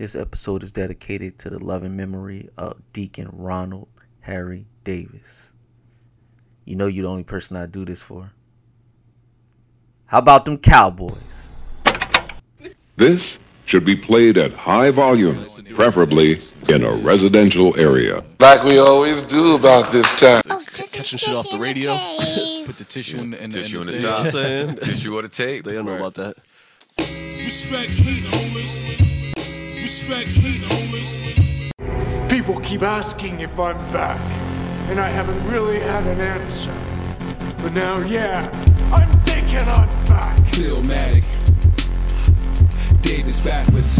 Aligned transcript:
This 0.00 0.16
episode 0.16 0.62
is 0.62 0.72
dedicated 0.72 1.38
to 1.40 1.50
the 1.50 1.58
loving 1.62 1.94
memory 1.94 2.48
of 2.56 2.80
Deacon 2.94 3.28
Ronald 3.30 3.88
Harry 4.20 4.64
Davis. 4.82 5.52
You 6.64 6.76
know 6.76 6.86
you're 6.86 7.02
the 7.02 7.10
only 7.10 7.22
person 7.22 7.54
I 7.54 7.66
do 7.66 7.84
this 7.84 8.00
for. 8.00 8.32
How 10.06 10.20
about 10.20 10.46
them 10.46 10.56
Cowboys? 10.56 11.52
This 12.96 13.22
should 13.66 13.84
be 13.84 13.94
played 13.94 14.38
at 14.38 14.54
high 14.54 14.90
volume, 14.90 15.46
preferably 15.74 16.40
in 16.70 16.82
a 16.82 16.92
residential 16.92 17.78
area. 17.78 18.24
Like 18.38 18.64
we 18.64 18.78
always 18.78 19.20
do 19.20 19.54
about 19.54 19.92
this 19.92 20.08
time. 20.18 20.40
Oh, 20.48 20.64
catching 20.72 21.18
shit 21.18 21.34
off 21.34 21.50
the 21.50 21.58
radio. 21.60 21.92
Put 22.64 22.78
the 22.78 22.84
tissue 22.88 23.18
in 23.18 23.32
the, 23.32 23.44
in 23.44 23.50
the, 23.50 23.60
Tissue 23.60 23.82
in 23.82 23.90
in 23.90 23.96
the, 23.96 24.00
the 24.00 24.08
top. 24.08 24.16
You 24.16 24.24
what 24.24 24.24
I'm 24.24 24.30
saying? 24.32 24.76
Tissue 24.76 25.14
or 25.14 25.20
the 25.20 25.28
tape. 25.28 25.66
They 25.66 25.74
don't 25.74 25.84
know 25.84 25.92
Right. 25.92 26.00
about 26.00 26.14
that. 26.14 26.36
Respect 26.96 27.90
heat, 27.90 28.24
homies. 28.24 29.09
Respect 29.90 30.28
heat, 30.28 30.62
homies. 30.62 32.30
People 32.30 32.60
keep 32.60 32.82
asking 32.82 33.40
if 33.40 33.58
I'm 33.58 33.76
back, 33.88 34.20
and 34.88 35.00
I 35.00 35.08
haven't 35.08 35.44
really 35.50 35.80
had 35.80 36.06
an 36.06 36.20
answer. 36.20 36.72
But 37.60 37.72
now, 37.72 37.98
yeah, 37.98 38.48
I'm 38.92 39.10
thinking 39.24 39.58
I'm 39.58 39.88
back. 40.04 40.38
Philmatic. 40.52 41.24
Davis 43.02 43.40
backwards. 43.40 43.98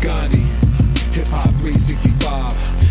Gandhi. 0.00 0.46
Hip 1.12 1.26
hop 1.26 1.50
365. 1.60 2.77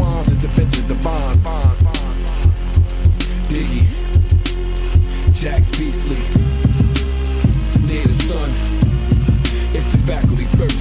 intertwines 0.00 0.30
as 0.30 0.38
the 0.38 0.48
benches 0.48 0.84
the 0.84 0.94
bond, 0.96 1.42
bond. 1.42 1.78
Diggy, 3.48 3.84
Jax 5.32 5.70
Beasley, 5.76 6.16
Native 7.86 8.22
Son. 8.22 8.50
It's 9.74 9.88
the 9.92 9.98
faculty 10.06 10.44
first. 10.56 10.79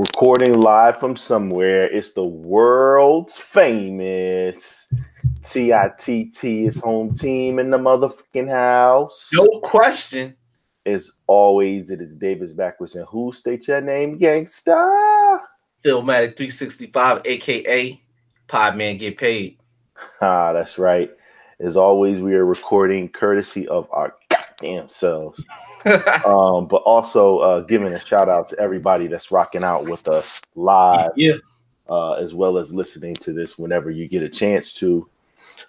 Recording 0.00 0.54
live 0.54 0.96
from 0.96 1.14
somewhere. 1.14 1.84
It's 1.94 2.12
the 2.12 2.26
world's 2.26 3.36
famous 3.36 4.90
TITT 5.42 6.42
is 6.42 6.80
home 6.80 7.12
team 7.12 7.58
in 7.58 7.68
the 7.68 7.76
motherfucking 7.76 8.48
house. 8.48 9.30
No 9.34 9.60
question. 9.60 10.34
As 10.86 11.12
always, 11.26 11.90
it 11.90 12.00
is 12.00 12.14
Davis 12.14 12.54
backwards 12.54 12.96
and 12.96 13.04
who 13.08 13.30
state 13.32 13.68
your 13.68 13.82
name, 13.82 14.18
gangsta? 14.18 15.40
Philmatic 15.84 16.34
365, 16.34 17.20
aka 17.26 18.02
Podman 18.48 18.98
Get 18.98 19.18
Paid. 19.18 19.58
Ah, 20.22 20.54
that's 20.54 20.78
right. 20.78 21.10
As 21.58 21.76
always, 21.76 22.20
we 22.20 22.34
are 22.36 22.46
recording 22.46 23.06
courtesy 23.10 23.68
of 23.68 23.86
our 23.92 24.14
goddamn 24.30 24.88
selves. 24.88 25.44
um, 26.26 26.66
but 26.66 26.82
also 26.82 27.38
uh, 27.38 27.60
giving 27.62 27.92
a 27.92 27.98
shout 28.00 28.28
out 28.28 28.48
to 28.48 28.58
everybody 28.58 29.06
that's 29.06 29.30
rocking 29.30 29.64
out 29.64 29.86
with 29.86 30.08
us 30.08 30.40
live. 30.54 31.10
yeah. 31.16 31.34
uh, 31.88 32.12
as 32.12 32.34
well 32.34 32.58
as 32.58 32.74
listening 32.74 33.14
to 33.14 33.32
this 33.32 33.58
whenever 33.58 33.90
you 33.90 34.08
get 34.08 34.22
a 34.22 34.28
chance 34.28 34.72
to. 34.74 35.08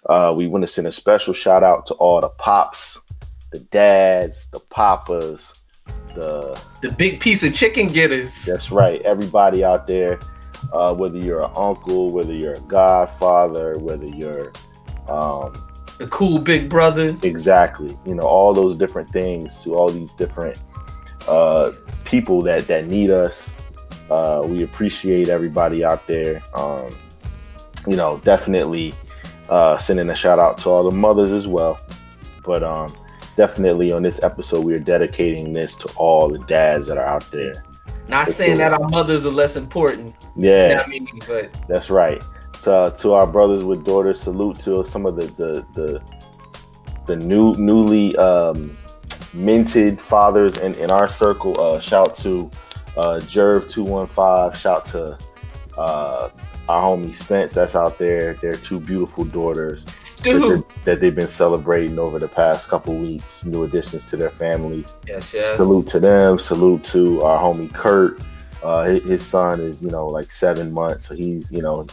Uh, 0.08 0.34
we 0.36 0.48
want 0.48 0.62
to 0.62 0.66
send 0.66 0.86
a 0.86 0.92
special 0.92 1.32
shout 1.32 1.62
out 1.62 1.86
to 1.86 1.94
all 1.94 2.20
the 2.20 2.28
pops, 2.28 3.00
the 3.52 3.60
dads, 3.60 4.50
the 4.50 4.60
papas, 4.60 5.54
the 6.14 6.60
The 6.82 6.90
big 6.90 7.20
piece 7.20 7.42
of 7.42 7.54
chicken 7.54 7.88
getters. 7.88 8.44
that's 8.44 8.70
right, 8.70 9.00
everybody 9.02 9.64
out 9.64 9.86
there. 9.86 10.20
Uh, 10.72 10.94
whether 10.94 11.18
you're 11.18 11.44
an 11.44 11.50
uncle, 11.56 12.10
whether 12.10 12.32
you're 12.32 12.54
a 12.54 12.60
godfather, 12.60 13.76
whether 13.78 14.06
you're 14.06 14.52
um, 15.08 15.52
The 15.98 16.06
cool 16.08 16.38
big 16.38 16.68
brother. 16.68 17.16
exactly, 17.22 17.96
you 18.04 18.14
know, 18.14 18.24
all 18.24 18.52
those 18.54 18.76
different 18.76 19.10
things 19.10 19.62
to 19.62 19.74
all 19.74 19.90
these 19.90 20.14
different 20.14 20.58
uh, 21.28 21.72
people 22.04 22.42
that 22.42 22.66
that 22.66 22.86
need 22.86 23.10
us. 23.10 23.52
Uh, 24.10 24.42
we 24.44 24.62
appreciate 24.62 25.28
everybody 25.28 25.84
out 25.84 26.06
there. 26.06 26.42
Um, 26.54 26.94
you 27.86 27.96
know, 27.96 28.18
definitely 28.24 28.94
uh, 29.48 29.78
sending 29.78 30.10
a 30.10 30.16
shout 30.16 30.38
out 30.38 30.58
to 30.58 30.70
all 30.70 30.84
the 30.84 30.96
mothers 30.96 31.32
as 31.32 31.46
well. 31.46 31.80
But 32.44 32.62
um, 32.62 32.96
definitely 33.36 33.92
on 33.92 34.02
this 34.02 34.22
episode, 34.22 34.64
we 34.64 34.74
are 34.74 34.80
dedicating 34.80 35.52
this 35.52 35.74
to 35.76 35.88
all 35.96 36.28
the 36.28 36.38
dads 36.40 36.86
that 36.88 36.98
are 36.98 37.06
out 37.06 37.30
there. 37.30 37.64
Not 38.08 38.26
That's 38.26 38.36
saying 38.36 38.58
cool. 38.58 38.58
that 38.58 38.72
our 38.72 38.88
mothers 38.88 39.24
are 39.24 39.30
less 39.30 39.56
important. 39.56 40.14
Yeah, 40.36 40.68
You 40.68 40.74
know 40.74 40.82
I 40.82 40.86
mean? 40.88 41.08
But 41.26 41.54
that's 41.68 41.88
right. 41.88 42.22
To, 42.62 42.94
to 42.98 43.14
our 43.14 43.26
brothers 43.26 43.64
with 43.64 43.84
daughters, 43.84 44.20
salute 44.20 44.58
to 44.60 44.86
some 44.86 45.04
of 45.04 45.16
the 45.16 45.26
the 45.36 45.66
the, 45.74 46.02
the 47.06 47.16
new 47.16 47.56
newly 47.56 48.16
um, 48.18 48.78
minted 49.34 50.00
fathers 50.00 50.58
in, 50.58 50.74
in 50.76 50.88
our 50.88 51.08
circle. 51.08 51.60
Uh, 51.60 51.80
shout 51.80 52.14
to 52.18 52.48
uh, 52.96 53.18
Jerv 53.24 53.68
two 53.68 53.82
one 53.82 54.06
five. 54.06 54.56
Shout 54.56 54.84
to 54.86 55.18
uh, 55.76 56.30
our 56.68 56.82
homie 56.82 57.12
Spence 57.12 57.52
that's 57.52 57.74
out 57.74 57.98
there. 57.98 58.34
Their 58.34 58.54
two 58.54 58.78
beautiful 58.78 59.24
daughters 59.24 59.84
that, 60.22 60.64
that 60.84 61.00
they've 61.00 61.12
been 61.12 61.26
celebrating 61.26 61.98
over 61.98 62.20
the 62.20 62.28
past 62.28 62.68
couple 62.68 62.94
weeks. 62.96 63.44
New 63.44 63.64
additions 63.64 64.06
to 64.10 64.16
their 64.16 64.30
families. 64.30 64.94
Yes, 65.08 65.34
yes. 65.34 65.56
Salute 65.56 65.88
to 65.88 65.98
them. 65.98 66.38
Salute 66.38 66.84
to 66.84 67.22
our 67.22 67.40
homie 67.42 67.74
Kurt. 67.74 68.22
Uh, 68.62 68.84
his, 68.84 69.02
his 69.02 69.26
son 69.26 69.58
is, 69.58 69.82
you 69.82 69.90
know, 69.90 70.06
like 70.06 70.30
seven 70.30 70.70
months, 70.70 71.08
so 71.08 71.16
he's, 71.16 71.50
you 71.50 71.60
know, 71.60 71.84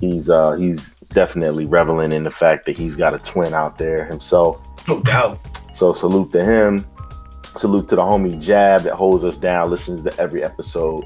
he's 0.00 0.30
uh, 0.30 0.52
he's 0.52 0.94
definitely 1.12 1.66
reveling 1.66 2.12
in 2.12 2.24
the 2.24 2.30
fact 2.30 2.66
that 2.66 2.76
he's 2.76 2.96
got 2.96 3.14
a 3.14 3.18
twin 3.18 3.54
out 3.54 3.78
there 3.78 4.04
himself. 4.04 4.60
No 4.86 5.00
doubt. 5.00 5.38
So 5.72 5.92
salute 5.92 6.32
to 6.32 6.44
him. 6.44 6.86
Salute 7.56 7.88
to 7.88 7.96
the 7.96 8.02
homie 8.02 8.40
Jab 8.40 8.82
that 8.82 8.94
holds 8.94 9.24
us 9.24 9.36
down, 9.36 9.70
listens 9.70 10.02
to 10.02 10.16
every 10.18 10.44
episode. 10.44 11.04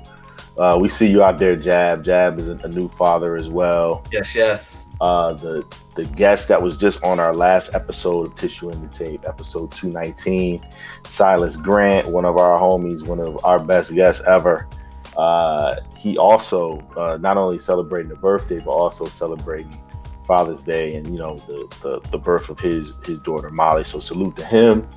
Uh, 0.58 0.76
we 0.78 0.86
see 0.86 1.10
you 1.10 1.22
out 1.22 1.38
there, 1.38 1.56
Jab. 1.56 2.04
Jab 2.04 2.38
is 2.38 2.48
a, 2.48 2.56
a 2.56 2.68
new 2.68 2.88
father 2.90 3.36
as 3.36 3.48
well. 3.48 4.04
Yes, 4.12 4.34
yes. 4.34 4.86
Uh, 5.00 5.32
the 5.32 5.64
the 5.94 6.04
guest 6.04 6.48
that 6.48 6.60
was 6.60 6.76
just 6.76 7.02
on 7.02 7.18
our 7.18 7.34
last 7.34 7.74
episode 7.74 8.26
of 8.26 8.34
Tissue 8.34 8.70
in 8.70 8.82
the 8.82 8.88
Tape, 8.88 9.24
episode 9.26 9.72
219, 9.72 10.64
Silas 11.06 11.56
Grant, 11.56 12.08
one 12.08 12.24
of 12.24 12.36
our 12.36 12.58
homies, 12.58 13.06
one 13.06 13.18
of 13.18 13.42
our 13.44 13.58
best 13.58 13.94
guests 13.94 14.22
ever. 14.26 14.68
Uh, 15.16 15.76
he 15.96 16.16
also 16.16 16.80
uh, 16.96 17.18
not 17.20 17.36
only 17.36 17.58
celebrating 17.58 18.08
the 18.08 18.16
birthday, 18.16 18.58
but 18.58 18.70
also 18.70 19.06
celebrating 19.06 19.78
Father's 20.26 20.62
Day 20.62 20.94
and 20.94 21.06
you 21.08 21.18
know 21.18 21.36
the, 21.46 21.68
the 21.82 22.08
the 22.10 22.18
birth 22.18 22.48
of 22.48 22.58
his 22.58 22.94
his 23.04 23.18
daughter 23.20 23.50
Molly. 23.50 23.84
So 23.84 24.00
salute 24.00 24.36
to 24.36 24.44
him. 24.44 24.88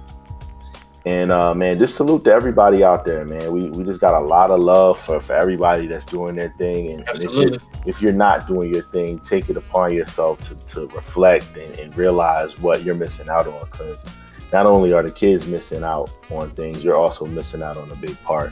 And 1.07 1.31
uh, 1.31 1.53
man, 1.53 1.77
just 1.77 1.95
salute 1.95 2.23
to 2.23 2.33
everybody 2.33 2.83
out 2.83 3.05
there, 3.05 3.25
man. 3.25 3.51
We, 3.51 3.69
we 3.69 3.83
just 3.83 4.01
got 4.01 4.19
a 4.19 4.25
lot 4.25 4.49
of 4.49 4.59
love 4.59 4.99
for, 4.99 5.19
for 5.21 5.33
everybody 5.33 5.85
that's 5.85 6.05
doing 6.05 6.35
their 6.35 6.51
thing. 6.57 6.93
And, 6.93 7.07
and 7.07 7.23
if, 7.23 7.31
you're, 7.31 7.59
if 7.85 8.01
you're 8.01 8.11
not 8.11 8.47
doing 8.47 8.73
your 8.73 8.81
thing, 8.81 9.19
take 9.19 9.47
it 9.51 9.55
upon 9.55 9.93
yourself 9.93 10.39
to, 10.41 10.55
to 10.55 10.87
reflect 10.95 11.55
and, 11.57 11.77
and 11.77 11.95
realize 11.95 12.57
what 12.57 12.81
you're 12.83 12.95
missing 12.95 13.29
out 13.29 13.45
on. 13.45 13.67
Because 13.69 14.03
not 14.51 14.65
only 14.65 14.93
are 14.93 15.03
the 15.03 15.11
kids 15.11 15.45
missing 15.45 15.83
out 15.83 16.09
on 16.31 16.49
things, 16.51 16.83
you're 16.83 16.97
also 16.97 17.27
missing 17.27 17.61
out 17.61 17.77
on 17.77 17.91
a 17.91 17.95
big 17.97 18.19
part 18.23 18.51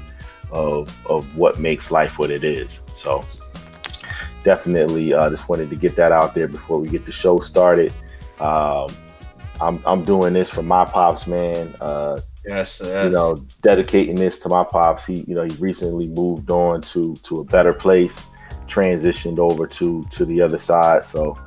of 0.53 0.95
of 1.07 1.35
what 1.35 1.59
makes 1.59 1.91
life 1.91 2.17
what 2.17 2.31
it 2.31 2.43
is. 2.43 2.79
So 2.95 3.25
definitely 4.43 5.13
uh, 5.13 5.29
just 5.29 5.49
wanted 5.49 5.69
to 5.71 5.75
get 5.75 5.95
that 5.95 6.11
out 6.11 6.33
there 6.33 6.47
before 6.47 6.79
we 6.79 6.87
get 6.87 7.05
the 7.05 7.11
show 7.11 7.39
started. 7.39 7.91
Um, 8.39 8.95
I'm 9.59 9.81
I'm 9.85 10.05
doing 10.05 10.33
this 10.33 10.49
for 10.49 10.63
my 10.63 10.85
pops, 10.85 11.27
man. 11.27 11.75
Uh, 11.81 12.21
Yes, 12.45 12.81
yes. 12.83 13.05
you 13.05 13.11
know, 13.11 13.35
dedicating 13.61 14.15
this 14.15 14.37
to 14.39 14.49
my 14.49 14.65
pops. 14.65 15.05
He, 15.05 15.23
you 15.27 15.33
know, 15.35 15.43
he 15.43 15.55
recently 15.55 16.07
moved 16.07 16.49
on 16.51 16.81
to 16.81 17.15
to 17.23 17.39
a 17.39 17.43
better 17.45 17.73
place, 17.73 18.29
transitioned 18.65 19.39
over 19.39 19.65
to 19.67 20.03
to 20.03 20.25
the 20.25 20.41
other 20.41 20.57
side. 20.57 21.05
So, 21.05 21.37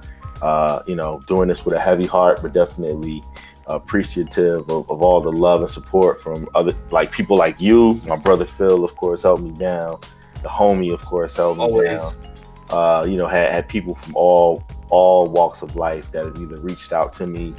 uh, 0.41 0.83
you 0.87 0.97
know, 0.97 1.21
doing 1.29 1.49
this 1.49 1.67
with 1.67 1.75
a 1.75 1.81
heavy 1.81 2.07
heart, 2.07 2.41
but 2.41 2.55
definitely 2.55 3.23
appreciative 3.67 4.69
of, 4.69 4.91
of 4.91 5.03
all 5.03 5.21
the 5.21 5.33
love 5.33 5.61
and 5.61 5.71
support 5.71 6.23
from 6.23 6.49
other 6.55 6.73
like 6.91 7.13
people 7.13 7.37
like 7.37 7.61
you. 7.61 8.01
My 8.07 8.17
brother 8.17 8.45
Phil, 8.45 8.85
of 8.85 8.97
course, 8.97 9.23
helped 9.23 9.43
me 9.43 9.51
down. 9.51 10.01
The 10.43 10.49
homie, 10.49 10.93
of 10.93 11.03
course, 11.03 11.37
helped 11.37 11.59
me 11.59 11.65
Always. 11.65 12.17
down. 12.17 12.33
Uh, 12.69 13.05
you 13.09 13.17
know, 13.17 13.29
had, 13.29 13.53
had 13.53 13.69
people 13.69 13.95
from 13.95 14.15
all 14.17 14.65
all 14.91 15.29
walks 15.29 15.63
of 15.63 15.77
life 15.77 16.11
that 16.13 16.25
have 16.25 16.37
either 16.37 16.61
reached 16.61 16.93
out 16.93 17.13
to 17.13 17.27
me 17.27 17.55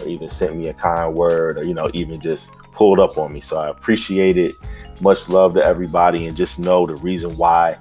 or 0.00 0.08
even 0.08 0.30
sent 0.30 0.56
me 0.56 0.68
a 0.68 0.74
kind 0.74 1.14
word 1.14 1.58
or 1.58 1.64
you 1.64 1.74
know 1.74 1.90
even 1.92 2.18
just 2.20 2.52
pulled 2.72 2.98
up 2.98 3.18
on 3.18 3.32
me 3.32 3.40
so 3.40 3.58
i 3.58 3.68
appreciate 3.68 4.36
it 4.36 4.54
much 5.00 5.28
love 5.28 5.54
to 5.54 5.62
everybody 5.62 6.26
and 6.26 6.36
just 6.36 6.58
know 6.58 6.86
the 6.86 6.94
reason 6.96 7.36
why 7.36 7.76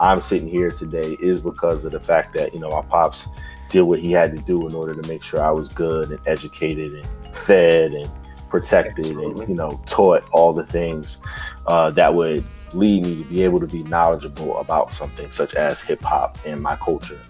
i'm 0.00 0.20
sitting 0.20 0.48
here 0.48 0.70
today 0.70 1.16
is 1.20 1.40
because 1.40 1.84
of 1.84 1.92
the 1.92 2.00
fact 2.00 2.34
that 2.34 2.52
you 2.54 2.60
know 2.60 2.70
my 2.70 2.82
pops 2.82 3.28
did 3.70 3.82
what 3.82 3.98
he 3.98 4.12
had 4.12 4.30
to 4.30 4.38
do 4.42 4.66
in 4.68 4.74
order 4.74 4.94
to 4.94 5.06
make 5.08 5.22
sure 5.22 5.42
i 5.42 5.50
was 5.50 5.68
good 5.68 6.10
and 6.10 6.20
educated 6.28 6.92
and 6.92 7.08
fed 7.34 7.94
and 7.94 8.10
protected 8.48 9.06
Absolutely. 9.06 9.40
and 9.42 9.48
you 9.48 9.54
know 9.56 9.80
taught 9.86 10.24
all 10.32 10.52
the 10.52 10.64
things 10.64 11.18
uh, 11.66 11.90
that 11.90 12.14
would 12.14 12.44
lead 12.72 13.02
me 13.04 13.22
to 13.22 13.28
be 13.28 13.42
able 13.42 13.60
to 13.60 13.66
be 13.66 13.82
knowledgeable 13.84 14.58
about 14.58 14.92
something 14.92 15.30
such 15.30 15.54
as 15.54 15.80
hip-hop 15.80 16.38
and 16.44 16.60
my 16.60 16.76
culture 16.76 17.20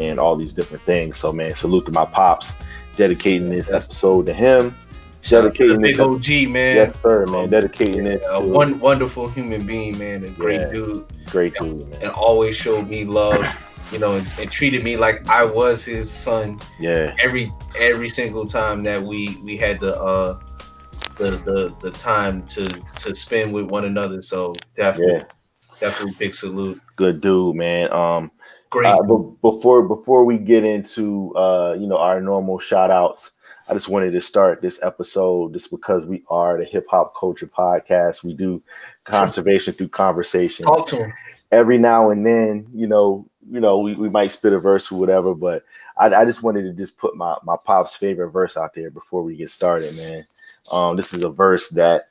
and 0.00 0.18
all 0.20 0.36
these 0.36 0.52
different 0.54 0.82
things. 0.84 1.16
So 1.16 1.32
man 1.32 1.54
salute 1.54 1.86
to 1.86 1.92
my 1.92 2.04
pops 2.04 2.54
dedicating 2.96 3.48
this 3.48 3.70
episode 3.70 4.26
to 4.26 4.32
him. 4.32 4.74
Shout 5.20 5.44
out 5.46 5.54
to 5.56 5.68
the 5.68 5.74
dedicating 5.74 5.80
big 5.82 5.96
this 5.96 6.46
OG 6.46 6.52
man. 6.52 6.76
yes 6.76 7.00
sir 7.00 7.26
man. 7.26 7.48
Dedicating 7.50 8.04
this 8.04 8.26
a 8.28 8.40
to 8.40 8.46
one 8.46 8.78
wonderful 8.80 9.28
human 9.28 9.66
being, 9.66 9.98
man, 9.98 10.24
a 10.24 10.30
great 10.30 10.60
Yeah. 10.60 10.70
dude, 10.70 11.04
great 11.26 11.54
dude 11.54 11.88
man. 11.90 12.00
And 12.02 12.10
always 12.12 12.54
showed 12.56 12.88
me 12.88 13.04
love, 13.04 13.44
you 13.92 13.98
know, 13.98 14.14
and, 14.14 14.26
and 14.38 14.50
treated 14.50 14.84
me 14.84 14.96
like 14.96 15.26
I 15.28 15.44
was 15.44 15.84
his 15.84 16.10
son 16.10 16.60
yeah 16.78 17.14
every 17.18 17.52
every 17.78 18.08
single 18.08 18.46
time 18.46 18.82
that 18.84 19.02
we 19.02 19.36
we 19.44 19.56
had 19.56 19.80
the 19.80 20.00
uh 20.00 20.38
the 21.16 21.30
the, 21.30 21.74
the 21.80 21.90
time 21.96 22.46
to 22.46 22.66
to 22.66 23.14
spend 23.14 23.52
with 23.52 23.70
one 23.70 23.84
another. 23.84 24.22
So 24.22 24.54
definitely 24.74 25.14
yeah 25.14 25.22
definitely 25.80 26.14
big 26.18 26.34
salute. 26.34 26.80
good 26.96 27.20
dude 27.20 27.54
man 27.54 27.92
um 27.92 28.32
Great. 28.70 28.88
Uh, 28.88 29.02
but 29.02 29.18
before 29.40 29.82
before 29.82 30.24
we 30.24 30.38
get 30.38 30.64
into 30.64 31.34
uh, 31.34 31.74
you 31.78 31.86
know 31.86 31.96
our 31.96 32.20
normal 32.20 32.58
shout 32.58 32.90
outs, 32.90 33.30
I 33.68 33.72
just 33.72 33.88
wanted 33.88 34.10
to 34.12 34.20
start 34.20 34.60
this 34.60 34.78
episode 34.82 35.54
just 35.54 35.70
because 35.70 36.06
we 36.06 36.22
are 36.28 36.58
the 36.58 36.64
hip 36.64 36.86
hop 36.90 37.14
culture 37.18 37.46
podcast. 37.46 38.22
We 38.22 38.34
do 38.34 38.62
conservation 39.04 39.72
through 39.72 39.88
conversation. 39.88 40.66
Talk 40.66 40.86
to 40.88 40.96
him. 41.04 41.12
Every 41.50 41.78
now 41.78 42.10
and 42.10 42.26
then, 42.26 42.66
you 42.74 42.86
know, 42.86 43.26
you 43.50 43.60
know, 43.60 43.78
we, 43.78 43.94
we 43.94 44.08
might 44.08 44.32
spit 44.32 44.52
a 44.52 44.58
verse 44.58 44.90
or 44.90 44.98
whatever, 44.98 45.34
but 45.34 45.64
I, 45.96 46.06
I 46.14 46.24
just 46.24 46.42
wanted 46.42 46.62
to 46.62 46.72
just 46.72 46.98
put 46.98 47.16
my 47.16 47.36
my 47.44 47.56
pop's 47.64 47.94
favorite 47.94 48.30
verse 48.30 48.56
out 48.56 48.74
there 48.74 48.90
before 48.90 49.22
we 49.22 49.36
get 49.36 49.50
started, 49.50 49.96
man. 49.96 50.26
Um, 50.70 50.96
this 50.96 51.12
is 51.12 51.24
a 51.24 51.30
verse 51.30 51.68
that 51.70 52.08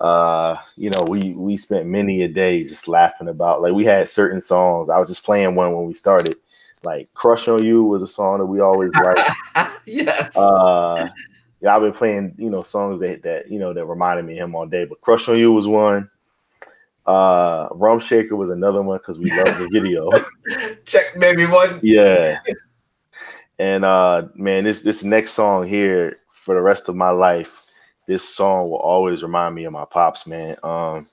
uh 0.00 0.56
you 0.76 0.88
know 0.90 1.04
we 1.08 1.32
we 1.32 1.56
spent 1.56 1.84
many 1.84 2.22
a 2.22 2.28
day 2.28 2.62
just 2.64 2.88
laughing 2.88 3.28
about. 3.28 3.62
Like 3.62 3.72
we 3.72 3.84
had 3.84 4.08
certain 4.08 4.40
songs. 4.40 4.90
I 4.90 4.98
was 4.98 5.08
just 5.08 5.24
playing 5.24 5.54
one 5.54 5.74
when 5.74 5.86
we 5.86 5.94
started. 5.94 6.36
Like 6.84 7.12
crush 7.12 7.48
on 7.48 7.64
you 7.64 7.82
was 7.82 8.02
a 8.02 8.06
song 8.06 8.38
that 8.38 8.46
we 8.46 8.60
always 8.60 8.94
liked 8.94 9.30
yes. 9.84 10.36
uh 10.36 11.08
yeah 11.60 11.74
i've 11.74 11.82
been 11.82 11.92
playing 11.92 12.34
you 12.38 12.50
know 12.50 12.62
songs 12.62 13.00
that 13.00 13.22
that 13.22 13.50
you 13.50 13.58
know 13.58 13.72
that 13.72 13.84
reminded 13.84 14.24
me 14.24 14.38
of 14.38 14.44
him 14.44 14.54
all 14.54 14.66
day 14.66 14.84
but 14.84 15.00
crush 15.00 15.28
on 15.28 15.38
you 15.38 15.50
was 15.50 15.66
one 15.66 16.08
uh 17.08 17.68
rump 17.72 18.02
shaker 18.02 18.36
was 18.36 18.50
another 18.50 18.82
one 18.82 18.98
because 18.98 19.18
we 19.18 19.30
love 19.30 19.58
the 19.58 19.68
video. 19.72 20.10
Check 20.84 21.18
baby 21.18 21.46
one. 21.46 21.80
yeah. 21.82 22.38
And 23.58 23.84
uh 23.84 24.28
man 24.34 24.64
this 24.64 24.82
this 24.82 25.02
next 25.02 25.32
song 25.32 25.66
here 25.66 26.18
for 26.32 26.54
the 26.54 26.60
rest 26.60 26.88
of 26.88 26.96
my 26.96 27.10
life 27.10 27.64
this 28.06 28.28
song 28.28 28.68
will 28.70 28.78
always 28.78 29.22
remind 29.22 29.54
me 29.54 29.64
of 29.64 29.72
my 29.72 29.86
pops 29.86 30.26
man. 30.26 30.56
Um 30.62 31.08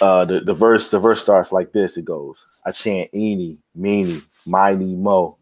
uh 0.00 0.24
the, 0.24 0.40
the 0.40 0.54
verse 0.54 0.90
the 0.90 0.98
verse 0.98 1.22
starts 1.22 1.52
like 1.52 1.72
this. 1.72 1.96
It 1.96 2.04
goes 2.04 2.44
i 2.66 2.72
chant 2.72 3.10
eeny 3.14 3.58
meeny 3.76 4.20
miny 4.44 4.96
mo. 4.96 5.38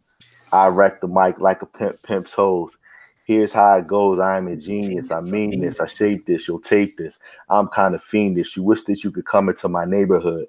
I 0.53 0.67
wreck 0.67 1.01
the 1.01 1.09
mic 1.09 1.41
like 1.41 1.63
a 1.63 1.67
pimp 1.67 2.03
pimps 2.03 2.35
hoes 2.35 2.77
here's 3.29 3.53
how 3.53 3.77
it 3.77 3.87
goes. 3.87 4.19
I 4.19 4.39
am 4.39 4.49
a 4.49 4.57
genius. 4.57 5.13
I 5.13 5.21
mean 5.21 5.61
this. 5.61 5.79
I 5.79 5.87
shape 5.87 6.27
this. 6.27 6.49
You'll 6.49 6.59
take 6.61 6.97
this. 6.97 7.21
I'm 7.49 7.69
kind 7.69 7.95
of 7.95 8.03
fiendish. 8.03 8.57
You 8.57 8.65
wish 8.65 8.83
that 8.85 9.05
you 9.05 9.13
could 9.13 9.27
come 9.27 9.49
into 9.49 9.69
my 9.69 9.85
neighborhood 9.85 10.49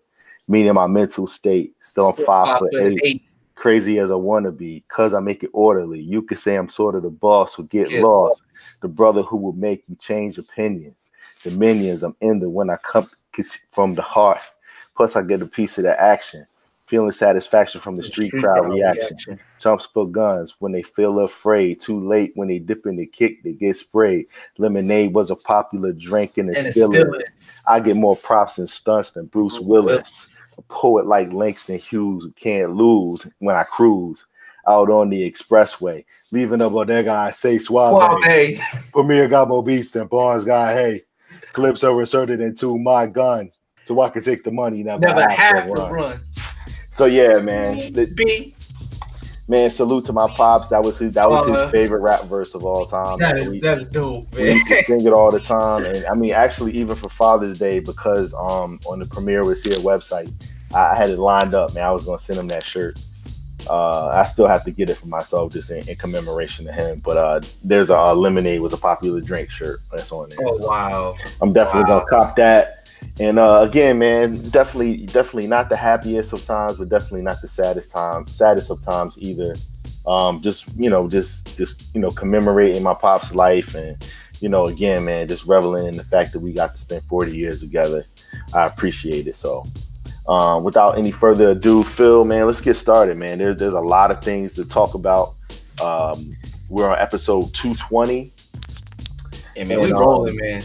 meaning 0.52 0.74
my 0.74 0.88
mental 0.88 1.28
state 1.28 1.76
still 1.80 2.08
i'm 2.08 2.26
five 2.26 2.58
foot 2.58 2.74
eight 2.74 3.22
crazy 3.60 4.00
as 4.00 4.10
I 4.10 4.16
want 4.16 4.46
to 4.46 4.52
be, 4.52 4.84
cause 4.88 5.14
I 5.14 5.20
make 5.20 5.44
it 5.44 5.50
orderly. 5.52 6.00
You 6.00 6.22
could 6.22 6.40
say 6.40 6.56
I'm 6.56 6.70
sort 6.70 6.96
of 6.96 7.04
the 7.04 7.10
boss 7.10 7.54
who 7.54 7.66
get, 7.68 7.90
Get 7.90 8.04
lost, 8.04 8.44
the 8.82 8.88
brother 8.88 9.22
who 9.22 9.36
will 9.36 9.54
make 9.54 9.84
you 9.90 9.98
change 9.98 10.38
opinions. 10.38 11.12
The 11.44 11.52
minions, 11.52 12.02
I'm 12.02 12.16
in 12.22 12.40
the 12.40 12.50
when 12.50 12.70
I 12.70 12.78
come 12.78 13.10
from 13.70 13.96
the 13.96 14.02
heart. 14.02 14.40
Plus, 14.96 15.16
I 15.16 15.22
get 15.24 15.42
a 15.42 15.46
piece 15.46 15.78
of 15.78 15.84
the 15.84 16.02
action, 16.02 16.48
feeling 16.90 17.12
satisfaction 17.12 17.80
from 17.80 17.96
the 17.96 18.04
street, 18.04 18.32
crowd, 18.32 18.68
reaction. 18.72 19.40
Chumps 19.60 19.86
put 19.88 20.12
guns 20.12 20.56
when 20.60 20.72
they 20.72 20.82
feel 20.82 21.20
afraid. 21.20 21.80
Too 21.80 22.04
late 22.04 22.32
when 22.36 22.48
they 22.48 22.58
dip 22.60 22.86
in 22.86 22.96
the 22.96 23.06
kick, 23.06 23.44
they 23.44 23.54
get 23.54 23.78
sprayed. 23.78 24.26
Lemonade 24.58 25.14
was 25.14 25.30
a 25.30 25.36
popular 25.36 25.94
drink, 25.94 26.38
and 26.38 26.50
it 26.50 26.58
And 26.58 26.74
still 26.74 26.92
still 26.92 27.14
is. 27.14 27.34
is. 27.34 27.64
I 27.68 27.80
get 27.80 27.96
more 27.96 28.16
props 28.16 28.58
and 28.58 28.70
stunts 28.70 29.12
than 29.12 29.28
Bruce 29.28 29.60
Willis 29.60 30.56
a 30.58 30.62
poet 30.64 31.06
like 31.06 31.32
Langston 31.32 31.78
Hughes 31.78 32.24
who 32.24 32.32
can't 32.32 32.74
lose 32.76 33.26
when 33.38 33.56
I 33.56 33.64
cruise 33.64 34.26
out 34.68 34.90
on 34.90 35.10
the 35.10 35.30
expressway. 35.32 36.04
Leaving 36.32 36.62
a 36.62 36.70
bodega, 36.70 37.12
I 37.12 37.32
say 37.32 37.58
suave. 37.60 38.16
Hey. 38.24 38.60
Premier 38.92 39.28
got 39.28 39.48
more 39.48 39.64
beats 39.64 39.92
than 39.92 40.08
Barnes 40.08 40.44
got 40.44 40.74
hay. 40.74 41.04
Clips 41.54 41.84
are 41.84 42.00
inserted 42.00 42.42
into 42.42 42.78
my 42.80 43.06
gun. 43.06 43.52
So 43.86 44.00
I 44.02 44.10
can 44.10 44.24
take 44.24 44.44
the 44.44 44.52
money, 44.52 44.84
never, 44.84 45.00
Never 45.00 45.28
have, 45.30 45.66
to 45.66 45.72
run. 45.72 45.92
run. 45.92 46.20
So 47.00 47.06
yeah, 47.06 47.40
man. 47.40 47.94
The- 47.94 48.08
B. 48.14 48.54
man, 49.48 49.70
salute 49.70 50.04
to 50.04 50.12
my 50.12 50.28
pops. 50.28 50.68
That 50.68 50.84
was 50.84 51.00
his 51.00 51.14
that 51.14 51.30
was 51.30 51.48
Uh, 51.48 51.54
his 51.64 51.72
favorite 51.72 52.02
rap 52.02 52.24
verse 52.26 52.54
of 52.56 52.66
all 52.66 52.86
time. 52.86 53.20
That 53.20 53.36
man. 53.36 53.44
is 53.46 53.50
We- 53.50 53.60
that 53.62 53.78
is 53.78 53.88
dope, 53.88 54.28
we 54.36 54.44
man. 54.44 54.56
used 54.58 54.68
to 54.68 54.84
sing 54.84 55.06
it 55.08 55.14
all 55.14 55.32
the 55.32 55.40
time 55.58 55.86
and 55.86 56.06
i 56.08 56.14
mean 56.14 56.34
actually 56.34 56.74
even 56.74 56.98
for 56.98 57.08
father's 57.10 57.58
day 57.58 57.80
because 57.80 58.34
um 58.34 58.80
on 58.86 59.00
the 59.00 59.06
Premier 59.06 59.46
was 59.46 59.64
here 59.64 59.76
website 59.78 60.30
i 60.74 60.88
I 60.92 60.96
had 60.96 61.10
it 61.10 61.20
lined 61.20 61.54
up 61.56 61.74
man 61.74 61.86
i 61.86 61.92
was 61.92 62.04
gonna 62.04 62.20
send 62.20 62.38
him 62.40 62.48
that 62.50 62.66
shirt 62.66 63.00
uh 63.70 64.08
i 64.10 64.24
still 64.26 64.48
have 64.48 64.64
to 64.66 64.72
get 64.72 64.90
it 64.90 64.96
for 64.96 65.08
myself 65.08 65.54
just 65.54 65.72
in, 65.72 65.88
in 65.88 65.96
commemoration 65.96 66.66
to 66.66 66.72
him 66.74 67.02
but 67.04 67.16
uh 67.18 67.40
there's 67.64 67.90
a, 67.90 67.98
uh 67.98 68.14
lemonade 68.14 68.60
was 68.60 68.74
a 68.74 68.78
popular 68.78 69.22
drink 69.22 69.50
shirt 69.50 69.80
that's 69.92 70.12
on 70.12 70.28
there 70.30 70.38
Oh 70.42 70.58
So 70.58 70.68
wow. 70.68 71.16
i'm 71.42 71.54
definitely 71.54 71.90
Wow. 71.92 72.00
gonna 72.06 72.26
cop 72.26 72.36
that 72.36 72.79
and 73.20 73.38
uh 73.40 73.62
again 73.62 74.00
man 74.00 74.36
definitely 74.50 75.06
definitely 75.08 75.48
not 75.48 75.70
the 75.70 75.76
happiest 75.76 76.34
of 76.34 76.44
times 76.46 76.78
but 76.78 76.90
definitely 76.90 77.22
not 77.22 77.42
the 77.42 77.48
saddest 77.48 77.92
time 77.92 78.28
saddest 78.28 78.72
of 78.72 78.82
times 78.82 79.18
either. 79.22 79.56
Um 80.08 80.42
just 80.42 80.68
you 80.76 80.90
know 80.90 81.08
just 81.08 81.58
just 81.58 81.94
you 81.94 82.02
know 82.02 82.10
commemorating 82.12 82.84
my 82.84 82.94
pop's 82.94 83.34
life 83.36 83.76
and 83.76 83.98
you 84.40 84.50
know 84.50 84.68
again 84.68 85.06
man 85.06 85.28
just 85.28 85.46
reveling 85.46 85.88
in 85.88 85.98
the 85.98 86.04
fact 86.04 86.34
that 86.34 86.40
we 86.40 86.54
got 86.54 86.76
to 86.76 86.82
spend 86.82 87.04
40 87.04 87.36
years 87.36 87.60
together. 87.62 88.06
I 88.54 88.66
appreciate 88.66 89.28
it. 89.28 89.36
So 89.36 89.66
um 90.28 90.64
without 90.64 90.98
any 90.98 91.12
further 91.12 91.52
ado 91.52 91.84
phil 91.84 92.26
man 92.26 92.46
let's 92.46 92.62
get 92.62 92.76
started 92.76 93.18
man. 93.18 93.38
There, 93.38 93.54
there's 93.54 93.74
a 93.74 93.80
lot 93.80 94.12
of 94.12 94.24
things 94.24 94.54
to 94.56 94.66
talk 94.66 94.94
about. 94.94 95.36
Um 95.82 96.36
we're 96.70 96.90
on 96.90 97.00
episode 97.00 97.54
220 97.54 98.32
Hey 99.60 99.66
man, 99.66 99.80
we 99.80 99.86
And, 99.86 99.94
um, 99.94 100.00
rolling, 100.00 100.38
man. 100.38 100.64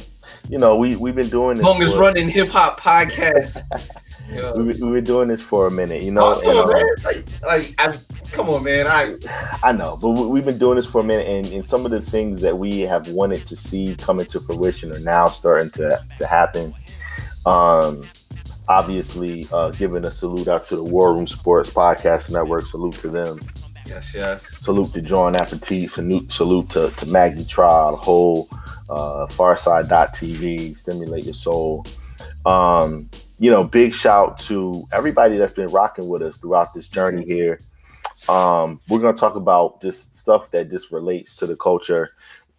You 0.48 0.58
know 0.58 0.76
we 0.76 0.96
we've 0.96 1.14
been 1.14 1.28
doing 1.30 1.56
this 1.56 1.64
Longest 1.64 1.94
for- 1.94 2.00
running 2.02 2.28
hip 2.28 2.48
hop 2.48 2.80
podcast. 2.80 3.60
Yeah. 4.32 4.54
we, 4.54 4.64
we've 4.64 4.78
been 4.80 5.04
doing 5.04 5.28
this 5.28 5.42
for 5.42 5.66
a 5.66 5.70
minute 5.70 6.02
you 6.02 6.10
know 6.10 6.22
Oh, 6.36 6.40
come 6.42 6.56
on, 6.56 6.72
man. 6.72 6.86
Like, 7.04 7.24
like 7.42 7.74
I, 7.78 7.94
come 8.32 8.48
on, 8.48 8.64
man. 8.64 8.86
I 8.86 9.16
I 9.62 9.70
know, 9.72 9.98
but 10.00 10.10
we- 10.12 10.26
we've 10.26 10.44
been 10.46 10.56
doing 10.56 10.76
this 10.76 10.86
for 10.86 11.02
a 11.02 11.04
minute, 11.04 11.28
and, 11.28 11.46
and 11.48 11.64
some 11.64 11.84
of 11.84 11.90
the 11.90 12.00
things 12.00 12.40
that 12.40 12.58
we 12.58 12.80
have 12.80 13.06
wanted 13.08 13.46
to 13.46 13.54
see 13.54 13.94
coming 13.96 14.24
to 14.26 14.40
fruition 14.40 14.90
are 14.92 14.98
now 15.00 15.28
starting 15.28 15.68
to 15.72 16.02
to 16.16 16.26
happen. 16.26 16.74
Um, 17.44 18.02
obviously, 18.66 19.46
uh, 19.52 19.70
giving 19.72 20.04
a 20.06 20.10
salute 20.10 20.48
out 20.48 20.62
to 20.64 20.76
the 20.76 20.82
War 20.84 21.12
Room 21.14 21.26
Sports 21.26 21.68
Podcast 21.70 22.30
Network. 22.30 22.64
Salute 22.66 22.94
to 22.94 23.08
them. 23.10 23.38
yes, 23.86 24.14
yes. 24.14 24.58
Salute 24.58 24.94
to 24.94 25.02
John 25.02 25.36
Appetit. 25.36 25.90
Salute, 25.90 26.32
salute 26.32 26.70
to, 26.70 26.88
to 26.90 27.06
Maggie 27.06 27.44
Trial, 27.44 27.90
the 27.90 27.96
whole 27.98 28.48
uh, 28.88 29.26
Farside.tv, 29.30 30.76
Stimulate 30.76 31.24
Your 31.24 31.34
Soul. 31.34 31.86
Um, 32.46 33.10
you 33.38 33.50
know, 33.50 33.64
big 33.64 33.94
shout 33.94 34.38
to 34.40 34.86
everybody 34.92 35.36
that's 35.36 35.52
been 35.52 35.68
rocking 35.68 36.08
with 36.08 36.22
us 36.22 36.38
throughout 36.38 36.74
this 36.74 36.88
journey 36.88 37.24
here. 37.24 37.60
Um, 38.28 38.80
we're 38.88 39.00
gonna 39.00 39.16
talk 39.16 39.34
about 39.34 39.82
just 39.82 40.14
stuff 40.14 40.50
that 40.52 40.70
just 40.70 40.92
relates 40.92 41.36
to 41.36 41.46
the 41.46 41.56
culture. 41.56 42.12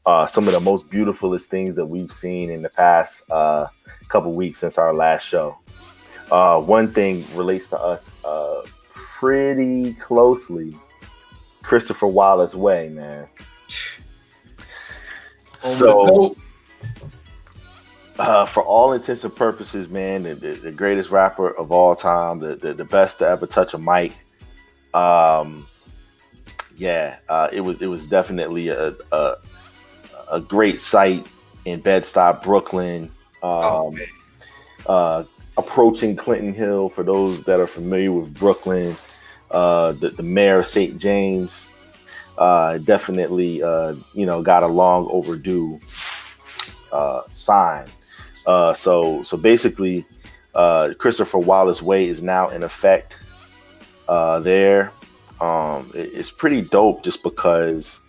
Uh, 0.05 0.27
some 0.27 0.47
of 0.47 0.53
the 0.53 0.59
most 0.59 0.89
beautifulest 0.91 1.49
things 1.49 1.75
that 1.75 1.85
we've 1.85 2.11
seen 2.11 2.51
in 2.51 2.61
the 2.61 2.69
past 2.69 3.29
uh, 3.31 3.65
couple 4.07 4.31
weeks 4.33 4.59
since 4.59 4.77
our 4.77 4.93
last 4.93 5.27
show. 5.27 5.57
Uh, 6.31 6.59
one 6.59 6.87
thing 6.87 7.23
relates 7.33 7.69
to 7.69 7.79
us 7.79 8.15
uh, 8.23 8.61
pretty 8.93 9.93
closely. 9.93 10.75
Christopher 11.63 12.07
Wallace 12.07 12.53
Way, 12.53 12.89
man. 12.89 13.27
So, 15.65 16.35
uh, 18.19 18.45
for 18.45 18.63
all 18.63 18.93
intents 18.93 19.23
and 19.23 19.35
purposes, 19.35 19.89
man, 19.89 20.23
the, 20.23 20.35
the, 20.35 20.71
greatest 20.71 21.09
rapper 21.09 21.49
of 21.49 21.71
all 21.71 21.95
time, 21.95 22.39
the, 22.39 22.55
the, 22.55 22.73
the 22.73 22.85
best 22.85 23.19
to 23.19 23.27
ever 23.27 23.47
touch 23.47 23.73
a 23.73 23.77
mic. 23.77 24.13
Um, 24.93 25.65
yeah, 26.77 27.17
uh, 27.27 27.49
it 27.51 27.61
was 27.61 27.81
it 27.81 27.87
was 27.87 28.07
definitely 28.07 28.69
a, 28.69 28.93
a 29.11 29.35
a 30.31 30.39
great 30.39 30.79
sight 30.79 31.25
in 31.65 31.81
Bed 31.81 32.03
Stuy, 32.03 32.41
Brooklyn. 32.43 33.11
Um, 33.41 33.93
uh, 34.85 35.23
approaching 35.57 36.15
Clinton 36.15 36.53
Hill, 36.53 36.89
for 36.89 37.03
those 37.03 37.43
that 37.43 37.59
are 37.59 37.67
familiar 37.67 38.11
with 38.11 38.33
Brooklyn, 38.33 38.95
uh, 39.51 39.93
the, 39.93 40.09
the 40.09 40.23
mayor 40.23 40.59
of 40.59 40.67
St. 40.67 40.97
James 40.97 41.64
uh, 42.37 42.77
definitely, 42.79 43.61
uh, 43.63 43.95
you 44.13 44.25
know, 44.25 44.41
got 44.41 44.63
a 44.63 44.67
long 44.67 45.07
overdue 45.11 45.79
uh, 46.91 47.21
sign. 47.29 47.85
Uh, 48.45 48.73
so, 48.73 49.23
so 49.23 49.37
basically, 49.37 50.05
uh, 50.53 50.93
Christopher 50.97 51.39
Wallace 51.39 51.81
Way 51.81 52.07
is 52.07 52.21
now 52.21 52.49
in 52.49 52.63
effect 52.63 53.17
uh, 54.07 54.39
there. 54.39 54.91
Um, 55.41 55.91
it- 55.93 56.11
it's 56.13 56.31
pretty 56.31 56.61
dope 56.61 57.03
just 57.03 57.23
because, 57.23 57.99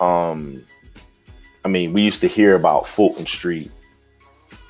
um, 0.00 0.64
I 1.64 1.68
mean, 1.68 1.92
we 1.92 2.02
used 2.02 2.20
to 2.20 2.28
hear 2.28 2.54
about 2.54 2.86
Fulton 2.86 3.26
Street. 3.26 3.70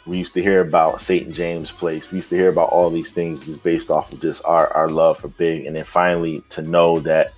We 0.07 0.19
used 0.19 0.35
to 0.35 0.43
hear 0.43 0.61
about 0.61 1.01
St. 1.01 1.33
James 1.33 1.71
Place. 1.71 2.11
We 2.11 2.19
used 2.19 2.31
to 2.31 2.37
hear 2.37 2.49
about 2.49 2.71
all 2.71 2.91
these 2.91 3.13
things 3.13 3.45
just 3.45 3.63
based 3.63 3.91
off 3.91 4.13
of 4.13 4.21
just 4.21 4.41
our, 4.45 4.69
our 4.73 4.89
love 4.89 5.19
for 5.19 5.29
Big. 5.29 5.67
And 5.67 5.77
then 5.77 5.85
finally 5.85 6.43
to 6.51 6.63
know 6.63 7.01
that 7.01 7.33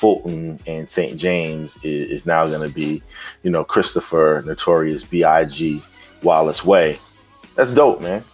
Fulton 0.00 0.58
and 0.66 0.88
St. 0.88 1.18
James 1.18 1.76
is, 1.84 2.10
is 2.10 2.26
now 2.26 2.46
going 2.46 2.66
to 2.66 2.74
be, 2.74 3.02
you 3.42 3.50
know, 3.50 3.62
Christopher 3.62 4.42
Notorious 4.46 5.04
B.I.G. 5.04 5.82
Wallace 6.22 6.64
Way. 6.64 6.98
That's 7.54 7.74
dope, 7.74 8.00
man. 8.00 8.24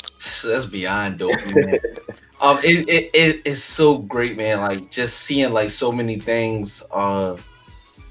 That's 0.45 0.67
beyond 0.67 1.19
dope, 1.19 1.35
man. 1.57 1.79
um, 2.41 2.59
it, 2.63 2.89
it 2.89 3.11
it 3.15 3.43
is 3.45 3.65
so 3.65 3.99
great, 3.99 4.37
man. 4.37 4.61
Like 4.61 4.93
just 4.93 5.19
seeing 5.23 5.53
like 5.53 5.71
so 5.71 5.91
many 5.91 6.21
things 6.21 6.85
uh 6.93 7.37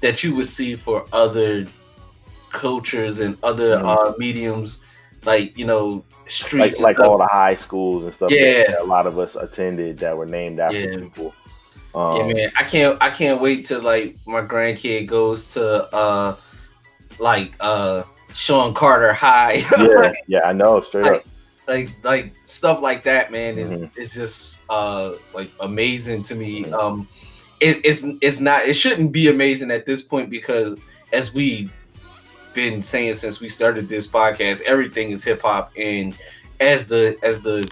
that 0.02 0.22
you 0.22 0.34
would 0.34 0.46
see 0.46 0.76
for 0.76 1.06
other 1.14 1.66
cultures 2.50 3.20
and 3.20 3.38
other 3.42 3.78
Mhm. 3.78 3.84
uh 4.12 4.12
mediums, 4.18 4.80
like 5.24 5.56
you 5.56 5.64
know 5.66 6.04
streets, 6.28 6.76
and 6.76 6.84
like 6.84 6.98
all 6.98 7.16
the 7.16 7.26
high 7.26 7.54
schools 7.54 8.04
and 8.04 8.14
stuff 8.14 8.30
Yeah. 8.30 8.64
that 8.68 8.80
a 8.80 8.84
lot 8.84 9.06
of 9.06 9.18
us 9.18 9.34
attended 9.36 9.98
that 10.00 10.14
were 10.16 10.26
named 10.26 10.60
after 10.60 10.78
Yeah. 10.78 10.96
people. 10.98 11.34
Um, 11.96 12.28
yeah, 12.28 12.34
man. 12.34 12.52
I 12.58 12.62
can't 12.64 13.02
I 13.02 13.10
can't 13.10 13.40
wait 13.40 13.64
till 13.64 13.80
like 13.80 14.16
my 14.26 14.42
grandkid 14.42 15.06
goes 15.06 15.52
to 15.54 15.92
uh 15.94 16.36
like 17.18 17.54
uh 17.60 18.02
Sean 18.34 18.74
Carter 18.74 19.14
High. 19.14 19.64
yeah, 19.78 20.12
yeah, 20.26 20.40
I 20.44 20.52
know, 20.52 20.82
straight 20.82 21.04
like, 21.04 21.14
up. 21.14 21.24
like 21.66 21.90
like 22.04 22.34
stuff 22.44 22.82
like 22.82 23.02
that 23.04 23.32
man 23.32 23.56
is 23.56 23.82
Mhm. 23.82 23.90
is 23.96 24.12
just 24.12 24.58
uh 24.68 25.12
like 25.32 25.50
amazing 25.60 26.22
to 26.24 26.34
me 26.34 26.64
Mhm. 26.64 26.72
um 26.74 27.08
it, 27.60 27.80
it's 27.82 28.04
it's 28.20 28.40
not 28.40 28.66
it 28.66 28.74
shouldn't 28.74 29.10
be 29.10 29.28
amazing 29.28 29.70
at 29.70 29.86
this 29.86 30.02
point 30.02 30.28
because 30.28 30.78
as 31.14 31.32
we 31.32 31.70
been 32.52 32.82
saying 32.82 33.14
since 33.14 33.40
we 33.40 33.48
started 33.48 33.88
this 33.88 34.06
podcast 34.06 34.60
everything 34.62 35.12
is 35.12 35.24
hip-hop 35.24 35.72
and 35.78 36.18
as 36.60 36.86
the 36.86 37.16
as 37.22 37.40
the 37.40 37.66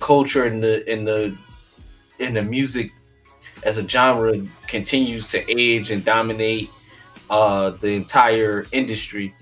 culture 0.00 0.44
and 0.44 0.62
the 0.62 0.90
in 0.92 1.04
the 1.06 1.34
in 2.18 2.34
the 2.34 2.42
music 2.42 2.92
as 3.64 3.78
a 3.78 3.88
genre 3.88 4.40
continues 4.66 5.30
to 5.30 5.38
age 5.60 5.90
and 5.90 6.04
dominate 6.04 6.70
uh 7.30 7.70
the 7.80 7.88
entire 7.94 8.64
industry 8.72 9.34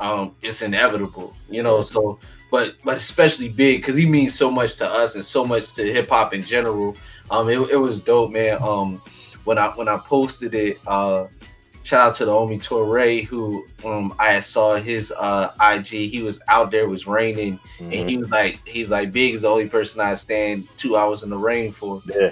um 0.00 0.34
it's 0.42 0.62
inevitable 0.62 1.34
you 1.48 1.62
know 1.62 1.82
so 1.82 2.18
but 2.50 2.74
but 2.84 2.96
especially 2.96 3.48
big 3.48 3.80
because 3.80 3.94
he 3.94 4.06
means 4.06 4.34
so 4.34 4.50
much 4.50 4.76
to 4.76 4.88
us 4.88 5.14
and 5.14 5.24
so 5.24 5.44
much 5.44 5.72
to 5.74 5.84
hip-hop 5.92 6.34
in 6.34 6.42
general. 6.42 6.96
Um 7.30 7.48
it, 7.48 7.58
it 7.70 7.76
was 7.76 8.00
dope 8.00 8.32
man. 8.32 8.60
Um 8.60 9.00
when 9.44 9.56
i 9.58 9.68
when 9.68 9.86
i 9.88 9.96
posted 9.98 10.52
it 10.54 10.78
uh 10.88 11.26
shout 11.84 12.08
out 12.08 12.14
to 12.16 12.24
the 12.24 12.32
Omi 12.32 12.58
Torre 12.58 13.22
who 13.22 13.64
um 13.84 14.12
I 14.18 14.40
saw 14.40 14.74
his 14.76 15.12
uh 15.16 15.50
IG 15.60 16.10
he 16.10 16.22
was 16.24 16.42
out 16.48 16.70
there 16.72 16.82
it 16.82 16.88
was 16.88 17.06
raining 17.06 17.58
Mhm. 17.78 18.00
and 18.00 18.10
he 18.10 18.16
was 18.16 18.30
like 18.30 18.58
he's 18.66 18.90
like 18.90 19.12
big 19.12 19.34
is 19.34 19.42
the 19.42 19.48
only 19.48 19.68
person 19.68 20.00
I 20.00 20.14
stand 20.16 20.66
two 20.76 20.96
hours 20.96 21.22
in 21.22 21.30
the 21.30 21.38
rain 21.38 21.70
for. 21.70 22.02
Yeah, 22.06 22.30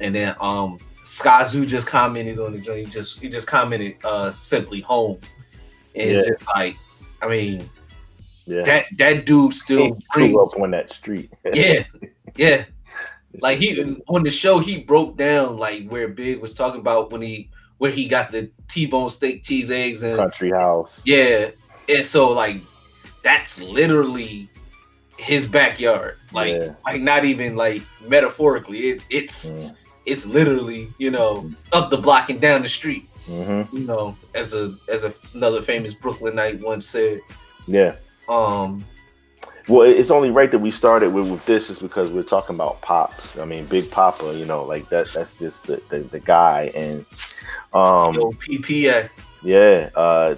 and 0.00 0.14
then 0.14 0.34
um 0.40 0.78
Skazu 1.04 1.66
just 1.66 1.86
commented 1.86 2.38
on 2.38 2.52
the 2.52 2.58
joint. 2.58 2.86
He 2.86 2.92
just 2.92 3.20
he 3.20 3.28
just 3.28 3.46
commented 3.46 3.96
uh 4.04 4.30
simply 4.32 4.80
home. 4.80 5.18
And 5.94 6.10
it's 6.10 6.26
just 6.28 6.46
like 6.48 6.76
I 7.22 7.28
mean 7.28 7.68
yeah. 8.46 8.62
that 8.62 8.86
that 8.98 9.24
dude 9.26 9.52
He 9.52 9.58
still 9.58 9.98
grew 10.10 10.42
up 10.42 10.58
on 10.60 10.70
that 10.72 10.90
street. 10.90 11.30
yeah 11.54 11.84
yeah 12.36 12.64
like 13.40 13.58
he 13.58 13.96
on 14.08 14.22
the 14.22 14.30
show 14.30 14.58
he 14.58 14.82
broke 14.82 15.16
down 15.16 15.56
like 15.56 15.88
where 15.88 16.08
Big 16.08 16.40
was 16.40 16.54
talking 16.54 16.80
about 16.80 17.10
when 17.10 17.22
he 17.22 17.48
where 17.78 17.90
he 17.92 18.06
got 18.08 18.30
the 18.32 18.50
T-bone 18.68 19.10
steak 19.10 19.44
cheese 19.44 19.70
eggs 19.70 20.02
and 20.02 20.16
Country 20.16 20.50
house. 20.50 21.02
yeah 21.04 21.50
and 21.88 22.04
so 22.04 22.30
like 22.32 22.56
that's 23.22 23.62
literally 23.62 24.48
his 25.16 25.46
backyard 25.48 26.16
like 26.32 26.54
Yeah. 26.54 26.74
like 26.86 27.02
not 27.02 27.24
even 27.24 27.56
like 27.56 27.82
metaphorically 28.06 28.78
it, 28.90 29.02
it's 29.10 29.50
Mm. 29.50 29.74
It's 30.08 30.24
literally 30.26 30.88
you 30.98 31.10
know 31.10 31.50
up 31.72 31.90
the 31.90 31.96
block 31.96 32.30
and 32.30 32.40
down 32.40 32.62
the 32.62 32.68
street 32.68 33.04
Mm-hmm. 33.28 33.76
you 33.76 33.84
know 33.84 34.16
as 34.34 34.54
a 34.54 34.74
as 34.88 35.04
a, 35.04 35.12
another 35.34 35.60
famous 35.60 35.92
brooklynite 35.92 36.60
once 36.62 36.86
said 36.88 37.20
Yeah. 37.66 37.96
um 38.26 38.82
Well, 39.68 39.82
it's 39.82 40.10
only 40.10 40.30
right 40.30 40.50
that 40.50 40.60
we 40.60 40.70
started 40.70 41.12
with, 41.12 41.30
with 41.30 41.44
this 41.44 41.68
is 41.68 41.78
because 41.78 42.10
we're 42.10 42.22
talking 42.22 42.56
about 42.56 42.80
pops. 42.80 43.38
I 43.38 43.44
mean, 43.44 43.66
Big 43.66 43.90
Papa, 43.90 44.34
you 44.34 44.46
know, 44.46 44.64
like 44.64 44.88
that. 44.88 45.08
That's 45.12 45.34
just 45.34 45.66
the 45.66 45.76
the, 45.90 45.98
the 46.14 46.20
guy, 46.20 46.70
and 46.74 47.04
um, 47.74 48.14
yo 48.14 48.30
ppa 48.32 49.10
yeah, 49.42 49.90
uh, 49.94 50.34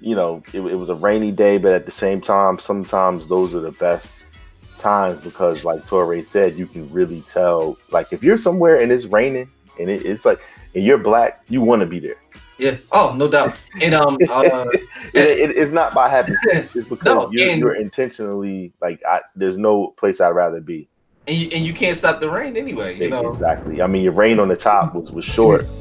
you 0.00 0.14
know, 0.14 0.42
it, 0.52 0.60
it 0.60 0.76
was 0.76 0.90
a 0.90 0.94
rainy 0.94 1.32
day, 1.32 1.56
but 1.58 1.72
at 1.72 1.86
the 1.86 1.90
same 2.04 2.20
time, 2.20 2.58
sometimes 2.58 3.28
those 3.28 3.54
are 3.54 3.60
the 3.60 3.72
best 3.72 4.28
times 4.80 5.20
because, 5.20 5.64
like 5.64 5.84
Torre 5.86 6.22
said, 6.22 6.56
you 6.56 6.66
can 6.66 6.90
really 6.90 7.20
tell. 7.22 7.76
Like 7.90 8.12
if 8.12 8.22
you're 8.22 8.38
somewhere 8.38 8.80
and 8.80 8.90
it's 8.90 9.04
raining 9.06 9.48
and 9.78 9.88
it, 9.88 10.04
it's 10.04 10.24
like, 10.24 10.40
and 10.74 10.82
you're 10.84 10.98
black, 10.98 11.42
you 11.48 11.60
want 11.60 11.80
to 11.80 11.86
be 11.86 12.00
there. 12.00 12.16
yeah 12.58 12.76
oh 12.92 13.14
no 13.16 13.26
doubt 13.26 13.56
and 13.80 13.94
um 13.94 14.14
uh, 14.30 14.66
It, 15.14 15.26
it- 15.44 15.56
it's 15.60 15.72
not 15.72 15.94
by 15.94 16.06
happenstance. 16.08 16.68
It's 16.76 16.88
because 16.88 17.04
No, 17.06 17.30
you're, 17.32 17.48
and- 17.50 17.60
you're 17.60 17.76
intentionally 17.86 18.72
like, 18.82 19.00
I, 19.08 19.20
there's 19.40 19.56
no 19.58 19.74
place 20.00 20.20
I'd 20.20 20.36
rather 20.44 20.60
be. 20.60 20.80
and 21.26 21.36
you, 21.40 21.46
and 21.54 21.64
you 21.64 21.72
can't 21.72 21.96
stop 21.96 22.20
the 22.20 22.30
rain 22.38 22.56
anyway 22.64 22.90
you 22.98 23.08
know 23.08 23.28
Exactly. 23.30 23.80
I 23.84 23.86
mean, 23.92 24.02
your 24.04 24.12
rain 24.24 24.38
on 24.40 24.48
the 24.48 24.56
top 24.70 24.94
was, 24.94 25.10
was 25.10 25.24
short. 25.24 25.64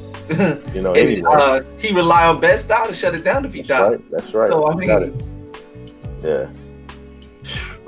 You 0.76 0.82
know. 0.86 0.94
and 0.94 1.04
Anyway, 1.04 1.24
uh 1.28 1.62
he 1.84 1.90
rely 2.04 2.24
on 2.30 2.40
best 2.40 2.62
style 2.66 2.88
to 2.88 2.94
shut 2.94 3.14
it 3.20 3.24
down 3.30 3.46
if 3.46 3.54
he 3.54 3.62
that's 3.62 3.68
died 3.76 3.92
right. 3.92 4.12
That's 4.14 4.32
right. 4.40 4.50
so 4.52 4.64
i 4.66 4.72
You 4.80 4.88
got 4.94 5.02
it. 5.04 5.16
mean 5.16 5.54
Yeah. 6.30 6.46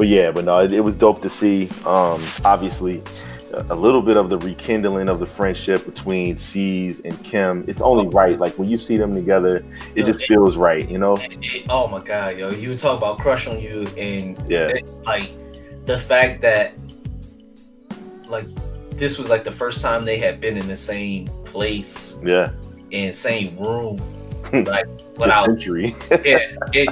But 0.02 0.08
yeah, 0.08 0.32
but 0.32 0.46
no, 0.46 0.58
it, 0.58 0.74
it 0.74 0.80
was 0.80 0.96
dope 0.96 1.22
to 1.22 1.30
see. 1.30 1.70
Um, 1.86 2.20
obviously, 2.44 3.04
a, 3.54 3.76
little 3.76 4.02
bit 4.02 4.18
of 4.18 4.32
the 4.32 4.40
rekindling 4.40 5.10
of 5.10 5.20
the 5.20 5.28
friendship 5.28 5.86
between 5.86 6.38
Cease 6.38 7.02
and 7.02 7.24
Kim. 7.24 7.64
It's 7.68 7.82
only 7.82 8.08
right. 8.08 8.40
Like 8.40 8.58
when 8.58 8.68
you 8.68 8.78
see 8.78 8.98
them 8.98 9.14
together, 9.14 9.64
it 9.94 10.08
just 10.08 10.26
feels 10.26 10.58
right. 10.58 10.90
You 10.90 10.98
know. 10.98 11.18
it- 11.18 11.68
oh 11.70 11.88
my 11.88 12.04
god 12.04 12.36
yo 12.36 12.50
you 12.50 12.76
talk 12.76 12.98
about 12.98 13.20
crush 13.20 13.46
on 13.48 13.60
you 13.60 13.86
and 13.96 14.44
Yeah. 14.50 14.74
like 15.06 15.30
the 15.86 16.00
fact 16.00 16.42
that 16.42 16.74
like 18.28 18.48
this 18.94 19.20
was 19.20 19.30
like 19.30 19.44
the 19.44 19.52
first 19.52 19.84
time 19.84 20.04
they 20.04 20.18
had 20.18 20.42
been 20.42 20.58
in 20.58 20.68
the 20.68 20.78
same 20.78 21.28
place 21.46 22.18
Yeah. 22.24 22.54
in 22.90 23.14
same 23.14 23.56
room 23.56 24.02
like 24.66 24.86
without 25.18 25.46
century. 25.46 25.94
yeah 26.26 26.40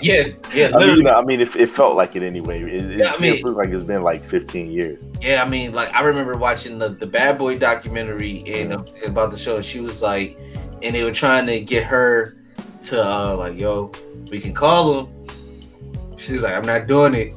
yeah 0.02 0.28
yeah 0.54 0.72
I 0.74 0.80
mean, 0.86 0.98
you 0.98 1.04
know, 1.04 1.14
I 1.16 1.24
mean, 1.24 1.42
it, 1.42 1.56
it 1.56 1.70
felt 1.70 1.96
like 1.96 2.16
it 2.16 2.24
anyway. 2.24 2.62
It, 2.62 2.92
it 2.92 3.00
Yeah, 3.00 3.14
I 3.14 3.20
mean- 3.20 3.42
feels 3.42 3.56
like 3.56 3.70
it's 3.70 3.84
been 3.84 4.04
like 4.04 4.24
15 4.24 4.72
years. 4.72 5.02
yeah 5.22 5.44
i 5.44 5.48
mean 5.50 5.74
like 5.74 5.94
i 5.94 6.02
remember 6.02 6.36
watching 6.38 6.80
the, 6.80 6.90
the 6.90 7.06
bad 7.06 7.38
boy 7.38 7.58
documentary 7.58 8.44
and 8.48 8.74
uh, 8.74 8.84
about 9.06 9.32
the 9.32 9.38
show 9.38 9.62
she 9.62 9.80
was 9.82 10.02
like 10.02 10.38
and 10.82 10.96
they 10.96 11.04
were 11.04 11.12
trying 11.12 11.46
to 11.46 11.60
get 11.60 11.84
her 11.84 12.36
to 12.84 13.04
uh 13.04 13.36
like 13.36 13.58
yo 13.60 13.92
we 14.32 14.40
can 14.40 14.54
call 14.54 15.00
him 15.00 15.28
she 16.18 16.34
was 16.34 16.44
like 16.44 16.54
i'm 16.54 16.66
not 16.66 16.88
doing 16.88 17.14
it 17.16 17.34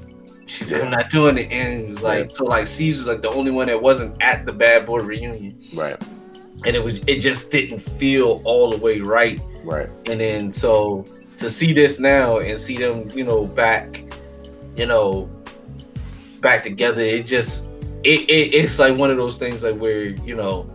She 0.46 0.64
said, 0.64 0.82
"I'm 0.82 0.90
not 0.90 1.08
doing 1.08 1.38
it," 1.38 1.50
and 1.50 1.80
it 1.84 1.88
was 1.88 2.02
like, 2.02 2.30
so 2.36 2.44
like 2.44 2.66
Caesar's 2.68 3.06
like 3.06 3.22
the 3.22 3.30
only 3.30 3.50
one 3.50 3.68
that 3.68 3.80
wasn't 3.80 4.20
at 4.20 4.44
the 4.44 4.52
Bad 4.52 4.84
Boy 4.84 5.00
reunion, 5.00 5.56
Right. 5.72 5.96
and 6.66 6.76
it 6.76 6.82
was 6.84 7.00
it 7.06 7.20
just 7.20 7.50
didn't 7.50 7.80
feel 7.80 8.42
all 8.44 8.68
the 8.70 8.76
way 8.76 9.00
right. 9.00 9.40
Right. 9.64 9.88
And 10.06 10.20
then 10.20 10.52
so 10.52 11.04
to 11.38 11.50
see 11.50 11.72
this 11.72 11.98
now 11.98 12.38
and 12.38 12.58
see 12.58 12.76
them, 12.76 13.10
you 13.14 13.24
know, 13.24 13.46
back, 13.46 14.04
you 14.76 14.86
know, 14.86 15.28
back 16.40 16.64
together, 16.64 17.00
it 17.00 17.26
just 17.26 17.66
it, 18.04 18.28
it 18.28 18.54
it's 18.54 18.78
like 18.78 18.96
one 18.96 19.10
of 19.10 19.16
those 19.16 19.38
things 19.38 19.62
like 19.64 19.76
where 19.76 20.04
you 20.04 20.34
know, 20.36 20.68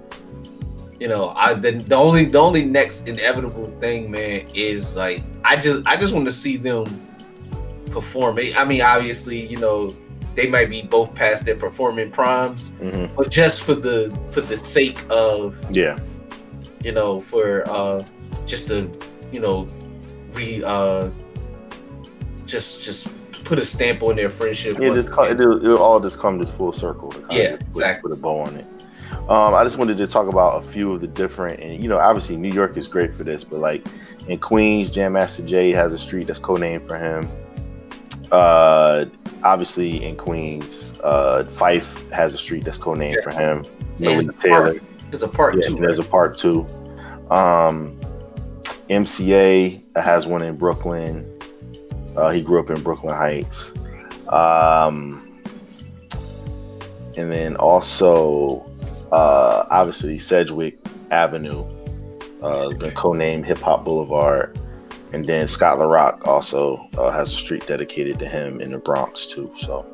you 0.99 1.07
know, 1.07 1.33
I 1.35 1.53
the, 1.53 1.71
the 1.71 1.95
only 1.95 2.25
the 2.25 2.39
only 2.39 2.65
next 2.65 3.07
inevitable 3.07 3.71
thing, 3.79 4.09
man, 4.09 4.47
is 4.53 4.95
like 4.95 5.23
I 5.43 5.57
just 5.57 5.85
I 5.85 5.97
just 5.97 6.13
want 6.13 6.25
to 6.25 6.31
see 6.31 6.57
them 6.57 6.85
perform. 7.91 8.39
I 8.55 8.63
mean, 8.65 8.81
obviously, 8.81 9.45
you 9.45 9.57
know, 9.57 9.95
they 10.35 10.47
might 10.47 10.69
be 10.69 10.83
both 10.83 11.15
past 11.15 11.45
their 11.45 11.55
performing 11.55 12.11
primes, 12.11 12.71
hmm 12.77 13.05
but 13.15 13.29
just 13.31 13.63
for 13.63 13.73
the 13.73 14.15
for 14.29 14.41
the 14.41 14.57
sake 14.57 14.99
of 15.09 15.57
Yeah. 15.75 15.97
you 16.83 16.91
know, 16.91 17.19
for 17.19 17.67
uh 17.69 18.03
just 18.45 18.67
to, 18.67 18.89
you 19.31 19.39
know, 19.39 19.67
re 20.33 20.63
uh 20.65 21.09
just 22.45 22.83
just 22.83 23.09
put 23.43 23.59
a 23.59 23.65
stamp 23.65 24.03
on 24.03 24.15
their 24.15 24.29
friendship. 24.29 24.77
Yeah, 24.79 24.93
just 24.93 25.11
come, 25.11 25.27
it'll, 25.29 25.57
it'll 25.63 25.77
all 25.81 25.99
just 25.99 26.19
come 26.19 26.37
this 26.37 26.51
full 26.51 26.73
circle. 26.73 27.11
to 27.11 27.19
Yeah, 27.31 27.51
put- 27.57 27.61
exactly. 27.67 28.09
Put 28.09 28.17
a 28.17 28.21
bow 28.21 28.39
on 28.41 28.55
it. 28.57 28.65
Um, 29.29 29.53
I 29.53 29.63
just 29.63 29.77
wanted 29.77 29.97
to 29.97 30.07
talk 30.07 30.27
about 30.27 30.63
a 30.63 30.67
few 30.69 30.93
of 30.93 31.01
the 31.01 31.07
different, 31.07 31.59
and 31.61 31.81
you 31.81 31.89
know, 31.89 31.97
obviously 31.97 32.35
New 32.37 32.51
York 32.51 32.77
is 32.77 32.87
great 32.87 33.15
for 33.15 33.23
this, 33.23 33.43
but 33.43 33.59
like 33.59 33.85
in 34.27 34.39
Queens, 34.39 34.89
Jam 34.89 35.13
Master 35.13 35.43
Jay 35.45 35.71
has 35.71 35.93
a 35.93 35.97
street 35.97 36.27
that's 36.27 36.39
codenamed 36.39 36.87
for 36.87 36.97
him. 36.97 37.29
Uh, 38.31 39.05
obviously 39.43 40.03
in 40.03 40.15
Queens, 40.15 40.93
uh, 41.03 41.43
Phife 41.55 42.09
has 42.11 42.33
a 42.33 42.37
street 42.37 42.63
that's 42.65 42.77
codenamed 42.77 43.15
Yeah. 43.15 43.21
for 43.23 43.31
him. 43.31 43.65
It's 43.99 44.27
a 44.27 44.33
part- 44.33 44.81
There's 45.09 45.23
a 45.23 45.27
part 45.27 45.55
Yeah, 45.55 45.67
two. 45.67 45.75
there's 45.77 45.99
a 45.99 46.03
part 46.03 46.37
two. 46.37 46.65
Um, 47.29 47.96
MCA 48.89 49.81
has 49.97 50.27
one 50.27 50.41
in 50.41 50.55
Brooklyn. 50.55 51.29
Uh, 52.15 52.31
he 52.31 52.41
grew 52.41 52.59
up 52.59 52.69
in 52.69 52.81
Brooklyn 52.81 53.15
Heights. 53.15 53.71
Um, 54.29 55.41
and 57.15 57.31
then 57.31 57.55
also, 57.57 58.69
uh, 59.11 59.65
obviously, 59.69 60.19
Sedgwick 60.19 60.77
Avenue 61.11 61.65
uh, 62.41 62.69
been 62.69 62.91
codenamed 62.91 63.45
Hip 63.45 63.59
Hop 63.59 63.83
Boulevard. 63.83 64.57
And 65.13 65.25
then 65.25 65.47
Scott 65.47 65.79
La 65.79 65.85
Rock 65.85 66.27
also 66.27 66.87
uh, 66.97 67.11
has 67.11 67.31
a 67.33 67.35
street 67.35 67.65
dedicated 67.65 68.19
to 68.19 68.27
him 68.27 68.59
in 68.59 68.71
the 68.71 68.77
Bronx, 68.77 69.25
too. 69.27 69.53
So, 69.59 69.85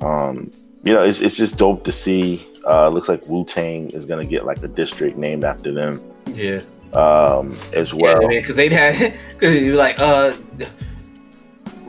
um, 0.00 0.52
you 0.84 0.92
know, 0.92 1.02
it's, 1.02 1.20
it's 1.20 1.36
just 1.36 1.56
dope 1.56 1.84
to 1.84 1.92
see. 1.92 2.46
Uh, 2.66 2.88
looks 2.88 3.08
like 3.08 3.26
Wu 3.26 3.44
Tang 3.44 3.88
is 3.90 4.04
going 4.04 4.24
to 4.24 4.30
get 4.30 4.44
like 4.44 4.62
a 4.62 4.68
district 4.68 5.16
named 5.16 5.44
after 5.44 5.72
them 5.72 6.00
yeah. 6.34 6.60
Um, 6.94 7.56
as 7.74 7.92
well. 7.92 8.22
Yeah, 8.22 8.40
because 8.40 8.54
they'd 8.56 8.72
had 8.72 9.14
because 9.34 9.56
you 9.60 9.74
like 9.76 9.98
uh 9.98 10.32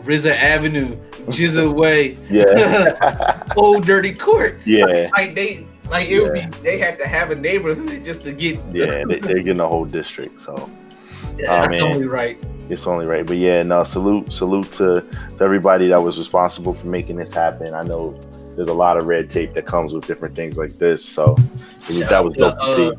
RZA 0.03 0.35
Avenue, 0.35 0.97
GZA 1.27 1.73
Way, 1.81 2.17
Yeah. 2.29 3.43
Old 3.57 3.85
Dirty 3.85 4.13
Court. 4.13 4.59
yeah. 4.65 5.09
Like 5.13 5.35
they 5.35 5.65
like 5.89 6.09
it 6.09 6.21
would 6.21 6.33
be 6.33 6.41
they 6.61 6.77
had 6.79 6.97
to 6.99 7.07
have 7.07 7.31
a 7.31 7.35
neighborhood 7.35 8.03
just 8.03 8.23
to 8.23 8.31
get 8.33 8.59
Yeah. 8.73 9.03
They, 9.07 9.19
they're 9.19 9.39
getting 9.43 9.59
a 9.59 9.67
whole 9.67 9.85
district. 9.85 10.41
So 10.41 10.69
Yeah, 11.37 11.63
Oh, 11.63 11.67
that's 11.67 11.81
only 11.81 12.07
right. 12.07 12.37
it's 12.69 12.85
only 12.85 13.05
right. 13.05 13.25
But 13.25 13.37
yeah, 13.37 13.63
no, 13.63 13.83
salute, 13.83 14.31
salute 14.33 14.71
to, 14.73 15.01
to 15.37 15.43
everybody 15.43 15.87
that 15.87 16.01
was 16.01 16.17
responsible 16.19 16.73
for 16.73 16.87
making 16.87 17.15
this 17.15 17.31
happen. 17.33 17.73
I 17.73 17.83
know 17.83 18.19
there's 18.55 18.67
a 18.67 18.73
lot 18.73 18.97
of 18.97 19.05
red 19.05 19.29
tape 19.29 19.53
that 19.53 19.65
comes 19.65 19.93
with 19.93 20.05
different 20.05 20.35
things 20.35 20.57
like 20.57 20.77
this. 20.77 21.03
So 21.05 21.37
was, 21.87 22.09
that 22.09 22.23
was 22.23 22.33
dope 22.35 22.59
to 22.59 22.75
see. 22.75 22.91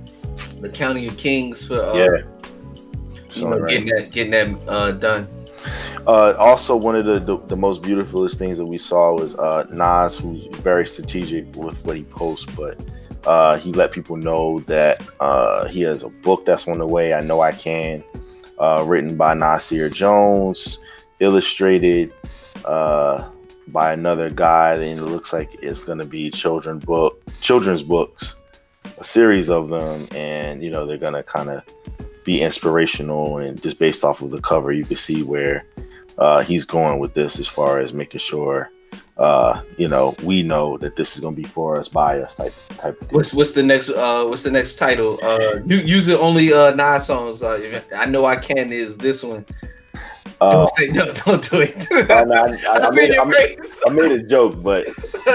The 0.60 0.68
County 0.68 1.06
of 1.06 1.16
Kings 1.16 1.66
for 1.66 1.80
uh, 1.80 1.94
Yeah. 1.94 2.22
You 3.32 3.48
know, 3.48 3.58
right. 3.58 3.70
getting 3.70 3.88
that 3.88 4.10
getting 4.10 4.32
that 4.32 4.68
uh, 4.68 4.92
done. 4.92 5.28
Uh, 6.06 6.34
also, 6.38 6.74
one 6.74 6.96
of 6.96 7.04
the, 7.04 7.20
the 7.20 7.38
the 7.46 7.56
most 7.56 7.82
beautifulest 7.82 8.38
things 8.38 8.58
that 8.58 8.66
we 8.66 8.78
saw 8.78 9.14
was 9.14 9.34
uh, 9.36 9.66
Nas, 9.70 10.18
who's 10.18 10.44
very 10.56 10.86
strategic 10.86 11.54
with 11.54 11.84
what 11.84 11.96
he 11.96 12.02
posts, 12.04 12.46
but 12.56 12.82
uh, 13.24 13.58
he 13.58 13.72
let 13.72 13.92
people 13.92 14.16
know 14.16 14.60
that 14.60 15.06
uh, 15.20 15.68
he 15.68 15.82
has 15.82 16.02
a 16.02 16.08
book 16.08 16.44
that's 16.46 16.66
on 16.66 16.78
the 16.78 16.86
way. 16.86 17.14
I 17.14 17.20
know 17.20 17.40
I 17.40 17.52
can, 17.52 18.02
uh, 18.58 18.84
written 18.86 19.16
by 19.16 19.34
Nasir 19.34 19.88
Jones, 19.90 20.78
illustrated 21.20 22.12
uh, 22.64 23.30
by 23.68 23.92
another 23.92 24.30
guy, 24.30 24.74
and 24.74 24.98
it 24.98 25.04
looks 25.04 25.32
like 25.32 25.54
it's 25.62 25.84
going 25.84 25.98
to 25.98 26.06
be 26.06 26.30
children 26.30 26.78
book, 26.78 27.22
children's 27.40 27.82
books, 27.82 28.36
a 29.00 29.04
series 29.04 29.48
of 29.48 29.68
them, 29.68 30.06
and 30.14 30.62
you 30.62 30.70
know 30.70 30.86
they're 30.86 30.98
to 31.14 31.22
kind 31.22 31.50
of 31.50 31.64
be 32.24 32.42
inspirational 32.42 33.38
and 33.38 33.60
just 33.62 33.78
based 33.78 34.04
off 34.04 34.20
of 34.22 34.30
the 34.30 34.40
cover 34.42 34.72
you 34.72 34.84
can 34.84 34.96
see 34.96 35.22
where 35.22 35.64
uh, 36.18 36.42
he's 36.42 36.66
going 36.66 36.98
with 36.98 37.14
this 37.14 37.38
as 37.38 37.48
far 37.48 37.80
as 37.80 37.94
making 37.94 38.20
sure 38.20 38.70
uh, 39.16 39.62
you 39.78 39.88
know 39.88 40.14
we 40.22 40.42
know 40.42 40.76
that 40.78 40.96
this 40.96 41.16
is 41.16 41.22
to 41.34 41.42
be 41.42 41.48
for 41.48 41.78
us 41.78 41.88
by 41.88 42.20
us 42.20 42.36
type 42.36 42.54
type 42.68 43.00
of 43.00 43.08
thing. 43.08 43.16
What's 43.16 43.34
what's 43.34 43.52
the 43.52 43.62
next 43.62 43.90
uh 43.90 44.26
what's 44.26 44.42
the 44.42 44.50
next 44.50 44.76
title? 44.76 45.18
Uh 45.22 45.60
you 45.66 45.78
using 45.78 46.16
only 46.16 46.52
uh 46.52 46.74
nine 46.74 47.00
songs. 47.00 47.42
Uh 47.42 47.80
I 47.96 48.06
know 48.06 48.24
I 48.26 48.36
can 48.36 48.72
is 48.72 48.96
this 48.96 49.22
one. 49.22 49.44
Uh, 50.40 50.52
Don't 50.52 50.74
say 50.74 50.86
no, 50.88 51.12
don't 51.12 51.50
do 51.50 51.60
it. 51.60 51.86
I, 52.10 52.22
I, 52.22 52.22
I, 52.22 52.78
I, 52.80 52.86
I 52.86 52.90
made, 52.92 53.10
made. 53.10 53.58
I 53.86 53.90
made 53.90 54.12
a 54.12 54.22
joke, 54.22 54.62
but 54.62 54.86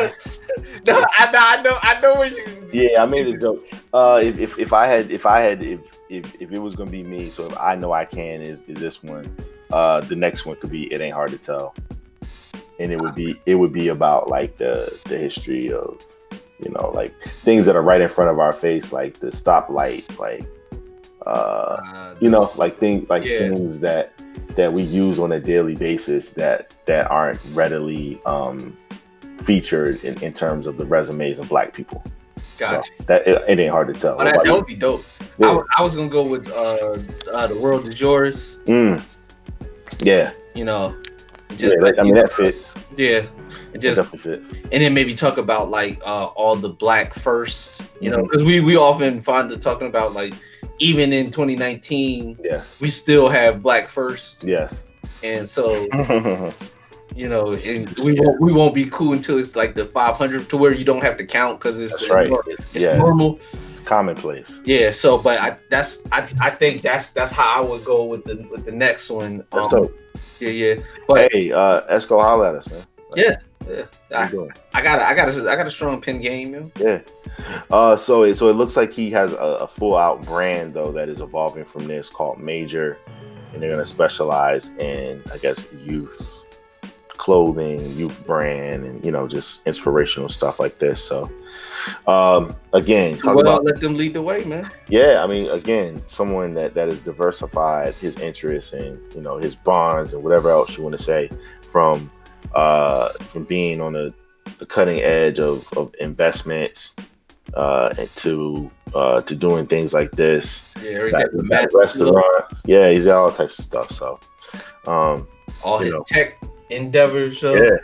no, 0.88 1.06
I 1.20 1.32
know, 1.32 1.40
I 1.40 1.62
know, 1.62 1.78
I 1.84 2.02
know 2.02 2.16
where 2.16 2.30
you. 2.30 2.65
Yeah, 2.76 3.04
I 3.04 3.06
made 3.06 3.28
a 3.28 3.38
joke. 3.38 3.68
Uh, 3.94 4.22
if, 4.24 4.40
if, 4.40 4.60
if 4.60 4.74
I 4.74 4.86
had 4.88 5.12
if 5.12 5.26
I 5.26 5.40
had 5.42 5.64
if, 5.64 5.80
if 6.10 6.42
if 6.42 6.52
it 6.52 6.60
was 6.60 6.76
gonna 6.76 6.92
be 6.92 7.04
me, 7.04 7.30
so 7.30 7.48
if 7.48 7.58
I 7.60 7.76
know 7.76 7.92
I 7.94 8.06
can 8.06 8.42
is, 8.42 8.64
is 8.64 8.78
this 8.80 9.04
one. 9.04 9.26
Uh, 9.72 10.00
the 10.02 10.16
next 10.16 10.46
one 10.46 10.56
could 10.58 10.70
be 10.72 10.92
it 10.94 11.02
ain't 11.02 11.14
hard 11.16 11.32
to 11.32 11.38
tell, 11.38 11.74
and 12.80 12.92
it 12.92 13.00
would 13.02 13.16
be 13.16 13.36
it 13.46 13.56
would 13.56 13.74
be 13.74 13.88
about 13.90 14.30
like 14.30 14.58
the 14.58 14.96
the 15.06 15.18
history 15.18 15.72
of 15.72 16.00
you 16.64 16.72
know 16.72 16.92
like 16.94 17.14
things 17.44 17.66
that 17.66 17.76
are 17.76 17.82
right 17.82 18.02
in 18.02 18.08
front 18.10 18.30
of 18.30 18.40
our 18.40 18.52
face, 18.54 18.94
like 18.94 19.20
the 19.20 19.28
stoplight, 19.28 20.04
like 20.20 20.46
uh, 21.26 21.30
Uh, 21.30 22.16
you 22.20 22.30
know 22.30 22.52
like 22.56 22.80
things 22.80 23.10
like 23.10 23.24
Yeah. 23.24 23.40
things 23.40 23.80
that 23.80 24.14
that 24.56 24.72
we 24.72 24.84
use 24.84 25.18
on 25.20 25.32
a 25.32 25.40
daily 25.40 25.76
basis 25.76 26.32
that 26.32 26.74
that 26.86 27.10
aren't 27.10 27.40
readily 27.54 28.22
um 28.26 28.78
featured 29.40 30.04
in, 30.04 30.22
in 30.24 30.34
terms 30.34 30.68
of 30.68 30.78
the 30.78 30.86
resumes 30.86 31.40
of 31.40 31.50
black 31.50 31.74
people 31.74 32.04
gotcha. 32.58 32.84
so 32.84 33.04
that 33.06 33.28
it, 33.28 33.44
it 33.48 33.60
ain't 33.60 33.72
hard 33.72 33.88
to 33.88 33.94
tell 33.94 34.16
Oh, 34.20 34.24
that, 34.24 34.40
that 34.44 34.52
would 34.54 34.66
be 34.66 34.76
dope. 34.76 35.06
you? 35.40 35.46
I, 35.46 35.62
I 35.78 35.82
was 35.84 35.96
gonna 35.96 36.10
go 36.10 36.24
with 36.28 36.48
uh, 36.50 36.98
uh 37.36 37.48
the 37.48 37.56
world 37.60 37.88
is 37.88 38.00
yours. 38.00 38.60
Mm. 38.66 39.02
yeah 40.02 40.32
You 40.54 40.66
know, 40.66 40.96
yeah 41.50 41.56
just 41.58 41.80
that- 41.80 42.00
i 42.00 42.04
mean 42.04 42.14
that 42.16 42.32
fits 42.34 42.74
yeah, 42.98 43.20
and 43.74 43.74
That 43.74 43.80
just 43.82 44.02
definitely 44.02 44.38
fits 44.38 44.54
and 44.72 44.82
then 44.82 44.94
maybe 44.94 45.14
talk 45.16 45.38
about 45.38 45.70
like 45.70 46.00
uh 46.06 46.26
all 46.36 46.56
the 46.56 46.70
black 46.70 47.14
first. 47.14 47.82
You 48.02 48.10
know, 48.12 48.18
Mhm. 48.20 48.24
because 48.30 48.44
we 48.44 48.60
we 48.62 48.78
often 48.78 49.22
find 49.22 49.50
the 49.50 49.58
talking 49.58 49.88
about 49.88 50.14
like 50.14 50.34
even 50.80 51.14
in 51.14 51.32
2019 51.32 52.38
yes 52.44 52.78
we 52.82 52.90
still 52.90 53.30
have 53.30 53.62
black 53.62 53.88
first, 53.90 54.44
yes 54.44 54.84
and 55.24 55.48
so 55.48 55.88
you 57.16 57.30
know, 57.30 57.54
and 57.54 57.90
we 58.00 58.14
won't 58.20 58.42
we 58.42 58.52
won't 58.52 58.76
be 58.76 58.86
cool 58.90 59.14
until 59.14 59.40
it's 59.40 59.56
like 59.56 59.74
the 59.74 59.86
500 59.86 60.50
to 60.50 60.58
where 60.58 60.74
you 60.74 60.84
don't 60.84 61.02
have 61.02 61.18
to 61.18 61.26
count 61.26 61.60
because 61.60 61.80
it's 61.80 62.10
right 62.10 62.30
it's, 62.48 62.76
it's 62.76 62.86
yeah 62.86 62.98
normal. 62.98 63.40
it's 63.72 63.80
commonplace 63.80 64.60
Yeah. 64.66 64.92
So, 64.92 65.18
but 65.18 65.40
I 65.40 65.58
that's 65.70 66.04
I, 66.12 66.28
I 66.42 66.50
think 66.50 66.82
that's 66.82 67.14
that's 67.14 67.32
how 67.32 67.64
I 67.64 67.68
would 67.68 67.86
go 67.86 68.04
with 68.04 68.26
the 68.26 68.46
with 68.52 68.66
the 68.66 68.72
next 68.74 69.10
one. 69.10 69.46
that's 69.52 69.72
Um, 69.74 69.84
dope 69.84 69.98
Yeah, 70.40 70.50
yeah. 70.50 70.76
But 71.08 71.32
hey 71.32 71.54
uh 71.54 71.82
esco 71.84 72.22
holla 72.22 72.50
at 72.50 72.56
us 72.56 72.70
man 72.70 72.84
Yeah. 73.16 73.38
yeah, 73.66 73.86
I? 74.14 74.24
I 74.74 74.82
got 74.82 75.00
a, 75.00 75.08
I 75.08 75.14
got 75.16 75.30
a, 75.30 75.50
I 75.50 75.56
got 75.56 75.68
a 75.68 75.72
strong 75.72 76.02
pin 76.02 76.20
game. 76.20 76.54
You 76.54 76.60
know? 76.60 76.72
Yeah. 76.78 77.02
Uh, 77.72 77.96
so 77.96 78.24
it, 78.24 78.36
so 78.36 78.50
it 78.50 78.54
looks 78.54 78.76
like 78.76 78.92
he 78.92 79.10
has 79.12 79.32
a, 79.32 79.38
a 79.38 79.68
full 79.68 79.96
out 79.96 80.24
brand 80.26 80.74
though 80.74 80.92
that 80.92 81.08
is 81.08 81.22
evolving 81.22 81.66
from 81.66 81.88
this 81.88 82.10
called 82.10 82.40
Major, 82.40 82.98
and 83.54 83.62
they're 83.62 83.72
gonna 83.72 83.86
specialize 83.86 84.70
in 84.80 85.24
I 85.32 85.38
guess 85.38 85.68
youth 85.86 86.45
clothing, 87.18 87.96
youth 87.96 88.26
brand, 88.26 88.84
and 88.84 89.04
you 89.06 89.12
know 89.12 89.28
just 89.28 89.66
inspirational 89.68 90.30
stuff 90.30 90.60
like 90.60 90.78
this. 90.80 91.04
So 91.04 91.30
um, 92.08 92.56
again, 92.74 93.18
talk 93.18 93.36
Well, 93.36 93.40
about 93.42 93.64
let 93.64 93.80
them 93.80 93.96
lead 93.96 94.14
the 94.14 94.22
way, 94.22 94.44
man. 94.44 94.70
yeah. 94.90 95.24
I 95.24 95.28
mean, 95.28 95.50
again, 95.52 96.02
someone 96.08 96.54
that 96.56 96.74
that 96.74 96.88
has 96.88 97.02
diversified 97.02 97.94
his 97.96 98.18
interests 98.18 98.74
and 98.74 99.00
you 99.14 99.22
know 99.22 99.38
his 99.38 99.56
bonds 99.56 100.14
and 100.14 100.24
whatever 100.24 100.50
else 100.50 100.78
you 100.78 100.84
want 100.84 100.98
to 100.98 101.04
say 101.04 101.30
from 101.62 102.10
uh, 102.54 103.10
from 103.10 103.44
being 103.44 103.82
on 103.82 103.94
the, 103.94 104.14
the 104.60 104.66
cutting 104.66 105.02
edge 105.02 105.40
of, 105.40 105.68
of 105.78 105.94
investments 106.00 106.96
uh, 107.54 107.94
to 108.16 108.70
uh, 108.94 109.22
to 109.22 109.36
doing 109.36 109.68
things 109.68 109.94
like 109.94 110.12
this, 110.12 110.70
Yeah, 110.82 111.04
we 111.04 111.12
back, 111.12 111.32
got 111.32 111.72
the 111.72 111.78
restaurants. 111.78 112.62
Yeah, 112.66 112.90
he's 112.92 113.06
got 113.06 113.18
all 113.22 113.32
types 113.32 113.60
of 113.60 113.66
stuff. 113.66 113.92
So 113.92 114.20
um, 114.88 115.28
all 115.64 115.78
his 115.80 115.94
know. 115.94 116.04
tech 116.08 116.38
endeavors. 116.70 117.40
So. 117.40 117.54
yeah, 117.56 117.78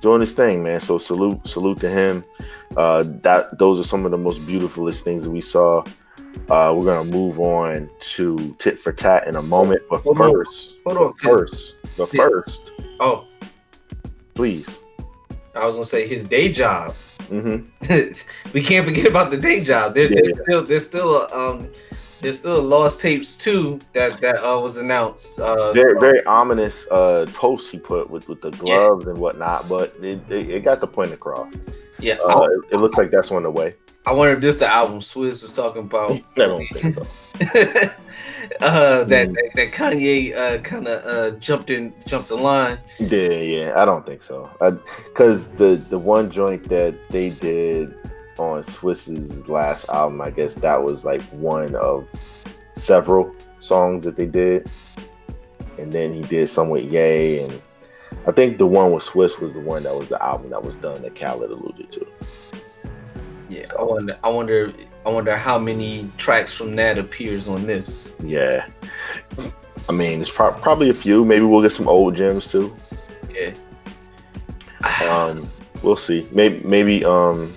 doing 0.00 0.20
his 0.20 0.32
thing, 0.32 0.62
man. 0.62 0.80
So 0.80 0.98
salute, 0.98 1.46
salute 1.46 1.80
to 1.80 1.88
him. 1.88 2.24
Uh, 2.76 3.04
that 3.22 3.58
those 3.58 3.80
are 3.80 3.84
some 3.84 4.04
of 4.04 4.10
the 4.10 4.18
most 4.18 4.46
beautifulest 4.46 5.04
things 5.04 5.24
that 5.24 5.30
we 5.30 5.40
saw. 5.40 5.84
Uh, 6.48 6.72
we're 6.76 6.84
gonna 6.84 7.04
move 7.10 7.40
on 7.40 7.90
to 7.98 8.54
tit 8.58 8.78
for 8.78 8.92
tat 8.92 9.26
in 9.26 9.36
a 9.36 9.42
moment, 9.42 9.82
but 9.90 10.00
Hold 10.02 10.20
on. 10.20 10.32
first, 10.32 10.72
Hold 10.86 10.96
on. 10.98 11.12
first, 11.14 11.74
Yeah. 11.96 12.06
first, 12.06 12.72
Oh, 13.00 13.24
please. 14.34 14.78
I 15.54 15.66
was 15.66 15.74
gonna 15.74 15.84
say 15.84 16.06
his 16.06 16.22
day 16.24 16.50
job. 16.52 16.94
hmm 17.28 17.56
we 18.52 18.62
can't 18.62 18.86
forget 18.86 19.06
about 19.06 19.30
the 19.30 19.36
day 19.36 19.60
job. 19.60 19.94
There, 19.94 20.04
Yeah. 20.12 20.20
There's 20.22 20.40
still 20.42 20.62
there's 20.62 20.86
still 20.86 21.22
a, 21.22 21.36
um 21.36 21.68
there's 22.20 22.38
still 22.40 22.62
lost 22.62 23.00
tapes 23.00 23.36
too 23.36 23.78
that 23.94 24.20
that 24.20 24.36
uh, 24.44 24.58
was 24.60 24.76
announced. 24.76 25.38
Uh, 25.38 25.72
Very, 25.72 25.94
so- 25.94 26.00
very 26.00 26.24
ominous 26.26 26.86
uh, 26.90 27.26
post 27.34 27.70
he 27.70 27.78
put 27.78 28.10
with, 28.10 28.28
with 28.28 28.40
the 28.42 28.50
gloves 28.52 29.06
and 29.06 29.18
whatnot, 29.18 29.68
but 29.68 29.94
it, 30.02 30.20
it, 30.30 30.50
it 30.50 30.64
got 30.64 30.80
the 30.80 30.86
point 30.86 31.12
across. 31.12 31.52
yeah. 31.98 32.14
Uh, 32.24 32.42
it, 32.42 32.74
it 32.74 32.76
looks 32.78 32.96
like 32.98 33.10
that's 33.10 33.30
on 33.32 33.42
the 33.42 33.50
way. 33.50 33.74
I, 34.06 34.10
I 34.10 34.14
wonder 34.14 34.34
if 34.34 34.40
this 34.40 34.56
the 34.56 34.66
album 34.66 35.00
Swizz 35.00 35.42
was 35.42 35.52
talking 35.52 35.82
about. 35.82 36.12
I 36.12 36.20
don't 36.36 36.66
think 36.72 36.94
so. 36.94 37.02
uh, 38.60 39.04
that, 39.04 39.28
Mm. 39.28 39.34
that 39.34 39.50
that 39.54 39.70
Kanye 39.72 40.34
uh, 40.36 40.58
kind 40.62 40.88
of 40.88 41.04
uh, 41.04 41.38
jumped 41.38 41.70
in 41.70 41.92
jumped 42.06 42.28
the 42.28 42.36
line. 42.36 42.78
Yeah, 42.98 43.30
yeah, 43.30 43.72
I 43.76 43.84
don't 43.84 44.04
think 44.06 44.22
so. 44.22 44.50
Because 45.06 45.48
the 45.48 45.76
the 45.90 45.98
one 45.98 46.30
joint 46.30 46.64
that 46.70 46.94
they 47.10 47.30
did 47.30 47.94
on 48.40 48.62
Swizz's 48.62 49.46
last 49.48 49.88
album, 49.90 50.20
I 50.20 50.30
guess 50.30 50.54
that 50.56 50.82
was 50.82 51.04
like 51.04 51.22
one 51.24 51.74
of 51.76 52.08
several 52.74 53.34
songs 53.60 54.04
that 54.04 54.16
they 54.16 54.26
did, 54.26 54.68
and 55.78 55.92
then 55.92 56.12
he 56.12 56.22
did 56.22 56.48
some 56.48 56.70
with 56.70 56.90
Ye, 56.90 57.40
and 57.40 57.62
I 58.26 58.32
think 58.32 58.58
the 58.58 58.66
one 58.66 58.92
with 58.92 59.02
Swiss 59.02 59.38
was 59.38 59.54
the 59.54 59.60
one 59.60 59.82
that 59.82 59.94
was 59.94 60.08
the 60.08 60.22
album 60.22 60.50
that 60.50 60.62
was 60.62 60.76
done 60.76 61.02
that 61.02 61.14
Khaled 61.14 61.50
alluded 61.50 61.92
to. 61.92 62.06
Yeah, 63.48 63.66
I 63.78 63.82
wonder. 63.82 64.18
I 64.24 64.28
wonder. 64.28 64.72
I 65.04 65.08
wonder 65.08 65.36
how 65.36 65.58
many 65.58 66.10
tracks 66.18 66.52
from 66.52 66.76
that 66.76 66.98
appears 66.98 67.48
on 67.48 67.66
this. 67.66 68.14
Yeah, 68.20 68.66
I 69.88 69.92
mean 69.92 70.20
it's 70.20 70.30
pro- 70.30 70.52
probably 70.52 70.90
a 70.90 70.94
few. 70.94 71.24
Maybe 71.24 71.44
we'll 71.44 71.62
get 71.62 71.72
some 71.72 71.88
old 71.88 72.14
gems 72.14 72.46
too. 72.46 72.74
Yeah. 73.34 73.54
um 75.08 75.48
we'll 75.82 75.96
see 75.96 76.26
maybe 76.32 76.60
maybe 76.66 77.04
um 77.04 77.54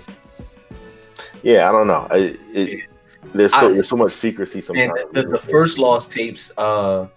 yeah 1.44 1.68
i 1.68 1.72
don't 1.72 1.86
know 1.86 2.06
I, 2.10 2.36
it, 2.52 2.88
there's 3.34 3.52
so 3.54 3.68
I- 3.70 3.72
there's 3.74 3.88
so 3.88 3.96
much 3.96 4.12
secrecy 4.12 4.58
And 4.58 4.64
sometimes 4.64 5.00
the, 5.12 5.22
the 5.22 5.38
first 5.38 5.78
lost 5.78 6.10
tapes, 6.12 6.52
uh, 6.56 7.08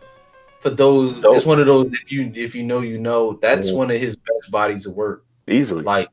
for 0.59 0.69
those, 0.71 1.21
Dope. 1.21 1.35
it's 1.37 1.45
one 1.45 1.59
of 1.59 1.67
those. 1.67 1.87
If 2.03 2.11
you 2.11 2.31
if 2.35 2.55
you 2.55 2.63
know, 2.63 2.81
you 2.81 2.97
know. 2.97 3.33
That's 3.41 3.71
one 3.71 3.91
of 3.91 3.99
his 4.01 4.15
best 4.15 4.49
bodies 4.51 4.87
of 4.87 4.93
work. 4.95 5.23
easily 5.47 5.83
Like, 5.83 6.09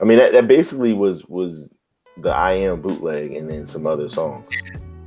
i 0.00 0.04
mean 0.04 0.18
that, 0.18 0.32
that 0.32 0.46
basically 0.46 0.92
was 0.92 1.24
was 1.26 1.70
the 2.18 2.30
i 2.30 2.52
am 2.52 2.80
bootleg 2.80 3.32
and 3.32 3.48
then 3.50 3.66
some 3.66 3.86
other 3.86 4.08
songs 4.08 4.46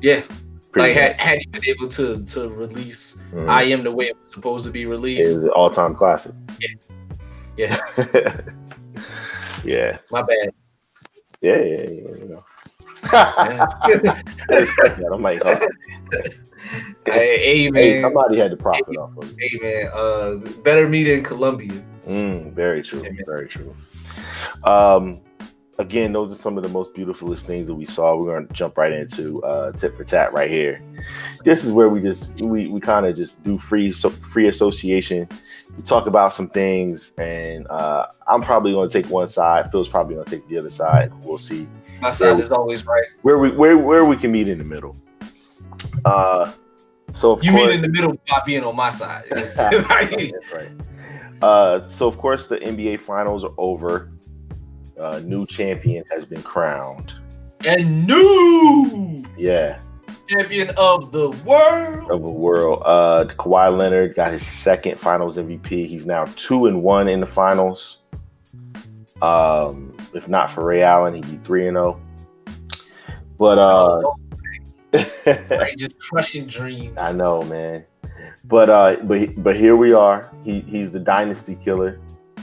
yeah, 0.02 0.22
Pretty 0.72 0.90
like 0.90 0.98
had, 0.98 1.12
much. 1.14 1.22
had 1.22 1.40
you 1.44 1.52
been 1.52 1.68
able 1.76 1.90
to 1.90 2.06
to 2.26 2.50
release 2.50 3.18
Mhm. 3.34 3.48
"I 3.50 3.64
Am" 3.74 3.84
the 3.84 3.92
way 3.92 4.06
it 4.08 4.18
was 4.22 4.34
supposed 4.34 4.66
to 4.66 4.72
be 4.72 4.86
released. 4.86 5.22
is 5.22 5.44
an 5.46 5.52
all-time 5.52 5.96
classic 5.96 6.34
Yeah, 6.60 7.78
Yeah, 7.98 8.42
yeah 9.64 9.98
my 10.12 10.22
bad. 10.22 10.50
Yeah 11.42 11.58
yeah, 11.58 11.82
yeah 11.82 12.16
you 12.16 12.30
know 12.30 12.44
man. 13.14 13.62
I 14.52 14.56
respect 14.56 14.98
that. 14.98 15.10
I'm 15.14 15.22
like, 15.22 15.42
oh, 15.46 15.56
hey, 17.06 17.38
hey, 17.38 17.64
hey, 17.64 17.70
man, 17.70 18.02
somebody 18.02 18.38
had 18.38 18.52
to 18.52 18.58
profit 18.58 18.98
off 18.98 19.16
of 19.18 19.34
it. 19.38 19.38
hey 19.40 19.60
man, 19.62 19.90
uh, 19.94 20.36
better 20.64 20.88
me 20.90 21.04
than 21.04 21.24
Columbia. 21.24 21.82
Mm, 22.06 22.52
very 22.52 22.84
true. 22.84 23.04
Yeah. 23.04 23.24
Very 23.26 23.48
true. 23.48 23.74
Um, 24.66 25.22
again, 25.78 26.12
those 26.12 26.32
are 26.32 26.36
some 26.36 26.58
of 26.58 26.64
the 26.64 26.70
most 26.70 26.94
beautifulest 26.94 27.46
things 27.46 27.68
that 27.68 27.76
we 27.76 27.86
saw. 27.86 28.18
We're 28.18 28.36
going 28.36 28.48
to 28.48 28.54
jump 28.54 28.78
right 28.78 28.92
into 28.92 29.42
uh, 29.44 29.72
tit 29.72 29.96
for 29.96 30.04
tat 30.04 30.34
right 30.34 30.52
here. 30.52 30.82
This 31.46 31.64
is 31.64 31.72
where 31.72 31.88
we 31.88 32.02
just 32.02 32.42
we, 32.42 32.68
we 32.68 32.80
kind 32.82 33.06
of 33.06 33.16
just 33.16 33.44
do 33.44 33.58
free 33.58 33.92
so, 33.92 34.10
free 34.10 34.50
association. 34.50 35.28
We 35.78 35.84
talk 35.84 36.08
about 36.08 36.34
some 36.34 36.50
things, 36.50 37.14
and 37.18 37.66
uh, 37.70 38.08
I'm 38.28 38.42
probably 38.42 38.72
going 38.74 38.90
to 38.90 39.02
take 39.02 39.10
one 39.12 39.28
side. 39.28 39.72
Phil's 39.72 39.88
probably 39.88 40.16
going 40.16 40.26
to 40.26 40.32
take 40.32 40.48
the 40.50 40.58
other 40.58 40.72
side. 40.72 41.12
We'll 41.24 41.38
see 41.38 41.68
My 42.02 42.12
side 42.12 42.40
is 42.40 42.52
always 42.52 42.86
right. 42.86 43.06
where 43.22 43.38
we 43.38 43.52
where 43.52 43.78
where 43.78 44.04
we 44.06 44.18
can 44.18 44.32
meet 44.32 44.48
in 44.50 44.58
the 44.58 44.64
middle. 44.64 44.96
Uh, 46.06 46.52
so 47.14 47.32
of 47.32 47.44
You 47.44 47.52
course, 47.52 47.66
mean 47.68 47.76
in 47.78 47.82
the 47.82 47.88
middle 47.88 48.14
by 48.30 48.42
being 48.46 48.64
on 48.64 48.76
my 48.76 48.90
side? 48.90 49.26
It's- 49.32 49.58
it's 49.60 49.90
like- 49.90 50.10
That's 50.12 50.54
right. 50.54 50.70
Uh, 51.42 51.88
so 51.88 52.08
of 52.08 52.18
course 52.18 52.48
the 52.48 52.58
NBA 52.58 53.00
finals 53.00 53.44
are 53.46 53.54
over. 53.58 54.12
Uh, 55.00 55.22
new 55.24 55.46
champion 55.46 56.04
has 56.12 56.26
been 56.26 56.44
crowned. 56.44 57.14
and 57.66 58.06
new 58.06 59.24
Yeah, 59.38 59.80
champion 60.30 60.70
of 60.78 61.12
the 61.12 61.32
world. 61.46 62.12
of 62.12 62.22
the 62.22 62.30
world. 62.30 62.84
Uh, 62.86 63.26
Kawhi 63.38 63.76
Leonard 63.76 64.16
got 64.16 64.32
his 64.32 64.46
second 64.46 65.00
Finals 65.00 65.38
MVP. 65.38 65.88
He's 65.88 66.06
now 66.06 66.26
two 66.36 66.68
and 66.68 66.84
one 66.84 67.08
in 67.08 67.20
the 67.20 67.26
finals. 67.26 67.98
Um, 69.22 69.96
if 70.14 70.28
not 70.28 70.52
for 70.52 70.66
Ray 70.66 70.84
Allen, 70.84 71.16
he'd 71.16 71.30
be 71.30 71.38
three 71.44 71.68
and 71.68 71.76
zero. 71.76 72.00
But 73.38 73.58
uh, 73.58 74.02
just 75.78 76.00
crushing 76.00 76.46
dreams. 76.46 76.98
I 76.98 77.12
know, 77.12 77.42
man. 77.44 77.86
But 78.46 78.70
uh, 78.70 78.98
but 79.04 79.30
but 79.44 79.56
here 79.56 79.76
we 79.76 79.94
are. 79.94 80.34
He 80.44 80.62
he's 80.62 80.92
the 80.92 81.00
dynasty 81.00 81.56
killer. 81.56 82.00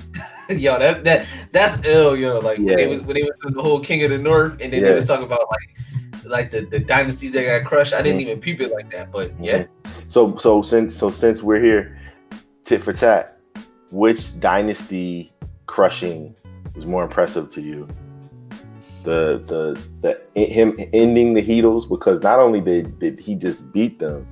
yo, 0.48 0.78
that 0.78 1.02
that 1.04 1.26
that's 1.50 1.84
ill, 1.84 2.16
yo. 2.16 2.38
Like 2.40 2.58
when 2.58 2.66
they 2.76 2.86
was 2.86 3.00
when 3.02 3.16
they 3.16 3.22
was 3.22 3.38
the 3.42 3.62
whole 3.62 3.80
King 3.80 4.04
of 4.04 4.10
the 4.10 4.18
North, 4.18 4.60
and 4.60 4.72
then 4.72 4.82
Yeah. 4.82 4.90
they 4.90 4.94
was 4.94 5.06
talking 5.06 5.26
about 5.26 5.46
like 5.50 5.85
like 6.28 6.50
the, 6.50 6.62
the 6.66 6.78
dynasties 6.78 7.32
that 7.32 7.44
got 7.44 7.68
crushed. 7.68 7.94
I 7.94 8.02
didn't 8.02 8.20
Mhm. 8.20 8.22
even 8.28 8.40
peep 8.40 8.60
it 8.60 8.72
like 8.72 8.90
that, 8.92 9.10
but 9.12 9.32
yeah. 9.40 9.64
So 10.08 10.36
so 10.36 10.62
since 10.62 10.94
so 10.94 11.10
since 11.10 11.42
we're 11.42 11.60
here, 11.60 11.98
tit 12.64 12.82
for 12.82 12.92
tat, 12.92 13.38
which 13.90 14.38
dynasty 14.40 15.32
crushing 15.66 16.34
was 16.74 16.86
more 16.86 17.04
impressive 17.04 17.48
to 17.50 17.60
you? 17.60 17.88
The 19.02 19.38
the 19.46 19.80
the 20.34 20.40
him 20.40 20.76
ending 20.92 21.34
the 21.34 21.42
Heatles 21.42 21.88
because 21.88 22.22
not 22.22 22.38
only 22.40 22.60
did, 22.60 22.98
did 22.98 23.18
he 23.20 23.34
just 23.36 23.72
beat 23.72 23.98
them, 23.98 24.26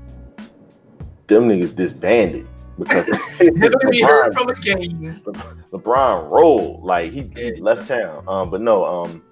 them 1.29 1.49
niggas 1.49 1.77
disbanded 1.77 2.47
because 2.79 3.07
LeBron, 3.39 4.33
from 4.35 4.49
a 4.49 4.55
game. 4.61 5.21
LeBron 5.73 6.29
rolled 6.31 6.83
like 6.83 7.13
he, 7.13 7.23
he 7.23 7.53
Yeah. 7.55 7.63
left 7.63 7.87
town. 7.87 8.25
Um, 8.27 8.51
but 8.51 8.61
no, 8.61 8.85
um, 8.85 9.23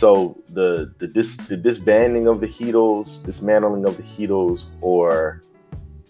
so 0.00 0.42
the 0.54 0.94
the 0.96 1.06
dis 1.06 1.36
the 1.36 1.58
disbanding 1.58 2.26
of 2.26 2.40
the 2.40 2.46
Heatles, 2.46 3.22
dismantling 3.22 3.84
of 3.84 3.98
the 3.98 4.02
Heatles, 4.02 4.64
or 4.80 5.42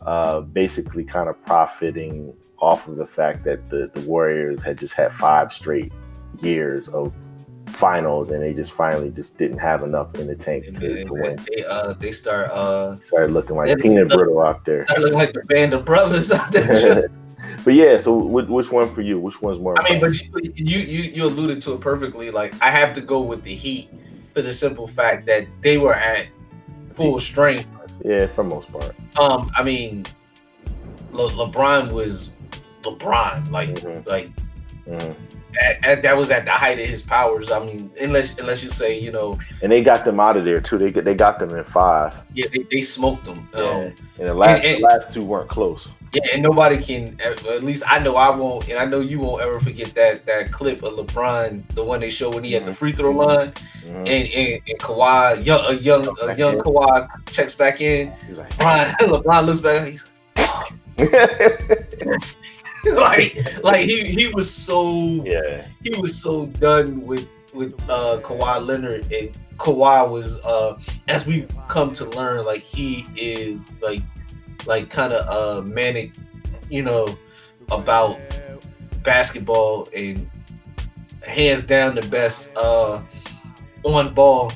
uh, 0.02 0.42
basically 0.42 1.02
kind 1.02 1.28
of 1.28 1.42
profiting 1.42 2.32
off 2.60 2.86
of 2.86 2.94
the 2.94 3.04
fact 3.04 3.42
that 3.42 3.64
the 3.68 3.90
the 3.92 4.00
Warriors 4.02 4.62
had 4.62 4.78
just 4.78 4.94
had 4.94 5.12
five 5.12 5.52
straight 5.52 5.92
years 6.40 6.88
of 6.90 7.12
finals 7.66 8.30
and 8.30 8.40
they 8.40 8.54
just 8.54 8.72
finally 8.72 9.10
just 9.10 9.38
didn't 9.38 9.58
have 9.58 9.82
enough 9.82 10.14
in 10.14 10.28
the 10.28 10.36
tank 10.36 10.66
to, 10.66 10.72
then 10.72 11.04
to 11.04 11.12
win. 11.12 11.44
they 11.48 11.64
uh 11.64 11.92
they 11.94 12.12
start 12.12 12.50
uh 12.50 12.94
Started 13.00 13.32
looking 13.32 13.56
like 13.56 13.76
peanut 13.80 14.08
brittle 14.08 14.40
out 14.40 14.64
there. 14.64 14.84
start 14.84 15.00
looking 15.00 15.18
like 15.18 15.32
the 15.32 15.42
band 15.48 15.74
of 15.74 15.84
brothers 15.84 16.30
out 16.30 16.52
there. 16.52 17.08
but 17.64 17.74
yeah, 17.74 17.98
so 17.98 18.16
which, 18.16 18.70
one 18.70 18.92
for 18.94 19.02
you? 19.02 19.18
Which 19.18 19.40
one's 19.42 19.58
more? 19.60 19.74
I 19.78 19.90
mean, 19.90 20.00
but 20.00 20.44
you, 20.56 20.78
you 20.78 21.02
you 21.10 21.24
alluded 21.24 21.60
to 21.62 21.74
it 21.74 21.80
perfectly. 21.80 22.30
Like 22.30 22.54
I 22.62 22.70
have 22.70 22.92
to 22.94 23.00
go 23.00 23.20
with 23.20 23.42
the 23.42 23.54
Heat 23.54 23.90
for 24.34 24.42
the 24.42 24.52
simple 24.54 24.86
fact 24.86 25.26
that 25.26 25.46
they 25.60 25.78
were 25.78 25.94
at 25.94 26.26
full 26.94 27.18
strength. 27.20 27.66
yeah, 28.04 28.26
for 28.26 28.44
most 28.44 28.72
part. 28.72 28.94
Um, 29.18 29.50
I 29.56 29.62
mean, 29.62 30.06
Le- 31.12 31.30
LeBron 31.30 31.92
was 31.92 32.32
LeBron. 32.82 33.50
Like 33.50 33.70
Mhm. 33.70 34.08
like 34.08 34.30
Mhm. 34.86 35.14
At, 35.60 35.84
at, 35.84 36.02
that 36.02 36.16
was 36.16 36.30
at 36.30 36.44
the 36.44 36.50
height 36.50 36.78
of 36.78 36.86
his 36.88 37.02
powers. 37.02 37.50
I 37.50 37.58
mean, 37.64 37.90
unless 38.00 38.38
unless 38.38 38.62
you 38.62 38.70
say 38.70 38.98
you 38.98 39.10
know, 39.12 39.38
And 39.62 39.70
they 39.72 39.82
got 39.82 40.04
them 40.04 40.20
out 40.20 40.36
of 40.36 40.44
there 40.44 40.60
too. 40.60 40.78
They 40.78 40.90
they 40.90 41.14
got 41.14 41.38
them 41.38 41.50
in 41.56 41.64
five. 41.64 42.16
yeah, 42.34 42.46
they, 42.52 42.64
they 42.70 42.82
smoked 42.82 43.24
them. 43.24 43.48
Um, 43.54 43.92
And 44.18 44.28
the 44.28 44.34
last 44.34 44.64
and- 44.64 44.78
the 44.78 44.86
last 44.86 45.12
two 45.14 45.24
weren't 45.24 45.48
close. 45.48 45.88
Yeah, 46.12 46.22
and 46.34 46.42
nobody 46.42 46.76
can. 46.82 47.16
At 47.20 47.62
least 47.62 47.84
I 47.86 48.00
know 48.00 48.16
I 48.16 48.34
won't, 48.34 48.68
and 48.68 48.76
I 48.80 48.84
know 48.84 48.98
you 48.98 49.20
won't 49.20 49.42
ever 49.42 49.60
forget 49.60 49.94
that 49.94 50.26
that 50.26 50.50
clip 50.50 50.82
of 50.82 50.94
LeBron, 50.94 51.68
the 51.76 51.84
one 51.84 52.00
they 52.00 52.10
showed 52.10 52.34
when 52.34 52.42
he 52.42 52.56
at 52.56 52.64
the 52.64 52.72
free 52.72 52.90
throw 52.90 53.12
line, 53.12 53.52
Mhm. 53.86 53.90
and 53.90 54.08
and, 54.08 54.60
and 54.66 54.78
Kawhi, 54.80 55.44
young 55.46 55.64
a 55.66 55.74
young 55.74 56.08
a 56.22 56.34
young 56.36 56.58
Kawhi 56.58 57.06
checks 57.30 57.54
back 57.54 57.80
in. 57.80 58.12
He's 58.26 58.38
like, 58.38 58.56
Brian 58.58 58.92
LeBron 59.00 59.46
looks 59.46 59.60
back. 59.60 59.86
He's 59.86 60.10
like 60.98 62.20
like 62.94 63.38
like 63.62 63.86
he 63.86 64.04
he 64.04 64.28
was 64.34 64.52
so 64.52 65.24
yeah, 65.24 65.66
he 65.82 65.98
was 66.00 66.20
so 66.20 66.46
done 66.46 67.02
with 67.06 67.26
with 67.54 67.74
uh 67.90 68.20
Kawhi 68.22 68.64
Leonard 68.64 69.12
and 69.12 69.38
Kawhi 69.56 70.08
was 70.08 70.40
uh 70.42 70.78
as 71.08 71.26
we've 71.26 71.52
come 71.68 71.92
to 71.94 72.04
learn 72.10 72.44
like 72.44 72.62
he 72.62 73.06
is 73.16 73.74
like 73.82 74.02
like 74.66 74.88
kind 74.88 75.12
of 75.12 75.26
uh 75.28 75.62
manic 75.62 76.14
you 76.68 76.82
know 76.82 77.18
about 77.70 78.18
basketball 79.02 79.88
and 79.94 80.30
hands 81.22 81.66
down 81.66 81.94
the 81.94 82.02
best 82.02 82.54
uh, 82.56 83.00
on 83.84 84.14
ball. 84.14 84.52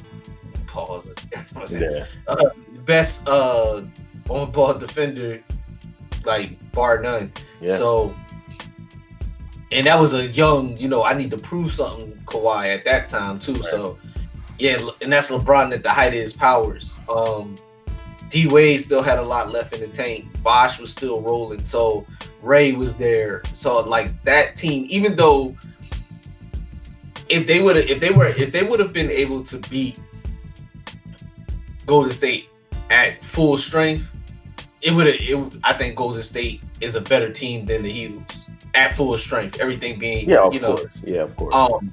Pause. 0.67 1.09
Yeah. 1.71 2.07
Uh, 2.27 2.51
best 2.85 3.29
uh, 3.29 3.83
on 4.29 4.51
ball 4.51 4.75
defender, 4.75 5.43
like 6.25 6.59
bar 6.73 7.01
none. 7.01 7.33
Yeah. 7.65 7.77
So, 7.77 8.15
and 9.73 9.87
that 9.87 9.99
was 9.99 10.13
a 10.13 10.27
young, 10.27 10.77
you 10.77 10.89
know, 10.89 11.03
I 11.03 11.15
need 11.15 11.31
to 11.31 11.39
prove 11.39 11.73
something 11.73 12.13
Kawhi 12.27 12.77
at 12.77 12.85
that 12.85 13.09
time 13.09 13.39
too. 13.39 13.63
So, 13.63 13.99
yeah, 14.59 14.79
and 15.01 15.11
that's 15.11 15.31
LeBron 15.31 15.73
at 15.73 15.83
the 15.83 15.91
height 15.91 16.09
of 16.09 16.15
his 16.15 16.33
powers. 16.33 17.01
Um, 17.09 17.57
D 18.29 18.47
Wade 18.49 18.81
still 18.81 19.03
had 19.03 19.19
a 19.19 19.23
lot 19.23 19.53
left 19.53 19.75
in 19.75 19.81
the 19.81 19.89
tank. 19.89 20.27
Bosh 20.43 20.81
was 20.81 20.91
still 20.91 21.21
rolling. 21.21 21.65
So 21.65 22.07
Ray 22.43 22.73
was 22.73 22.97
there. 22.97 23.43
So 23.53 23.81
like 23.81 24.23
that 24.25 24.57
team, 24.57 24.87
even 24.89 25.17
though 25.17 25.57
if 27.29 27.47
they 27.47 27.63
would 27.63 27.77
have, 27.77 27.87
if 27.87 28.01
they 28.01 28.11
were, 28.11 28.27
if 28.27 28.53
they 28.53 28.63
would 28.63 28.81
have 28.81 28.93
been 28.93 29.11
able 29.11 29.43
to 29.45 29.59
beat 29.71 29.99
Golden 31.87 32.13
State 32.13 32.49
at 32.91 33.25
full 33.25 33.57
strength, 33.57 34.03
it 34.83 34.93
would 34.93 35.07
have. 35.07 35.17
It, 35.19 35.57
I 35.65 35.73
think 35.73 35.97
Golden 35.97 36.23
State 36.23 36.61
is 36.85 36.95
a 36.95 37.01
better 37.01 37.31
team 37.33 37.67
than 37.67 37.83
the 37.83 37.91
Heatles 37.93 38.49
at 38.75 38.95
full 38.95 39.17
strength. 39.19 39.59
Everything 39.61 39.99
being, 39.99 40.29
Yeah, 40.29 40.49
you 40.51 40.61
know, 40.61 40.77
course. 40.77 41.03
Yeah, 41.07 41.23
of 41.23 41.35
course. 41.37 41.55
um, 41.55 41.91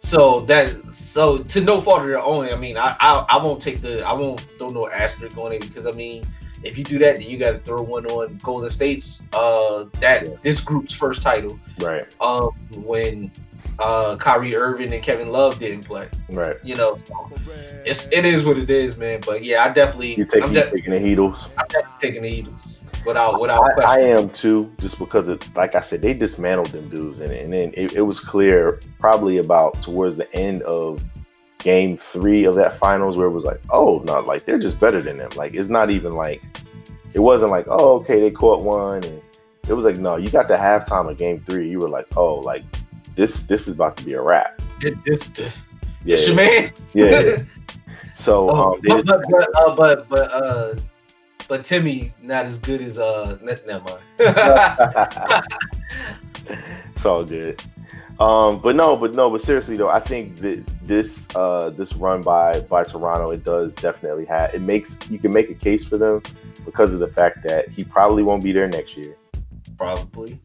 so 0.00 0.40
that 0.40 0.70
so 0.92 1.38
to 1.38 1.60
no 1.60 1.80
fault 1.80 2.02
of 2.02 2.06
their 2.08 2.22
own. 2.24 2.46
I 2.52 2.56
mean, 2.56 2.76
I 2.76 2.96
I, 3.00 3.26
I 3.30 3.42
won't 3.42 3.60
take 3.60 3.80
the 3.82 4.02
I 4.06 4.12
won't 4.12 4.44
throw 4.58 4.68
no 4.68 4.88
asterisk 4.88 5.36
on 5.38 5.52
it 5.52 5.60
because 5.62 5.86
I 5.86 5.90
mean, 5.92 6.22
if 6.62 6.78
you 6.78 6.84
do 6.84 6.98
that, 7.00 7.16
then 7.18 7.26
you 7.26 7.38
got 7.38 7.52
to 7.52 7.58
throw 7.60 7.82
one 7.82 8.06
on 8.06 8.38
Golden 8.42 8.70
State's 8.70 9.22
uh 9.32 9.86
that 10.00 10.28
Yeah. 10.28 10.34
this 10.42 10.60
group's 10.60 10.92
first 10.92 11.22
title. 11.22 11.58
right. 11.80 12.06
Um, 12.20 12.50
when 12.76 13.32
uh 13.80 14.16
Kyrie 14.16 14.54
Irving 14.54 14.92
and 14.92 15.02
Kevin 15.02 15.30
Love 15.32 15.58
didn't 15.58 15.86
play. 15.86 16.08
Right. 16.30 16.56
You 16.62 16.76
know, 16.76 16.98
it's 17.84 18.08
it 18.12 18.24
is 18.24 18.44
what 18.44 18.58
it 18.58 18.70
is, 18.70 18.96
man. 18.96 19.20
But 19.26 19.42
yeah, 19.44 19.64
I 19.64 19.72
definitely 19.72 20.14
You 20.16 20.24
take 20.24 20.44
I'm, 20.44 20.54
you 20.54 20.60
de- 20.60 20.70
taking 20.70 20.92
the 20.92 20.98
Heatles. 21.00 21.48
I'm 21.58 21.66
definitely 21.68 21.98
taking 22.00 22.22
the 22.22 22.42
Heatles 22.42 22.84
without 23.06 23.40
without 23.40 23.78
I, 23.84 23.96
I 23.96 23.98
am 24.00 24.30
too, 24.30 24.70
just 24.78 24.98
because, 24.98 25.28
of, 25.28 25.56
like 25.56 25.74
I 25.74 25.80
said, 25.80 26.02
they 26.02 26.14
dismantled 26.14 26.72
them 26.72 26.88
dudes, 26.88 27.20
and, 27.20 27.30
and 27.30 27.52
then 27.52 27.72
it, 27.76 27.92
it 27.94 28.02
was 28.02 28.20
clear 28.20 28.80
probably 28.98 29.38
about 29.38 29.82
towards 29.82 30.16
the 30.16 30.32
end 30.34 30.62
of 30.62 31.02
game 31.58 31.96
three 31.96 32.44
of 32.44 32.54
that 32.54 32.78
finals 32.78 33.18
where 33.18 33.26
it 33.26 33.32
was 33.32 33.44
like, 33.44 33.60
oh 33.70 34.02
no, 34.04 34.20
like 34.20 34.44
they're 34.44 34.58
just 34.58 34.78
better 34.78 35.00
than 35.00 35.16
them. 35.16 35.30
Like 35.36 35.54
it's 35.54 35.68
not 35.68 35.90
even 35.90 36.14
like 36.14 36.42
it 37.14 37.20
wasn't 37.20 37.50
like, 37.50 37.66
oh 37.68 37.96
okay, 38.00 38.20
they 38.20 38.30
caught 38.30 38.62
one, 38.62 39.04
and 39.04 39.22
it 39.68 39.72
was 39.72 39.84
like, 39.84 39.98
no, 39.98 40.16
you 40.16 40.28
got 40.30 40.48
the 40.48 40.56
halftime 40.56 41.10
of 41.10 41.16
game 41.16 41.42
three, 41.48 41.70
you 41.70 41.78
were 41.78 41.88
like, 41.88 42.06
oh, 42.16 42.36
like 42.36 42.64
this 43.14 43.44
this 43.44 43.68
is 43.68 43.74
about 43.74 43.96
to 43.96 44.04
be 44.04 44.12
a 44.14 44.20
wrap. 44.20 44.60
This, 44.80 44.94
this, 45.04 45.28
this, 45.30 45.56
Yeah, 46.04 46.16
this 46.16 46.26
your 46.26 46.36
man. 46.36 46.72
yeah. 46.94 47.20
yeah. 47.20 47.36
So 48.14 48.48
Oh, 48.48 48.72
um, 48.72 48.80
but, 48.82 49.04
but, 49.04 49.22
but, 49.28 49.56
uh, 49.56 49.76
but 49.76 50.08
but 50.08 50.32
uh 50.32 50.74
but 51.48 51.64
Timmy 51.64 52.12
not 52.22 52.46
as 52.46 52.58
good 52.58 52.80
as 52.80 52.98
uh 52.98 53.38
ne- 53.42 53.56
never 53.66 53.84
mind. 53.84 54.02
it's 56.94 57.04
all 57.04 57.24
good. 57.24 57.62
Um, 58.18 58.60
but 58.60 58.74
no, 58.74 58.96
but 58.96 59.14
no, 59.14 59.28
but 59.28 59.42
seriously 59.42 59.76
though, 59.76 59.90
I 59.90 60.00
think 60.00 60.36
that 60.36 60.64
this 60.82 61.28
uh 61.34 61.70
this 61.70 61.94
run 61.94 62.22
by 62.22 62.60
by 62.60 62.82
Toronto, 62.82 63.30
it 63.30 63.44
does 63.44 63.74
definitely 63.74 64.24
have 64.26 64.54
it 64.54 64.62
makes 64.62 64.98
you 65.10 65.18
can 65.18 65.32
make 65.32 65.50
a 65.50 65.54
case 65.54 65.84
for 65.84 65.98
them 65.98 66.22
because 66.64 66.94
of 66.94 67.00
the 67.00 67.08
fact 67.08 67.42
that 67.44 67.68
he 67.68 67.84
probably 67.84 68.22
won't 68.22 68.42
be 68.42 68.52
there 68.52 68.68
next 68.68 68.96
year. 68.96 69.16
Probably. 69.76 70.40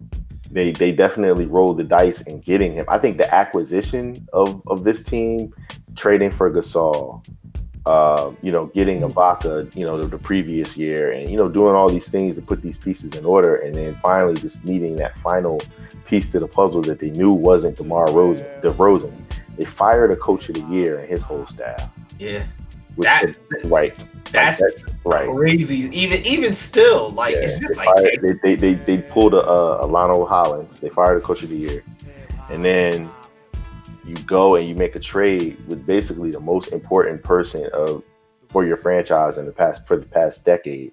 They 0.51 0.71
they 0.71 0.91
definitely 0.91 1.45
rolled 1.45 1.77
the 1.77 1.85
dice 1.85 2.21
in 2.23 2.41
getting 2.41 2.73
him. 2.73 2.85
I 2.89 2.97
think 2.97 3.17
the 3.17 3.33
acquisition 3.33 4.15
of 4.33 4.61
of 4.67 4.83
this 4.83 5.01
team, 5.03 5.53
trading 5.95 6.31
for 6.31 6.51
Gasol, 6.51 7.25
uh, 7.85 8.31
you 8.41 8.51
know, 8.51 8.67
getting 8.67 9.01
Ibaka, 9.01 9.75
you 9.75 9.85
know, 9.85 9.97
the, 9.97 10.07
the 10.07 10.17
previous 10.17 10.77
year, 10.77 11.13
and 11.13 11.29
you 11.29 11.35
know, 11.37 11.49
doing 11.49 11.73
all 11.75 11.89
these 11.89 12.09
things 12.09 12.35
to 12.35 12.41
put 12.41 12.61
these 12.61 12.77
pieces 12.77 13.13
in 13.15 13.25
order, 13.25 13.55
and 13.57 13.73
then 13.73 13.95
finally 14.03 14.35
just 14.39 14.65
needing 14.65 14.95
that 14.97 15.17
final 15.17 15.59
piece 16.05 16.31
to 16.31 16.39
the 16.39 16.47
puzzle 16.47 16.81
that 16.83 16.99
they 16.99 17.09
knew 17.11 17.31
wasn't 17.31 17.75
DeMar 17.77 18.11
Rosen. 18.11 18.45
DeRozan. 18.61 19.13
They 19.57 19.65
fired 19.65 20.11
a 20.11 20.15
coach 20.15 20.49
of 20.49 20.55
the 20.55 20.61
year 20.73 20.99
and 20.99 21.09
his 21.09 21.23
whole 21.23 21.45
staff, 21.47 21.89
Yeah. 22.19 22.43
which 22.95 23.05
That- 23.07 23.25
is 23.29 23.39
right, 23.65 23.97
That's 24.31 24.59
that's 24.59 24.85
right. 25.03 25.27
crazy. 25.29 25.89
Even 25.97 26.23
even 26.25 26.53
still, 26.53 27.09
like 27.11 27.35
Yeah, 27.35 27.41
it's 27.41 27.59
just 27.59 27.79
they, 27.79 27.85
like 27.85 27.95
fired, 27.95 28.19
they, 28.43 28.55
they, 28.55 28.55
they, 28.55 28.73
they 28.75 28.97
pulled 28.99 29.33
a, 29.33 29.41
uh, 29.43 29.87
Lionel 29.87 30.25
Hollins. 30.25 30.79
They 30.79 30.89
fired 30.89 31.17
a 31.17 31.21
coach 31.21 31.41
of 31.43 31.49
the 31.49 31.57
year, 31.57 31.83
and 32.49 32.63
then 32.63 33.09
you 34.11 34.23
go 34.23 34.55
and 34.55 34.67
you 34.67 34.75
make 34.75 34.95
a 34.95 34.99
trade 34.99 35.57
with 35.67 35.85
basically 35.85 36.31
the 36.31 36.39
most 36.39 36.71
important 36.73 37.23
person 37.23 37.69
of 37.73 38.03
for 38.49 38.65
your 38.65 38.75
franchise 38.75 39.37
in 39.37 39.45
the 39.45 39.51
past 39.51 39.87
for 39.87 39.95
the 39.95 40.05
past 40.05 40.43
decade. 40.43 40.91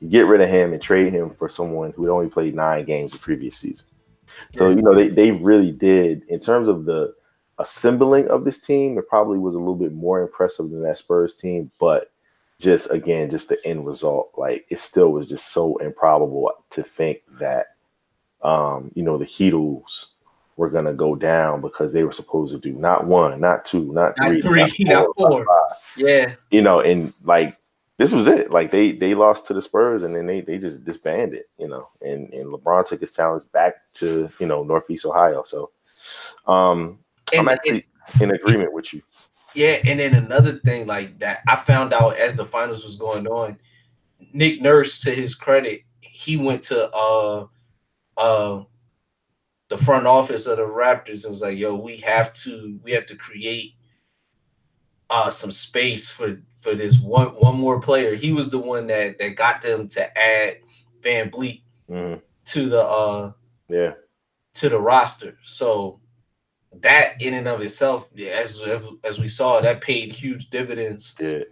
You 0.00 0.08
get 0.08 0.26
rid 0.26 0.40
of 0.40 0.48
him 0.48 0.72
and 0.72 0.80
trade 0.80 1.12
him 1.12 1.30
for 1.30 1.48
someone 1.48 1.92
who 1.92 2.04
had 2.04 2.12
only 2.12 2.28
played 2.28 2.54
nine 2.54 2.84
games 2.84 3.12
the 3.12 3.18
previous 3.18 3.56
season. 3.56 3.86
So 4.52 4.68
you 4.70 4.82
know 4.82 4.94
they 4.94 5.08
they 5.08 5.32
really 5.32 5.72
did 5.72 6.22
in 6.28 6.38
terms 6.38 6.68
of 6.68 6.84
the 6.84 7.12
assembling 7.58 8.28
of 8.28 8.44
this 8.44 8.60
team. 8.60 8.96
It 8.96 9.08
probably 9.08 9.38
was 9.38 9.56
a 9.56 9.58
little 9.58 9.74
bit 9.74 9.92
more 9.92 10.22
impressive 10.22 10.70
than 10.70 10.82
that 10.82 10.98
Spurs 10.98 11.34
team, 11.34 11.72
but 11.80 12.12
just 12.60 12.92
again, 12.92 13.30
just 13.30 13.48
the 13.48 13.58
end 13.66 13.84
result, 13.84 14.30
like 14.36 14.66
it 14.70 14.78
still 14.78 15.10
was 15.10 15.26
just 15.26 15.52
so 15.52 15.76
improbable 15.78 16.52
to 16.70 16.82
think 16.84 17.22
that 17.40 17.66
um, 18.42 18.90
you 18.94 19.02
know, 19.02 19.18
the 19.18 19.24
Heatles 19.24 20.06
were 20.60 20.68
gonna 20.68 20.92
go 20.92 21.14
down 21.14 21.62
because 21.62 21.90
they 21.94 22.04
were 22.04 22.12
supposed 22.12 22.52
to 22.52 22.60
do 22.60 22.72
not 22.74 23.06
one, 23.06 23.40
not 23.40 23.64
two, 23.64 23.90
not 23.94 24.12
Not 24.18 24.28
three, 24.42 24.68
three, 24.68 24.68
not 24.84 25.08
four. 25.16 25.42
five. 25.46 25.78
yeah. 25.96 26.34
You 26.50 26.60
know, 26.60 26.80
and 26.80 27.14
like 27.24 27.56
this 27.96 28.12
was 28.12 28.26
it. 28.26 28.50
Like 28.50 28.70
they 28.70 28.92
they 28.92 29.14
lost 29.14 29.46
to 29.46 29.54
the 29.54 29.62
Spurs 29.62 30.02
and 30.04 30.14
then 30.14 30.26
they 30.26 30.42
they 30.42 30.58
just 30.58 30.84
disbanded, 30.84 31.44
you 31.58 31.66
know, 31.66 31.88
and 32.02 32.30
and 32.34 32.46
LeBron 32.52 32.86
took 32.86 33.00
his 33.00 33.12
talents 33.12 33.46
back 33.46 33.76
to, 33.94 34.28
you 34.38 34.46
know, 34.46 34.62
Northeast 34.62 35.06
Ohio. 35.06 35.44
So 35.46 35.70
um 36.46 36.98
And, 37.32 37.40
I'm 37.40 37.48
actually 37.48 37.86
in 38.20 38.30
agreement 38.32 38.74
with 38.74 38.92
you. 38.92 39.00
yeah, 39.54 39.78
and 39.86 39.98
then 39.98 40.12
another 40.14 40.52
thing 40.52 40.86
like 40.86 41.18
that 41.20 41.40
I 41.48 41.56
found 41.56 41.94
out 41.94 42.18
as 42.18 42.36
the 42.36 42.44
finals 42.44 42.84
was 42.84 42.96
going 42.96 43.26
on, 43.26 43.58
Nick 44.34 44.60
Nurse, 44.60 45.00
to 45.02 45.10
his 45.10 45.34
credit, 45.34 45.84
he 46.00 46.36
went 46.36 46.62
to 46.64 46.90
uh 46.94 47.46
uh 48.18 48.64
the 49.70 49.76
front 49.76 50.06
office 50.06 50.46
of 50.46 50.58
the 50.58 50.64
Raptors 50.64 51.22
and 51.24 51.30
was 51.30 51.40
like, 51.40 51.56
yo, 51.56 51.74
we 51.74 51.96
have 51.98 52.32
to 52.34 52.78
we 52.82 52.90
have 52.92 53.06
to 53.06 53.16
create 53.16 53.74
uh 55.08 55.30
some 55.30 55.50
space 55.50 56.10
for 56.10 56.40
for 56.56 56.74
this 56.74 56.98
one 56.98 57.28
one 57.28 57.56
more 57.56 57.80
player. 57.80 58.14
He 58.14 58.32
was 58.32 58.50
the 58.50 58.58
one 58.58 58.86
that 58.88 59.18
that 59.18 59.36
got 59.36 59.62
them 59.62 59.88
to 59.88 60.18
add 60.18 60.58
VanVleet 61.02 61.62
Mhm. 61.88 62.20
to 62.46 62.68
the 62.68 62.82
uh 62.82 63.32
Yeah. 63.68 63.94
to 64.54 64.68
the 64.68 64.78
roster. 64.78 65.38
So 65.44 66.00
that 66.80 67.20
in 67.20 67.34
and 67.34 67.48
of 67.48 67.60
itself, 67.60 68.08
as 68.18 68.60
as 69.04 69.18
we 69.18 69.28
saw, 69.28 69.60
that 69.60 69.80
paid 69.80 70.12
huge 70.12 70.50
dividends 70.50 71.14
Yeah. 71.18 71.44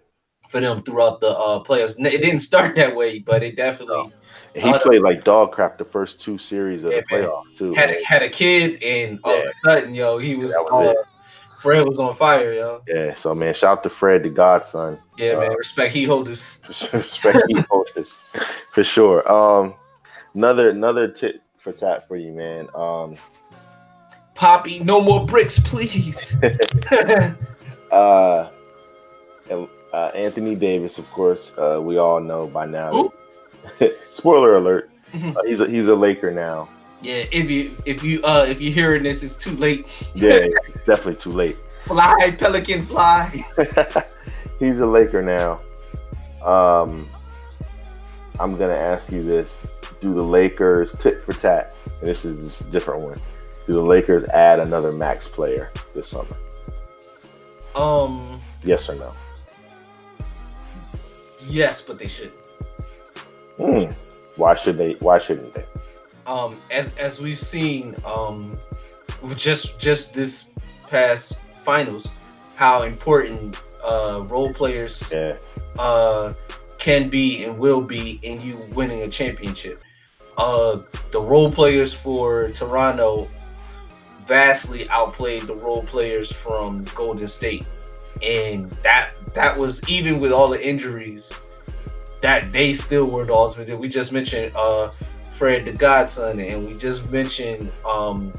for 0.48 0.61
them 0.61 0.83
throughout 0.83 1.20
the 1.20 1.28
uh 1.31 1.62
playoffs. 1.62 1.98
It 2.04 2.22
didn't 2.22 2.40
start 2.40 2.76
that 2.76 2.94
way, 2.96 3.20
but 3.20 3.42
it 3.42 3.57
definitely 3.57 4.12
And 4.54 4.64
he 4.64 4.70
Uh, 4.70 4.78
played 4.78 5.02
like 5.02 5.24
dog 5.24 5.52
crap 5.52 5.78
the 5.78 5.84
first 5.84 6.20
two 6.20 6.38
series 6.38 6.84
of 6.84 6.92
Yeah, 6.92 7.00
the 7.00 7.16
playoffs 7.16 7.56
too. 7.56 7.74
had 7.74 7.90
a, 7.90 8.04
had 8.04 8.22
a 8.22 8.28
kid, 8.28 8.82
and 8.82 9.20
all 9.24 9.34
of 9.37 9.44
a 9.44 9.52
sudden, 9.64 9.94
yo, 9.94 10.18
he 10.18 10.34
was, 10.37 10.52
was 10.56 10.96
uh. 10.96 11.02
Fred 11.58 11.87
was 11.88 11.98
on 11.98 12.14
fire, 12.14 12.52
yo. 12.52 12.82
Yeah, 12.87 13.14
so 13.16 13.34
man, 13.34 13.52
shout 13.52 13.78
out 13.78 13.82
to 13.82 13.90
Fred, 13.90 14.22
the 14.22 14.28
godson. 14.30 14.96
Yeah, 15.16 15.32
Uh, 15.32 15.40
man. 15.40 15.52
Respect 15.56 15.92
he 15.92 16.04
holders. 16.04 16.61
Respect 16.92 17.38
he 17.48 17.61
holders 17.68 18.12
for 18.72 18.84
sure. 18.84 19.30
Um, 19.30 19.74
another 20.34 20.70
another 20.70 21.08
tip 21.08 21.42
for 21.58 21.72
tat 21.72 22.06
for 22.06 22.16
you, 22.16 22.32
man. 22.32 22.68
Um, 22.76 23.16
Poppy, 24.37 24.78
no 24.78 25.00
more 25.02 25.26
bricks, 25.26 25.58
please. 25.58 26.37
uh, 27.90 28.48
and, 29.50 29.68
uh, 29.92 30.11
Anthony 30.14 30.54
Davis, 30.54 30.96
of 30.98 31.11
course, 31.11 31.58
uh, 31.58 31.80
we 31.82 31.98
all 31.98 32.20
know 32.20 32.46
by 32.46 32.66
now. 32.66 33.11
Spoiler 34.12 34.57
alert: 34.57 34.90
uh, 35.14 35.35
he's 35.46 35.61
a 35.61 35.68
he's 35.68 35.87
a 35.88 35.94
Laker 35.94 36.31
now. 36.31 36.68
yeah, 37.02 37.24
if 37.33 37.50
you 37.50 37.76
if 37.87 38.02
you 38.02 38.22
uh 38.22 38.44
if 38.48 38.61
you're 38.61 38.72
hearing 38.72 39.02
this, 39.02 39.22
it's 39.22 39.37
too 39.37 39.52
late. 39.57 39.87
Yeah, 40.14 40.46
definitely 40.87 41.16
too 41.16 41.33
late. 41.33 41.57
Fly, 41.81 42.35
pelican, 42.38 42.83
fly. 42.83 43.44
he's 44.59 44.81
a 44.81 44.87
Laker 44.87 45.22
now. 45.22 45.61
Um, 46.44 47.09
I'm 48.40 48.57
gonna 48.57 48.74
ask 48.74 49.11
you 49.12 49.22
this: 49.22 49.59
Do 50.00 50.12
the 50.14 50.22
Lakers 50.22 50.92
tit 50.98 51.22
for 51.22 51.33
tat? 51.33 51.74
And 52.00 52.09
this 52.09 52.24
is 52.24 52.42
this 52.42 52.59
different 52.70 53.02
one. 53.02 53.18
Do 53.66 53.74
the 53.74 53.83
Lakers 53.83 54.24
add 54.24 54.61
another 54.61 54.92
max 54.92 55.26
player 55.28 55.70
this 55.94 56.09
summer? 56.09 56.37
Um, 57.74 58.40
Yes 58.64 58.88
or 58.88 58.96
no? 58.96 59.14
yes, 61.48 61.81
but 61.83 61.98
they 61.98 62.07
should. 62.09 62.33
Hmm. 63.59 63.90
Why 64.37 64.55
should 64.55 64.77
they? 64.77 64.92
Why 65.01 65.18
shouldn't 65.18 65.53
they? 65.53 65.64
um, 66.27 66.61
as 66.71 66.97
as 66.99 67.21
we've 67.21 67.38
seen, 67.38 67.97
um, 68.05 68.59
just 69.35 69.81
just 69.81 70.14
this 70.14 70.51
past 70.88 71.38
finals, 71.62 72.14
how 72.55 72.83
important 72.83 73.61
uh, 73.85 74.23
role 74.29 74.53
players 74.53 75.11
Yeah. 75.12 75.37
uh, 75.79 76.35
can 76.79 77.09
be 77.09 77.44
and 77.44 77.59
will 77.59 77.81
be 77.81 78.21
in 78.23 78.40
you 78.40 78.59
winning 78.75 79.03
a 79.03 79.09
championship. 79.09 79.83
Uh, 80.37 80.83
the 81.12 81.21
role 81.21 81.51
players 81.51 81.92
for 81.92 82.51
Toronto 82.51 83.27
vastly 84.25 84.88
outplayed 84.90 85.42
the 85.42 85.55
role 85.55 85.83
players 85.83 86.31
from 86.31 86.85
Golden 86.94 87.27
State, 87.27 87.66
and 88.23 88.71
that 88.85 89.11
that 89.35 89.57
was 89.59 89.87
even 89.88 90.21
with 90.21 90.31
all 90.33 90.49
the 90.49 90.64
injuries, 90.64 91.40
that 92.20 92.52
they 92.52 92.72
still 92.72 93.07
were 93.07 93.24
the 93.24 93.35
ultimate. 93.35 93.78
We 93.78 93.88
just 93.88 94.12
mentioned 94.12 94.52
uh, 94.57 94.90
Fred 95.31 95.64
the 95.64 95.72
Godson, 95.72 96.40
and 96.40 96.66
we 96.66 96.74
just 96.74 97.11
mentioned 97.11 97.70
um, 97.88 98.33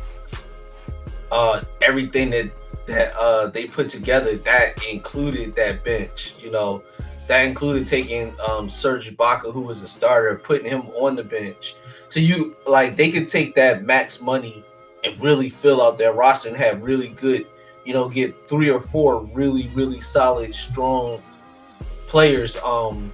uh, 1.31 1.63
everything 1.81 2.29
that 2.31 2.51
that 2.87 3.15
uh, 3.15 3.47
they 3.47 3.67
put 3.67 3.89
together. 3.89 4.35
That 4.35 4.83
included 4.85 5.53
that 5.53 5.83
bench, 5.83 6.35
you 6.39 6.51
know. 6.51 6.83
That 7.27 7.41
included 7.41 7.87
taking 7.87 8.33
um, 8.49 8.69
Serge 8.69 9.15
Ibaka, 9.15 9.53
who 9.53 9.61
was 9.61 9.83
a 9.83 9.87
starter, 9.87 10.35
putting 10.35 10.67
him 10.67 10.87
on 10.95 11.15
the 11.15 11.23
bench. 11.23 11.75
So 12.09 12.19
you 12.19 12.55
like 12.65 12.97
they 12.97 13.11
could 13.11 13.29
take 13.29 13.53
that 13.55 13.83
max 13.83 14.19
money 14.19 14.63
and 15.03 15.21
really 15.21 15.49
fill 15.49 15.81
out 15.81 15.97
their 15.97 16.13
roster 16.13 16.49
and 16.49 16.57
have 16.57 16.81
really 16.81 17.09
good, 17.09 17.45
you 17.85 17.93
know, 17.93 18.09
get 18.09 18.49
three 18.49 18.69
or 18.69 18.81
four 18.81 19.23
really, 19.25 19.71
really 19.75 20.01
solid, 20.01 20.53
strong 20.55 21.21
players. 22.07 22.57
Um, 22.57 23.11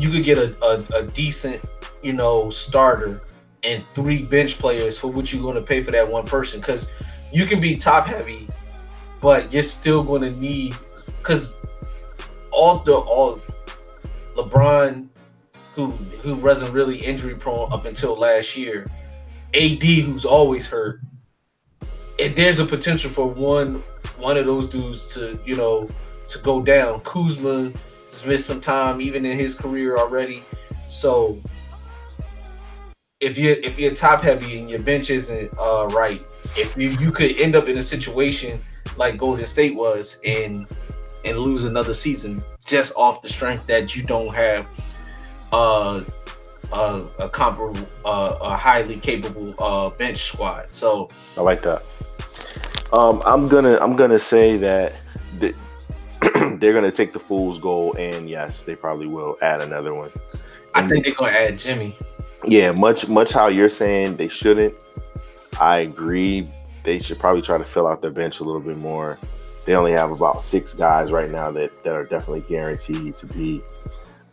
you 0.00 0.10
could 0.10 0.24
get 0.24 0.38
a, 0.38 0.56
a, 0.64 1.00
a 1.00 1.06
decent, 1.06 1.62
you 2.02 2.14
know, 2.14 2.48
starter 2.50 3.20
and 3.62 3.84
three 3.94 4.24
bench 4.24 4.58
players 4.58 4.98
for 4.98 5.12
what 5.12 5.32
you're 5.32 5.42
going 5.42 5.56
to 5.56 5.62
pay 5.62 5.82
for 5.82 5.90
that 5.90 6.10
one 6.10 6.24
person. 6.24 6.60
Because 6.60 6.90
you 7.32 7.44
can 7.44 7.60
be 7.60 7.76
top 7.76 8.06
heavy, 8.06 8.48
but 9.20 9.52
you're 9.52 9.62
still 9.62 10.02
going 10.02 10.22
to 10.22 10.40
need 10.40 10.74
because 11.18 11.54
all 12.50 12.78
the 12.78 12.94
all 12.94 13.40
LeBron, 14.36 15.08
who 15.74 15.90
who 15.90 16.36
wasn't 16.36 16.72
really 16.72 16.96
injury 16.96 17.34
prone 17.34 17.72
up 17.72 17.84
until 17.84 18.16
last 18.16 18.56
year, 18.56 18.86
AD, 19.54 19.82
who's 19.82 20.24
always 20.24 20.66
hurt, 20.66 21.00
and 22.18 22.34
there's 22.34 22.58
a 22.58 22.64
potential 22.64 23.10
for 23.10 23.28
one 23.28 23.82
one 24.18 24.36
of 24.36 24.46
those 24.46 24.68
dudes 24.68 25.06
to 25.14 25.38
you 25.44 25.56
know 25.56 25.88
to 26.28 26.38
go 26.38 26.62
down. 26.62 27.00
Kuzma 27.00 27.72
has 28.10 28.26
missed 28.26 28.46
some 28.46 28.60
time 28.60 29.00
even 29.00 29.24
in 29.24 29.38
his 29.38 29.54
career 29.54 29.96
already, 29.96 30.42
so 30.88 31.40
if 33.20 33.36
you 33.36 33.50
if 33.62 33.78
you're 33.78 33.94
top 33.94 34.22
heavy 34.22 34.58
and 34.58 34.70
your 34.70 34.80
bench 34.80 35.10
isn't 35.10 35.50
uh, 35.58 35.88
right, 35.92 36.22
if 36.56 36.76
you 36.76 36.90
you 37.00 37.12
could 37.12 37.38
end 37.40 37.54
up 37.54 37.68
in 37.68 37.78
a 37.78 37.82
situation 37.82 38.60
like 38.96 39.16
Golden 39.16 39.46
State 39.46 39.74
was 39.74 40.20
and 40.24 40.66
and 41.24 41.38
lose 41.38 41.64
another 41.64 41.94
season 41.94 42.42
just 42.64 42.96
off 42.96 43.20
the 43.20 43.28
strength 43.28 43.66
that 43.66 43.94
you 43.94 44.02
don't 44.02 44.34
have 44.34 44.66
uh, 45.52 46.02
uh, 46.72 47.04
a 47.18 47.28
comparable, 47.28 47.86
uh, 48.04 48.38
a 48.40 48.56
highly 48.56 48.96
capable 48.96 49.54
uh, 49.58 49.90
bench 49.90 50.18
squad. 50.18 50.72
So 50.72 51.10
I 51.36 51.42
like 51.42 51.62
that. 51.62 51.84
Um, 52.92 53.22
I'm 53.24 53.48
gonna 53.48 53.78
I'm 53.80 53.96
gonna 53.96 54.18
say 54.18 54.56
that 54.58 54.94
th- 55.38 55.54
they're 56.58 56.72
gonna 56.72 56.92
take 56.92 57.12
the 57.12 57.20
fool's 57.20 57.58
goal, 57.58 57.94
and 57.96 58.28
yes, 58.28 58.62
they 58.62 58.74
probably 58.74 59.06
will 59.06 59.38
add 59.42 59.62
another 59.62 59.94
one. 59.94 60.10
I 60.74 60.86
think 60.86 61.04
they're 61.04 61.14
gonna 61.14 61.32
add 61.32 61.58
Jimmy. 61.58 61.96
Yeah, 62.44 62.72
much 62.72 63.08
much 63.08 63.32
how 63.32 63.48
you're 63.48 63.68
saying 63.68 64.16
they 64.16 64.28
shouldn't. 64.28 64.74
I 65.60 65.78
agree. 65.78 66.46
They 66.84 67.00
should 67.00 67.18
probably 67.18 67.42
try 67.42 67.58
to 67.58 67.64
fill 67.64 67.86
out 67.86 68.00
their 68.00 68.10
bench 68.10 68.40
a 68.40 68.44
little 68.44 68.60
bit 68.60 68.78
more. 68.78 69.18
They 69.66 69.74
only 69.74 69.92
have 69.92 70.10
about 70.10 70.40
six 70.40 70.72
guys 70.72 71.12
right 71.12 71.30
now 71.30 71.50
that, 71.52 71.84
that 71.84 71.92
are 71.92 72.04
definitely 72.04 72.44
guaranteed 72.48 73.14
to 73.16 73.26
be 73.26 73.62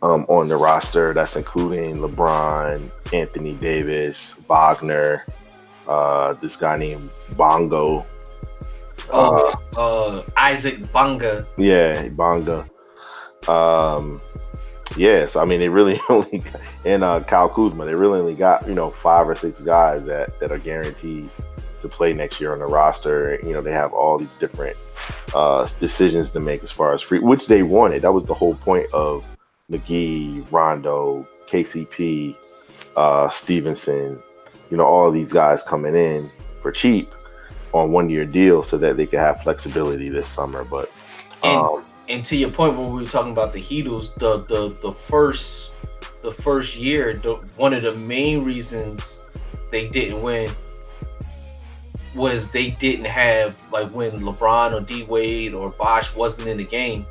um, 0.00 0.24
on 0.28 0.48
the 0.48 0.56
roster. 0.56 1.12
That's 1.12 1.36
including 1.36 1.98
LeBron, 1.98 2.90
Anthony 3.12 3.54
Davis, 3.54 4.34
Wagner, 4.48 5.26
uh, 5.86 6.32
this 6.34 6.56
guy 6.56 6.76
named 6.76 7.10
Bongo. 7.36 8.06
Uh, 9.10 9.52
uh, 9.76 10.22
Isaac 10.36 10.90
Bonga. 10.92 11.46
Yeah, 11.56 12.08
Bonga. 12.16 12.68
Um, 13.48 14.20
yeah, 14.96 15.26
so 15.26 15.40
I 15.40 15.44
mean, 15.44 15.60
they 15.60 15.68
really 15.68 16.00
only 16.08 16.42
and 16.84 17.04
uh, 17.04 17.20
Kyle 17.20 17.48
Kuzma. 17.48 17.84
They 17.84 17.94
really 17.94 18.20
only 18.20 18.34
got 18.34 18.66
you 18.66 18.74
know 18.74 18.90
five 18.90 19.28
or 19.28 19.34
six 19.34 19.60
guys 19.62 20.04
that 20.06 20.38
that 20.40 20.50
are 20.50 20.58
guaranteed 20.58 21.30
to 21.80 21.88
play 21.88 22.12
next 22.12 22.40
year 22.40 22.52
on 22.52 22.58
the 22.58 22.66
roster. 22.66 23.38
You 23.44 23.52
know, 23.52 23.60
they 23.60 23.72
have 23.72 23.92
all 23.92 24.18
these 24.18 24.36
different 24.36 24.76
uh, 25.34 25.66
decisions 25.78 26.32
to 26.32 26.40
make 26.40 26.62
as 26.62 26.72
far 26.72 26.94
as 26.94 27.02
free, 27.02 27.20
which 27.20 27.46
they 27.46 27.62
wanted. 27.62 28.02
That 28.02 28.12
was 28.12 28.24
the 28.24 28.34
whole 28.34 28.54
point 28.54 28.92
of 28.92 29.24
McGee, 29.70 30.44
Rondo, 30.50 31.26
KCP, 31.46 32.36
uh, 32.96 33.28
Stephenson. 33.30 34.20
You 34.70 34.76
know, 34.76 34.84
all 34.84 35.10
these 35.10 35.32
guys 35.32 35.62
coming 35.62 35.94
in 35.94 36.30
for 36.60 36.72
cheap 36.72 37.14
on 37.72 37.92
one 37.92 38.10
year 38.10 38.24
deal 38.24 38.62
so 38.62 38.76
that 38.78 38.96
they 38.96 39.06
could 39.06 39.18
have 39.18 39.42
flexibility 39.42 40.08
this 40.08 40.28
summer. 40.28 40.64
But 40.64 40.90
And, 41.42 41.56
um, 41.56 41.84
and 42.08 42.24
to 42.24 42.36
your 42.36 42.50
point, 42.50 42.76
when 42.76 42.92
we 42.92 43.02
were 43.02 43.08
talking 43.08 43.32
about 43.32 43.52
the 43.52 43.60
Heatles, 43.60 44.14
the 44.14 44.38
the 44.44 44.76
the 44.80 44.92
first 44.92 45.72
the 46.22 46.32
first 46.32 46.76
year, 46.76 47.14
the, 47.14 47.34
one 47.56 47.72
of 47.72 47.82
the 47.82 47.94
main 47.94 48.44
reasons 48.44 49.24
they 49.70 49.88
didn't 49.88 50.22
win 50.22 50.50
was 52.14 52.50
they 52.50 52.70
didn't 52.70 53.06
have 53.06 53.56
like 53.70 53.90
when 53.90 54.12
LeBron 54.18 54.72
or 54.72 54.80
D 54.80 55.04
Wade 55.04 55.54
or 55.54 55.70
Bosh 55.70 56.14
wasn't 56.14 56.48
in 56.48 56.56
the 56.56 56.64
game, 56.64 57.06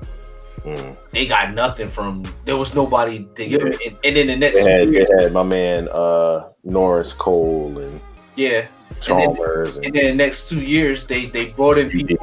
mm, 0.60 0.98
they 1.12 1.28
got 1.28 1.54
nothing 1.54 1.88
from. 1.88 2.24
There 2.44 2.58
was 2.58 2.74
nobody 2.74 3.28
to 3.36 3.48
give 3.48 3.62
them. 3.62 3.72
And, 3.86 3.98
and 4.04 4.16
then 4.16 4.28
the 4.28 4.36
next 4.36 4.64
they, 4.64 4.72
had, 4.72 4.86
two 4.86 4.92
they 4.92 5.24
had 5.24 5.32
my 5.32 5.44
man 5.44 5.88
uh, 5.90 6.50
Norris 6.64 7.14
Cole 7.14 7.78
and 7.80 8.02
yeah, 8.36 8.68
Chalmers. 9.02 9.78
and 9.78 9.86
And, 9.88 9.96
then 9.96 10.06
the 10.18 10.24
next 10.24 10.50
two 10.50 10.62
years 10.62 11.06
they 11.06 11.26
they 11.26 11.46
brought 11.50 11.78
in 11.78 11.90
people. 11.90 12.18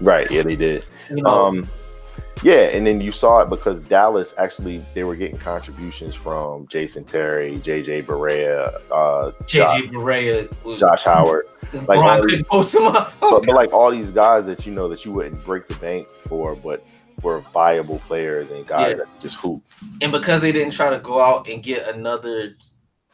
right, 0.00 0.30
yeah, 0.30 0.42
they 0.42 0.56
did. 0.56 0.84
You 1.10 1.22
know, 1.22 1.28
Um, 1.30 1.64
yeah, 2.42 2.68
and 2.74 2.86
then 2.86 3.00
you 3.00 3.10
saw 3.10 3.40
it 3.40 3.48
because 3.48 3.80
Dallas 3.80 4.34
actually 4.38 4.84
they 4.94 5.04
were 5.04 5.16
getting 5.16 5.36
contributions 5.38 6.14
from 6.14 6.66
Jason 6.68 7.04
Terry, 7.04 7.54
JJ 7.56 8.04
Barea, 8.04 8.80
uh, 8.90 9.30
JJ 9.42 9.90
Barea, 9.90 10.78
Josh 10.78 11.04
Howard, 11.04 11.46
like, 11.86 11.98
all 11.98 12.20
couldn't 12.22 12.46
post 12.46 12.74
him 12.74 12.86
up. 12.86 13.12
but, 13.20 13.40
but 13.46 13.54
like 13.54 13.72
all 13.72 13.90
these 13.90 14.10
guys 14.10 14.46
that 14.46 14.66
you 14.66 14.72
know 14.72 14.88
that 14.88 15.04
you 15.04 15.12
wouldn't 15.12 15.42
break 15.44 15.66
the 15.68 15.74
bank 15.76 16.08
for, 16.28 16.54
but 16.56 16.84
were 17.22 17.40
viable 17.54 17.98
players 18.00 18.50
and 18.50 18.66
guys 18.66 18.90
Yeah. 18.90 18.96
that 18.98 19.20
just 19.20 19.36
hoop. 19.38 19.62
and 20.02 20.12
because 20.12 20.42
they 20.42 20.52
didn't 20.52 20.72
try 20.74 20.90
to 20.90 20.98
go 20.98 21.18
out 21.20 21.48
and 21.48 21.62
get 21.62 21.88
another 21.94 22.54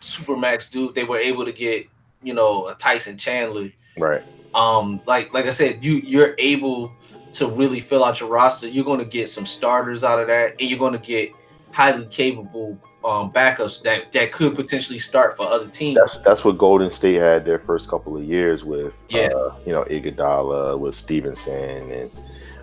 supermax 0.01 0.69
dude, 0.71 0.95
they 0.97 1.05
were 1.05 1.19
able 1.19 1.45
to 1.45 1.53
get 1.53 1.87
you 2.23 2.35
know 2.35 2.69
a 2.69 2.75
Tyson 2.75 3.17
Chandler. 3.17 3.71
Right. 3.99 4.23
Um, 4.55 5.01
like 5.07 5.33
like 5.33 5.47
I 5.47 5.51
said, 5.51 5.85
you 5.85 5.95
you're 5.95 6.35
able 6.39 6.93
to 7.35 7.49
really 7.49 7.81
fill 7.81 8.05
out 8.05 8.21
your 8.21 8.29
roster. 8.29 8.69
You're 8.69 8.85
going 8.85 8.99
to 8.99 9.07
get 9.07 9.31
some 9.31 9.47
starters 9.47 10.05
out 10.05 10.19
of 10.19 10.29
that, 10.29 10.61
and 10.61 10.69
you're 10.69 10.79
going 10.79 10.93
to 10.93 10.99
get 10.99 11.31
highly 11.71 12.05
capable 12.07 12.79
um, 13.05 13.33
backups 13.33 13.83
that 13.83 14.13
that 14.13 14.31
could 14.33 14.55
potentially 14.55 14.99
start 14.99 15.37
for 15.37 15.47
other 15.47 15.69
teams. 15.69 15.97
That's 15.97 16.19
that's 16.19 16.45
what 16.45 16.59
Golden 16.59 16.91
State 16.91 17.15
had 17.17 17.45
their 17.45 17.59
first 17.59 17.89
couple 17.89 18.17
of 18.17 18.25
years 18.25 18.63
with. 18.65 18.93
Yeah. 19.09 19.29
Uh, 19.35 19.57
you 19.65 19.73
know, 19.73 19.85
Iguodala 19.85 20.79
with 20.79 20.95
Stevenson 20.95 21.91
and 21.91 22.11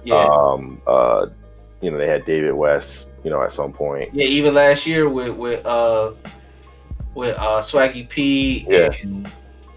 yeah, 0.06 0.28
um 0.32 0.82
uh 0.88 1.26
you 1.82 1.92
know 1.92 1.98
they 1.98 2.08
had 2.08 2.24
David 2.26 2.54
West. 2.54 3.08
You 3.24 3.32
know, 3.32 3.42
at 3.44 3.52
some 3.52 3.74
point. 3.74 4.14
yeah. 4.14 4.26
Even 4.26 4.54
last 4.54 4.86
year 4.88 5.10
with 5.10 5.36
with 5.36 5.66
uh 5.66 6.14
with 7.16 7.36
uh 7.38 7.60
Swaggy 7.62 8.08
P 8.08 8.66
Yeah. 8.70 8.92
and 9.02 9.30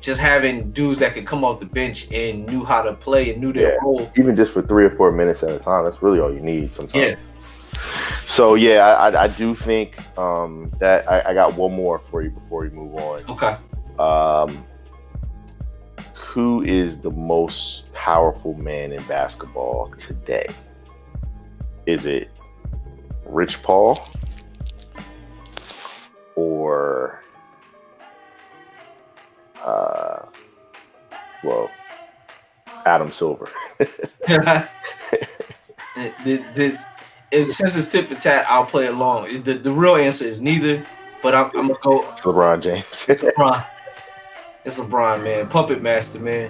just 0.03 0.21
having 0.21 0.73
dudes 0.73 0.99
that 0.99 1.15
could 1.15 1.27
come 1.27 1.45
off 1.45 1.61
the 1.61 1.67
bench 1.67 2.11
and 2.13 2.45
knew 2.49 2.65
how 2.65 2.83
to 2.83 2.93
play 2.93 3.33
and 3.33 3.41
knew 3.41 3.53
their 3.53 3.75
Yeah. 3.75 3.79
role. 3.83 4.11
Even 4.19 4.35
just 4.37 4.53
for 4.53 4.61
three 4.61 4.85
or 4.85 4.91
four 4.91 5.13
minutes 5.13 5.43
at 5.45 5.51
a 5.51 5.59
time, 5.59 5.85
that's 5.85 6.03
really 6.03 6.21
all 6.21 6.33
you 6.33 6.41
need 6.41 6.75
sometimes. 6.75 6.95
Yeah. 7.05 7.15
So 8.27 8.55
yeah, 8.55 8.97
I, 8.99 9.25
I, 9.25 9.29
do 9.29 9.55
think 9.55 9.97
um, 10.19 10.71
that 10.81 11.09
I, 11.11 11.31
I 11.31 11.35
got 11.35 11.55
one 11.55 11.73
more 11.73 11.99
for 11.99 12.23
you 12.23 12.31
before 12.31 12.63
we 12.63 12.71
move 12.71 12.95
on. 12.97 13.21
Okay. 13.29 13.57
Um, 13.99 14.67
who 16.15 16.63
is 16.63 17.01
the 17.01 17.11
most 17.11 17.93
powerful 17.95 18.55
man 18.55 18.91
in 18.93 19.03
basketball 19.05 19.93
today? 19.97 20.47
Is 21.87 22.07
it 22.07 22.41
Rich 23.25 23.63
Paul 23.63 23.99
or 26.35 27.23
uh, 29.65 30.27
well, 31.45 31.71
Adam 32.87 33.11
Silver? 33.13 33.49
this, 36.25 36.85
it, 37.31 37.51
since 37.51 37.77
it's 37.77 37.91
tip 37.91 38.09
for 38.09 38.15
tat, 38.15 38.47
I'll 38.49 38.67
play 38.67 38.87
along. 38.87 39.29
It- 39.29 39.45
The, 39.45 39.55
the 39.55 39.73
real 39.73 39.97
answer 39.97 40.25
is 40.25 40.41
neither, 40.41 40.85
but 41.23 41.35
I'm, 41.35 41.47
I'm 41.57 41.69
gonna 41.69 41.75
go 41.83 42.03
LeBron 42.23 42.61
James. 42.63 43.07
It's 43.09 43.23
LeBron. 43.23 43.65
It's 44.65 44.79
LeBron, 44.79 45.25
man. 45.25 45.49
Puppet 45.49 45.83
master, 45.83 46.21
man. 46.21 46.49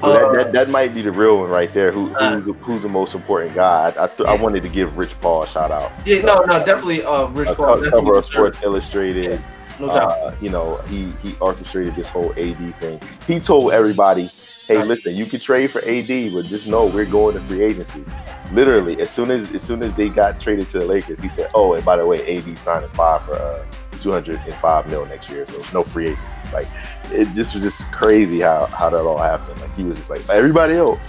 Well, 0.00 0.12
Uh, 0.12 0.32
that, 0.32 0.44
that, 0.44 0.52
that 0.52 0.70
might 0.70 0.94
be 0.94 1.02
the 1.02 1.10
real 1.10 1.40
one 1.40 1.50
right 1.50 1.72
there. 1.72 1.90
Who, 1.90 2.14
Uh, 2.16 2.38
who's, 2.40 2.82
the 2.82 2.88
most 2.88 3.14
important 3.16 3.54
guy? 3.56 3.88
I, 3.96 4.04
I, 4.04 4.06
th- 4.06 4.28
I 4.28 4.34
wanted 4.36 4.62
to 4.62 4.68
give 4.68 4.96
Rich 4.96 5.20
Paul 5.20 5.42
a 5.42 5.46
shout 5.48 5.72
out. 5.72 5.90
yeah, 6.06 6.20
no, 6.22 6.38
no, 6.44 6.64
definitely. 6.64 7.02
Uh, 7.02 7.26
Rich 7.26 7.56
Paul. 7.56 7.82
cover 7.90 8.18
of 8.18 8.24
Sports. 8.24 8.62
Illustrated. 8.62 9.42
No 9.80 9.88
doubt. 9.88 10.12
Uh, 10.12 10.34
you 10.40 10.50
know, 10.50 10.76
he 10.88 11.12
he 11.22 11.34
orchestrated 11.40 11.94
this 11.94 12.08
whole 12.08 12.32
AD 12.32 12.74
thing. 12.76 13.00
He 13.26 13.40
told 13.40 13.72
everybody, 13.72 14.30
"Hey, 14.66 14.82
listen, 14.84 15.16
you 15.16 15.26
can 15.26 15.40
trade 15.40 15.70
for 15.70 15.78
AD, 15.80 16.32
but 16.32 16.44
just 16.44 16.66
know 16.66 16.86
we're 16.86 17.06
going 17.06 17.34
to 17.34 17.40
free 17.40 17.62
agency." 17.62 18.04
Literally, 18.52 19.00
as 19.00 19.10
soon 19.10 19.30
as 19.30 19.52
as 19.54 19.62
soon 19.62 19.82
as 19.82 19.92
they 19.94 20.08
got 20.08 20.40
traded 20.40 20.68
to 20.70 20.80
the 20.80 20.84
Lakers, 20.84 21.20
he 21.20 21.28
said, 21.28 21.50
"Oh, 21.54 21.74
and 21.74 21.84
by 21.84 21.96
the 21.96 22.06
way, 22.06 22.36
AD 22.36 22.58
signing 22.58 22.90
five 22.90 23.22
for 23.24 23.34
uh, 23.34 23.64
two 24.02 24.12
hundred 24.12 24.40
and 24.44 24.54
five 24.54 24.86
mil 24.88 25.06
next 25.06 25.30
year, 25.30 25.46
so 25.46 25.62
no 25.72 25.82
free 25.82 26.08
agency." 26.08 26.40
Like, 26.52 26.66
it 27.10 27.32
just 27.34 27.54
was 27.54 27.62
just 27.62 27.90
crazy 27.92 28.40
how 28.40 28.66
how 28.66 28.90
that 28.90 29.04
all 29.04 29.18
happened. 29.18 29.60
Like, 29.60 29.74
he 29.74 29.82
was 29.82 29.96
just 29.96 30.10
like, 30.10 30.28
"Everybody 30.28 30.74
else, 30.74 31.08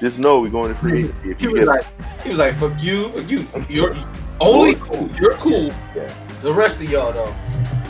just 0.00 0.18
know 0.18 0.40
we're 0.40 0.50
going 0.50 0.72
to 0.72 0.80
free 0.80 1.00
agency." 1.00 1.30
If 1.30 1.40
he 1.40 1.48
was 1.48 1.66
like, 1.66 1.84
he 2.22 2.30
was 2.30 2.38
like, 2.38 2.54
"Fuck 2.56 2.80
you, 2.82 3.08
fuck 3.08 3.28
you. 3.28 3.48
You're 3.68 3.96
only 4.40 4.74
cool. 4.74 5.10
You're 5.20 5.34
cool. 5.34 5.72
Yeah. 5.96 6.12
The 6.44 6.52
rest 6.52 6.80
of 6.82 6.90
y'all 6.90 7.12
though." 7.12 7.34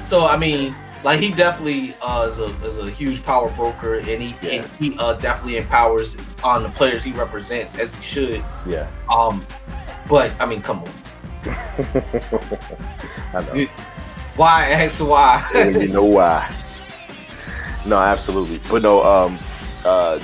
So 0.06 0.26
I 0.26 0.36
mean, 0.36 0.74
like 1.02 1.20
he 1.20 1.30
definitely 1.32 1.94
uh, 2.00 2.28
is 2.30 2.38
a 2.38 2.46
is 2.66 2.78
a 2.78 2.88
huge 2.88 3.22
power 3.24 3.50
broker, 3.50 3.96
and 3.98 4.06
he 4.22 4.34
Yeah. 4.42 4.50
and 4.62 4.66
he 4.80 4.96
uh, 4.98 5.14
definitely 5.14 5.56
empowers 5.58 6.16
on 6.42 6.62
the 6.62 6.68
players 6.70 7.02
he 7.04 7.12
represents 7.12 7.76
as 7.78 7.94
he 7.94 8.02
should. 8.02 8.44
yeah, 8.66 8.86
Um, 9.14 9.44
but 10.08 10.30
I 10.40 10.46
mean, 10.46 10.62
come 10.62 10.78
on, 10.84 10.90
I 13.34 13.40
know. 13.42 13.66
why 14.36 14.66
ask 14.70 15.00
why? 15.04 15.44
you 15.54 15.88
know 15.88 16.04
why. 16.04 16.50
No, 17.86 17.98
absolutely. 17.98 18.60
But 18.70 18.80
no, 18.80 19.02
um, 19.04 19.38
uh, 19.84 20.18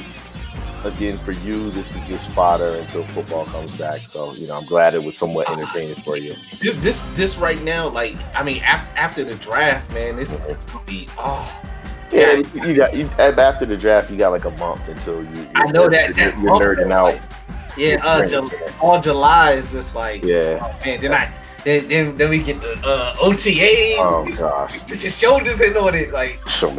again, 0.84 1.18
for 1.18 1.32
you, 1.32 1.70
this 1.70 1.94
is 1.94 2.08
just 2.08 2.28
fodder 2.30 2.76
until 2.76 3.04
football 3.08 3.44
comes 3.46 3.76
back. 3.76 4.06
So, 4.06 4.32
you 4.34 4.46
know, 4.46 4.56
I'm 4.56 4.66
glad 4.66 4.94
it 4.94 5.02
was 5.02 5.16
somewhat 5.16 5.50
entertaining 5.50 5.96
for 5.96 6.16
you. 6.16 6.34
This 6.60 7.04
this 7.14 7.36
right 7.38 7.60
now, 7.62 7.88
like 7.88 8.16
I 8.34 8.42
mean, 8.42 8.62
after 8.62 8.98
after 8.98 9.24
the 9.24 9.34
draft, 9.34 9.92
man, 9.92 10.16
this 10.16 10.44
is 10.46 10.64
gonna 10.64 10.84
be 10.84 11.08
oh. 11.18 11.62
Yeah, 12.12 12.42
you 12.54 12.74
got 12.74 12.94
you, 12.94 13.06
after 13.18 13.64
the 13.66 13.76
draft, 13.76 14.10
you 14.10 14.16
got 14.16 14.30
like 14.30 14.44
a 14.44 14.50
month 14.52 14.88
until 14.88 15.22
you. 15.22 15.48
I 15.54 15.66
know 15.70 15.88
that- 15.88 16.16
you're, 16.16 16.30
that 16.32 16.38
you're 16.38 16.50
month, 16.50 16.64
nerding 16.64 16.90
like, 16.90 17.16
out. 17.16 17.30
Yeah, 17.76 18.04
uh, 18.04 18.48
all 18.80 19.00
July 19.00 19.52
is 19.52 19.70
just 19.70 19.94
like 19.94 20.24
Yeah. 20.24 20.58
oh, 20.60 20.76
man. 20.84 21.00
Then 21.00 21.14
I 21.14 21.32
then, 21.64 21.88
then 21.88 22.16
then 22.16 22.30
we 22.30 22.42
get 22.42 22.60
the 22.60 22.72
uh, 22.84 23.14
OTAs. 23.16 23.94
Oh 23.98 24.26
gosh. 24.36 24.80
Put 24.80 25.02
your 25.02 25.12
shoulders 25.12 25.60
in 25.60 25.76
on 25.76 25.94
it, 25.94 26.12
like 26.12 26.40
So, 26.48 26.70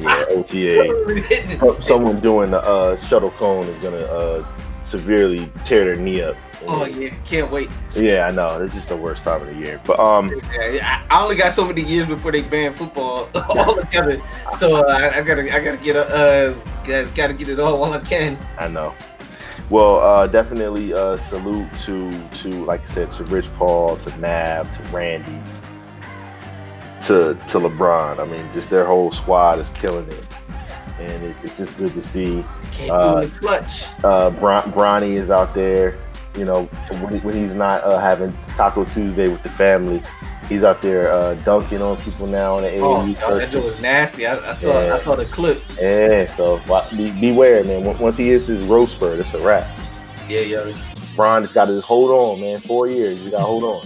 yeah, 0.00 0.24
OTA. 0.30 1.82
Someone 1.82 2.20
doing 2.20 2.50
the 2.50 2.60
uh, 2.60 2.96
shuttle 2.96 3.30
cone 3.32 3.64
is 3.64 3.78
gonna 3.78 3.98
uh, 3.98 4.46
severely 4.84 5.50
tear 5.64 5.84
their 5.84 5.96
knee 5.96 6.22
up. 6.22 6.36
Oh 6.66 6.86
yeah, 6.86 7.10
can't 7.24 7.50
wait. 7.50 7.70
Yeah, 7.94 8.26
I 8.26 8.32
know. 8.32 8.60
It's 8.60 8.74
just 8.74 8.88
the 8.88 8.96
worst 8.96 9.24
time 9.24 9.42
of 9.42 9.48
the 9.48 9.54
year. 9.54 9.80
But 9.84 10.00
um, 10.00 10.32
Yeah, 10.52 11.04
I 11.08 11.22
only 11.22 11.36
got 11.36 11.52
so 11.52 11.66
many 11.66 11.82
years 11.82 12.06
before 12.06 12.32
they 12.32 12.42
ban 12.42 12.72
football 12.72 13.28
altogether, 13.34 14.20
so 14.52 14.76
uh, 14.76 14.88
I, 14.88 15.18
I 15.18 15.22
gotta 15.22 15.42
I 15.54 15.62
gotta 15.62 15.76
get 15.76 15.96
a 15.96 16.06
uh, 16.08 16.54
gotta, 16.84 17.10
gotta 17.14 17.34
get 17.34 17.48
it 17.48 17.60
all 17.60 17.80
while 17.80 17.92
I 17.92 18.00
can. 18.00 18.38
I 18.58 18.68
know. 18.68 18.94
Well, 19.70 19.98
uh, 20.00 20.26
definitely 20.26 20.94
uh, 20.94 21.16
salute 21.16 21.72
to 21.84 22.10
to 22.10 22.64
like 22.64 22.82
I 22.82 22.86
said 22.86 23.12
to 23.12 23.24
Rich 23.24 23.52
Paul, 23.54 23.96
to 23.98 24.18
Nav, 24.18 24.74
to 24.76 24.82
Randy, 24.94 25.40
to 27.06 27.34
to 27.34 27.58
LeBron. 27.58 28.18
I 28.20 28.24
mean, 28.24 28.48
just 28.52 28.70
their 28.70 28.84
whole 28.86 29.10
squad 29.12 29.58
is 29.58 29.70
killing 29.70 30.06
it, 30.08 30.26
and 31.00 31.24
it's, 31.24 31.44
it's 31.44 31.56
just 31.56 31.78
good 31.78 31.92
to 31.94 32.02
see. 32.02 32.44
Can't 32.72 32.90
Uh, 32.90 33.20
do 33.22 33.26
it 33.26 33.34
clutch. 33.40 33.84
Uh, 34.04 34.30
Bron- 34.30 34.70
Bronny 34.72 35.14
is 35.16 35.30
out 35.30 35.54
there. 35.54 35.98
You 36.36 36.44
know, 36.44 36.64
when, 37.00 37.20
when 37.22 37.34
he's 37.34 37.54
not 37.54 37.82
uh, 37.82 37.98
having 37.98 38.32
Taco 38.56 38.84
Tuesday 38.84 39.28
with 39.28 39.42
the 39.42 39.48
family, 39.48 40.00
he's 40.48 40.62
out 40.62 40.80
there 40.80 41.10
uh, 41.12 41.34
dunking 41.36 41.82
on 41.82 41.96
people 41.96 42.28
now 42.28 42.56
on 42.56 42.62
the 42.62 42.76
Oh, 42.78 43.02
AAU 43.02 43.20
God, 43.20 43.40
that 43.40 43.50
joke 43.50 43.64
was 43.64 43.80
nasty. 43.80 44.24
I, 44.26 44.50
I 44.50 44.52
saw 44.52 44.84
Yeah. 44.84 44.94
I 44.94 45.02
saw 45.02 45.16
the 45.16 45.24
clip. 45.24 45.60
Yeah, 45.80 46.26
so 46.26 46.60
be, 46.96 47.10
beware, 47.20 47.64
man. 47.64 47.98
Once- 47.98 48.16
he 48.18 48.28
hits 48.28 48.46
his 48.46 48.62
road 48.64 48.86
spur, 48.88 49.14
it's 49.14 49.34
a 49.34 49.40
wrap. 49.40 49.66
Yeah, 50.28 50.40
yeah. 50.40 50.72
Bron 51.16 51.42
just 51.42 51.54
got 51.54 51.64
to 51.64 51.72
just 51.72 51.86
hold 51.86 52.10
on, 52.10 52.40
man. 52.40 52.58
Four 52.60 52.86
years, 52.86 53.20
you 53.24 53.32
got 53.32 53.38
to 53.38 53.44
hold 53.44 53.64
on. 53.64 53.84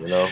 You 0.00 0.08
know? 0.08 0.28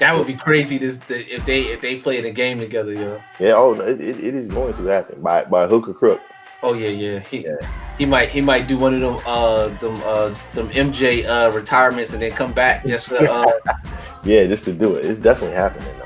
That 0.00 0.16
would 0.16 0.26
be 0.26 0.34
crazy. 0.34 0.78
This 0.78 1.00
if 1.10 1.44
they 1.44 1.62
if 1.62 1.80
they 1.80 1.96
played 1.96 2.24
a 2.24 2.30
game 2.30 2.58
together, 2.58 2.92
yo. 2.92 3.20
Yeah. 3.40 3.54
Oh, 3.54 3.74
no, 3.74 3.82
it, 3.82 4.00
it, 4.00 4.22
it 4.22 4.34
is 4.34 4.48
going 4.48 4.74
to 4.74 4.84
happen 4.86 5.20
by 5.20 5.44
by 5.44 5.66
hook 5.66 5.88
or 5.88 5.94
crook. 5.94 6.20
Oh 6.62 6.74
yeah, 6.74 6.88
yeah. 6.88 7.18
He 7.20 7.44
Yeah. 7.44 7.56
he 7.98 8.06
might 8.06 8.30
he 8.30 8.40
might 8.40 8.66
do 8.66 8.76
one 8.76 8.94
of 8.94 9.00
them 9.00 9.18
uh 9.26 9.68
them 9.78 9.96
uh 10.04 10.34
them 10.54 10.68
MJ 10.70 11.24
uh 11.26 11.50
retirements 11.52 12.12
and 12.12 12.22
then 12.22 12.30
come 12.32 12.52
back 12.52 12.84
just 12.86 13.08
for 13.08 13.16
uh 13.16 13.44
Yeah, 14.24 14.46
just 14.46 14.64
to 14.64 14.72
do 14.72 14.96
it. 14.96 15.04
It's 15.04 15.18
definitely 15.18 15.56
happening 15.56 15.94
though. 15.98 16.04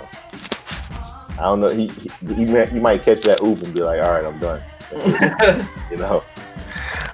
I 1.38 1.45
don't 1.45 1.61
know. 1.61 1.68
He 1.68 1.88
he, 1.88 2.34
he, 2.34 2.45
might, 2.45 2.68
he 2.68 2.78
might 2.78 3.03
catch 3.03 3.22
that 3.22 3.43
oop 3.43 3.62
and 3.62 3.72
be 3.74 3.80
like, 3.80 4.01
"All 4.03 4.11
right, 4.11 4.24
I'm 4.24 4.38
done." 4.38 4.62
You 5.90 5.97
know. 5.97 6.22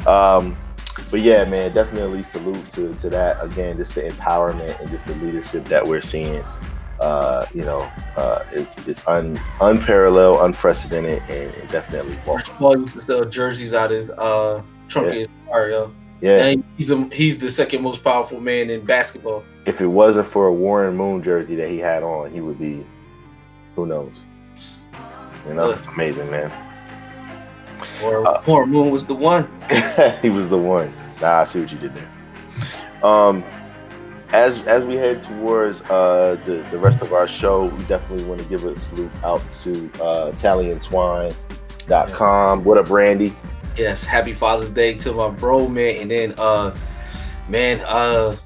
Um, 0.07 0.57
but 1.11 1.21
yeah, 1.21 1.45
man, 1.45 1.73
definitely 1.73 2.23
salute 2.23 2.67
to 2.69 2.95
to 2.95 3.11
that 3.11 3.43
again. 3.43 3.77
Just 3.77 3.95
the 3.95 4.03
empowerment 4.03 4.79
and 4.81 4.89
just 4.91 5.07
the 5.07 5.15
leadership 5.17 5.65
that 5.67 5.87
we're 5.87 6.01
seeing. 6.01 6.43
Uh, 7.01 7.47
you 7.55 7.63
know, 7.65 7.81
uh, 8.17 8.43
it's 8.53 8.87
it's 8.89 9.07
un, 9.07 9.39
unparalleled, 9.61 10.41
unprecedented, 10.43 11.23
and, 11.31 11.55
and 11.55 11.69
definitely 11.71 12.17
Rich. 12.27 12.47
Paul 12.51 12.79
used 12.81 12.95
to 12.95 13.03
sell 13.03 13.25
jerseys 13.25 13.73
out 13.73 13.91
his 13.91 14.11
uh 14.11 14.63
trunk 14.89 15.07
Yeah. 15.09 15.13
of 15.13 15.19
his 15.19 15.29
car, 15.49 15.69
yo. 15.71 15.93
Yeah, 16.21 16.47
And 16.47 16.65
he's 16.77 16.91
a, 16.91 17.05
he's 17.13 17.39
the 17.39 17.49
second 17.49 17.81
most 17.83 18.03
powerful 18.03 18.41
man 18.41 18.71
in 18.71 18.85
basketball. 18.85 19.45
if 19.67 19.81
it 19.81 19.87
wasn't 19.87 20.27
for 20.27 20.49
a 20.49 20.53
Warren 20.53 20.97
Moon 20.97 21.23
jersey 21.23 21.55
that 21.55 21.69
he 21.71 21.79
had 21.79 22.03
on, 22.03 22.33
he 22.33 22.41
would 22.41 22.59
be, 22.59 22.85
who 23.77 23.87
knows? 23.87 24.11
You 25.47 25.55
know, 25.55 25.71
it's 25.71 25.87
amazing, 25.87 26.29
man. 26.33 26.51
Or 28.03 28.27
Uh, 28.27 28.39
Poor 28.41 28.67
Moon 28.67 28.91
was 28.91 29.07
the 29.07 29.15
one. 29.15 29.49
he 30.23 30.29
was 30.31 30.49
the 30.49 30.59
one. 30.59 30.91
Nah, 31.21 31.41
I 31.41 31.45
see 31.45 31.61
what 31.61 31.71
you 31.73 31.79
did 31.79 31.95
there. 31.95 32.11
Um, 33.03 33.45
as 34.33 34.67
as 34.67 34.85
we 34.85 34.97
head 34.97 35.23
towards 35.23 35.83
uh 35.83 36.37
the, 36.45 36.67
the 36.71 36.79
rest 36.79 37.03
of 37.03 37.13
our 37.13 37.27
show, 37.27 37.65
we 37.67 37.85
definitely 37.85 38.27
want 38.27 38.41
to 38.41 38.47
give 38.49 38.65
a 38.65 38.77
salute 38.77 39.11
out 39.25 39.41
to 39.53 39.71
uh 40.03 40.33
tallyandtwine.com. 40.33 42.65
What 42.65 42.79
up, 42.79 42.91
Randy? 42.91 43.35
Yes, 43.77 44.05
happy 44.05 44.35
Father's 44.35 44.71
Day 44.71 44.95
to 44.99 45.13
my 45.13 45.31
bro, 45.31 45.69
man. 45.69 46.01
And 46.01 46.11
then 46.11 46.35
uh 46.39 46.77
man, 47.49 47.81
uh 47.87 48.37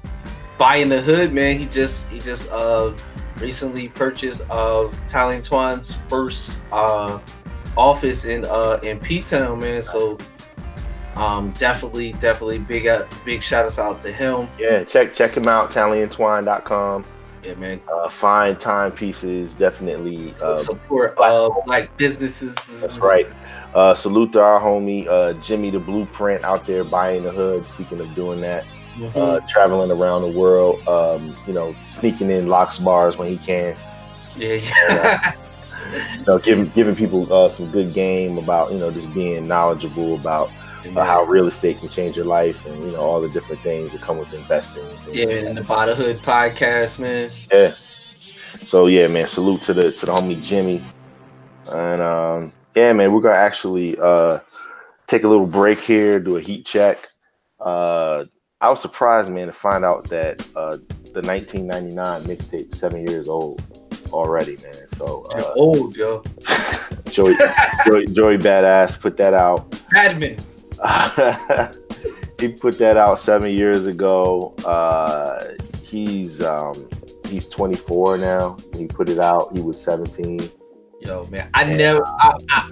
buying 0.57 0.89
the 0.89 1.01
hood, 1.01 1.33
man. 1.33 1.57
He 1.57 1.65
just 1.65 2.09
he 2.09 2.19
just 2.19 2.51
uh 2.51 2.93
recently 3.39 3.89
purchased 3.89 4.43
uh 4.49 4.89
Tyler 5.09 5.41
Twine's 5.41 5.93
first 6.07 6.63
uh 6.71 7.19
office 7.75 8.25
in 8.25 8.45
uh 8.45 8.79
in 8.83 8.99
P 8.99 9.21
Town, 9.21 9.59
man. 9.59 9.81
So 9.81 10.17
um 11.15 11.51
definitely, 11.51 12.13
definitely 12.13 12.59
big 12.59 12.87
uh, 12.87 13.05
big 13.25 13.41
shout 13.43 13.65
outs 13.65 13.79
out 13.79 14.01
to 14.01 14.11
him. 14.11 14.47
Yeah, 14.59 14.83
check 14.83 15.13
check 15.13 15.35
him 15.35 15.47
out, 15.47 15.71
tallyandtwine.com. 15.71 17.05
Yeah, 17.43 17.55
man. 17.55 17.81
Uh, 17.93 18.07
fine 18.07 18.55
timepieces, 18.55 19.53
definitely. 19.55 20.33
Uh, 20.41 20.57
Support 20.57 21.15
uh 21.17 21.49
black 21.65 21.95
businesses. 21.97 22.55
That's 22.81 22.99
right. 22.99 23.25
Uh, 23.75 23.93
salute 23.93 24.31
to 24.33 24.41
our 24.41 24.61
homie 24.61 25.07
uh, 25.07 25.33
Jimmy 25.41 25.69
the 25.69 25.79
Blueprint 25.79 26.43
out 26.43 26.65
there 26.65 26.83
buying 26.83 27.23
the 27.23 27.31
hood. 27.31 27.67
Speaking 27.67 27.99
of 27.99 28.13
doing 28.15 28.39
that, 28.41 28.65
Mhm. 28.97 29.15
uh, 29.15 29.39
traveling 29.49 29.91
around 29.91 30.21
the 30.21 30.27
world, 30.39 30.87
um, 30.87 31.35
you 31.47 31.53
know, 31.53 31.75
sneaking 31.85 32.29
in 32.29 32.47
locks 32.47 32.77
bars 32.77 33.17
when 33.17 33.27
he 33.27 33.37
can. 33.37 33.75
yeah, 34.37 34.55
yeah. 34.55 35.33
You 36.17 36.23
know, 36.25 36.39
giving 36.39 36.69
giving 36.69 36.95
people 36.95 37.31
uh, 37.31 37.49
some 37.49 37.69
good 37.69 37.93
game 37.93 38.37
about 38.37 38.71
you 38.71 38.79
know 38.79 38.89
just 38.89 39.13
being 39.13 39.47
knowledgeable 39.47 40.15
about 40.15 40.49
how 40.91 41.23
real 41.23 41.47
estate 41.47 41.79
can 41.79 41.89
change 41.89 42.15
your 42.15 42.25
life 42.25 42.65
and 42.65 42.83
you 42.85 42.91
know 42.91 43.01
all 43.01 43.21
the 43.21 43.29
different 43.29 43.61
things 43.61 43.91
that 43.91 44.01
come 44.01 44.17
with 44.17 44.33
investing. 44.33 44.83
yeah, 45.11 45.25
like 45.25 45.45
and 45.45 45.57
the 45.57 45.61
Buy 45.63 45.85
the 45.85 45.95
Hood 45.95 46.17
podcast, 46.17 46.99
man. 46.99 47.31
Yeah. 47.51 47.73
So 48.65 48.87
yeah, 48.87 49.07
man, 49.07 49.27
salute 49.27 49.61
to 49.63 49.73
the 49.73 49.91
to 49.91 50.05
the 50.05 50.11
homie 50.11 50.41
Jimmy. 50.41 50.81
And 51.67 52.01
um 52.01 52.53
yeah, 52.75 52.93
man, 52.93 53.13
we're 53.13 53.21
gonna 53.21 53.35
actually 53.35 53.97
uh 53.99 54.39
take 55.07 55.23
a 55.23 55.27
little 55.27 55.45
break 55.45 55.79
here, 55.79 56.19
do 56.19 56.37
a 56.37 56.41
heat 56.41 56.65
check. 56.65 57.09
Uh 57.59 58.25
I 58.61 58.69
was 58.69 58.81
surprised, 58.81 59.31
man, 59.31 59.47
to 59.47 59.53
find 59.53 59.83
out 59.85 60.09
that 60.09 60.41
uh 60.55 60.77
the 61.13 61.21
1999 61.21 62.21
mixtape 62.23 62.73
seven 62.73 63.05
years 63.07 63.27
old 63.27 63.61
already, 64.11 64.57
man. 64.57 64.87
So 64.87 65.25
You're 65.35 65.45
uh 65.45 65.53
old, 65.55 65.95
yo. 65.95 66.23
Joey, 67.11 67.35
Joey 67.85 68.05
Joey 68.07 68.37
Badass 68.37 68.99
put 68.99 69.17
that 69.17 69.33
out. 69.33 69.69
Badman. 69.91 70.37
he 72.39 72.47
put 72.49 72.77
that 72.79 72.97
out 72.97 73.19
seven 73.19 73.51
years 73.51 73.85
ago. 73.87 74.53
Uh, 74.65 75.53
he's 75.83 76.41
um, 76.41 76.89
he's 77.27 77.47
24 77.49 78.17
now. 78.17 78.57
He 78.75 78.87
put 78.87 79.09
it 79.09 79.19
out. 79.19 79.55
He 79.55 79.61
was 79.61 79.81
17. 79.81 80.49
Yo, 81.01 81.25
man, 81.25 81.49
I 81.53 81.65
never, 81.65 82.01
I, 82.05 82.33
I, 82.49 82.71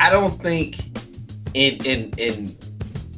I 0.00 0.10
don't 0.10 0.40
think 0.42 0.78
in 1.54 1.84
in 1.84 2.12
in, 2.16 2.56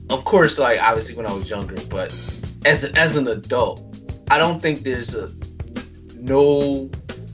of 0.08 0.24
course, 0.24 0.58
like 0.58 0.80
obviously 0.82 1.14
when 1.14 1.26
I 1.26 1.32
was 1.32 1.50
younger, 1.50 1.76
but 1.88 2.10
as 2.64 2.84
as 2.84 3.16
an 3.16 3.28
adult, 3.28 3.96
I 4.30 4.38
don't 4.38 4.60
think 4.60 4.80
there's 4.80 5.14
a 5.14 5.30
no 6.16 6.90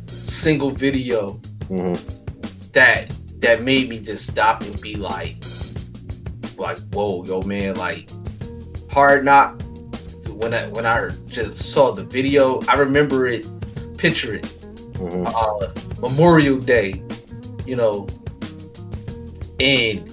single 0.08 0.70
video 0.70 1.40
Mhm. 1.68 2.72
that 2.72 3.10
that 3.40 3.62
made 3.62 3.88
me 3.88 3.98
just 4.00 4.26
stop 4.26 4.62
and 4.62 4.80
be 4.80 4.94
like, 4.96 5.36
like, 6.58 6.78
whoa, 6.92 7.24
yo, 7.24 7.42
man, 7.42 7.74
like, 7.74 8.08
hard 8.90 9.24
knock. 9.24 9.60
When 10.28 10.52
I 10.52 10.66
when 10.68 10.84
I 10.84 11.10
just 11.26 11.56
saw 11.72 11.92
the 11.92 12.02
video, 12.04 12.60
I 12.68 12.74
remember 12.74 13.26
it, 13.26 13.46
picture 13.96 14.34
it, 14.34 14.42
Mhm. 14.94 15.26
uh, 15.26 15.68
Memorial 16.00 16.58
Day, 16.58 17.02
you 17.64 17.74
know, 17.76 18.06
and 19.60 20.12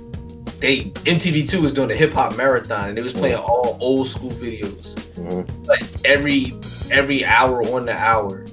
they 0.60 0.86
MTV2 1.06 1.62
was 1.62 1.74
doing 1.74 1.92
a 1.92 1.96
hip 1.96 2.14
hop 2.14 2.38
marathon, 2.38 2.90
and 2.90 2.98
they 2.98 3.02
was 3.02 3.14
playing 3.14 3.36
all 3.36 3.78
old 3.82 4.08
school 4.08 4.32
videos. 4.32 4.96
Mhm. 5.18 5.46
Like 5.68 5.84
every 6.06 6.54
every 6.90 7.26
hour 7.26 7.62
on 7.74 7.86
the 7.86 7.94
hour, 7.98 8.46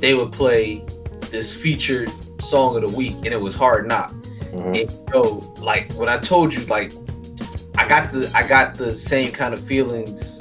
they 0.00 0.14
would 0.14 0.32
play 0.32 0.84
this 1.30 1.54
featured 1.54 2.10
song 2.40 2.76
of 2.76 2.82
the 2.82 2.94
week, 2.96 3.14
and 3.24 3.28
it 3.28 3.40
was 3.40 3.54
Hard 3.54 3.88
Knock. 3.88 4.12
Mhm. 4.54 4.80
And 4.82 4.98
yo, 5.14 5.54
like 5.60 5.90
when 5.94 6.08
I 6.10 6.18
told 6.18 6.52
you, 6.52 6.62
like 6.66 6.92
I 7.76 7.86
got 7.88 8.12
the 8.12 8.30
I 8.34 8.46
got 8.46 8.76
the 8.76 8.92
same 8.92 9.32
kind 9.32 9.52
of 9.54 9.60
feelings 9.60 10.40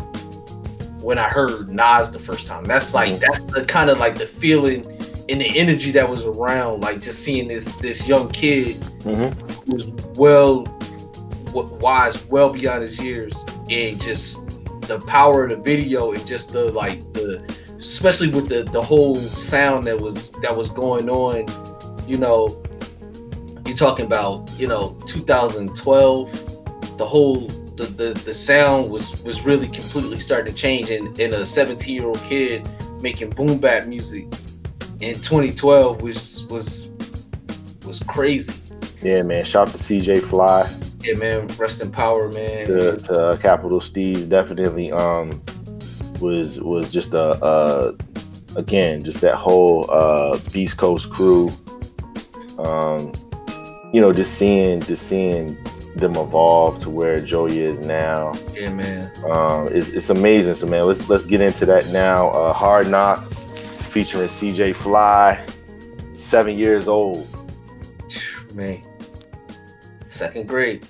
when 1.01 1.17
I 1.19 1.27
heard 1.29 1.69
Nas 1.69 2.11
the 2.11 2.19
first 2.19 2.47
time. 2.47 2.63
That's 2.65 2.93
like 2.93 3.19
that's 3.19 3.39
the 3.39 3.65
kind 3.65 3.89
of 3.89 3.97
like 3.99 4.17
the 4.17 4.27
feeling 4.27 4.85
and 5.27 5.41
the 5.41 5.57
energy 5.59 5.91
that 5.91 6.07
was 6.07 6.25
around, 6.25 6.81
like 6.81 7.01
just 7.01 7.19
seeing 7.23 7.47
this 7.47 7.75
this 7.75 8.07
young 8.07 8.29
kid 8.29 8.77
Mhm. 9.03 9.33
who 9.65 9.71
was 9.73 9.85
well 10.15 10.65
wise, 11.79 12.25
well 12.27 12.51
beyond 12.51 12.83
his 12.83 12.99
years, 12.99 13.33
and 13.69 14.01
just 14.01 14.37
the 14.81 14.99
power 15.07 15.45
of 15.45 15.49
the 15.51 15.55
video 15.57 16.11
and 16.11 16.25
just 16.27 16.51
the 16.53 16.71
like 16.71 16.99
the 17.13 17.41
especially 17.79 18.29
with 18.29 18.47
the 18.49 18.63
the 18.71 18.81
whole 18.81 19.15
sound 19.15 19.85
that 19.85 19.99
was 19.99 20.31
that 20.41 20.55
was 20.55 20.69
going 20.69 21.09
on, 21.09 21.45
you 22.07 22.17
know, 22.17 22.61
you're 23.65 23.77
talking 23.77 24.05
about 24.05 24.49
you 24.57 24.67
know 24.67 24.97
2012 25.05 26.51
the 26.97 27.05
whole 27.05 27.41
the, 27.77 27.83
the 27.85 28.13
the 28.25 28.33
sound 28.33 28.89
was 28.89 29.21
was 29.23 29.45
really 29.45 29.67
completely 29.67 30.19
starting 30.19 30.53
to 30.53 30.57
change 30.57 30.89
and, 30.91 31.07
and 31.19 31.33
a 31.33 31.45
17 31.45 31.93
year 31.93 32.05
old 32.05 32.19
kid 32.23 32.67
making 33.01 33.29
boom 33.31 33.57
bap 33.57 33.85
music 33.87 34.23
in 35.01 35.15
2012 35.15 36.01
was 36.01 36.45
was 36.45 36.89
was 37.85 37.99
crazy 38.07 38.53
Yeah, 39.01 39.21
man. 39.23 39.43
Shout 39.45 39.67
out 39.69 39.75
to 39.75 39.77
CJ 39.77 40.21
Fly. 40.23 40.69
yeah 41.03 41.15
man 41.15 41.47
rest 41.57 41.81
in 41.81 41.91
power 41.91 42.29
man 42.31 42.67
to, 42.67 42.97
to 42.97 43.37
Capital 43.41 43.79
Steez 43.81 44.27
definitely 44.29 44.91
um 44.91 45.41
was 46.21 46.61
was 46.61 46.89
just 46.89 47.13
a 47.13 47.23
uh 47.43 47.91
again 48.55 49.03
just 49.03 49.19
that 49.19 49.35
whole 49.35 49.91
uh 49.91 50.39
Beast 50.53 50.77
Coast 50.77 51.09
crew 51.11 51.51
um 52.57 53.11
you 53.93 53.99
know 53.99 54.13
just 54.13 54.35
seeing 54.35 54.79
just 54.81 55.07
seeing 55.07 55.57
them 55.95 56.15
evolve 56.15 56.79
to 56.81 56.89
where 56.89 57.19
Joey 57.19 57.59
is 57.59 57.79
now. 57.79 58.33
Yeah 58.53 58.69
man. 58.69 59.11
Um 59.25 59.69
it's, 59.71 59.89
it's 59.89 60.09
amazing 60.09 60.55
so 60.55 60.67
man. 60.67 60.85
Let's 60.85 61.07
let's 61.09 61.25
get 61.25 61.41
into 61.41 61.65
that 61.67 61.87
now. 61.91 62.29
Uh 62.29 62.53
Hard 62.53 62.89
Knock 62.89 63.31
featuring 63.31 64.27
CJ 64.27 64.75
Fly 64.75 65.43
seven 66.15 66.57
years 66.57 66.87
old. 66.87 67.27
Man. 68.53 68.81
Second 70.07 70.47
grade 70.47 70.87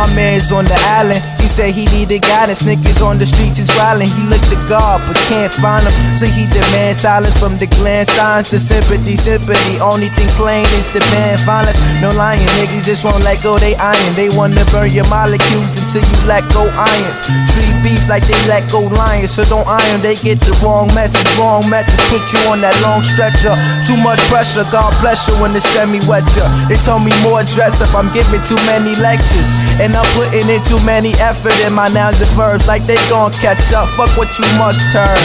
my 0.00 0.14
mans 0.14 0.50
on 0.52 0.64
the 0.64 0.78
island. 0.96 1.39
Say 1.50 1.74
he 1.74 1.82
said 1.82 1.90
he 1.90 1.98
needed 1.98 2.22
guidance. 2.22 2.62
Niggas 2.62 3.02
on 3.02 3.18
the 3.18 3.26
streets 3.26 3.58
is 3.58 3.66
wildin'. 3.74 4.06
He 4.06 4.22
looked 4.30 4.46
to 4.54 4.58
God, 4.70 5.02
but 5.02 5.18
can't 5.26 5.50
find 5.50 5.82
him. 5.82 5.90
So 6.14 6.30
he 6.30 6.46
demand 6.46 6.94
silence 6.94 7.34
from 7.42 7.58
the 7.58 7.66
gland 7.74 8.06
signs 8.06 8.54
to 8.54 8.58
sympathy, 8.62 9.18
sympathy. 9.18 9.82
Only 9.82 10.14
thing 10.14 10.30
plain 10.38 10.62
is 10.78 10.86
demand 10.94 11.42
violence. 11.42 11.74
No 11.98 12.14
lying, 12.14 12.46
niggas 12.54 12.86
just 12.86 13.02
won't 13.02 13.26
let 13.26 13.42
go 13.42 13.58
they 13.58 13.74
iron. 13.74 14.14
They 14.14 14.30
wanna 14.38 14.62
burn 14.70 14.94
your 14.94 15.10
molecules 15.10 15.74
until 15.74 16.06
you 16.06 16.18
let 16.30 16.46
go 16.54 16.70
irons. 16.70 17.18
Treat 17.50 17.74
beef 17.82 18.06
like 18.06 18.22
they 18.30 18.38
let 18.46 18.62
go 18.70 18.86
lions. 18.86 19.34
So 19.34 19.42
don't 19.50 19.66
iron, 19.66 19.98
they 20.06 20.14
get 20.14 20.38
the 20.38 20.54
wrong 20.62 20.86
message. 20.94 21.26
Wrong 21.34 21.66
methods 21.66 21.98
put 22.06 22.22
you 22.30 22.40
on 22.46 22.62
that 22.62 22.78
long 22.78 23.02
stretcher. 23.02 23.58
Too 23.90 23.98
much 23.98 24.22
pressure, 24.30 24.62
God 24.70 24.94
bless 25.02 25.26
you 25.26 25.34
when 25.42 25.50
the 25.50 25.60
semi 25.60 25.98
wet 26.06 26.22
ya. 26.38 26.46
They 26.70 26.78
told 26.78 27.02
me 27.02 27.10
more 27.26 27.42
dress 27.42 27.82
up, 27.82 27.90
I'm 27.98 28.06
giving 28.14 28.38
too 28.46 28.60
many 28.70 28.94
lectures. 29.02 29.50
And 29.82 29.98
I'm 29.98 30.06
putting 30.14 30.46
in 30.46 30.62
too 30.62 30.78
many 30.86 31.10
effort 31.40 31.56
in 31.64 31.72
my 31.72 31.88
nouns 31.96 32.20
and 32.20 32.28
verbs. 32.36 32.68
Like 32.68 32.84
they 32.84 33.00
gon' 33.08 33.32
catch 33.40 33.72
up, 33.72 33.88
fuck 33.96 34.12
what 34.20 34.28
you 34.36 34.44
must 34.60 34.92
turn. 34.92 35.16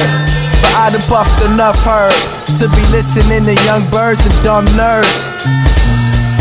But 0.63 0.71
I 0.79 0.87
done 0.87 1.03
puffed 1.11 1.43
enough 1.51 1.75
herd 1.83 2.15
to 2.55 2.71
be 2.71 2.83
listening 2.95 3.43
to 3.43 3.55
young 3.67 3.83
birds 3.91 4.23
and 4.23 4.35
dumb 4.39 4.63
nerds. 4.79 5.11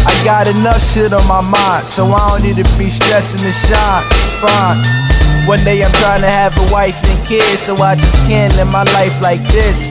I 0.06 0.14
got 0.22 0.46
enough 0.46 0.78
shit 0.78 1.12
on 1.12 1.26
my 1.26 1.42
mind, 1.42 1.86
so 1.86 2.06
I 2.06 2.22
don't 2.30 2.42
need 2.46 2.58
to 2.62 2.68
be 2.78 2.88
stressing 2.88 3.42
and 3.42 3.56
shine. 3.66 4.04
It's 4.14 4.38
fine. 4.38 4.78
One 5.50 5.58
day 5.66 5.82
I'm 5.82 5.92
trying 5.98 6.22
to 6.22 6.30
have 6.30 6.54
a 6.54 6.66
wife 6.70 7.02
and 7.10 7.18
kids, 7.26 7.66
so 7.66 7.74
I 7.82 7.96
just 7.96 8.22
can't 8.30 8.54
live 8.54 8.70
my 8.70 8.86
life 8.94 9.18
like 9.20 9.42
this. 9.50 9.90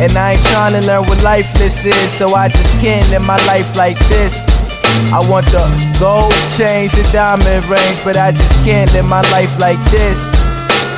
And 0.00 0.10
I 0.16 0.32
ain't 0.32 0.44
trying 0.48 0.80
to 0.80 0.82
learn 0.88 1.04
what 1.04 1.22
lifeless 1.22 1.84
is, 1.84 2.08
so 2.08 2.32
I 2.32 2.48
just 2.48 2.72
can't 2.80 3.04
live 3.10 3.26
my 3.26 3.38
life 3.44 3.76
like 3.76 3.98
this. 4.08 4.40
I 5.10 5.18
want 5.28 5.46
the 5.50 5.62
gold 5.98 6.34
chains 6.54 6.94
and 6.94 7.06
diamond 7.12 7.66
rings, 7.68 7.98
but 8.04 8.16
I 8.16 8.32
just 8.32 8.64
can't 8.64 8.90
live 8.92 9.06
my 9.06 9.22
life 9.34 9.58
like 9.58 9.80
this. 9.90 10.30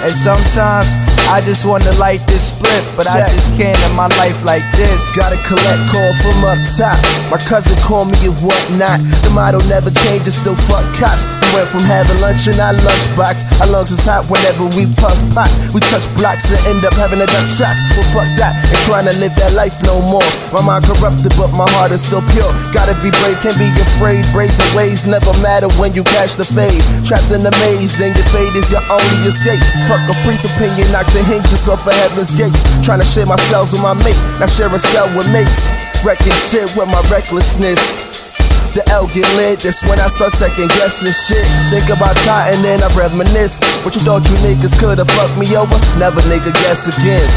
And 0.03 0.11
sometimes 0.11 0.99
I 1.31 1.41
just 1.41 1.65
wanna 1.65 1.91
light 1.97 2.21
this 2.27 2.55
split, 2.55 2.85
but 2.97 3.07
I 3.09 3.25
just 3.31 3.57
can't 3.57 3.79
live 3.87 3.95
my 3.95 4.11
life 4.21 4.45
like 4.45 4.65
this. 4.77 5.01
Got 5.17 5.33
a 5.33 5.41
collect 5.47 5.83
call 5.89 6.13
from 6.23 6.45
up 6.45 6.61
top. 6.77 6.99
My 7.31 7.39
cousin 7.39 7.79
called 7.83 8.11
me 8.13 8.29
and 8.29 8.37
whatnot. 8.43 9.01
The 9.25 9.31
motto 9.35 9.59
never 9.69 9.91
changes, 9.91 10.37
still 10.37 10.57
fuck 10.57 10.85
cops. 10.99 11.42
We 11.53 11.61
went 11.61 11.69
from 11.69 11.85
having 11.85 12.17
lunch 12.25 12.49
in 12.49 12.57
our 12.65 12.73
lunchbox. 12.73 13.45
Our 13.61 13.69
lungs 13.69 13.93
is 13.93 14.01
hot 14.09 14.25
whenever 14.33 14.73
we 14.73 14.89
puff 14.97 15.21
pot. 15.37 15.53
We 15.77 15.85
touch 15.85 16.09
blocks 16.17 16.49
and 16.49 16.57
end 16.65 16.81
up 16.81 16.97
having 16.97 17.21
a 17.21 17.29
duck 17.29 17.45
shots. 17.45 17.77
Well, 17.93 18.09
fuck 18.17 18.31
that, 18.41 18.57
and 18.57 18.81
trying 18.89 19.05
to 19.05 19.13
live 19.21 19.37
that 19.37 19.53
life 19.53 19.77
no 19.85 20.01
more. 20.01 20.25
My 20.49 20.65
mind 20.65 20.89
corrupted, 20.89 21.29
but 21.37 21.53
my 21.53 21.69
heart 21.77 21.93
is 21.93 22.01
still 22.01 22.25
pure. 22.33 22.49
Gotta 22.73 22.97
be 23.05 23.13
brave, 23.21 23.37
can't 23.45 23.53
be 23.61 23.69
afraid. 23.77 24.25
Braids 24.33 24.57
and 24.57 24.73
waves 24.73 25.05
never 25.05 25.29
matter 25.45 25.69
when 25.77 25.93
you 25.93 26.09
catch 26.09 26.41
the 26.41 26.49
fade. 26.49 26.81
Trapped 27.05 27.29
in 27.29 27.45
the 27.45 27.53
maze, 27.61 28.01
then 28.01 28.17
your 28.17 28.29
fade 28.33 28.57
is 28.57 28.73
your 28.73 28.85
only 28.89 29.29
escape. 29.29 29.61
Fuck 29.93 30.09
a 30.09 30.17
priest 30.25 30.49
opinion, 30.49 30.89
knock 30.89 31.05
the 31.13 31.21
hinges 31.21 31.69
off 31.69 31.85
of 31.85 31.93
heaven's 31.93 32.33
gates. 32.33 32.65
Trying 32.81 33.05
to 33.05 33.09
share 33.09 33.29
my 33.29 33.37
cells 33.53 33.77
with 33.77 33.85
my 33.85 33.93
mate, 34.01 34.17
now 34.41 34.49
share 34.49 34.73
a 34.73 34.81
cell 34.81 35.05
with 35.13 35.29
mates. 35.37 35.69
Wrecking 36.01 36.33
shit 36.33 36.65
with 36.81 36.89
my 36.89 37.05
recklessness. 37.13 38.32
The 38.73 38.81
L 38.89 39.05
get 39.05 39.29
lit, 39.37 39.61
that's 39.61 39.85
when 39.85 40.01
I 40.01 40.09
start 40.09 40.33
second 40.33 40.73
guessing 40.81 41.13
shit. 41.13 41.45
Think 41.69 41.93
about 41.93 42.17
Titan, 42.25 42.57
then 42.65 42.81
I 42.81 42.89
reminisce. 42.97 43.61
What 43.85 43.93
you 43.93 44.01
thought 44.01 44.25
you 44.33 44.37
niggas 44.41 44.81
could've 44.81 45.05
fucked 45.13 45.37
me 45.37 45.45
over? 45.53 45.77
Never 46.01 46.25
nigga 46.25 46.57
guess 46.65 46.89
again. 46.89 47.29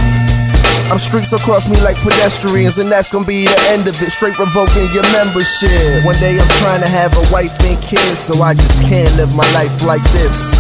I'm 0.88 0.96
streets 0.96 1.36
across 1.36 1.68
me 1.68 1.76
like 1.84 2.00
pedestrians, 2.00 2.80
and 2.80 2.88
that's 2.88 3.12
gonna 3.12 3.28
be 3.28 3.52
the 3.52 3.60
end 3.76 3.84
of 3.84 4.00
it. 4.00 4.12
Straight 4.16 4.40
revoking 4.40 4.88
your 4.96 5.04
membership. 5.12 6.08
One 6.08 6.16
day 6.24 6.40
I'm 6.40 6.52
trying 6.64 6.80
to 6.80 6.88
have 6.88 7.12
a 7.20 7.24
wife 7.36 7.52
and 7.68 7.76
kids, 7.84 8.32
so 8.32 8.40
I 8.40 8.56
just 8.56 8.88
can't 8.88 9.12
live 9.20 9.36
my 9.36 9.48
life 9.52 9.76
like 9.84 10.08
this. 10.16 10.56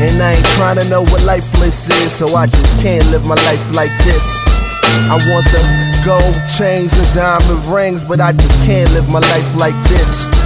And 0.00 0.16
I 0.24 0.40
ain't 0.40 0.48
trying 0.56 0.80
to 0.80 0.88
know 0.88 1.04
what 1.04 1.20
lifeless 1.28 1.92
is, 2.00 2.16
so 2.16 2.32
I 2.32 2.48
just 2.48 2.80
can't 2.80 3.04
live 3.12 3.28
my 3.28 3.36
life 3.44 3.76
like 3.76 3.92
this. 4.08 4.63
I 5.10 5.16
want 5.30 5.44
the 5.50 5.62
gold 6.04 6.36
chains 6.50 6.96
and 6.96 7.08
diamond 7.14 7.66
rings, 7.66 8.04
but 8.04 8.20
I 8.20 8.32
just 8.32 8.66
can't 8.66 8.90
live 8.92 9.08
my 9.08 9.20
life 9.20 9.56
like 9.56 9.76
this. 9.88 10.43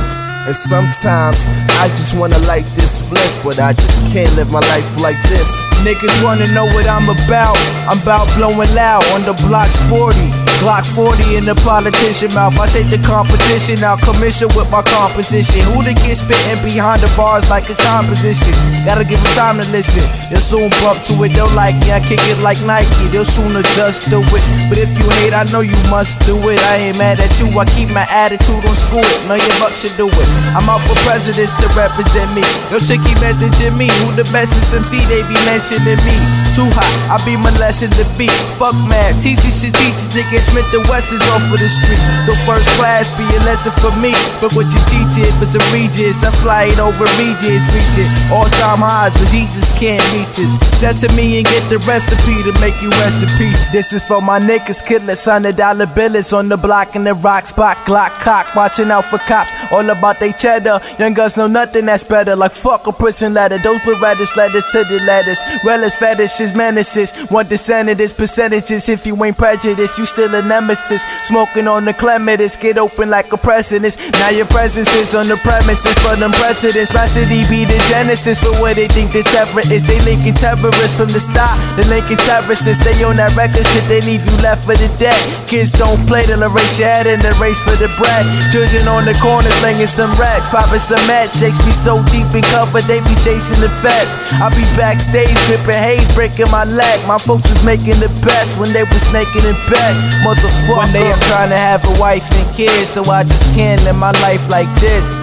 And 0.49 0.57
sometimes 0.57 1.45
I 1.77 1.93
just 1.93 2.19
wanna 2.19 2.39
light 2.49 2.65
this 2.73 3.05
split, 3.05 3.21
but 3.45 3.61
I 3.61 3.75
just 3.75 4.01
can't 4.15 4.33
live 4.35 4.51
my 4.51 4.65
life 4.73 4.97
like 4.97 5.21
this. 5.29 5.61
Niggas 5.85 6.25
wanna 6.25 6.49
know 6.57 6.65
what 6.73 6.89
I'm 6.89 7.05
about. 7.05 7.53
I'm 7.85 8.01
about 8.01 8.33
blowing 8.33 8.73
loud 8.73 9.05
on 9.13 9.29
the 9.29 9.37
block 9.45 9.69
sporty. 9.69 10.33
Glock 10.59 10.83
40 10.91 11.39
in 11.39 11.45
the 11.47 11.55
politician 11.63 12.35
mouth. 12.35 12.59
I 12.59 12.67
take 12.67 12.91
the 12.91 12.99
competition 13.07 13.79
out, 13.87 14.03
commission 14.03 14.51
with 14.59 14.67
my 14.75 14.83
composition. 14.83 15.63
Who 15.71 15.87
the 15.87 15.95
kid 15.95 16.19
spitting 16.19 16.59
behind 16.67 16.99
the 16.99 17.07
bars 17.15 17.47
like 17.47 17.71
a 17.71 17.79
composition? 17.79 18.51
Gotta 18.83 19.07
give 19.07 19.23
them 19.23 19.35
time 19.39 19.63
to 19.63 19.67
listen. 19.71 20.03
They'll 20.33 20.43
soon 20.43 20.67
bump 20.83 20.99
to 21.07 21.15
it. 21.23 21.31
They'll 21.31 21.47
like 21.55 21.79
me. 21.87 21.95
I 21.95 22.03
kick 22.03 22.19
it 22.27 22.43
like 22.43 22.59
Nike. 22.67 23.07
They'll 23.15 23.29
soon 23.29 23.55
adjust 23.55 24.11
to 24.11 24.19
it. 24.19 24.43
But 24.67 24.83
if 24.83 24.91
you 24.99 25.07
hate, 25.23 25.31
I 25.31 25.47
know 25.55 25.63
you 25.63 25.79
must 25.95 26.27
do 26.27 26.35
it. 26.51 26.59
I 26.75 26.91
ain't 26.91 26.99
mad 26.99 27.23
at 27.23 27.31
you. 27.39 27.47
I 27.55 27.63
keep 27.79 27.95
my 27.95 28.09
attitude 28.11 28.67
on 28.67 28.75
school. 28.75 29.07
Know 29.31 29.39
your 29.39 29.55
buck 29.63 29.71
should 29.79 29.95
do 29.95 30.11
it. 30.11 30.29
I'm 30.57 30.67
out 30.69 30.81
for 30.85 30.97
presidents 31.05 31.53
to 31.61 31.67
represent 31.77 32.33
me. 32.35 32.43
Yo, 32.73 32.81
chicky 32.81 33.13
messaging 33.21 33.77
me. 33.77 33.91
Who 34.03 34.15
the 34.17 34.25
best 34.33 34.57
is 34.57 34.73
MC? 34.73 34.97
They 35.11 35.23
be 35.29 35.37
mentioning 35.45 36.01
me. 36.03 36.17
Too 36.57 36.67
hot. 36.73 36.89
I 37.13 37.17
be 37.29 37.37
molesting 37.37 37.93
the 37.95 38.09
beat. 38.17 38.33
Fuck 38.57 38.75
mad. 38.89 39.19
Teachers 39.21 39.55
should 39.61 39.75
teach. 39.77 40.01
Nigga 40.17 40.41
Smith 40.41 40.67
the 40.73 40.81
West 40.89 41.13
is 41.13 41.23
off 41.31 41.45
of 41.53 41.59
the 41.61 41.69
street. 41.69 42.01
So 42.25 42.33
first 42.49 42.67
class 42.81 43.13
be 43.15 43.25
a 43.29 43.41
lesson 43.45 43.73
for 43.79 43.93
me. 44.01 44.17
But 44.41 44.57
what 44.57 44.67
you 44.67 44.81
teach 44.89 45.21
it 45.21 45.33
for 45.37 45.47
some 45.47 45.65
regis. 45.71 46.25
I 46.25 46.33
fly 46.41 46.73
it 46.73 46.81
over 46.81 47.07
regis. 47.21 47.63
Reach 47.71 48.03
it. 48.03 48.09
All 48.33 48.49
time 48.59 48.83
highs, 48.83 49.15
but 49.15 49.29
Jesus 49.31 49.71
can't 49.77 50.03
reach 50.17 50.41
us. 50.41 50.57
Send 50.81 50.97
to 51.05 51.09
me 51.15 51.39
and 51.39 51.47
get 51.47 51.63
the 51.69 51.79
recipe 51.85 52.41
to 52.43 52.53
make 52.61 52.77
you 52.81 52.91
rest 53.03 53.23
in 53.23 53.31
peace. 53.37 53.71
This 53.71 53.93
is 53.93 54.03
for 54.05 54.21
my 54.21 54.41
niggas, 54.41 54.85
killers, 54.85 55.25
hundred 55.25 55.57
dollar 55.57 55.87
billers 55.87 56.33
on 56.33 56.49
the 56.49 56.57
block 56.57 56.97
in 56.97 57.05
the 57.05 57.15
rock 57.15 57.47
spot. 57.47 57.77
Glock 57.85 58.15
cock, 58.21 58.55
watching 58.55 58.91
out 58.91 59.05
for 59.05 59.19
cops. 59.19 59.53
All 59.73 59.89
about 59.91 60.21
they 60.21 60.33
cheddar. 60.33 60.81
Young 60.99 61.15
guns 61.15 61.37
know 61.37 61.47
nothing 61.47 61.87
that's 61.87 62.05
better. 62.05 62.37
Like 62.37 62.53
fuck 62.53 62.87
a 62.87 62.93
prison 62.93 63.35
letter. 63.35 63.59
Those 63.59 63.81
Berettas 63.81 64.37
letters 64.37 64.65
to 64.73 64.85
the 64.85 65.01
letters. 65.05 65.43
Relish 65.65 65.95
fetishes, 65.95 66.55
menaces. 66.55 67.13
Want 67.31 67.49
the 67.49 67.59
senators, 67.59 68.13
percentages. 68.13 68.89
If 68.89 69.07
you 69.07 69.23
ain't 69.25 69.37
prejudiced, 69.37 69.99
you 69.99 70.07
still 70.07 70.35
a 70.35 70.43
nemesis. 70.43 71.03
Smoking 71.25 71.67
on 71.67 71.85
the 71.85 71.95
clematis, 71.95 72.57
get 72.57 72.79
open 72.79 73.11
like 73.11 73.33
a 73.33 73.37
precedence. 73.37 73.97
Now 74.21 74.31
your 74.31 74.47
presence 74.47 74.95
is 74.95 75.15
on 75.15 75.27
the 75.27 75.37
premises 75.43 75.99
for 75.99 76.15
them 76.17 76.33
precedents. 76.33 76.93
City 77.09 77.41
be 77.49 77.65
the 77.65 77.81
genesis 77.89 78.37
for 78.37 78.53
what 78.61 78.77
they 78.77 78.87
think 78.87 79.17
the 79.17 79.25
terror 79.25 79.65
is. 79.73 79.81
They 79.81 79.97
linking 80.05 80.37
terrorists 80.37 80.93
from 80.93 81.09
the 81.09 81.19
start. 81.19 81.57
The 81.81 81.89
linking 81.89 82.21
terrorists, 82.21 82.69
they 82.85 82.93
on 83.01 83.17
that 83.17 83.33
record 83.33 83.65
shit, 83.65 83.81
they 83.89 84.05
leave 84.05 84.21
you 84.29 84.37
left 84.45 84.69
for 84.69 84.77
the 84.77 84.93
dead. 85.01 85.17
Kids 85.49 85.73
don't 85.73 85.97
play, 86.05 86.29
they'll 86.29 86.45
erase 86.45 86.77
your 86.77 86.93
head 86.93 87.09
in 87.09 87.17
the 87.25 87.33
race 87.41 87.57
for 87.65 87.73
the 87.81 87.89
bread. 87.97 88.29
Children 88.53 88.85
on 88.93 89.09
the 89.09 89.17
corner 89.25 89.49
slinging 89.59 89.91
some 89.91 90.11
racks, 90.17 90.47
popping 90.55 90.83
some 90.83 91.03
mad 91.11 91.27
shakes. 91.27 91.59
Be 91.67 91.75
so 91.75 91.99
deep 92.15 92.31
in 92.35 92.47
cover, 92.55 92.79
they 92.87 93.03
be 93.03 93.15
chasing 93.27 93.59
the 93.59 93.71
feds. 93.83 94.11
I 94.39 94.51
be 94.55 94.63
backstage 94.79 95.35
dripping 95.51 95.79
haze, 95.79 96.07
breaking 96.15 96.51
my 96.55 96.65
leg. 96.65 96.99
My 97.11 97.19
folks 97.19 97.51
was 97.51 97.63
making 97.67 97.99
the 97.99 98.11
best 98.23 98.59
when 98.63 98.71
they 98.71 98.87
was 98.87 99.03
snaking 99.03 99.43
in 99.43 99.59
bed. 99.67 99.95
Motherfucker. 100.23 100.79
One 100.79 100.91
day 100.95 101.07
I'm 101.11 101.23
trying 101.27 101.51
to 101.51 101.59
have 101.59 101.83
a 101.85 101.95
wife 101.99 102.25
and 102.39 102.47
kids, 102.55 102.95
so 102.95 103.03
I 103.11 103.27
just 103.27 103.51
can't 103.55 103.83
live 103.83 103.99
my 103.99 104.15
life 104.23 104.47
like 104.49 104.71
this. 104.79 105.19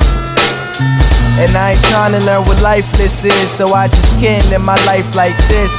And 1.39 1.51
I 1.55 1.75
ain't 1.75 1.83
trying 1.91 2.15
to 2.15 2.21
learn 2.27 2.43
what 2.47 2.59
lifeless 2.61 3.23
is, 3.23 3.49
so 3.51 3.71
I 3.71 3.88
just 3.88 4.19
can't 4.19 4.43
live 4.51 4.63
my 4.63 4.79
life 4.83 5.07
like 5.15 5.36
this. 5.47 5.71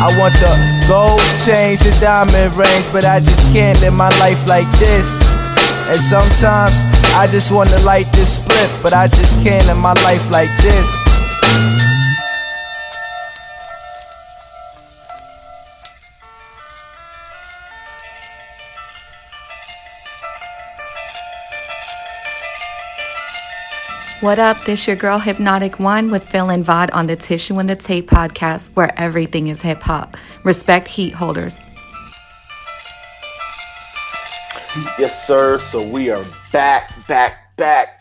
I 0.00 0.08
want 0.16 0.32
the 0.40 0.52
gold 0.88 1.20
chains 1.40 1.84
and 1.84 1.96
diamond 2.00 2.56
rings, 2.56 2.86
but 2.92 3.04
I 3.04 3.20
just 3.20 3.44
can't 3.52 3.76
live 3.80 3.92
my 3.92 4.12
life 4.20 4.40
like 4.48 4.68
this. 4.80 5.16
And 5.88 6.00
sometimes 6.00 7.03
I 7.16 7.28
just 7.28 7.54
wanna 7.54 7.78
light 7.82 8.06
this 8.12 8.42
split, 8.42 8.68
but 8.82 8.92
I 8.92 9.06
just 9.06 9.40
can't 9.44 9.64
live 9.66 9.76
my 9.76 9.92
life 10.02 10.32
like 10.32 10.48
this. 10.60 10.90
What 24.20 24.40
up? 24.40 24.64
This 24.64 24.88
your 24.88 24.96
girl 24.96 25.20
Hypnotic 25.20 25.78
One 25.78 26.10
with 26.10 26.24
Phil 26.24 26.50
and 26.50 26.66
Vod 26.66 26.90
on 26.92 27.06
the 27.06 27.14
Tissue 27.14 27.60
and 27.60 27.70
the 27.70 27.76
Tape 27.76 28.10
podcast, 28.10 28.70
where 28.74 28.98
everything 28.98 29.46
is 29.46 29.62
hip 29.62 29.82
hop. 29.82 30.16
Respect 30.42 30.88
heat 30.88 31.14
holders. 31.14 31.58
Yes, 34.98 35.26
sir. 35.26 35.60
So 35.60 35.86
we 35.86 36.10
are 36.10 36.24
back, 36.52 37.06
back, 37.06 37.56
back. 37.56 38.00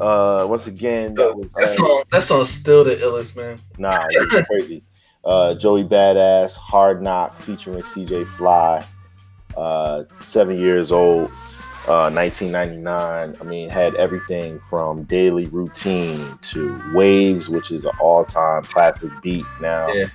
Uh, 0.00 0.46
once 0.48 0.66
again, 0.66 1.14
that 1.14 1.36
was 1.36 1.52
That 1.54 1.64
uh, 1.64 1.66
song, 1.66 2.02
that 2.12 2.22
song's 2.22 2.50
still 2.50 2.84
the 2.84 2.96
illest, 2.96 3.36
man. 3.36 3.58
Nah, 3.78 3.98
that's 4.10 4.46
crazy. 4.46 4.84
Uh, 5.24 5.54
Joey 5.54 5.82
Badass, 5.82 6.56
Hard 6.56 7.02
Knock 7.02 7.36
featuring 7.38 7.80
CJ 7.80 8.28
Fly, 8.28 8.84
uh, 9.56 10.04
seven 10.20 10.58
years 10.58 10.92
old, 10.92 11.30
uh, 11.88 12.10
1999. 12.10 13.36
I 13.40 13.44
mean, 13.44 13.68
had 13.68 13.96
everything 13.96 14.60
from 14.60 15.02
daily 15.04 15.46
routine 15.46 16.38
to 16.42 16.80
Waves, 16.94 17.48
which 17.48 17.72
is 17.72 17.84
an 17.84 17.92
all-time 18.00 18.62
classic 18.62 19.10
beat 19.22 19.46
now. 19.60 19.88
Yeah. 19.88 20.06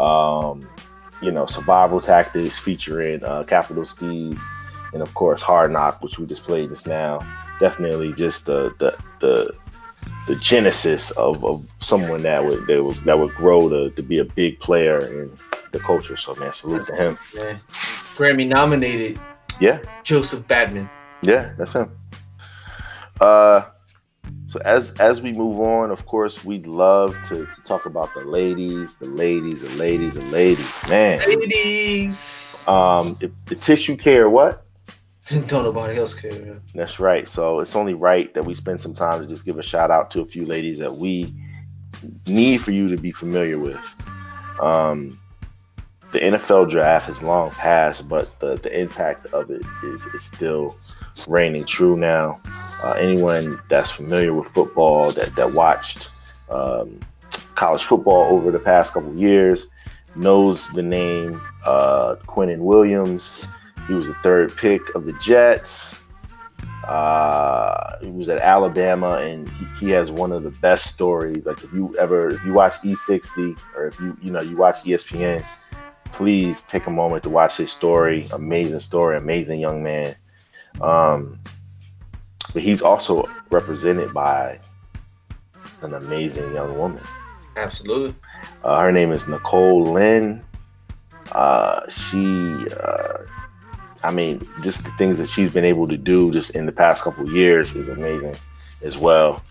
Um, 0.00 0.68
you 1.22 1.30
know, 1.30 1.46
Survival 1.46 2.00
Tactics 2.00 2.58
featuring 2.58 3.22
uh, 3.22 3.44
Capital 3.44 3.84
Steez, 3.84 4.40
and 4.92 5.02
of 5.02 5.12
course 5.14 5.42
Hard 5.42 5.72
Knock, 5.72 6.02
which 6.02 6.18
we 6.18 6.26
just 6.26 6.42
played 6.44 6.70
just 6.70 6.86
now. 6.86 7.20
Definitely 7.60 8.12
just 8.12 8.46
the 8.46 8.72
the 8.78 8.96
the 9.20 9.54
the 10.26 10.36
genesis 10.36 11.10
of, 11.12 11.44
of 11.44 11.66
someone 11.80 12.22
that 12.22 12.42
would, 12.42 12.66
that 12.66 12.82
would 12.84 12.96
that 12.96 13.18
would 13.18 13.34
grow 13.34 13.68
to, 13.68 13.90
to 13.90 14.02
be 14.02 14.18
a 14.18 14.24
big 14.24 14.60
player 14.60 14.98
in 15.22 15.32
the 15.72 15.78
culture. 15.78 16.16
So 16.16 16.34
man, 16.34 16.52
salute 16.52 16.86
to 16.86 16.94
him. 16.94 17.18
Man. 17.34 17.56
Grammy 18.16 18.46
nominated 18.46 19.20
Yeah, 19.60 19.78
Joseph 20.04 20.46
Badman. 20.46 20.88
yeah, 21.22 21.52
that's 21.58 21.72
him. 21.72 21.90
Uh 23.20 23.62
so 24.46 24.60
as 24.64 24.92
as 25.00 25.20
we 25.20 25.32
move 25.32 25.58
on, 25.60 25.90
of 25.90 26.06
course, 26.06 26.44
we'd 26.44 26.66
love 26.66 27.14
to, 27.28 27.44
to 27.46 27.62
talk 27.64 27.86
about 27.86 28.14
the 28.14 28.20
ladies, 28.20 28.96
the 28.96 29.06
ladies, 29.06 29.62
the 29.62 29.70
ladies, 29.70 30.14
the 30.14 30.22
ladies. 30.22 30.70
Man. 30.88 31.18
Ladies. 31.18 32.66
Um 32.68 33.16
the, 33.20 33.30
the 33.46 33.54
tissue 33.56 33.96
care 33.96 34.30
what? 34.30 34.64
Don't 35.46 35.64
nobody 35.64 35.98
else 35.98 36.14
care. 36.14 36.30
Man. 36.32 36.60
That's 36.74 36.98
right. 36.98 37.28
So 37.28 37.60
it's 37.60 37.76
only 37.76 37.94
right 37.94 38.32
that 38.34 38.44
we 38.44 38.54
spend 38.54 38.80
some 38.80 38.94
time 38.94 39.20
to 39.20 39.26
just 39.26 39.44
give 39.44 39.58
a 39.58 39.62
shout 39.62 39.90
out 39.90 40.10
to 40.12 40.20
a 40.20 40.24
few 40.24 40.46
ladies 40.46 40.78
that 40.78 40.96
we 40.96 41.32
need 42.26 42.58
for 42.58 42.70
you 42.70 42.88
to 42.88 42.96
be 42.96 43.12
familiar 43.12 43.58
with. 43.58 43.94
Um, 44.60 45.18
the 46.12 46.20
NFL 46.20 46.70
draft 46.70 47.06
has 47.06 47.22
long 47.22 47.50
passed, 47.50 48.08
but 48.08 48.38
the, 48.40 48.56
the 48.56 48.78
impact 48.78 49.26
of 49.26 49.50
it 49.50 49.60
is, 49.84 50.06
is 50.06 50.24
still 50.24 50.74
reigning 51.26 51.66
true 51.66 51.96
now. 51.96 52.40
Uh, 52.82 52.92
anyone 52.92 53.60
that's 53.68 53.90
familiar 53.90 54.32
with 54.32 54.46
football, 54.46 55.10
that, 55.12 55.34
that 55.36 55.52
watched 55.52 56.10
um, 56.48 56.98
college 57.54 57.82
football 57.82 58.32
over 58.32 58.50
the 58.50 58.58
past 58.58 58.94
couple 58.94 59.14
years, 59.14 59.66
knows 60.14 60.70
the 60.70 60.82
name 60.82 61.40
uh, 61.66 62.16
Quinnen 62.26 62.60
Williams. 62.60 63.44
He 63.88 63.94
was 63.94 64.06
the 64.06 64.14
third 64.14 64.56
pick 64.56 64.94
of 64.94 65.04
the 65.06 65.14
Jets. 65.14 66.00
Uh, 66.86 67.98
he 68.00 68.10
was 68.10 68.28
at 68.28 68.38
Alabama, 68.38 69.12
and 69.18 69.48
he, 69.48 69.86
he 69.86 69.90
has 69.90 70.10
one 70.10 70.30
of 70.30 70.42
the 70.42 70.50
best 70.50 70.86
stories. 70.86 71.46
Like 71.46 71.64
if 71.64 71.72
you 71.72 71.94
ever, 71.98 72.28
if 72.28 72.44
you 72.44 72.52
watch 72.52 72.74
E60 72.82 73.58
or 73.74 73.86
if 73.86 73.98
you 73.98 74.16
you 74.22 74.30
know 74.30 74.40
you 74.40 74.56
watch 74.56 74.76
ESPN, 74.84 75.44
please 76.12 76.62
take 76.62 76.86
a 76.86 76.90
moment 76.90 77.22
to 77.24 77.30
watch 77.30 77.56
his 77.56 77.72
story. 77.72 78.26
Amazing 78.32 78.80
story, 78.80 79.16
amazing 79.16 79.58
young 79.58 79.82
man. 79.82 80.14
Um, 80.80 81.40
but 82.52 82.62
he's 82.62 82.82
also 82.82 83.28
represented 83.50 84.12
by 84.12 84.60
an 85.82 85.94
amazing 85.94 86.52
young 86.54 86.76
woman. 86.78 87.02
Absolutely. 87.56 88.14
Uh, 88.62 88.80
her 88.80 88.92
name 88.92 89.12
is 89.12 89.26
Nicole 89.28 89.82
Lynn. 89.82 90.44
Uh, 91.32 91.88
she, 91.88 92.66
uh, 92.82 93.18
I 94.02 94.10
mean, 94.10 94.42
just 94.62 94.84
the 94.84 94.90
things 94.92 95.18
that 95.18 95.28
she's 95.28 95.52
been 95.52 95.64
able 95.64 95.88
to 95.88 95.96
do 95.96 96.32
just 96.32 96.54
in 96.54 96.66
the 96.66 96.72
past 96.72 97.02
couple 97.02 97.32
years 97.32 97.74
is 97.74 97.88
amazing 97.88 98.36
as 98.82 98.96
well. 98.96 99.42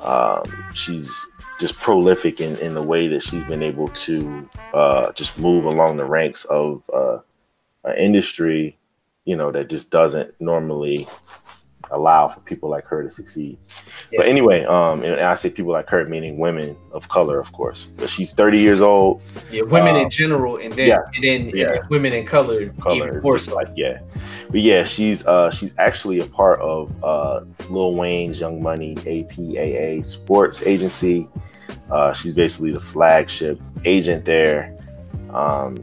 Um, 0.00 0.44
she's 0.74 1.10
just 1.58 1.78
prolific 1.78 2.40
in, 2.40 2.56
in 2.58 2.74
the 2.74 2.82
way 2.82 3.08
that 3.08 3.22
she's 3.22 3.44
been 3.44 3.62
able 3.62 3.88
to 3.88 4.48
uh, 4.74 5.12
just 5.12 5.38
move 5.38 5.64
along 5.64 5.96
the 5.96 6.04
ranks 6.04 6.44
of 6.44 6.82
uh, 6.92 7.18
an 7.84 7.96
industry, 7.96 8.76
you 9.24 9.36
know, 9.36 9.50
that 9.50 9.70
just 9.70 9.90
doesn't 9.90 10.38
normally 10.40 11.08
allow 11.90 12.28
for 12.28 12.40
people 12.40 12.68
like 12.68 12.84
her 12.86 13.02
to 13.02 13.10
succeed. 13.10 13.58
But 14.16 14.26
anyway, 14.26 14.64
um, 14.64 15.02
and 15.02 15.20
I 15.20 15.34
say 15.34 15.50
people 15.50 15.72
like 15.72 15.88
her, 15.88 16.04
meaning 16.06 16.38
women 16.38 16.76
of 16.92 17.08
color, 17.08 17.38
of 17.38 17.52
course. 17.52 17.86
But 17.96 18.08
she's 18.10 18.32
30 18.32 18.58
years 18.58 18.80
old. 18.80 19.22
Yeah, 19.50 19.62
women 19.62 19.96
Um, 19.96 20.02
in 20.02 20.10
general, 20.10 20.56
and 20.58 20.72
then 20.74 20.88
yeah, 20.88 20.98
and 21.14 21.24
then 21.24 21.40
and 21.42 21.54
yeah. 21.54 21.72
then 21.72 21.82
women 21.90 22.12
in 22.12 22.24
color, 22.26 22.68
color. 22.80 23.08
even 23.08 23.20
more 23.22 23.38
so. 23.38 23.54
like 23.54 23.68
yeah, 23.76 24.00
but 24.50 24.60
yeah, 24.60 24.84
she's 24.84 25.26
uh 25.26 25.50
she's 25.50 25.74
actually 25.78 26.20
a 26.20 26.26
part 26.26 26.60
of 26.60 26.92
uh 27.04 27.40
Lil 27.68 27.94
Wayne's 27.94 28.40
Young 28.40 28.62
Money 28.62 28.94
APAA 28.96 30.04
Sports 30.04 30.62
Agency. 30.62 31.28
Uh, 31.90 32.12
she's 32.12 32.32
basically 32.32 32.72
the 32.72 32.80
flagship 32.80 33.60
agent 33.84 34.24
there. 34.24 34.76
Um, 35.30 35.80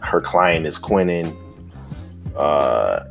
her 0.00 0.20
client 0.20 0.66
is 0.66 0.78
Quinnen, 0.78 1.34
uh, 2.36 3.04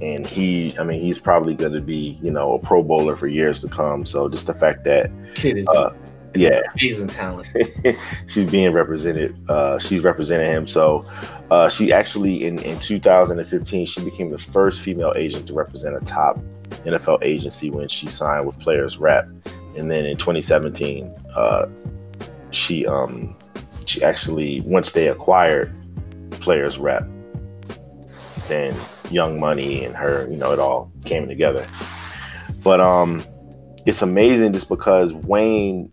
and 0.00 0.26
he, 0.26 0.76
I 0.78 0.84
mean, 0.84 1.00
he's 1.00 1.18
probably 1.18 1.54
going 1.54 1.72
to 1.72 1.80
be 1.80 2.18
you 2.22 2.30
know 2.30 2.54
a 2.54 2.58
Pro 2.58 2.82
Bowler 2.82 3.16
for 3.16 3.26
years 3.26 3.60
to 3.62 3.68
come. 3.68 4.06
So 4.06 4.28
just 4.28 4.46
the 4.46 4.54
fact 4.54 4.84
that 4.84 5.10
Kid 5.34 5.58
is 5.58 5.68
uh, 5.68 5.92
yeah, 6.34 6.62
amazing 6.74 7.08
talent. 7.08 7.48
she's 8.26 8.50
being 8.50 8.72
represented. 8.72 9.36
Uh, 9.48 9.78
she's 9.78 10.02
representing 10.02 10.50
him. 10.50 10.66
So 10.66 11.04
uh, 11.50 11.68
she 11.68 11.92
actually 11.92 12.44
in 12.46 12.58
in 12.60 12.78
2015 12.78 13.86
she 13.86 14.04
became 14.04 14.30
the 14.30 14.38
first 14.38 14.80
female 14.80 15.12
agent 15.16 15.46
to 15.48 15.54
represent 15.54 15.96
a 15.96 16.00
top 16.04 16.38
NFL 16.84 17.22
agency 17.22 17.70
when 17.70 17.88
she 17.88 18.08
signed 18.08 18.46
with 18.46 18.58
Players 18.60 18.98
Rep, 18.98 19.26
and 19.76 19.90
then 19.90 20.04
in 20.04 20.16
2017 20.16 21.14
uh, 21.34 21.66
she 22.50 22.86
um 22.86 23.36
she 23.86 24.02
actually 24.02 24.60
once 24.62 24.92
they 24.92 25.08
acquired 25.08 25.74
Players 26.40 26.78
Rep, 26.78 27.06
then 28.48 28.74
Young 29.10 29.40
Money 29.40 29.84
and 29.84 29.94
her, 29.96 30.28
you 30.30 30.36
know, 30.36 30.52
it 30.52 30.58
all 30.58 30.92
came 31.04 31.28
together. 31.28 31.66
But 32.62 32.80
um, 32.80 33.24
it's 33.86 34.02
amazing 34.02 34.52
just 34.52 34.68
because 34.68 35.12
Wayne 35.12 35.90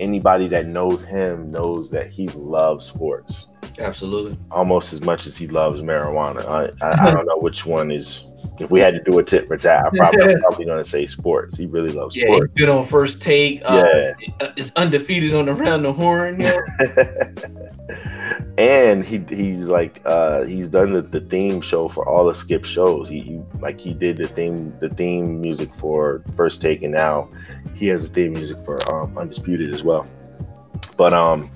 anybody 0.00 0.46
that 0.48 0.66
knows 0.66 1.04
him 1.04 1.50
knows 1.50 1.90
that 1.90 2.08
he 2.10 2.28
loves 2.28 2.86
sports 2.86 3.46
Absolutely. 3.78 4.36
almost 4.50 4.92
as 4.92 5.00
much 5.02 5.26
as 5.26 5.36
he 5.36 5.46
loves 5.48 5.82
marijuana. 5.82 6.44
I, 6.46 6.64
I, 6.84 7.08
I 7.08 7.10
don't 7.12 7.26
know 7.26 7.38
which 7.38 7.64
one 7.66 7.90
is. 7.90 8.24
If 8.60 8.70
we 8.70 8.78
had 8.80 8.94
to 8.94 9.02
do 9.10 9.18
a 9.18 9.24
tit 9.24 9.46
for 9.48 9.56
tat, 9.56 9.86
I'm 9.86 9.92
probably, 9.92 10.22
I'm 10.22 10.38
probably 10.40 10.64
going 10.64 10.78
to 10.78 10.84
say 10.84 11.06
sports. 11.06 11.56
He 11.56 11.66
really 11.66 11.90
loves 11.92 12.14
Yeah, 12.16 12.26
sports. 12.26 12.52
good 12.56 12.68
on 12.68 12.84
first 12.84 13.20
take. 13.22 13.60
Uh, 13.64 13.82
Yeah. 14.40 14.50
It's 14.56 14.72
undefeated 14.76 15.34
on 15.34 15.48
around 15.48 15.82
the 15.82 15.92
horn. 15.92 16.40
Yeah. 16.40 16.60
and 18.58 19.04
he 19.04 19.18
he's 19.30 19.68
like 19.68 20.00
uh 20.04 20.44
he's 20.44 20.68
done 20.68 20.92
the, 20.92 21.00
the 21.02 21.20
theme 21.20 21.60
show 21.60 21.88
for 21.88 22.06
all 22.06 22.26
the 22.26 22.34
skip 22.34 22.64
shows 22.64 23.08
he, 23.08 23.20
he 23.20 23.40
like 23.60 23.80
he 23.80 23.94
did 23.94 24.18
the 24.18 24.28
theme 24.28 24.74
the 24.80 24.88
theme 24.90 25.40
music 25.40 25.72
for 25.74 26.22
first 26.36 26.60
take 26.60 26.82
and 26.82 26.92
now 26.92 27.28
he 27.74 27.86
has 27.86 28.08
the 28.08 28.14
theme 28.14 28.32
music 28.34 28.58
for 28.64 28.78
um 28.94 29.16
undisputed 29.16 29.72
as 29.72 29.82
well 29.82 30.06
but 30.98 31.14
um 31.14 31.50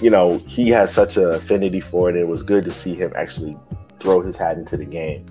you 0.00 0.10
know 0.10 0.38
he 0.38 0.68
has 0.68 0.92
such 0.92 1.16
an 1.16 1.32
affinity 1.32 1.80
for 1.80 2.10
it 2.10 2.16
it 2.16 2.28
was 2.28 2.42
good 2.42 2.64
to 2.64 2.72
see 2.72 2.94
him 2.94 3.12
actually 3.16 3.56
throw 3.98 4.20
his 4.20 4.36
hat 4.36 4.58
into 4.58 4.76
the 4.76 4.84
game 4.84 5.24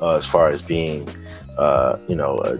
uh, 0.00 0.14
as 0.14 0.24
far 0.24 0.48
as 0.48 0.62
being 0.62 1.08
uh 1.58 1.98
you 2.08 2.14
know 2.14 2.36
uh, 2.38 2.58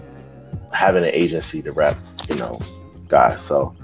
having 0.71 1.03
an 1.03 1.09
agency 1.09 1.61
to 1.61 1.71
rep 1.71 1.95
you 2.29 2.35
know 2.35 2.59
guys. 3.07 3.41
So 3.41 3.75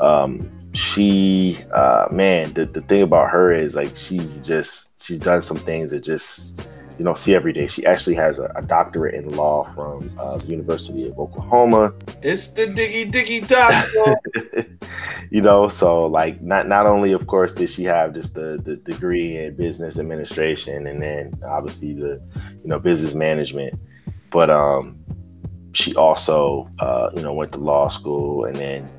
um 0.00 0.50
she 0.74 1.58
uh 1.74 2.08
man 2.10 2.52
the, 2.54 2.66
the 2.66 2.82
thing 2.82 3.02
about 3.02 3.30
her 3.30 3.52
is 3.52 3.74
like 3.74 3.96
she's 3.96 4.40
just 4.40 4.88
she's 5.00 5.18
done 5.18 5.42
some 5.42 5.58
things 5.58 5.90
that 5.90 6.00
just 6.00 6.60
you 6.98 7.04
don't 7.04 7.18
see 7.18 7.34
every 7.34 7.52
day. 7.52 7.68
She 7.68 7.86
actually 7.86 8.16
has 8.16 8.38
a, 8.38 8.50
a 8.56 8.62
doctorate 8.62 9.14
in 9.14 9.30
law 9.36 9.62
from 9.62 10.10
uh, 10.18 10.38
the 10.38 10.46
university 10.46 11.08
of 11.08 11.18
oklahoma. 11.18 11.92
It's 12.22 12.48
the 12.48 12.66
diggy 12.66 13.10
diggy 13.10 13.46
doctor. 13.46 14.16
you 15.30 15.42
know 15.42 15.68
so 15.68 16.06
like 16.06 16.40
not 16.42 16.66
not 16.66 16.86
only 16.86 17.12
of 17.12 17.26
course 17.26 17.52
did 17.52 17.68
she 17.68 17.84
have 17.84 18.14
just 18.14 18.34
the 18.34 18.60
the 18.64 18.76
degree 18.76 19.36
in 19.36 19.54
business 19.54 19.98
administration 19.98 20.86
and 20.86 21.02
then 21.02 21.38
obviously 21.44 21.92
the 21.92 22.20
you 22.62 22.68
know 22.68 22.78
business 22.78 23.14
management 23.14 23.78
but 24.30 24.48
um 24.48 24.98
she 25.72 25.94
also 25.96 26.68
uh 26.78 27.10
you 27.14 27.22
know 27.22 27.32
went 27.32 27.52
to 27.52 27.58
law 27.58 27.88
school 27.88 28.44
and 28.46 28.56
then 28.56 28.90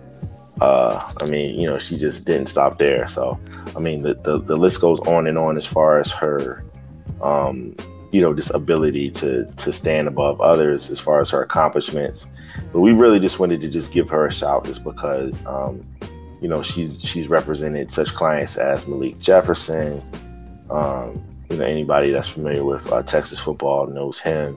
uh 0.61 1.11
i 1.21 1.25
mean 1.25 1.59
you 1.59 1.67
know 1.67 1.79
she 1.79 1.97
just 1.97 2.25
didn't 2.25 2.47
stop 2.47 2.77
there. 2.77 3.07
So 3.07 3.39
i 3.75 3.79
mean 3.79 4.03
the 4.03 4.13
the, 4.13 4.39
the 4.39 4.55
list 4.55 4.81
goes 4.81 4.99
on 5.01 5.25
and 5.27 5.37
on 5.37 5.57
as 5.57 5.65
far 5.65 5.99
as 5.99 6.11
her 6.11 6.63
um 7.21 7.75
you 8.11 8.21
know 8.21 8.33
this 8.33 8.49
ability 8.53 9.11
to 9.11 9.45
to 9.57 9.71
stand 9.71 10.07
above 10.07 10.41
others 10.41 10.89
as 10.89 10.99
far 10.99 11.21
as 11.21 11.29
her 11.29 11.41
accomplishments. 11.41 12.25
But 12.73 12.79
we 12.81 12.91
really 12.91 13.19
just 13.19 13.39
wanted 13.39 13.61
to 13.61 13.69
just 13.69 13.91
give 13.91 14.09
her 14.09 14.25
a 14.25 14.31
shout 14.31 14.65
just 14.65 14.83
because 14.83 15.45
um 15.45 15.85
you 16.41 16.47
know 16.47 16.63
she's 16.63 16.97
she's 17.01 17.27
represented 17.27 17.91
such 17.91 18.15
clients 18.15 18.55
as 18.55 18.87
malik 18.87 19.19
jefferson 19.19 20.01
um 20.69 21.21
you 21.49 21.57
know 21.57 21.65
anybody 21.65 22.11
that's 22.11 22.29
familiar 22.29 22.63
with 22.63 22.89
uh, 22.91 23.03
texas 23.03 23.39
football 23.39 23.87
knows 23.87 24.19
him. 24.19 24.55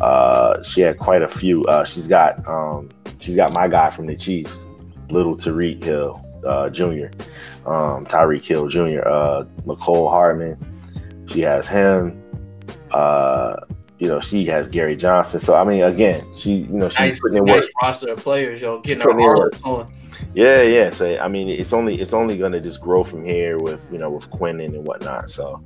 Uh 0.00 0.62
she 0.62 0.80
had 0.80 0.98
quite 0.98 1.22
a 1.22 1.28
few 1.28 1.64
uh 1.64 1.84
she's 1.84 2.08
got 2.08 2.46
um 2.48 2.90
she's 3.18 3.36
got 3.36 3.52
my 3.52 3.68
guy 3.68 3.90
from 3.90 4.06
the 4.06 4.16
chiefs 4.16 4.66
little 5.10 5.34
tariq 5.34 5.82
hill 5.82 6.24
uh 6.46 6.70
jr 6.70 7.06
um 7.66 8.06
tyreek 8.06 8.44
hill 8.44 8.68
jr 8.68 9.06
uh 9.06 9.44
mccole 9.66 10.08
hartman 10.08 10.56
she 11.30 11.40
has 11.40 11.66
him 11.68 12.22
uh 12.92 13.56
you 13.98 14.08
know 14.08 14.20
she 14.20 14.44
has 14.46 14.68
gary 14.68 14.96
johnson 14.96 15.38
so 15.38 15.54
i 15.54 15.62
mean 15.64 15.82
again 15.82 16.24
she 16.32 16.54
you 16.54 16.78
know 16.78 16.88
she's 16.88 16.98
nice, 16.98 17.20
putting 17.20 17.38
in 17.38 17.44
work 17.44 17.64
roster 17.82 18.12
of 18.12 18.18
players, 18.18 18.60
yo. 18.62 18.80
Getting 18.80 19.02
Putting 19.02 19.24
work. 19.24 19.54
on. 19.64 19.92
yeah, 20.34 20.62
yeah. 20.62 20.90
So 20.90 21.18
I 21.18 21.28
mean, 21.28 21.48
it's 21.48 21.72
only 21.72 22.00
it's 22.00 22.12
only 22.12 22.36
going 22.36 22.52
to 22.52 22.60
just 22.60 22.80
grow 22.80 23.04
from 23.04 23.24
here 23.24 23.58
with 23.58 23.80
you 23.92 23.98
know 23.98 24.10
with 24.10 24.30
Quinnen 24.30 24.74
and 24.74 24.86
whatnot. 24.86 25.28
So 25.30 25.62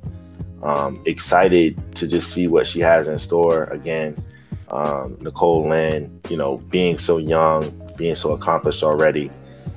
um, 0.63 1.01
excited 1.05 1.95
to 1.95 2.07
just 2.07 2.31
see 2.33 2.47
what 2.47 2.67
she 2.67 2.79
has 2.81 3.07
in 3.07 3.17
store. 3.19 3.65
Again, 3.65 4.21
um, 4.69 5.17
Nicole 5.21 5.67
Lynn, 5.69 6.19
you 6.29 6.37
know, 6.37 6.57
being 6.57 6.97
so 6.97 7.17
young, 7.17 7.71
being 7.97 8.15
so 8.15 8.33
accomplished 8.33 8.83
already, 8.83 9.29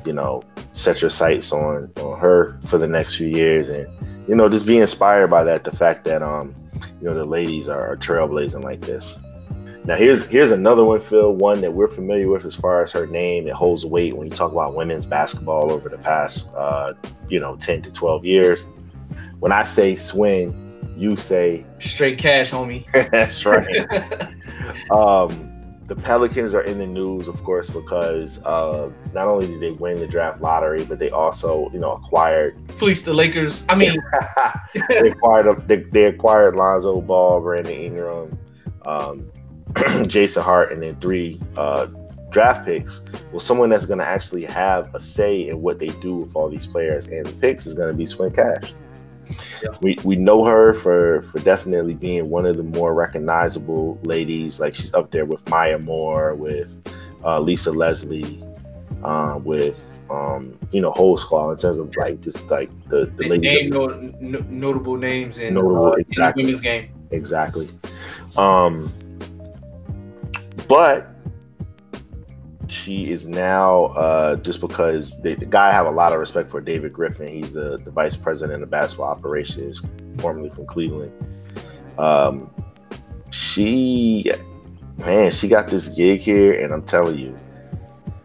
you 0.05 0.13
know, 0.13 0.43
set 0.73 1.01
your 1.01 1.11
sights 1.11 1.53
on 1.53 1.93
on 2.01 2.19
her 2.19 2.59
for 2.67 2.79
the 2.79 2.89
next 2.89 3.17
few 3.17 3.29
years, 3.29 3.69
and 3.69 3.87
you 4.29 4.35
know, 4.35 4.49
just 4.49 4.67
be 4.67 4.79
inspired 4.79 5.29
by 5.29 5.43
that. 5.45 5.65
The 5.65 5.75
fact 5.75 6.05
that 6.05 6.23
um, 6.23 6.55
you 7.01 7.09
know, 7.09 7.15
the 7.15 7.25
ladies 7.25 7.69
are, 7.69 7.93
are 7.93 7.97
trailblazing 7.97 8.63
like 8.63 8.81
this. 8.81 9.19
Now 9.85 9.97
here's 9.97 10.27
here's 10.29 10.51
another 10.51 10.85
one, 10.85 11.01
Phil. 11.01 11.33
One 11.33 11.63
that 11.63 11.73
we're 11.73 11.89
familiar 11.89 12.29
with 12.29 12.45
as 12.45 12.55
far 12.55 12.83
as 12.83 12.93
her 12.93 13.07
name. 13.07 13.49
It 13.49 13.55
holds 13.55 13.87
weight 13.87 14.15
when 14.15 14.29
you 14.29 14.35
talk 14.35 14.53
about 14.53 14.75
women's 14.75 15.07
basketball 15.07 15.73
over 15.73 15.89
the 15.89 15.97
past, 15.97 16.53
uh, 16.55 16.93
you 17.31 17.41
know, 17.41 17.57
ten 17.57 17.81
to 17.83 17.93
twelve 17.93 18.25
years. 18.25 18.67
When 19.41 19.51
I 19.51 19.65
say 19.65 19.97
swing, 19.97 20.93
you 20.95 21.17
say 21.17 21.65
straight 21.79 22.19
cash, 22.19 22.51
homie. 22.51 22.85
That's 23.11 23.47
right. 23.47 23.67
um, 24.91 25.48
the 25.89 25.97
Pelicans 25.97 26.53
are 26.53 26.61
in 26.61 26.79
the 26.79 26.87
news, 26.87 27.29
of 27.29 27.43
course, 27.43 27.71
because 27.71 28.43
uh, 28.45 28.91
not 29.15 29.27
only 29.27 29.47
did 29.47 29.61
they 29.61 29.71
win 29.71 29.99
the 29.99 30.07
draft 30.07 30.43
lottery, 30.43 30.85
but 30.85 30.99
they 30.99 31.09
also, 31.09 31.71
you 31.73 31.79
know, 31.79 31.93
acquired 31.93 32.59
Fleece 32.77 33.05
the 33.05 33.15
Lakers. 33.15 33.65
I 33.71 33.75
mean, 33.75 33.99
they 34.91 35.09
acquired 35.09 35.67
they, 35.67 35.77
they 35.77 36.05
acquired 36.05 36.57
Lonzo 36.57 37.01
Ball, 37.01 37.41
Brandon 37.41 37.73
Ingram, 37.73 38.39
um, 38.85 39.33
Jason 40.07 40.43
Hart, 40.43 40.73
and 40.73 40.83
then 40.83 40.95
three 41.01 41.41
uh, 41.57 41.87
draft 42.29 42.67
picks. 42.67 43.01
Well, 43.33 43.41
someone 43.41 43.71
that's 43.71 43.87
going 43.87 43.99
to 43.99 44.07
actually 44.07 44.45
have 44.45 44.95
a 44.95 45.01
say 45.01 45.49
in 45.49 45.63
what 45.63 45.79
they 45.79 45.89
do 45.89 46.17
with 46.17 46.37
all 46.37 46.51
these 46.51 46.67
players, 46.67 47.07
and 47.07 47.25
the 47.25 47.33
picks 47.33 47.67
is 47.67 47.73
going 47.73 47.89
to 47.89 47.97
be 47.97 48.05
Swin 48.05 48.31
Cash. 48.31 48.75
We 49.81 49.99
we 50.05 50.17
know 50.17 50.45
her 50.45 50.75
for 50.75 51.23
for 51.23 51.39
definitely 51.41 51.95
being 51.95 52.31
one 52.31 52.47
of 52.47 52.57
the 52.57 52.63
more 52.63 52.95
recognizable 52.95 53.99
ladies. 54.03 54.61
Like 54.61 54.75
she's 54.75 54.95
up 54.95 55.11
there 55.11 55.25
with 55.25 55.49
Maya 55.49 55.79
Moore, 55.79 56.35
with 56.35 56.77
uh, 57.25 57.41
Lisa 57.41 57.71
Leslie, 57.71 58.43
uh, 59.03 59.39
with 59.43 59.99
um, 60.11 60.59
you 60.73 60.81
know 60.81 60.91
whole 60.91 61.17
squad 61.17 61.51
in 61.51 61.57
terms 61.59 61.79
of 61.79 61.95
like 61.97 62.21
just 62.21 62.51
like 62.51 62.71
the 62.89 63.13
the 63.17 63.37
name 63.37 63.71
not, 63.71 64.03
no, 64.21 64.41
notable 64.49 64.97
names 64.97 65.39
in, 65.39 65.55
Notable, 65.55 65.87
uh, 65.87 65.93
in 65.93 65.95
the 65.95 66.01
exactly. 66.01 66.43
women's 66.45 66.61
game. 66.61 66.91
Exactly. 67.11 67.69
Um, 68.37 68.93
but 70.69 71.09
she 72.69 73.11
is 73.11 73.27
now 73.27 73.87
uh, 73.87 74.37
just 74.37 74.61
because 74.61 75.21
the, 75.23 75.35
the 75.35 75.47
guy 75.47 75.69
I 75.69 75.73
have 75.73 75.87
a 75.87 75.91
lot 75.91 76.13
of 76.13 76.21
respect 76.21 76.51
for 76.51 76.61
David 76.61 76.93
Griffin. 76.93 77.29
He's 77.29 77.53
the, 77.53 77.79
the 77.85 77.91
vice 77.91 78.17
president 78.17 78.63
of 78.63 78.71
basketball 78.71 79.09
operations, 79.09 79.83
formerly 80.19 80.51
from 80.51 80.67
Cleveland. 80.67 81.13
Um, 81.99 82.51
she, 83.31 84.31
man, 84.97 85.31
she 85.31 85.49
got 85.49 85.69
this 85.69 85.89
gig 85.89 86.21
here, 86.21 86.53
and 86.63 86.73
I'm 86.73 86.85
telling 86.85 87.19
you, 87.19 87.39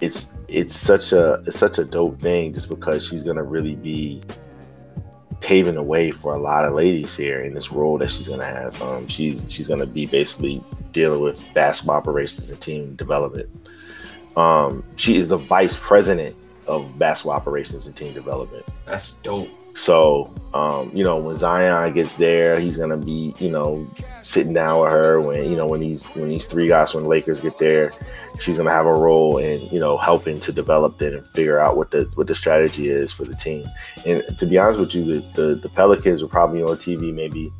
it's 0.02 0.28
it's 0.48 0.76
such 0.76 1.12
a 1.12 1.42
it's 1.48 1.58
such 1.58 1.80
a 1.80 1.86
dope 1.86 2.22
thing 2.22 2.54
just 2.54 2.70
because 2.70 3.08
she's 3.08 3.24
gonna 3.24 3.44
really 3.44 3.76
be 3.76 4.22
paving 5.40 5.76
the 5.76 5.84
way 5.84 6.12
for 6.12 6.36
a 6.36 6.40
lot 6.40 6.64
of 6.64 6.74
ladies 6.74 7.18
here 7.18 7.42
in 7.42 7.54
this 7.54 7.72
role 7.72 7.98
that 7.98 8.12
she's 8.12 8.30
gonna 8.30 8.46
have. 8.46 8.80
Um, 8.82 9.08
she's 9.08 9.46
she's 9.50 9.68
gonna 9.68 9.86
be 9.86 10.06
basically 10.06 10.64
dealing 10.92 11.22
with 11.22 11.44
basketball 11.54 11.98
operations 11.98 12.50
and 12.50 12.62
team 12.62 12.96
development. 12.96 13.50
Um, 14.36 14.84
she 14.96 15.18
is 15.18 15.30
the 15.30 15.38
vice 15.38 15.78
president 15.78 16.36
of 16.68 16.98
basketball 16.98 17.36
operations 17.36 17.88
and 17.88 17.96
team 17.96 18.14
development. 18.14 18.66
That's 18.86 19.14
dope. 19.14 19.50
So, 19.76 20.34
um, 20.54 20.92
you 20.96 21.04
know, 21.04 21.18
when 21.18 21.36
Zion 21.36 21.94
gets 21.94 22.16
there, 22.16 22.60
he's 22.60 22.78
gonna 22.78 22.98
be, 22.98 23.34
you 23.40 23.50
know, 23.50 23.88
sitting 24.22 24.54
down 24.54 24.82
with 24.82 24.92
her. 24.92 25.20
When 25.20 25.50
you 25.50 25.58
know, 25.58 25.66
when 25.66 25.80
these 25.80 26.06
when 26.08 26.30
these 26.30 26.46
three 26.46 26.68
guys 26.68 26.92
from 26.92 27.04
the 27.04 27.10
Lakers 27.10 27.40
get 27.40 27.58
there, 27.58 27.92
she's 28.40 28.58
gonna 28.58 28.72
have 28.72 28.86
a 28.86 28.94
role 28.94 29.40
in, 29.40 29.62
you 29.70 29.80
know, 29.80 29.98
helping 29.98 30.40
to 30.42 30.52
develop 30.52 31.02
it 31.02 31.14
and 31.14 31.28
figure 31.28 31.60
out 31.60 31.76
what 31.76 31.90
the 31.90 32.10
what 32.14 32.28
the 32.28 32.36
strategy 32.36 32.90
is 32.90 33.12
for 33.12 33.26
the 33.26 33.36
team. 33.36 33.68
And 34.06 34.24
to 34.38 34.46
be 34.46 34.60
honest 34.60 34.80
with 34.80 34.94
you, 34.94 35.06
the 35.06 35.42
the, 35.42 35.56
the 35.56 35.70
Pelicans 35.70 36.22
will 36.22 36.30
probably 36.30 36.60
be 36.60 36.64
on 36.64 36.78
TV 36.78 37.12
maybe 37.12 37.52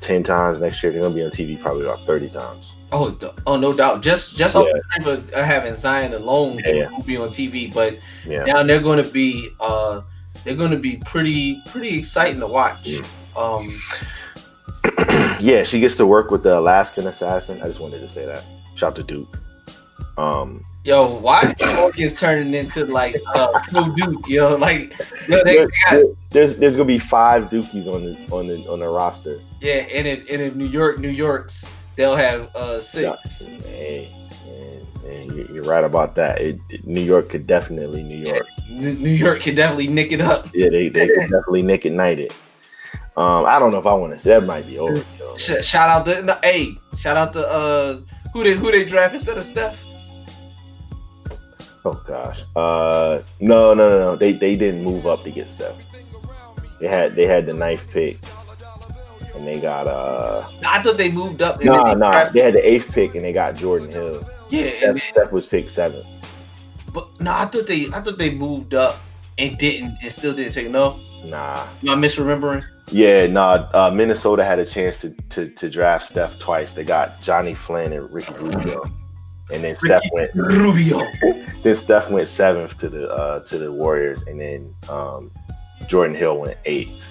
ten 0.00 0.24
times 0.24 0.60
next 0.60 0.82
year. 0.82 0.90
They're 0.90 1.02
gonna 1.02 1.14
be 1.14 1.22
on 1.22 1.30
TV 1.30 1.60
probably 1.60 1.84
about 1.84 2.04
thirty 2.06 2.28
times. 2.28 2.76
Oh, 2.92 3.16
oh, 3.46 3.56
no 3.56 3.72
doubt. 3.72 4.00
Just 4.02 4.36
just 4.36 4.56
Yeah. 4.56 5.44
having 5.44 5.74
Zion 5.74 6.14
alone, 6.14 6.60
Yeah, 6.64 6.88
will 6.90 7.02
be 7.02 7.16
on 7.16 7.28
TV. 7.30 7.72
But 7.72 7.98
Yeah. 8.26 8.44
now 8.44 8.62
they're 8.62 8.80
going 8.80 9.02
to 9.02 9.10
be 9.10 9.50
uh 9.60 10.02
they're 10.44 10.54
going 10.54 10.70
to 10.70 10.78
be 10.78 10.96
pretty 11.04 11.60
pretty 11.70 11.98
exciting 11.98 12.38
to 12.40 12.46
watch. 12.46 13.00
Um, 13.36 13.68
yeah, 15.40 15.62
she 15.62 15.80
gets 15.80 15.96
to 15.96 16.06
work 16.06 16.30
with 16.30 16.42
the 16.42 16.58
Alaskan 16.58 17.06
assassin. 17.06 17.60
I 17.62 17.66
just 17.66 17.80
wanted 17.80 18.00
to 18.00 18.08
say 18.08 18.24
that. 18.26 18.44
Shout 18.76 18.90
out 18.92 18.96
to 18.96 19.02
Duke. 19.02 19.36
Um, 20.16 20.64
yo, 20.84 21.16
why 21.18 21.52
is 21.98 22.18
turning 22.18 22.54
into 22.54 22.84
like 22.86 23.16
uh 23.34 23.48
Pro 23.70 23.88
Duke? 23.94 24.28
Yo, 24.28 24.56
like 24.60 24.94
yo, 25.28 25.42
they, 25.44 25.56
they 25.56 25.66
got 25.90 26.04
there's 26.30 26.56
there's 26.56 26.74
gonna 26.76 26.84
be 26.86 26.98
five 26.98 27.44
Dookies 27.50 27.86
on 27.86 28.04
the 28.04 28.16
on 28.34 28.46
the 28.46 28.56
on 28.70 28.78
the 28.78 28.88
roster. 28.88 29.40
yeah, 29.60 29.84
and 29.92 30.06
if 30.06 30.20
and 30.30 30.40
if 30.40 30.54
New 30.54 30.66
York, 30.68 30.98
New 30.98 31.08
York's, 31.10 31.66
they'll 31.96 32.16
have 32.16 32.54
uh 32.54 32.80
six. 32.80 33.42
Hey, 33.42 34.08
man, 34.46 34.86
man, 35.02 35.36
you- 35.36 35.48
you're 35.52 35.64
right 35.64 35.84
about 35.84 36.14
that. 36.16 36.40
It, 36.40 36.58
it- 36.70 36.86
New 36.86 37.00
York 37.00 37.28
could 37.30 37.46
definitely 37.46 38.02
New 38.02 38.18
York. 38.18 38.46
New 38.70 39.10
York 39.10 39.40
can 39.40 39.54
definitely 39.54 39.88
nick 39.88 40.12
it 40.12 40.20
up. 40.20 40.48
Yeah, 40.54 40.68
they 40.70 40.88
they 40.88 41.06
could 41.08 41.20
definitely 41.30 41.62
Nick 41.62 41.86
at 41.86 41.92
night 41.92 42.18
it. 42.18 42.32
Um, 43.16 43.46
I 43.46 43.58
don't 43.58 43.72
know 43.72 43.78
if 43.78 43.86
I 43.86 43.94
want 43.94 44.12
to 44.12 44.18
say 44.18 44.30
that 44.30 44.44
might 44.44 44.66
be 44.66 44.78
over. 44.78 45.02
Sh- 45.36 45.62
shout 45.64 45.88
out 45.88 46.04
to 46.06 46.22
no, 46.22 46.36
hey, 46.42 46.76
shout 46.98 47.16
out 47.16 47.32
to 47.32 47.46
uh 47.48 48.00
who 48.32 48.44
they 48.44 48.54
who 48.54 48.70
they 48.70 48.84
draft 48.84 49.14
instead 49.14 49.38
of 49.38 49.44
Steph. 49.44 49.82
Oh 51.84 52.02
gosh. 52.06 52.42
Uh, 52.56 53.22
no, 53.40 53.72
no, 53.72 53.88
no, 53.88 53.98
no. 53.98 54.16
They 54.16 54.32
they 54.32 54.56
didn't 54.56 54.82
move 54.82 55.06
up 55.06 55.22
to 55.22 55.30
get 55.30 55.48
Steph. 55.48 55.76
They 56.80 56.88
had 56.88 57.14
they 57.14 57.26
had 57.26 57.46
the 57.46 57.54
knife 57.54 57.88
pick, 57.90 58.18
and 59.36 59.46
they 59.46 59.60
got 59.60 59.86
uh. 59.86 60.48
I 60.66 60.82
thought 60.82 60.96
they 60.96 61.10
moved 61.10 61.42
up. 61.42 61.56
and 61.56 61.66
Nah, 61.66 61.94
they 61.94 62.00
nah. 62.00 62.28
They 62.30 62.40
had 62.40 62.54
the 62.54 62.70
eighth 62.70 62.92
pick, 62.92 63.14
and 63.14 63.24
they 63.24 63.32
got 63.32 63.54
Jordan 63.54 63.90
Hill. 63.90 64.28
Yeah, 64.48 64.70
Steph, 64.78 65.02
Steph 65.08 65.32
was 65.32 65.46
picked 65.46 65.70
seventh. 65.70 66.06
But 66.92 67.20
no, 67.20 67.32
I 67.32 67.44
thought 67.46 67.66
they 67.66 67.86
I 67.88 68.00
thought 68.00 68.18
they 68.18 68.34
moved 68.34 68.74
up 68.74 68.98
and 69.38 69.58
didn't 69.58 69.98
and 70.02 70.12
still 70.12 70.34
didn't 70.34 70.52
take 70.52 70.70
no. 70.70 70.98
Nah. 71.24 71.66
Am 71.82 71.88
I 71.88 71.94
misremembering? 71.94 72.64
Yeah, 72.88 73.26
nah. 73.26 73.68
Uh, 73.74 73.90
Minnesota 73.90 74.44
had 74.44 74.58
a 74.58 74.66
chance 74.66 75.00
to, 75.00 75.10
to 75.30 75.48
to 75.48 75.68
draft 75.68 76.06
Steph 76.06 76.38
twice. 76.38 76.72
They 76.72 76.84
got 76.84 77.20
Johnny 77.20 77.54
Flynn 77.54 77.92
and 77.92 78.10
Ricky 78.12 78.32
Rubio, 78.34 78.84
and 79.52 79.64
then 79.64 79.74
Steph 79.74 80.02
went 80.12 80.30
Rubio. 80.34 81.00
then 81.62 81.74
Steph 81.74 82.10
went 82.10 82.28
seventh 82.28 82.78
to 82.78 82.88
the 82.88 83.10
uh, 83.10 83.40
to 83.40 83.58
the 83.58 83.72
Warriors, 83.72 84.22
and 84.22 84.40
then 84.40 84.74
um, 84.88 85.32
Jordan 85.88 86.14
Hill 86.14 86.38
went 86.38 86.58
eighth. 86.64 87.02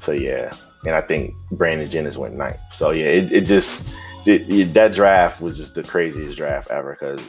So 0.00 0.12
yeah, 0.12 0.54
and 0.86 0.94
I 0.94 1.00
think 1.00 1.34
Brandon 1.52 1.88
Jennings 1.88 2.18
went 2.18 2.34
ninth. 2.34 2.58
So 2.72 2.90
yeah, 2.90 3.06
it, 3.06 3.32
it 3.32 3.40
just 3.42 3.96
it, 4.26 4.48
it- 4.50 4.74
that 4.74 4.92
draft 4.92 5.40
was 5.40 5.56
just 5.56 5.74
the 5.74 5.82
craziest 5.82 6.36
draft 6.36 6.70
ever 6.70 6.92
because 6.98 7.20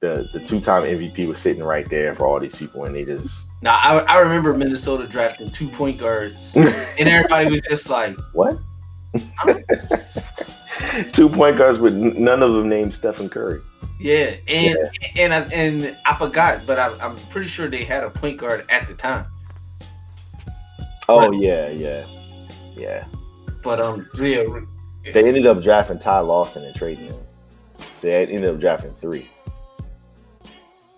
the 0.00 0.28
the 0.32 0.40
two 0.40 0.60
time 0.60 0.82
MVP 0.84 1.28
was 1.28 1.38
sitting 1.38 1.62
right 1.62 1.88
there 1.88 2.14
for 2.14 2.26
all 2.26 2.40
these 2.40 2.54
people, 2.54 2.84
and 2.84 2.94
they 2.94 3.04
just 3.04 3.46
Now 3.62 3.74
I, 3.82 3.98
I 4.00 4.20
remember 4.20 4.52
Minnesota 4.54 5.06
drafting 5.06 5.50
two 5.50 5.68
point 5.68 5.98
guards, 5.98 6.52
and 6.56 7.08
everybody 7.08 7.50
was 7.50 7.60
just 7.68 7.88
like, 7.88 8.16
what? 8.32 8.58
two 11.12 11.28
point 11.28 11.56
guards 11.58 11.78
with 11.78 11.94
none 11.94 12.42
of 12.42 12.52
them 12.52 12.68
named 12.68 12.94
Stephen 12.94 13.28
Curry. 13.28 13.60
yeah, 14.00 14.34
and 14.48 14.76
and 15.16 15.34
I, 15.34 15.40
and 15.52 15.96
I 16.06 16.14
forgot, 16.16 16.62
but 16.66 16.78
I, 16.78 16.96
I'm 16.98 17.16
pretty 17.28 17.46
sure 17.48 17.68
they 17.68 17.84
had 17.84 18.04
a 18.04 18.10
point 18.10 18.38
guard 18.38 18.64
at 18.68 18.88
the 18.88 18.94
time. 18.94 19.26
Oh 21.12 21.32
yeah, 21.32 21.68
yeah, 21.68 22.06
yeah. 22.76 23.04
But 23.62 23.80
um, 23.80 24.08
yeah, 24.18 24.44
They 25.12 25.24
ended 25.24 25.46
up 25.46 25.62
drafting 25.62 25.98
Ty 25.98 26.20
Lawson 26.20 26.64
and 26.64 26.74
trading 26.74 27.06
him. 27.06 27.20
So 27.98 28.08
they 28.08 28.26
ended 28.26 28.54
up 28.54 28.58
drafting 28.60 28.92
three. 28.94 29.30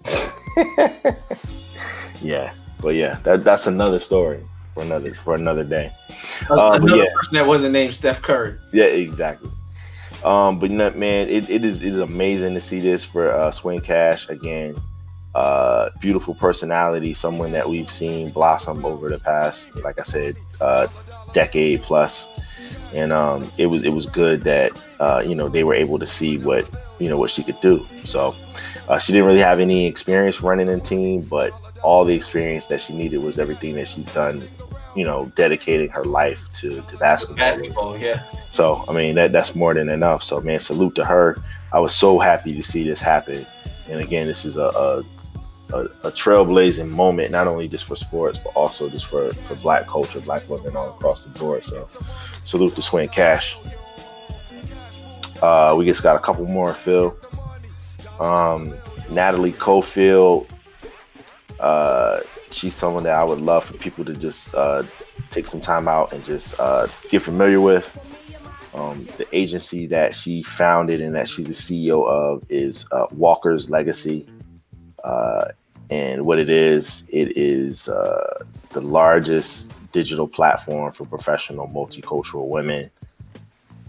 yeah, 2.23 2.55
but 2.81 2.95
yeah, 2.95 3.19
that 3.25 3.45
that's 3.45 3.67
another 3.67 3.99
story 3.99 4.45
for 4.75 4.83
another 4.83 5.15
for 5.15 5.35
another 5.35 5.65
day. 5.65 5.91
Uh, 6.49 6.73
another 6.73 7.03
yeah, 7.03 7.13
person 7.15 7.35
that 7.35 7.47
wasn't 7.47 7.73
named 7.73 7.95
Steph 7.95 8.23
Curry. 8.23 8.57
yeah, 8.73 8.85
exactly. 8.85 9.51
Um, 10.25 10.59
but 10.59 10.71
you 10.71 10.77
know, 10.77 10.91
man, 10.93 11.29
it, 11.29 11.51
it 11.51 11.65
is 11.65 11.83
is 11.83 11.99
amazing 11.99 12.55
to 12.55 12.61
see 12.61 12.81
this 12.81 13.05
for 13.05 13.31
uh, 13.31 13.51
Swin 13.51 13.81
Cash 13.81 14.29
again. 14.31 14.77
Uh, 15.35 15.91
beautiful 15.99 16.33
personality, 16.33 17.13
someone 17.13 17.51
that 17.51 17.69
we've 17.69 17.91
seen 17.91 18.31
blossom 18.31 18.85
over 18.85 19.09
the 19.09 19.19
past, 19.19 19.75
like 19.77 19.99
I 19.99 20.05
said, 20.05 20.37
uh, 20.61 20.87
decade 21.33 21.83
plus. 21.83 22.29
And 22.93 23.13
um, 23.13 23.51
it 23.59 23.67
was 23.67 23.83
it 23.83 23.89
was 23.89 24.07
good 24.07 24.45
that 24.45 24.71
uh, 25.01 25.25
you 25.27 25.35
know 25.35 25.49
they 25.49 25.65
were 25.65 25.75
able 25.75 25.99
to 25.99 26.07
see 26.07 26.39
what 26.39 26.69
you 27.01 27.09
know 27.09 27.19
what 27.19 27.31
she 27.31 27.43
could 27.43 27.61
do. 27.61 27.85
So 28.05 28.35
uh, 28.89 29.01
she 29.01 29.13
didn't 29.13 29.27
really 29.27 29.41
have 29.41 29.59
any 29.59 29.87
experience 29.87 30.41
running 30.41 30.69
a 30.69 30.79
team, 30.79 31.23
but 31.23 31.53
all 31.83 32.05
the 32.05 32.15
experience 32.15 32.67
that 32.67 32.81
she 32.81 32.95
needed 32.95 33.19
was 33.19 33.39
everything 33.39 33.75
that 33.75 33.89
she's 33.89 34.07
done. 34.07 34.49
You 34.95 35.05
know, 35.05 35.33
dedicating 35.35 35.89
her 35.89 36.05
life 36.05 36.49
to, 36.61 36.81
to 36.81 36.97
basketball. 36.99 37.37
Basketball, 37.37 37.99
yeah. 37.99 38.23
So 38.51 38.85
I 38.87 38.93
mean 38.93 39.17
that 39.17 39.33
that's 39.33 39.57
more 39.57 39.75
than 39.75 39.89
enough. 39.89 40.23
So 40.23 40.41
man, 40.41 40.61
salute 40.61 40.95
to 40.95 41.05
her. 41.05 41.37
I 41.73 41.81
was 41.81 41.93
so 41.93 42.21
happy 42.21 42.53
to 42.53 42.63
see 42.63 42.85
this 42.85 43.01
happen. 43.03 43.45
And 43.89 44.01
again, 44.01 44.29
this 44.29 44.45
is 44.45 44.57
a 44.57 44.67
a, 44.67 45.03
a, 45.73 45.81
a 46.05 46.13
trailblazing 46.13 46.89
moment, 46.89 47.31
not 47.31 47.47
only 47.47 47.69
just 47.69 47.85
for 47.85 47.97
sports, 47.97 48.39
but 48.43 48.51
also 48.55 48.89
just 48.89 49.07
for 49.07 49.33
for 49.33 49.55
Black 49.57 49.87
culture, 49.87 50.21
Black 50.21 50.49
women 50.49 50.77
all 50.77 50.91
across 50.91 51.25
the 51.25 51.39
board. 51.39 51.65
So 51.65 51.89
salute 52.45 52.75
to 52.77 52.83
Swin 52.83 53.09
Cash. 53.09 53.57
Uh, 55.43 55.75
we 55.77 55.85
just 55.85 56.03
got 56.03 56.17
a 56.17 56.21
couple 56.21 56.47
more, 56.47 56.73
Phil. 56.73 57.17
Um, 58.21 58.75
Natalie 59.11 59.53
Cofield. 59.53 60.49
Uh, 61.61 62.21
she's 62.51 62.75
someone 62.75 63.05
that 63.05 63.15
I 63.15 63.25
would 63.25 63.41
love 63.41 63.65
for 63.65 63.75
people 63.75 64.05
to 64.05 64.15
just 64.15 64.55
uh, 64.55 64.83
take 65.31 65.47
some 65.47 65.61
time 65.61 65.89
out 65.89 66.13
and 66.13 66.25
just 66.25 66.59
uh, 66.61 66.87
get 67.09 67.23
familiar 67.23 67.61
with. 67.61 67.97
Um, 68.75 69.07
the 69.19 69.27
agency 69.33 69.87
that 69.87 70.15
she 70.15 70.43
founded 70.43 71.01
and 71.01 71.15
that 71.15 71.29
she's 71.29 71.47
the 71.47 71.53
CEO 71.53 72.09
of 72.09 72.43
is 72.49 72.87
uh, 72.91 73.07
Walker's 73.13 73.71
Legacy. 73.71 74.27
Uh, 75.05 75.45
and 75.91 76.25
what 76.25 76.39
it 76.39 76.49
is, 76.51 77.05
it 77.11 77.37
is 77.37 77.89
uh, 77.89 78.45
the 78.71 78.81
largest 78.81 79.73
digital 79.93 80.27
platform 80.27 80.93
for 80.93 81.05
professional 81.07 81.69
multicultural 81.69 82.49
women. 82.49 82.91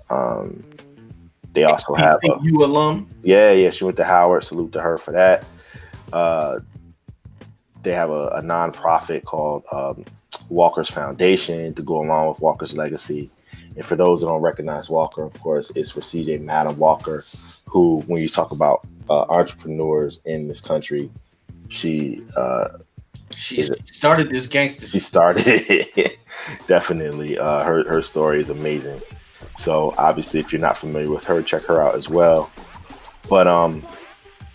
Um, 0.10 0.64
they 1.54 1.64
also 1.64 1.96
have 1.96 2.20
a, 2.26 2.38
You 2.44 2.64
alum? 2.64 3.08
yeah, 3.24 3.52
yeah. 3.52 3.70
She 3.70 3.86
went 3.86 3.98
to 3.98 4.04
Howard. 4.04 4.44
Salute 4.44 4.74
to 4.74 4.82
her 4.82 4.98
for 4.98 5.12
that. 5.14 5.46
Uh, 6.12 6.60
they 7.82 7.94
have 7.94 8.10
a, 8.10 8.28
a 8.28 8.42
nonprofit 8.42 9.24
called 9.24 9.64
um, 9.72 10.04
Walker's 10.50 10.90
Foundation 10.90 11.74
to 11.74 11.82
go 11.82 12.02
along 12.02 12.28
with 12.28 12.42
Walker's 12.42 12.76
legacy. 12.76 13.30
And 13.76 13.86
for 13.86 13.96
those 13.96 14.22
that 14.22 14.28
don't 14.28 14.42
recognize 14.42 14.90
Walker, 14.90 15.24
of 15.24 15.40
course, 15.42 15.72
it's 15.76 15.92
for 15.92 16.02
CJ 16.02 16.42
Madam 16.42 16.78
Walker, 16.78 17.24
who, 17.70 18.02
when 18.08 18.22
you 18.22 18.30
talk 18.30 18.52
about 18.52 18.86
uh, 19.10 19.22
entrepreneurs 19.30 20.20
in 20.26 20.48
this 20.48 20.62
country, 20.62 21.10
she 21.70 22.24
uh, 22.36 22.70
She 23.34 23.62
started 23.86 24.30
this 24.30 24.48
gangster. 24.48 24.88
she 24.88 25.00
started 25.00 25.44
it. 25.48 26.20
Definitely, 26.68 27.38
uh, 27.38 27.64
her 27.64 27.88
her 27.88 28.02
story 28.02 28.42
is 28.42 28.50
amazing. 28.50 29.02
So 29.58 29.94
obviously, 29.98 30.40
if 30.40 30.52
you're 30.52 30.62
not 30.62 30.78
familiar 30.78 31.10
with 31.10 31.24
her, 31.26 31.42
check 31.42 31.64
her 31.64 31.82
out 31.82 31.96
as 31.96 32.10
well. 32.10 32.52
But 33.30 33.48
um, 33.48 33.86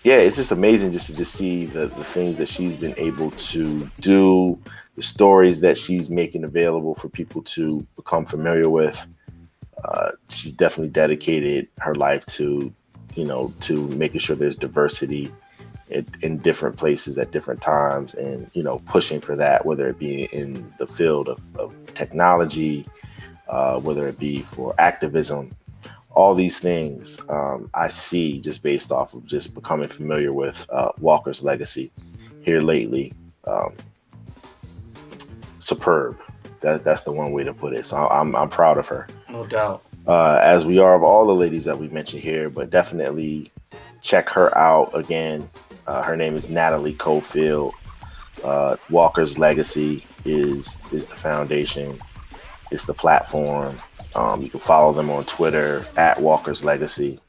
yeah, 0.05 0.17
it's 0.19 0.37
just 0.37 0.53
amazing 0.53 0.93
just 0.93 1.07
to 1.07 1.17
just 1.17 1.35
see 1.35 1.67
the 1.67 1.89
the 1.89 2.05
things 2.05 2.39
that 2.39 2.49
she's 2.49 2.77
been 2.77 2.95
able 2.97 3.31
to 3.33 3.91
do, 4.01 4.59
the 4.95 5.03
stories 5.03 5.61
that 5.63 5.77
she's 5.77 6.09
making 6.11 6.45
available 6.45 6.95
for 6.95 7.09
people 7.09 7.43
to 7.43 7.87
become 7.97 8.25
familiar 8.25 8.69
with. 8.71 9.05
Uh, 9.85 10.11
she's 10.29 10.53
definitely 10.53 10.91
dedicated 10.91 11.67
her 11.81 11.95
life 11.95 12.25
to, 12.27 12.73
you 13.15 13.25
know, 13.25 13.53
to 13.61 13.87
making 13.89 14.21
sure 14.21 14.37
there's 14.37 14.57
diversity 14.57 15.33
in, 15.89 16.07
in 16.23 16.39
different 16.39 16.77
places 16.77 17.19
at 17.19 17.33
different 17.33 17.61
times, 17.61 18.15
and 18.15 18.51
you 18.55 18.63
know, 18.63 18.81
pushing 18.87 19.21
for 19.21 19.37
that, 19.37 19.67
whether 19.67 19.89
it 19.89 19.99
be 19.99 20.25
in 20.33 20.73
the 20.79 20.87
field 20.87 21.29
of, 21.29 21.41
of 21.57 21.75
technology, 21.95 22.87
uh, 23.49 23.79
whether 23.81 24.07
it 24.07 24.19
be 24.19 24.41
for 24.41 24.75
activism, 24.79 25.51
all 26.13 26.35
these 26.35 26.59
things 26.59 27.21
um, 27.29 27.71
I 27.75 27.89
see 27.89 28.41
just 28.41 28.63
based 28.63 28.91
off 28.91 29.15
of 29.15 29.25
just 29.27 29.55
becoming 29.55 29.89
familiar 29.89 30.33
with 30.33 30.67
uh, 30.71 30.93
Walker's 30.99 31.43
legacy 31.43 31.93
here 32.41 32.61
lately. 32.61 33.13
Um, 33.47 33.75
superb. 35.59 36.19
That, 36.61 36.85
that's 36.85 37.05
the 37.05 37.13
one 37.13 37.33
way 37.33 37.45
to 37.45 37.55
put 37.55 37.75
it. 37.75 37.87
So 37.87 37.97
I'm, 37.97 38.35
I'm 38.37 38.49
proud 38.49 38.77
of 38.77 38.87
her. 38.89 39.07
No 39.31 39.47
doubt. 39.47 39.83
Uh, 40.07 40.39
as 40.43 40.65
we 40.65 40.79
are 40.79 40.95
of 40.95 41.03
all 41.03 41.27
the 41.27 41.35
ladies 41.35 41.65
that 41.65 41.79
we 41.79 41.89
mentioned 41.89 42.23
here, 42.23 42.49
but 42.51 42.71
definitely 42.71 43.51
check 44.03 44.29
her 44.29 44.57
out 44.57 44.91
again. 44.95 45.49
Uh, 45.87 46.03
her 46.03 46.17
name 46.17 46.35
is 46.35 46.49
Natalie 46.49 46.95
Cofield. 46.95 47.73
Uh, 48.43 48.77
Walker's 48.89 49.39
legacy 49.39 50.05
is 50.25 50.81
is 50.93 51.07
the 51.07 51.17
foundation. 51.17 51.99
It's 52.71 52.87
the 52.87 52.95
platform. 52.95 53.77
Um, 54.15 54.43
you 54.43 54.51
can 54.51 54.61
follow 54.61 54.93
them 54.93 55.11
on 55.11 55.25
Twitter 55.25 55.85
at 55.97 56.21
Walker's 56.21 56.65
Legacy, 56.65 57.21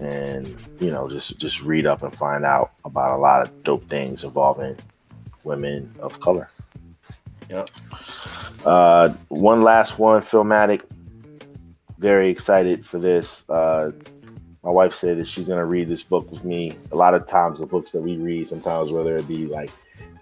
and 0.00 0.56
you 0.80 0.90
know 0.90 1.08
just 1.08 1.38
just 1.38 1.62
read 1.62 1.86
up 1.86 2.02
and 2.02 2.14
find 2.14 2.44
out 2.44 2.72
about 2.84 3.16
a 3.16 3.20
lot 3.20 3.42
of 3.42 3.62
dope 3.62 3.88
things 3.88 4.24
involving 4.24 4.76
women 5.44 5.92
of 6.00 6.18
color. 6.20 6.50
Yep. 7.50 7.70
Uh, 8.64 9.10
one 9.28 9.62
last 9.62 9.98
one, 9.98 10.22
Filmatic. 10.22 10.82
Very 11.98 12.28
excited 12.28 12.84
for 12.84 12.98
this. 12.98 13.48
Uh, 13.48 13.92
my 14.62 14.70
wife 14.70 14.94
said 14.94 15.18
that 15.18 15.26
she's 15.26 15.48
gonna 15.48 15.66
read 15.66 15.88
this 15.88 16.02
book 16.02 16.30
with 16.30 16.44
me. 16.44 16.76
A 16.92 16.96
lot 16.96 17.14
of 17.14 17.26
times, 17.26 17.60
the 17.60 17.66
books 17.66 17.92
that 17.92 18.02
we 18.02 18.16
read, 18.16 18.48
sometimes 18.48 18.90
whether 18.90 19.16
it 19.16 19.28
be 19.28 19.46
like 19.46 19.70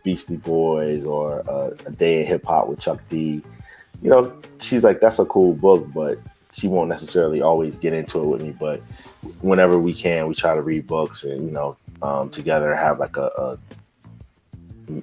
Beastie 0.03 0.37
Boys 0.37 1.07
or 1.07 1.49
uh, 1.49 1.71
A 1.87 1.93
Day 1.93 2.21
in 2.21 2.27
Hip 2.27 2.45
Hop 2.47 2.69
with 2.69 2.81
Chuck 2.81 3.01
D, 3.09 3.43
you 4.03 4.11
know, 4.11 4.25
she's 4.61 4.85
like, 4.85 5.01
that's 5.01 5.21
a 5.21 5.25
cool 5.25 5.55
book, 5.55 5.87
but 5.95 6.19
she 6.53 6.69
won't 6.69 6.89
necessarily 6.89 7.41
always 7.41 7.79
get 7.79 7.95
into 7.95 8.21
it 8.21 8.27
with 8.27 8.43
me. 8.43 8.55
But 8.59 8.81
whenever 9.41 9.79
we 9.79 9.95
can, 9.95 10.27
we 10.27 10.35
try 10.35 10.55
to 10.55 10.63
read 10.63 10.87
books 10.87 11.25
and 11.25 11.47
you 11.47 11.53
know, 11.53 11.77
um, 12.03 12.29
together 12.29 12.75
have 12.75 12.99
like 12.99 13.17
a, 13.17 13.31
a, 13.39 13.59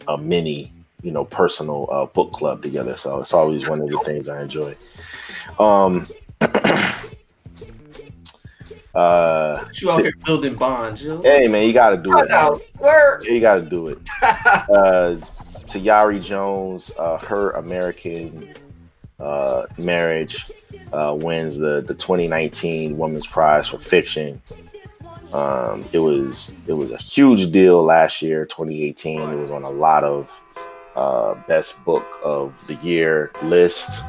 a 0.10 0.18
mini, 0.18 0.72
you 1.02 1.12
know, 1.12 1.26
personal 1.26 1.88
uh, 1.92 2.06
book 2.06 2.34
club 2.34 2.62
together. 2.62 2.98
So 2.98 3.20
it's 3.22 3.34
always 3.34 3.68
one 3.68 3.82
of 3.82 3.90
the 3.90 4.00
things 4.00 4.28
I 4.28 4.42
enjoy. 4.42 4.76
Um, 5.58 6.06
uh, 8.96 9.66
You 9.74 9.92
out 9.92 10.02
here 10.02 10.14
building 10.26 10.56
bonds, 10.56 11.04
yo. 11.04 11.22
Hey 11.22 11.48
man, 11.48 11.68
you 11.68 11.74
got 11.74 11.92
to 11.92 11.98
do 11.98 12.12
it. 12.18 12.32
Out. 12.32 12.62
You 13.24 13.40
got 13.40 13.56
to 13.56 13.62
do 13.62 13.90
it. 13.90 13.98
uh, 14.22 15.18
Tayari 15.68 16.24
Jones, 16.24 16.92
uh, 16.98 17.18
her 17.20 17.52
American 17.52 18.54
uh, 19.20 19.66
marriage 19.78 20.52
uh, 20.94 21.16
wins 21.18 21.58
the 21.58 21.82
the 21.82 21.94
2019 21.94 22.98
Women's 22.98 23.28
Prize 23.28 23.68
for 23.68 23.78
Fiction. 23.78 24.42
Um, 25.34 25.86
it 25.92 26.00
was 26.00 26.54
it 26.66 26.74
was 26.74 26.92
a 26.92 26.98
huge 26.98 27.52
deal 27.52 27.84
last 27.84 28.22
year, 28.22 28.46
2018. 28.46 29.22
It 29.22 29.36
was 29.36 29.52
on 29.52 29.64
a 29.64 29.70
lot 29.70 30.04
of 30.04 30.42
uh, 30.96 31.36
best 31.48 31.84
book 31.86 32.06
of 32.24 32.56
the 32.68 32.76
year 32.76 33.32
list, 33.44 34.04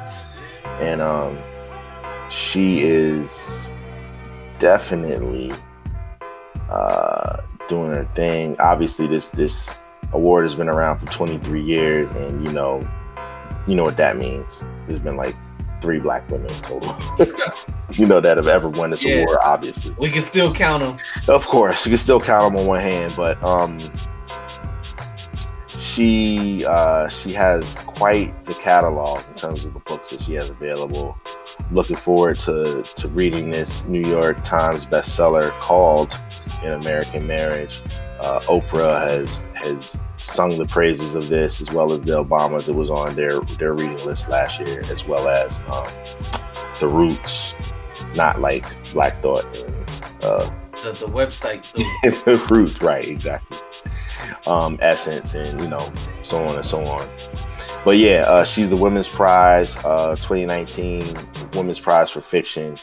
and 0.80 1.02
um, 1.02 1.36
she 2.30 2.80
is 2.82 3.70
definitely 4.58 5.52
uh, 6.70 7.38
doing 7.68 7.90
her 7.90 8.04
thing. 8.14 8.56
Obviously, 8.60 9.06
this 9.06 9.28
this 9.28 9.76
award 10.12 10.44
has 10.44 10.54
been 10.54 10.68
around 10.68 10.98
for 10.98 11.06
23 11.06 11.62
years, 11.62 12.10
and 12.12 12.46
you 12.46 12.52
know, 12.52 12.86
you 13.66 13.74
know 13.74 13.82
what 13.82 13.96
that 13.96 14.16
means. 14.16 14.64
There's 14.86 15.00
been 15.00 15.16
like 15.16 15.34
three 15.82 15.98
black 15.98 16.30
women 16.30 16.48
total, 16.62 16.94
you 17.92 18.04
know, 18.06 18.20
that 18.20 18.36
have 18.36 18.46
ever 18.48 18.68
won 18.68 18.90
this 18.90 19.02
Yeah. 19.02 19.22
award. 19.22 19.38
Obviously, 19.44 19.94
We 19.98 20.10
can 20.10 20.22
still 20.22 20.52
count 20.52 20.82
them. 20.82 20.96
of 21.28 21.46
course, 21.46 21.86
you 21.86 21.90
can 21.90 21.98
still 21.98 22.20
count 22.20 22.52
them 22.52 22.60
on 22.60 22.66
one 22.66 22.80
hand, 22.80 23.14
but 23.16 23.42
um, 23.42 23.78
she 25.68 26.64
uh, 26.66 27.08
she 27.08 27.32
has 27.32 27.74
quite 27.76 28.44
the 28.44 28.54
catalog 28.54 29.20
in 29.28 29.34
terms 29.34 29.64
of 29.64 29.72
the 29.74 29.80
books 29.80 30.10
that 30.10 30.20
she 30.20 30.34
has 30.34 30.50
available. 30.50 31.16
Looking 31.70 31.96
forward 31.96 32.38
to 32.40 32.82
to 32.82 33.08
reading 33.08 33.50
this 33.50 33.86
New 33.86 34.06
York 34.08 34.42
Times 34.42 34.86
bestseller 34.86 35.50
called 35.60 36.16
"An 36.62 36.72
American 36.72 37.26
Marriage." 37.26 37.82
Uh, 38.20 38.40
Oprah 38.40 39.08
has 39.08 39.40
has 39.54 40.02
sung 40.18 40.56
the 40.58 40.66
praises 40.66 41.14
of 41.14 41.28
this 41.28 41.60
as 41.60 41.70
well 41.70 41.92
as 41.92 42.02
the 42.02 42.22
Obamas. 42.22 42.68
It 42.68 42.74
was 42.74 42.90
on 42.90 43.14
their 43.14 43.40
their 43.58 43.72
reading 43.72 44.04
list 44.04 44.28
last 44.28 44.60
year, 44.60 44.82
as 44.90 45.06
well 45.06 45.28
as 45.28 45.58
um, 45.72 45.86
the 46.80 46.88
Roots, 46.88 47.54
not 48.14 48.40
like 48.40 48.64
Black 48.92 49.22
Thought. 49.22 49.46
Uh, 50.22 50.50
The, 50.82 50.92
the 50.92 51.06
website. 51.06 51.62
The, 52.24 52.36
Roots, 52.50 52.80
right? 52.80 53.06
Exactly. 53.06 53.58
Um, 54.46 54.78
Essence, 54.80 55.34
and 55.34 55.60
you 55.60 55.68
know, 55.68 55.92
so 56.22 56.42
on 56.46 56.56
and 56.56 56.64
so 56.64 56.82
on. 56.86 57.06
But 57.84 57.96
yeah, 57.96 58.22
uh, 58.22 58.44
she's 58.44 58.68
the 58.68 58.76
Women's 58.76 59.08
Prize, 59.08 59.76
uh, 59.78 60.14
2019 60.16 61.02
Women's 61.54 61.80
Prize 61.80 62.10
for 62.10 62.20
Fiction. 62.20 62.76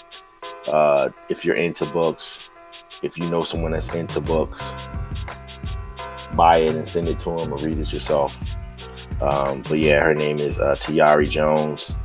Uh, 0.67 1.09
if 1.29 1.45
you're 1.45 1.55
into 1.55 1.85
books, 1.85 2.49
if 3.03 3.15
you 3.17 3.29
know 3.29 3.41
someone 3.41 3.73
that's 3.73 3.93
into 3.93 4.19
books, 4.19 4.73
buy 6.35 6.57
it 6.57 6.75
and 6.75 6.87
send 6.87 7.07
it 7.07 7.19
to 7.19 7.35
them 7.35 7.53
or 7.53 7.57
read 7.57 7.77
it 7.77 7.93
yourself. 7.93 8.39
Um, 9.21 9.61
but 9.63 9.79
yeah, 9.79 9.99
her 9.99 10.15
name 10.15 10.39
is 10.39 10.57
uh, 10.57 10.75
Tayari 10.75 11.29
Jones, 11.29 11.95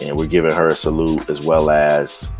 and 0.00 0.16
we're 0.16 0.26
giving 0.26 0.52
her 0.52 0.68
a 0.68 0.76
salute 0.76 1.30
as 1.30 1.40
well 1.40 1.70
as 1.70 2.30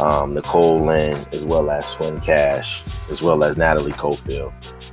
um, 0.00 0.32
Nicole 0.32 0.80
Lynn, 0.80 1.18
as 1.32 1.44
well 1.44 1.70
as 1.70 1.88
Swin 1.88 2.20
Cash, 2.20 2.82
as 3.10 3.20
well 3.20 3.44
as 3.44 3.58
Natalie 3.58 3.92
Cofield. 3.92 4.52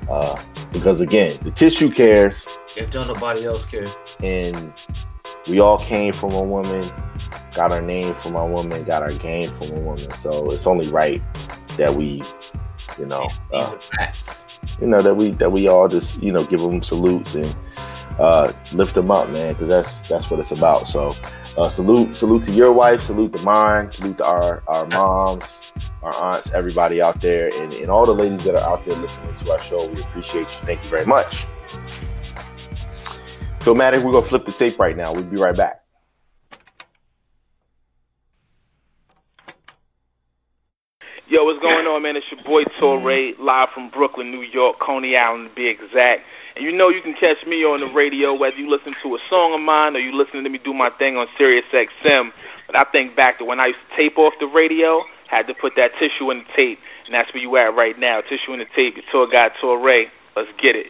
Uh, 0.10 0.40
because 0.72 1.02
again, 1.02 1.38
the 1.42 1.52
tissue 1.52 1.90
cares, 1.90 2.48
if 2.76 2.92
don't 2.92 3.08
nobody 3.08 3.46
else 3.46 3.66
care. 3.66 3.88
and 4.22 4.74
we 5.50 5.60
all 5.60 5.78
came 5.80 6.14
from 6.14 6.32
a 6.34 6.42
woman, 6.42 6.84
got 7.54 7.72
our 7.72 7.82
name 7.82 8.14
from 8.16 8.36
a 8.36 8.46
woman, 8.46 8.84
got 8.84 9.02
our 9.04 9.12
game 9.14 9.50
from 9.58 9.78
a 9.78 9.80
woman. 9.80 10.12
So 10.12 10.50
it's 10.52 10.68
only 10.68 10.88
right 10.90 11.22
that 11.78 11.94
we, 11.96 12.22
you 13.00 13.06
know, 13.06 13.28
These 13.52 13.74
uh, 13.74 13.78
facts. 13.98 14.60
you 14.80 14.88
know 14.88 15.02
that 15.02 15.16
we 15.16 15.32
that 15.32 15.52
we 15.52 15.68
all 15.68 15.88
just 15.88 16.22
you 16.22 16.32
know 16.32 16.44
give 16.46 16.62
them 16.62 16.82
salutes 16.84 17.36
and 17.36 17.56
uh, 18.20 18.52
lift 18.74 18.96
them 18.96 19.12
up, 19.12 19.30
man, 19.30 19.54
because 19.54 19.68
that's 19.68 20.04
that's 20.04 20.30
what 20.30 20.40
it's 20.40 20.52
about. 20.52 20.88
So 20.88 21.16
uh, 21.58 21.70
salute 21.70 22.16
salute 22.16 22.44
to 22.44 22.52
your 22.52 22.74
wife, 22.74 23.02
salute 23.02 23.34
to 23.34 23.42
mine, 23.44 23.92
salute 23.92 24.18
to 24.18 24.26
our 24.26 24.64
our 24.68 24.86
moms, 24.88 25.72
our 26.04 26.16
aunts, 26.16 26.54
everybody 26.54 27.02
out 27.02 27.22
there, 27.22 27.50
and, 27.62 27.74
and 27.74 27.90
all 27.90 28.06
the 28.06 28.14
ladies 28.14 28.44
that 28.44 28.56
are 28.56 28.70
out 28.70 28.86
there 28.86 28.98
listening 28.98 29.34
to 29.36 29.52
our 29.52 29.60
show. 29.60 29.88
We 29.88 30.02
appreciate 30.02 30.42
you. 30.42 30.68
Thank 30.68 30.84
you 30.84 30.90
very 30.90 31.06
much. 31.06 31.46
Philmatic, 33.60 34.04
we're 34.04 34.12
gonna 34.12 34.26
flip 34.26 34.46
the 34.46 34.52
tape 34.52 34.78
right 34.78 34.96
now. 34.96 35.14
We'll 35.14 35.24
be 35.24 35.38
right 35.38 35.56
back. 35.56 35.82
Yo, 41.28 41.44
what's 41.44 41.60
going 41.60 41.88
on, 41.88 42.04
man? 42.04 42.16
It's 42.16 42.26
your 42.32 42.44
boy 42.46 42.64
Torae, 42.80 43.32
live 43.40 43.70
from 43.74 43.90
Brooklyn, 43.90 44.30
New 44.30 44.44
York, 44.44 44.78
Coney 44.80 45.16
Island 45.18 45.50
to 45.50 45.56
be 45.56 45.68
exact. 45.68 46.22
And 46.56 46.64
you 46.64 46.72
know 46.72 46.88
you 46.88 47.02
can 47.04 47.14
catch 47.14 47.46
me 47.46 47.68
on 47.68 47.84
the 47.84 47.92
radio 47.92 48.34
whether 48.34 48.56
you 48.56 48.72
listen 48.72 48.96
to 49.04 49.16
a 49.16 49.20
song 49.30 49.52
of 49.54 49.60
mine 49.60 49.96
or 49.96 50.00
you 50.00 50.16
listening 50.16 50.44
to 50.46 50.50
me 50.50 50.58
do 50.64 50.74
my 50.74 50.90
thing 50.98 51.18
on 51.20 51.28
Sirius 51.38 51.66
XM. 51.68 52.32
But 52.68 52.80
I 52.80 52.90
think 52.92 53.16
back 53.16 53.40
to 53.40 53.46
when 53.46 53.60
I 53.60 53.68
used 53.68 53.84
to 53.92 53.96
tape 54.00 54.18
off 54.18 54.34
the 54.40 54.48
radio, 54.48 55.04
had 55.28 55.48
to 55.48 55.54
put 55.54 55.74
that 55.76 55.92
tissue 56.00 56.32
in 56.32 56.40
the 56.40 56.50
tape, 56.56 56.80
and 57.06 57.14
that's 57.14 57.28
where 57.34 57.44
you 57.44 57.52
at 57.58 57.76
right 57.76 58.00
now. 58.00 58.22
Tissue 58.22 58.54
in 58.54 58.60
the 58.60 58.72
tape, 58.72 58.96
your 58.96 59.04
tour 59.12 59.28
guide 59.28 59.52
Torae. 59.62 60.08
Let's 60.36 60.50
get 60.62 60.76
it. 60.80 60.88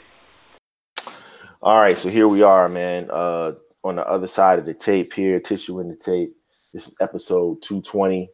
All 1.62 1.80
right, 1.80 1.98
so 1.98 2.10
here 2.10 2.28
we 2.28 2.44
are, 2.44 2.70
man. 2.70 3.10
Uh, 3.10 3.54
on 3.84 3.96
the 3.96 4.08
other 4.08 4.28
side 4.28 4.60
of 4.60 4.66
the 4.66 4.74
tape 4.74 5.14
here, 5.14 5.40
tissue 5.40 5.80
in 5.80 5.90
the 5.90 5.96
tape. 5.96 6.36
This 6.74 6.88
is 6.88 6.96
episode 7.02 7.62
220. 7.64 8.30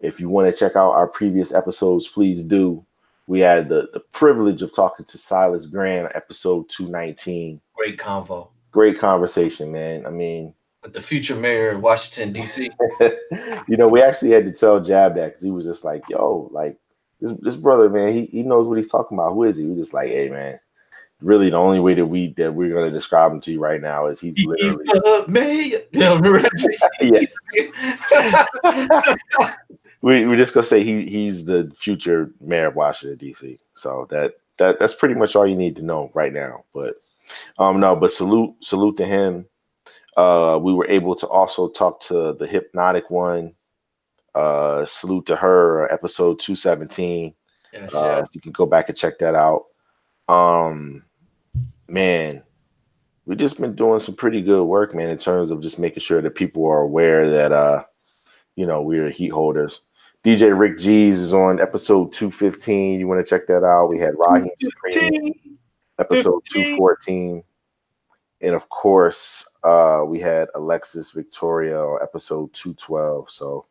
If 0.00 0.20
you 0.20 0.28
want 0.28 0.52
to 0.52 0.58
check 0.58 0.76
out 0.76 0.92
our 0.92 1.08
previous 1.08 1.54
episodes, 1.54 2.08
please 2.08 2.42
do. 2.42 2.84
We 3.28 3.40
had 3.40 3.68
the, 3.68 3.90
the 3.92 4.00
privilege 4.00 4.62
of 4.62 4.74
talking 4.74 5.04
to 5.04 5.18
Silas 5.18 5.66
Grant, 5.66 6.10
episode 6.14 6.66
219. 6.70 7.60
Great 7.76 7.98
convo 7.98 8.48
Great 8.70 8.98
conversation, 8.98 9.70
man. 9.70 10.06
I 10.06 10.10
mean, 10.10 10.54
with 10.82 10.94
the 10.94 11.02
future 11.02 11.36
mayor 11.36 11.72
of 11.72 11.82
Washington 11.82 12.32
D.C. 12.32 12.70
you 13.68 13.76
know, 13.76 13.86
we 13.86 14.00
actually 14.00 14.30
had 14.30 14.46
to 14.46 14.52
tell 14.52 14.80
Jab 14.80 15.14
that 15.16 15.26
because 15.26 15.42
he 15.42 15.50
was 15.50 15.66
just 15.66 15.84
like, 15.84 16.02
yo, 16.08 16.48
like 16.52 16.78
this 17.20 17.32
this 17.42 17.56
brother, 17.56 17.90
man, 17.90 18.14
he, 18.14 18.24
he 18.26 18.42
knows 18.44 18.66
what 18.66 18.78
he's 18.78 18.90
talking 18.90 19.18
about. 19.18 19.34
Who 19.34 19.44
is 19.44 19.58
he? 19.58 19.64
We 19.64 19.76
just 19.76 19.92
like, 19.92 20.08
hey 20.08 20.30
man, 20.30 20.58
really 21.20 21.50
the 21.50 21.56
only 21.56 21.80
way 21.80 21.92
that 21.94 22.06
we 22.06 22.32
that 22.38 22.54
we're 22.54 22.72
gonna 22.72 22.90
describe 22.90 23.30
him 23.30 23.42
to 23.42 23.52
you 23.52 23.60
right 23.60 23.82
now 23.82 24.06
is 24.06 24.20
he's 24.20 24.38
He's 24.38 24.46
literally 24.46 24.84
the 24.86 25.24
mayor. 25.28 25.80
Yeah? 27.92 29.54
we, 30.00 30.26
we're 30.26 30.36
just 30.36 30.54
gonna 30.54 30.64
say 30.64 30.82
he 30.84 31.06
he's 31.06 31.44
the 31.44 31.72
future 31.76 32.30
mayor 32.40 32.68
of 32.68 32.76
Washington 32.76 33.18
D.C. 33.18 33.58
So 33.76 34.06
that 34.10 34.34
that 34.58 34.78
that's 34.78 34.94
pretty 34.94 35.14
much 35.14 35.34
all 35.36 35.46
you 35.46 35.56
need 35.56 35.76
to 35.76 35.82
know 35.84 36.10
right 36.14 36.32
now. 36.32 36.64
But 36.74 36.96
um, 37.58 37.80
no, 37.80 37.96
but 37.96 38.10
salute 38.10 38.54
salute 38.60 38.96
to 38.98 39.06
him. 39.06 39.46
Uh, 40.16 40.58
we 40.60 40.72
were 40.72 40.88
able 40.88 41.14
to 41.14 41.26
also 41.28 41.68
talk 41.68 42.00
to 42.00 42.32
the 42.32 42.46
hypnotic 42.46 43.10
one. 43.10 43.54
Uh, 44.34 44.84
salute 44.84 45.26
to 45.26 45.36
her, 45.36 45.92
episode 45.92 46.38
two 46.38 46.56
seventeen. 46.56 47.34
Yes, 47.72 47.94
Uh. 47.94 48.24
You 48.32 48.40
can 48.40 48.52
go 48.52 48.66
back 48.66 48.88
and 48.88 48.96
check 48.98 49.18
that 49.18 49.34
out. 49.34 49.66
Um, 50.28 51.04
man, 51.88 52.42
we've 53.26 53.38
just 53.38 53.60
been 53.60 53.74
doing 53.74 54.00
some 54.00 54.14
pretty 54.14 54.42
good 54.42 54.64
work, 54.64 54.94
man, 54.94 55.10
in 55.10 55.18
terms 55.18 55.50
of 55.50 55.60
just 55.60 55.78
making 55.78 56.00
sure 56.00 56.20
that 56.22 56.34
people 56.34 56.66
are 56.66 56.80
aware 56.82 57.30
that, 57.30 57.52
uh, 57.52 57.84
you 58.56 58.66
know, 58.66 58.82
we're 58.82 59.10
heat 59.10 59.28
holders. 59.30 59.82
DJ 60.24 60.58
Rick 60.58 60.78
G's 60.78 61.16
is 61.16 61.32
on 61.32 61.60
episode 61.60 62.12
215. 62.12 62.98
You 62.98 63.06
want 63.06 63.24
to 63.24 63.28
check 63.28 63.46
that 63.46 63.64
out? 63.64 63.86
We 63.86 63.98
had 63.98 64.14
Raheem 64.16 64.50
Supreme, 64.58 65.58
episode 65.98 66.42
214. 66.52 67.44
And 68.40 68.54
of 68.54 68.68
course, 68.68 69.48
uh, 69.62 70.02
we 70.04 70.18
had 70.18 70.48
Alexis 70.54 71.12
Victoria 71.12 71.78
on 71.78 72.00
episode 72.02 72.52
212. 72.52 73.30
So, 73.30 73.66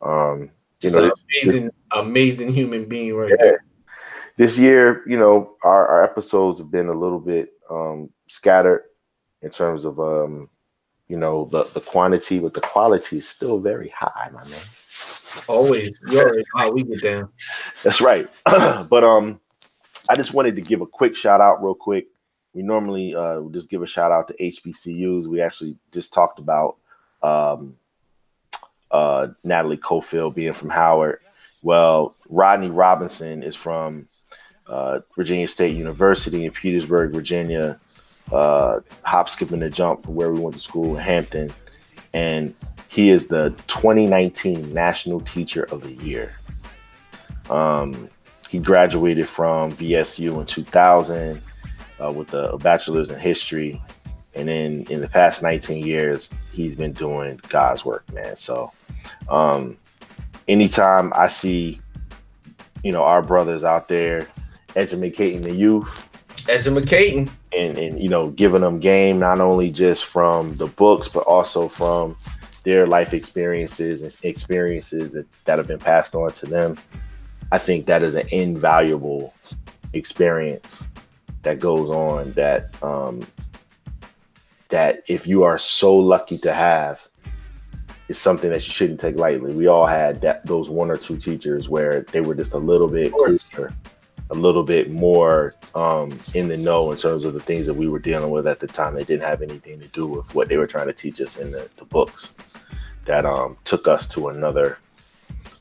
um, 0.00 0.42
you 0.42 0.50
Just 0.80 0.96
know, 0.96 1.04
an 1.04 1.10
this- 1.10 1.44
amazing, 1.44 1.70
amazing 1.94 2.52
human 2.52 2.86
being 2.86 3.14
right 3.14 3.30
yeah. 3.30 3.36
there. 3.44 3.64
This 4.36 4.58
year, 4.58 5.04
you 5.06 5.18
know, 5.18 5.56
our, 5.62 5.86
our 5.86 6.02
episodes 6.02 6.58
have 6.58 6.70
been 6.70 6.88
a 6.88 6.98
little 6.98 7.20
bit 7.20 7.50
um, 7.70 8.10
scattered 8.26 8.84
in 9.42 9.50
terms 9.50 9.84
of, 9.84 10.00
um, 10.00 10.48
you 11.08 11.16
know, 11.18 11.44
the, 11.44 11.64
the 11.74 11.80
quantity, 11.80 12.40
but 12.40 12.54
the 12.54 12.60
quality 12.60 13.18
is 13.18 13.28
still 13.28 13.60
very 13.60 13.90
high, 13.90 14.30
my 14.32 14.42
man. 14.44 14.60
Always. 15.48 15.98
You 16.08 16.20
already 16.20 16.44
how 16.56 16.70
we 16.70 16.82
get 16.82 17.02
down. 17.02 17.28
That's 17.82 18.00
right. 18.00 18.28
but 18.44 19.04
um, 19.04 19.40
I 20.08 20.16
just 20.16 20.34
wanted 20.34 20.56
to 20.56 20.62
give 20.62 20.80
a 20.80 20.86
quick 20.86 21.16
shout 21.16 21.40
out, 21.40 21.62
real 21.62 21.74
quick. 21.74 22.06
We 22.52 22.62
normally 22.62 23.14
uh, 23.14 23.42
just 23.50 23.68
give 23.68 23.82
a 23.82 23.86
shout 23.86 24.12
out 24.12 24.28
to 24.28 24.34
HBCUs. 24.34 25.26
We 25.26 25.40
actually 25.40 25.76
just 25.92 26.12
talked 26.12 26.38
about 26.38 26.76
um, 27.22 27.76
uh, 28.90 29.28
Natalie 29.42 29.76
Cofield 29.76 30.34
being 30.34 30.52
from 30.52 30.70
Howard. 30.70 31.18
Well, 31.62 32.14
Rodney 32.28 32.68
Robinson 32.68 33.42
is 33.42 33.56
from 33.56 34.08
uh, 34.66 35.00
Virginia 35.16 35.48
State 35.48 35.74
University 35.74 36.44
in 36.44 36.52
Petersburg, 36.52 37.12
Virginia. 37.12 37.80
Uh, 38.30 38.80
hop, 39.02 39.28
skip, 39.28 39.50
and 39.50 39.62
a 39.62 39.70
jump 39.70 40.02
from 40.02 40.14
where 40.14 40.32
we 40.32 40.40
went 40.40 40.54
to 40.54 40.60
school 40.60 40.96
in 40.96 41.02
Hampton, 41.02 41.50
and 42.14 42.54
he 42.88 43.10
is 43.10 43.26
the 43.26 43.50
2019 43.66 44.72
National 44.72 45.20
Teacher 45.20 45.64
of 45.64 45.82
the 45.82 45.92
Year. 46.04 46.36
Um, 47.50 48.08
he 48.48 48.60
graduated 48.60 49.28
from 49.28 49.72
VSU 49.72 50.38
in 50.38 50.46
2000 50.46 51.42
uh, 52.00 52.12
with 52.12 52.32
a 52.34 52.56
bachelor's 52.58 53.10
in 53.10 53.18
history, 53.18 53.82
and 54.34 54.48
then 54.48 54.86
in 54.90 55.00
the 55.00 55.08
past 55.08 55.42
19 55.42 55.84
years, 55.84 56.30
he's 56.52 56.76
been 56.76 56.92
doing 56.92 57.40
God's 57.48 57.84
work, 57.84 58.10
man. 58.12 58.36
So, 58.36 58.72
um, 59.28 59.76
anytime 60.46 61.12
I 61.16 61.26
see, 61.26 61.80
you 62.84 62.92
know, 62.92 63.02
our 63.02 63.22
brothers 63.22 63.64
out 63.64 63.88
there 63.88 64.28
educating 64.76 65.42
the 65.42 65.52
youth, 65.52 66.08
educating, 66.48 67.30
and 67.56 67.78
and 67.78 68.00
you 68.00 68.08
know, 68.08 68.30
giving 68.30 68.60
them 68.60 68.78
game 68.78 69.18
not 69.18 69.40
only 69.40 69.70
just 69.70 70.04
from 70.04 70.56
the 70.56 70.66
books 70.66 71.08
but 71.08 71.24
also 71.24 71.68
from 71.68 72.16
their 72.64 72.86
life 72.86 73.12
experiences 73.12 74.02
and 74.02 74.16
experiences 74.22 75.12
that, 75.12 75.26
that 75.44 75.58
have 75.58 75.68
been 75.68 75.78
passed 75.78 76.14
on 76.14 76.32
to 76.32 76.46
them. 76.46 76.78
I 77.52 77.58
think 77.58 77.86
that 77.86 78.02
is 78.02 78.14
an 78.14 78.26
invaluable 78.30 79.34
experience 79.92 80.88
that 81.42 81.60
goes 81.60 81.90
on 81.90 82.32
that 82.32 82.74
um, 82.82 83.20
that 84.70 85.04
if 85.06 85.26
you 85.26 85.44
are 85.44 85.58
so 85.58 85.94
lucky 85.94 86.38
to 86.38 86.52
have 86.52 87.06
is 88.08 88.18
something 88.18 88.50
that 88.50 88.66
you 88.66 88.72
shouldn't 88.72 89.00
take 89.00 89.16
lightly. 89.16 89.54
We 89.54 89.66
all 89.66 89.86
had 89.86 90.20
that 90.22 90.44
those 90.46 90.68
one 90.68 90.90
or 90.90 90.96
two 90.96 91.16
teachers 91.16 91.68
where 91.68 92.02
they 92.12 92.20
were 92.20 92.34
just 92.34 92.54
a 92.54 92.58
little 92.58 92.88
bit 92.88 93.12
cooler, 93.12 93.72
a 94.34 94.38
little 94.40 94.64
bit 94.64 94.90
more 94.90 95.54
um, 95.74 96.18
in 96.34 96.48
the 96.48 96.56
know 96.56 96.90
in 96.90 96.96
terms 96.96 97.24
of 97.24 97.32
the 97.32 97.40
things 97.40 97.66
that 97.66 97.74
we 97.74 97.88
were 97.88 97.98
dealing 97.98 98.30
with 98.30 98.46
at 98.46 98.60
the 98.60 98.66
time. 98.66 98.94
They 98.94 99.04
didn't 99.04 99.24
have 99.24 99.42
anything 99.42 99.80
to 99.80 99.88
do 99.88 100.06
with 100.06 100.34
what 100.34 100.48
they 100.48 100.56
were 100.56 100.66
trying 100.66 100.88
to 100.88 100.92
teach 100.92 101.20
us 101.20 101.36
in 101.36 101.50
the, 101.50 101.68
the 101.76 101.84
books. 101.84 102.34
That 103.06 103.26
um, 103.26 103.56
took 103.64 103.86
us 103.86 104.08
to 104.08 104.28
another 104.28 104.78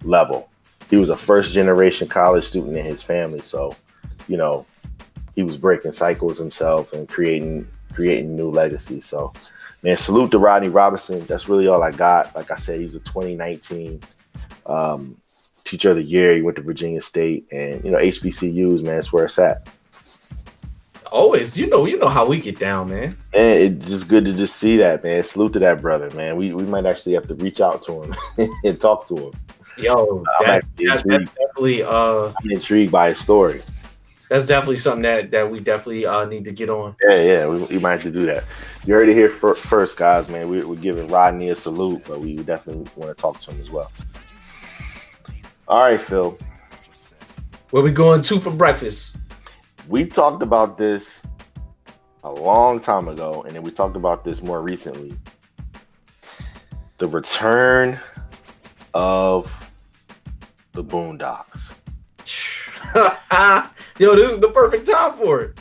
level. 0.03 0.49
He 0.89 0.95
was 0.95 1.09
a 1.09 1.17
first 1.17 1.53
generation 1.53 2.07
college 2.07 2.45
student 2.45 2.77
in 2.77 2.85
his 2.85 3.03
family, 3.03 3.41
so 3.41 3.75
you 4.27 4.37
know 4.37 4.65
he 5.35 5.43
was 5.43 5.57
breaking 5.57 5.91
cycles 5.91 6.37
himself 6.37 6.93
and 6.93 7.07
creating 7.07 7.67
creating 7.93 8.35
new 8.35 8.49
legacies. 8.49 9.05
So, 9.05 9.33
man, 9.83 9.97
salute 9.97 10.31
to 10.31 10.39
Rodney 10.39 10.69
Robinson. 10.69 11.25
That's 11.25 11.49
really 11.49 11.67
all 11.67 11.83
I 11.83 11.91
got. 11.91 12.33
Like 12.35 12.49
I 12.49 12.55
said, 12.55 12.79
he 12.79 12.85
was 12.85 12.95
a 12.95 12.99
2019 12.99 14.01
um, 14.65 15.17
Teacher 15.73 15.89
of 15.89 15.95
the 15.95 16.03
Year. 16.03 16.35
He 16.35 16.41
went 16.43 16.55
to 16.57 16.61
Virginia 16.61 17.01
State, 17.01 17.47
and 17.51 17.83
you 17.83 17.89
know 17.89 17.97
HBCUs, 17.97 18.83
man, 18.83 18.99
it's 18.99 19.11
where 19.11 19.25
it's 19.25 19.39
at. 19.39 19.67
Always. 21.11 21.57
You 21.57 21.67
know, 21.67 21.85
you 21.85 21.97
know 21.97 22.07
how 22.09 22.25
we 22.27 22.39
get 22.39 22.59
down, 22.59 22.89
man. 22.89 23.17
And 23.33 23.77
it's 23.77 23.87
just 23.87 24.07
good 24.07 24.25
to 24.25 24.33
just 24.33 24.55
see 24.57 24.77
that, 24.77 25.03
man. 25.03 25.23
Salute 25.23 25.53
to 25.53 25.59
that 25.59 25.81
brother, 25.81 26.09
man. 26.11 26.35
We 26.37 26.53
we 26.53 26.63
might 26.63 26.85
actually 26.85 27.13
have 27.13 27.27
to 27.27 27.35
reach 27.35 27.59
out 27.61 27.81
to 27.83 28.03
him 28.03 28.15
and 28.63 28.79
talk 28.79 29.07
to 29.07 29.15
him. 29.15 29.31
Yo, 29.77 30.23
that, 30.45 30.63
that- 30.77 31.03
that's 31.03 31.03
definitely 31.03 31.81
uh 31.83 32.27
I'm 32.27 32.51
intrigued 32.51 32.91
by 32.91 33.09
his 33.09 33.17
story. 33.19 33.61
that's 34.29 34.45
definitely 34.45 34.77
something 34.77 35.01
that 35.03 35.31
that 35.31 35.49
we 35.49 35.59
definitely 35.59 36.05
uh 36.05 36.25
need 36.25 36.45
to 36.45 36.51
get 36.51 36.69
on. 36.69 36.95
Yeah, 37.07 37.21
yeah, 37.21 37.47
we, 37.49 37.63
we 37.63 37.79
might 37.79 37.93
have 37.93 38.03
to 38.03 38.11
do 38.11 38.25
that. 38.27 38.43
You 38.85 38.93
heard 38.93 39.09
it 39.09 39.15
here 39.15 39.29
fir- 39.29 39.55
first, 39.55 39.97
guys, 39.97 40.29
man. 40.29 40.49
We, 40.49 40.63
we're 40.63 40.75
giving 40.75 41.07
Rodney 41.07 41.49
a 41.49 41.55
salute, 41.55 42.03
but 42.07 42.19
we 42.19 42.35
definitely 42.37 42.85
want 42.95 43.15
to 43.15 43.19
talk 43.21 43.39
to 43.41 43.51
him 43.51 43.59
as 43.61 43.69
well. 43.71 43.91
All 45.73 45.81
right, 45.81 45.99
Phil. 45.99 46.37
Where 47.71 47.81
we 47.81 47.89
going 47.89 48.21
to 48.21 48.39
for 48.39 48.51
breakfast? 48.51 49.17
We 49.87 50.05
talked 50.05 50.43
about 50.43 50.77
this 50.77 51.23
a 52.23 52.31
long 52.31 52.79
time 52.79 53.07
ago, 53.07 53.41
and 53.41 53.55
then 53.55 53.63
we 53.63 53.71
talked 53.71 53.95
about 53.95 54.23
this 54.23 54.43
more 54.43 54.61
recently. 54.61 55.17
The 56.99 57.07
return 57.07 57.99
of 58.93 59.51
the 60.73 60.83
Boondocks. 60.83 61.73
Yo, 63.97 64.15
this 64.15 64.31
is 64.31 64.39
the 64.41 64.51
perfect 64.53 64.87
time 64.87 65.13
for 65.13 65.41
it. 65.41 65.59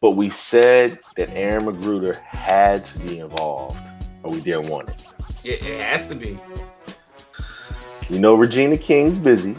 But 0.00 0.12
we 0.12 0.30
said 0.30 1.00
that 1.16 1.28
Aaron 1.30 1.64
McGruder 1.64 2.20
had 2.20 2.86
to 2.86 2.98
be 3.00 3.18
involved, 3.18 3.80
or 4.22 4.30
we 4.30 4.40
didn't 4.40 4.68
want 4.68 4.90
it. 4.90 5.04
It, 5.42 5.66
it 5.66 5.80
has 5.80 6.06
to 6.06 6.14
be. 6.14 6.38
We 8.08 8.18
know 8.18 8.34
Regina 8.34 8.76
King's 8.76 9.18
busy, 9.18 9.56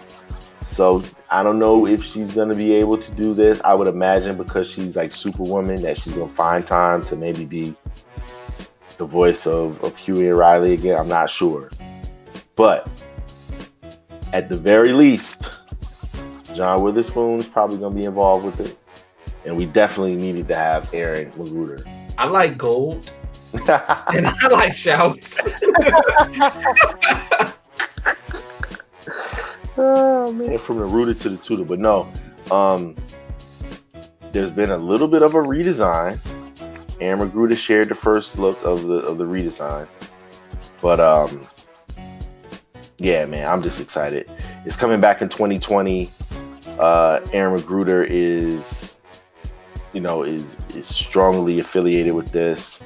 so 0.62 1.04
I 1.30 1.44
don't 1.44 1.60
know 1.60 1.86
if 1.86 2.04
she's 2.04 2.34
gonna 2.34 2.56
be 2.56 2.74
able 2.76 2.98
to 2.98 3.12
do 3.12 3.34
this. 3.34 3.60
I 3.66 3.74
would 3.74 3.88
imagine 3.88 4.38
because 4.38 4.70
she's 4.70 4.96
like 4.96 5.12
Superwoman 5.12 5.82
that 5.82 5.98
she's 5.98 6.14
gonna 6.14 6.30
find 6.30 6.66
time 6.66 7.04
to 7.06 7.16
maybe 7.16 7.44
be 7.44 7.76
the 8.98 9.06
voice 9.06 9.46
of, 9.46 9.84
of 9.84 9.98
Huey 9.98 10.30
and 10.30 10.38
Riley 10.38 10.74
again. 10.74 10.98
I'm 10.98 11.10
not 11.10 11.30
sure. 11.30 11.70
But 12.56 12.90
at 14.32 14.48
the 14.48 14.56
very 14.56 14.94
least, 14.94 15.52
John 16.54 16.82
Witherspoon 16.82 17.40
is 17.40 17.50
probably 17.50 17.78
gonna 17.78 17.96
be 17.96 18.06
involved 18.06 18.46
with 18.46 18.60
it. 18.62 18.78
And 19.46 19.58
we 19.58 19.66
definitely 19.66 20.16
needed 20.16 20.48
to 20.48 20.56
have 20.56 20.94
Aaron 20.94 21.32
McGruder. 21.34 21.86
I 22.18 22.28
like 22.28 22.58
gold. 22.58 23.12
and 23.54 24.28
I 24.28 24.48
like 24.52 24.74
showers. 24.74 25.54
oh 29.78 30.32
man, 30.34 30.58
from 30.58 30.80
the 30.80 30.86
rooter 30.86 31.14
to 31.14 31.30
the 31.30 31.38
tutor. 31.38 31.64
But 31.64 31.80
no, 31.80 32.12
um, 32.52 32.96
there's 34.32 34.52
been 34.52 34.72
a 34.72 34.78
little 34.78 35.08
bit 35.08 35.24
of 35.24 35.36
a 35.36 35.40
redesign. 35.40 36.20
Aaron 37.00 37.30
McGruder 37.30 37.56
shared 37.56 37.90
the 37.90 37.96
first 37.96 38.40
look 38.40 38.62
of 38.64 38.84
the 38.84 38.96
of 38.96 39.18
the 39.18 39.24
redesign, 39.24 39.88
but 40.82 41.00
um, 41.00 41.48
yeah, 42.98 43.26
man, 43.26 43.48
I'm 43.48 43.62
just 43.62 43.80
excited. 43.80 44.30
It's 44.66 44.76
coming 44.76 45.00
back 45.00 45.22
in 45.22 45.30
2020. 45.30 46.10
Uh, 46.80 47.20
Aaron 47.34 47.60
McGruder 47.60 48.06
is, 48.10 49.00
you 49.94 50.02
know, 50.02 50.24
is 50.24 50.58
is 50.76 50.88
strongly 50.88 51.60
affiliated 51.60 52.14
with 52.14 52.32
this. 52.32 52.80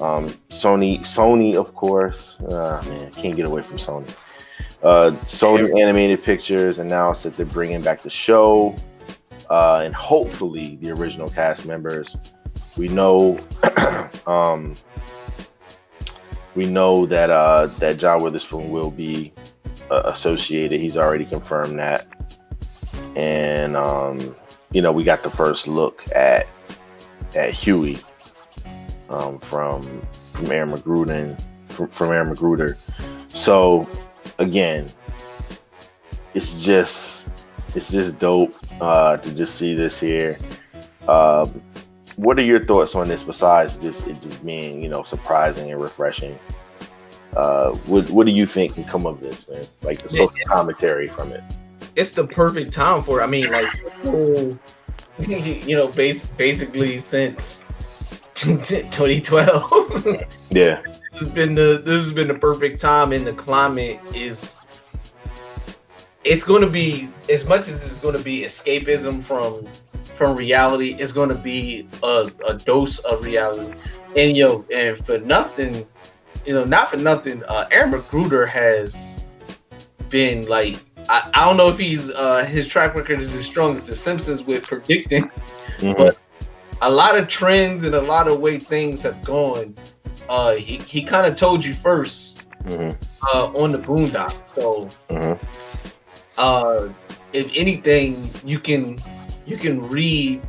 Um, 0.00 0.28
Sony, 0.48 1.00
Sony, 1.00 1.54
of 1.54 1.74
course. 1.74 2.40
Uh, 2.40 2.82
man, 2.88 3.10
can't 3.12 3.36
get 3.36 3.46
away 3.46 3.62
from 3.62 3.76
Sony. 3.76 4.08
Uh, 4.82 5.12
Sony 5.22 5.80
Animated 5.80 6.22
Pictures 6.24 6.80
announced 6.80 7.22
that 7.22 7.36
they're 7.36 7.46
bringing 7.46 7.82
back 7.82 8.02
the 8.02 8.10
show, 8.10 8.74
uh, 9.48 9.80
and 9.84 9.94
hopefully 9.94 10.76
the 10.80 10.90
original 10.90 11.28
cast 11.28 11.66
members. 11.66 12.16
We 12.76 12.88
know, 12.88 13.38
um, 14.26 14.74
we 16.56 16.66
know 16.66 17.06
that 17.06 17.30
uh, 17.30 17.66
that 17.78 17.98
John 17.98 18.22
Witherspoon 18.22 18.70
will 18.70 18.90
be 18.90 19.32
uh, 19.90 20.02
associated. 20.06 20.80
He's 20.80 20.96
already 20.96 21.26
confirmed 21.26 21.78
that, 21.78 22.08
and 23.14 23.76
um, 23.76 24.34
you 24.72 24.82
know, 24.82 24.90
we 24.90 25.04
got 25.04 25.22
the 25.22 25.30
first 25.30 25.68
look 25.68 26.02
at 26.12 26.48
at 27.36 27.50
Huey 27.50 27.98
um, 29.10 29.38
from 29.38 29.82
from 30.32 30.50
Aaron 30.50 30.72
McGruder 30.72 31.40
from, 31.68 31.88
from 31.88 32.10
Aaron 32.10 32.34
McGruder. 32.34 32.76
So 33.28 33.88
again, 34.38 34.88
it's 36.34 36.64
just 36.64 37.28
it's 37.74 37.90
just 37.90 38.18
dope 38.18 38.54
uh, 38.80 39.16
to 39.16 39.34
just 39.34 39.54
see 39.56 39.74
this 39.74 39.98
here. 40.00 40.38
Um, 41.08 41.62
what 42.16 42.38
are 42.38 42.42
your 42.42 42.64
thoughts 42.64 42.94
on 42.94 43.08
this 43.08 43.24
besides 43.24 43.76
just 43.76 44.06
it 44.06 44.20
just 44.20 44.44
being 44.44 44.82
you 44.82 44.88
know 44.88 45.02
surprising 45.02 45.70
and 45.70 45.80
refreshing? 45.80 46.38
Uh, 47.36 47.70
what 47.86 48.08
what 48.10 48.26
do 48.26 48.32
you 48.32 48.44
think 48.46 48.74
can 48.74 48.84
come 48.84 49.06
of 49.06 49.20
this, 49.20 49.48
man? 49.50 49.64
Like 49.82 49.98
the 50.02 50.08
social 50.08 50.36
commentary 50.46 51.08
from 51.08 51.32
it. 51.32 51.42
it's 51.96 52.12
the 52.12 52.26
perfect 52.26 52.72
time 52.72 53.02
for 53.02 53.20
it. 53.20 53.24
I 53.24 53.26
mean, 53.26 53.50
like, 53.50 53.68
you 55.26 55.76
know, 55.76 55.88
base, 55.88 56.26
basically 56.26 56.98
since 56.98 57.68
2012, 58.34 60.24
Yeah, 60.50 60.82
this 61.12 61.20
has 61.20 61.30
been 61.30 61.54
the 61.54 61.82
this 61.84 62.04
has 62.04 62.12
been 62.12 62.28
the 62.28 62.34
perfect 62.34 62.80
time, 62.80 63.12
and 63.12 63.26
the 63.26 63.34
climate 63.34 64.00
is. 64.14 64.56
It's 66.24 66.44
going 66.44 66.62
to 66.62 66.70
be 66.70 67.08
as 67.28 67.46
much 67.46 67.62
as 67.62 67.84
it's 67.84 68.00
going 68.00 68.16
to 68.16 68.22
be 68.22 68.42
escapism 68.42 69.22
from 69.22 69.66
from 70.16 70.36
reality. 70.36 70.94
It's 70.98 71.12
going 71.12 71.28
to 71.28 71.34
be 71.34 71.86
a, 72.02 72.30
a 72.48 72.54
dose 72.54 72.98
of 73.00 73.22
reality, 73.22 73.74
and 74.16 74.36
yo, 74.36 74.64
and 74.72 74.96
for 74.96 75.18
nothing, 75.18 75.86
you 76.46 76.54
know, 76.54 76.64
not 76.64 76.90
for 76.90 76.96
nothing, 76.96 77.42
uh, 77.44 77.66
Aaron 77.70 77.92
McGruder 77.92 78.48
has 78.48 79.26
been 80.08 80.46
like 80.46 80.78
I, 81.08 81.30
I 81.34 81.44
don't 81.44 81.56
know 81.56 81.68
if 81.68 81.78
he's 81.78 82.10
uh 82.10 82.44
his 82.44 82.66
track 82.66 82.94
record 82.94 83.18
is 83.18 83.34
as 83.34 83.44
strong 83.44 83.76
as 83.76 83.86
the 83.86 83.96
Simpsons 83.96 84.42
with 84.44 84.66
predicting, 84.66 85.30
but 85.80 86.18
a 86.80 86.90
lot 86.90 87.18
of 87.18 87.28
trends 87.28 87.84
and 87.84 87.94
a 87.94 88.00
lot 88.00 88.28
of 88.28 88.40
way 88.40 88.58
things 88.58 89.02
have 89.02 89.22
gone. 89.22 89.74
Uh 90.28 90.54
he, 90.54 90.76
he 90.78 91.02
kind 91.02 91.26
of 91.26 91.36
told 91.36 91.64
you 91.64 91.74
1st 91.74 92.46
uh 93.32 93.46
on 93.54 93.72
the 93.72 93.78
boondock. 93.78 94.38
So 94.54 94.88
uh 96.38 96.88
if 97.32 97.50
anything 97.54 98.30
you 98.44 98.58
can 98.58 98.98
you 99.46 99.56
can 99.56 99.80
read 99.88 100.40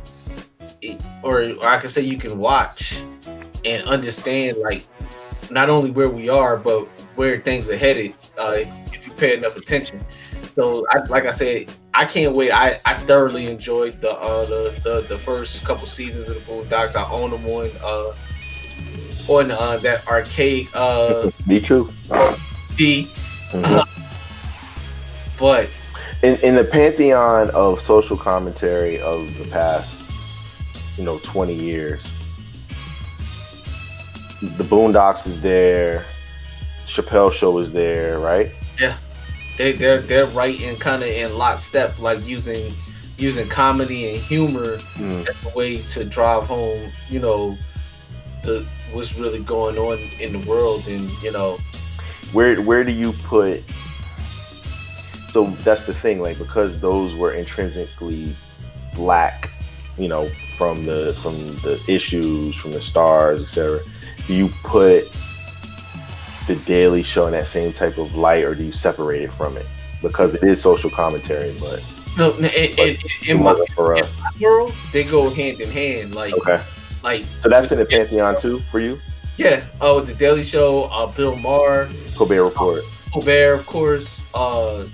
it, 0.80 1.02
or, 1.22 1.42
or 1.42 1.66
I 1.66 1.78
can 1.78 1.88
say 1.90 2.02
you 2.02 2.18
can 2.18 2.38
watch 2.38 3.00
and 3.64 3.82
understand 3.88 4.58
like 4.58 4.86
not 5.50 5.68
only 5.70 5.90
where 5.90 6.08
we 6.08 6.28
are 6.28 6.56
but 6.56 6.86
where 7.16 7.38
things 7.40 7.68
are 7.68 7.76
headed 7.76 8.14
uh 8.38 8.54
if, 8.56 8.68
if 8.92 9.06
you 9.06 9.12
pay 9.14 9.36
enough 9.36 9.56
attention. 9.56 10.04
So 10.54 10.86
I, 10.90 10.98
like 11.08 11.26
i 11.26 11.30
said 11.30 11.72
i 11.94 12.04
can't 12.04 12.34
wait. 12.36 12.52
I 12.52 12.80
i 12.84 12.94
thoroughly 12.94 13.46
enjoyed 13.46 14.00
the 14.00 14.12
uh 14.12 14.46
the 14.46 14.80
the, 14.84 15.00
the 15.08 15.18
first 15.18 15.64
couple 15.64 15.86
seasons 15.86 16.28
of 16.28 16.34
the 16.36 16.40
boondocks. 16.42 16.94
I 16.94 17.08
own 17.10 17.30
them 17.30 17.44
on 17.46 17.70
uh 17.82 18.14
on 19.28 19.50
uh 19.50 19.76
that 19.78 20.06
arcade 20.08 20.68
uh 20.74 21.30
me 21.46 21.60
too. 21.60 21.90
d 22.76 23.08
Mhm. 23.52 23.86
but 25.38 25.68
in 26.22 26.36
in 26.40 26.54
the 26.54 26.64
pantheon 26.64 27.50
of 27.50 27.80
social 27.80 28.16
commentary 28.16 29.00
of 29.00 29.26
the 29.38 29.44
past, 29.50 30.02
you 30.96 31.04
know, 31.04 31.18
twenty 31.22 31.54
years, 31.54 32.10
the 34.42 34.64
Boondocks 34.64 35.26
is 35.26 35.40
there, 35.40 36.04
Chappelle 36.86 37.32
Show 37.32 37.58
is 37.58 37.72
there, 37.72 38.18
right? 38.18 38.52
Yeah, 38.80 38.96
they 39.58 39.72
they're 39.72 40.00
they're 40.00 40.26
right 40.26 40.58
in 40.60 40.76
kind 40.76 41.02
of 41.02 41.08
in 41.08 41.36
lockstep, 41.38 41.98
like 41.98 42.24
using 42.26 42.74
using 43.16 43.48
comedy 43.48 44.10
and 44.14 44.20
humor 44.20 44.78
Mm. 44.96 45.28
as 45.28 45.36
a 45.52 45.56
way 45.56 45.78
to 45.82 46.04
drive 46.04 46.44
home, 46.46 46.90
you 47.08 47.20
know, 47.20 47.56
the 48.42 48.66
what's 48.94 49.18
really 49.18 49.40
going 49.40 49.76
on 49.76 49.98
in 50.20 50.40
the 50.40 50.48
world, 50.48 50.86
and 50.88 51.10
you 51.22 51.32
know, 51.32 51.58
Where 52.32 52.60
where 52.62 52.84
do 52.84 52.92
you 52.92 53.12
put? 53.24 53.62
So 55.30 55.46
that's 55.64 55.84
the 55.84 55.94
thing, 55.94 56.20
like 56.20 56.38
because 56.38 56.80
those 56.80 57.14
were 57.14 57.32
intrinsically 57.32 58.36
black, 58.94 59.50
you 59.98 60.08
know, 60.08 60.30
from 60.56 60.84
the 60.84 61.12
from 61.14 61.34
the 61.58 61.80
issues, 61.88 62.56
from 62.56 62.72
the 62.72 62.80
stars, 62.80 63.42
etc. 63.42 63.80
Do 64.26 64.34
you 64.34 64.48
put 64.62 65.04
the 66.46 66.56
Daily 66.66 67.02
Show 67.02 67.26
in 67.26 67.32
that 67.32 67.48
same 67.48 67.72
type 67.72 67.98
of 67.98 68.14
light, 68.14 68.44
or 68.44 68.54
do 68.54 68.62
you 68.62 68.72
separate 68.72 69.22
it 69.22 69.32
from 69.32 69.56
it? 69.56 69.66
Because 70.02 70.34
it 70.34 70.44
is 70.44 70.60
social 70.60 70.90
commentary, 70.90 71.56
but 71.58 71.84
no, 72.16 72.32
in, 72.36 72.44
in 73.26 73.42
my, 73.42 73.52
in 73.56 74.02
my 74.22 74.30
world, 74.40 74.72
they 74.92 75.02
go 75.04 75.30
hand 75.30 75.60
in 75.60 75.70
hand, 75.70 76.14
like 76.14 76.32
Okay. 76.34 76.62
Like 77.04 77.24
So 77.42 77.48
that's 77.48 77.70
in 77.70 77.78
the 77.78 77.84
pantheon 77.86 78.40
too 78.40 78.60
for 78.70 78.80
you. 78.80 78.98
yeah. 79.36 79.62
Oh, 79.80 80.00
the 80.00 80.14
Daily 80.14 80.42
Show, 80.42 80.84
uh, 80.84 81.06
Bill 81.06 81.36
Maher, 81.36 81.88
Colbert 82.16 82.44
Report. 82.44 82.82
Colbert, 83.12 83.52
of 83.52 83.66
course, 83.66 84.24
uh, 84.34 84.86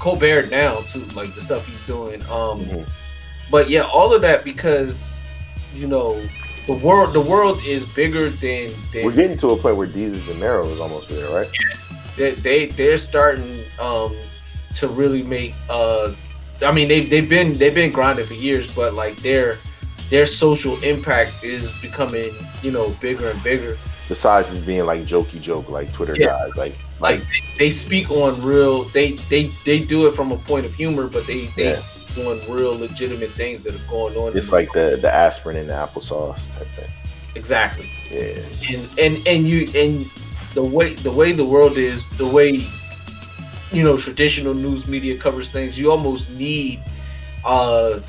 Colbert 0.00 0.50
now 0.50 0.80
too, 0.92 1.00
like 1.14 1.34
the 1.34 1.40
stuff 1.40 1.66
he's 1.66 1.82
doing. 1.82 2.20
Um, 2.22 2.64
Mm-hmm. 2.64 2.82
but 3.50 3.68
yeah, 3.70 3.82
all 3.92 4.14
of 4.14 4.22
that 4.22 4.42
because 4.44 5.20
you 5.74 5.86
know 5.86 6.20
the 6.66 6.72
world 6.74 7.12
the 7.12 7.20
world 7.20 7.60
is 7.66 7.84
bigger 7.84 8.30
than 8.30 8.72
than 8.92 9.04
We're 9.04 9.12
getting 9.12 9.36
to 9.38 9.48
a 9.50 9.56
point 9.56 9.76
where 9.76 9.86
Desus 9.88 10.30
and 10.30 10.40
Mero 10.40 10.68
is 10.70 10.80
almost 10.80 11.08
there, 11.08 11.28
right? 11.30 11.48
they, 12.16 12.32
they 12.32 12.66
they're 12.66 12.98
starting 12.98 13.64
um 13.80 14.14
to 14.76 14.86
really 14.88 15.22
make 15.22 15.54
uh 15.70 16.12
I 16.62 16.70
mean 16.72 16.88
they've 16.88 17.08
they've 17.08 17.28
been 17.28 17.56
they've 17.58 17.74
been 17.74 17.90
grinding 17.92 18.26
for 18.26 18.34
years 18.34 18.72
but 18.74 18.92
like 18.94 19.16
their 19.22 19.58
their 20.12 20.26
social 20.26 20.76
impact 20.92 21.32
is 21.42 21.72
becoming 21.80 22.30
you 22.62 22.70
know 22.70 22.86
bigger 23.00 23.30
and 23.30 23.42
bigger 23.42 23.76
Besides 24.08 24.50
just 24.50 24.66
being 24.66 24.84
like 24.84 25.02
jokey 25.12 25.40
joke, 25.40 25.68
like 25.70 25.88
Twitter 25.92 26.14
Yeah. 26.18 26.26
guys, 26.26 26.50
like 26.56 26.74
like 27.00 27.20
they, 27.20 27.42
they 27.58 27.70
speak 27.70 28.10
on 28.10 28.30
real 28.42 28.84
they 28.96 29.12
they 29.32 29.42
they 29.64 29.78
do 29.80 30.06
it 30.08 30.14
from 30.14 30.32
a 30.32 30.36
point 30.50 30.66
of 30.66 30.74
humor 30.74 31.06
but 31.08 31.26
they 31.26 31.46
they 31.56 31.68
Yeah. 31.70 31.80
speak 31.82 32.26
on 32.26 32.36
real 32.54 32.74
legitimate 32.78 33.32
things 33.32 33.62
that 33.64 33.74
are 33.74 33.88
going 33.88 34.14
on 34.16 34.36
it's 34.36 34.52
like 34.52 34.70
the 34.72 34.98
the 35.00 35.12
aspirin 35.12 35.56
and 35.56 35.68
the 35.70 35.72
applesauce 35.84 36.42
type 36.56 36.68
thing. 36.76 36.90
exactly 37.34 37.88
Yeah. 38.10 38.44
and 38.70 38.82
and 39.04 39.14
and 39.26 39.40
you 39.48 39.60
and 39.82 40.04
the 40.54 40.62
way 40.76 40.94
the 41.08 41.10
way 41.20 41.32
the 41.32 41.44
world 41.54 41.76
is 41.78 41.98
the 42.18 42.26
way 42.26 42.50
you 43.76 43.82
know 43.82 43.96
traditional 43.96 44.54
news 44.54 44.86
media 44.86 45.16
covers 45.16 45.48
things 45.50 45.78
you 45.78 45.90
almost 45.90 46.30
need 46.30 46.80
uh 47.44 48.00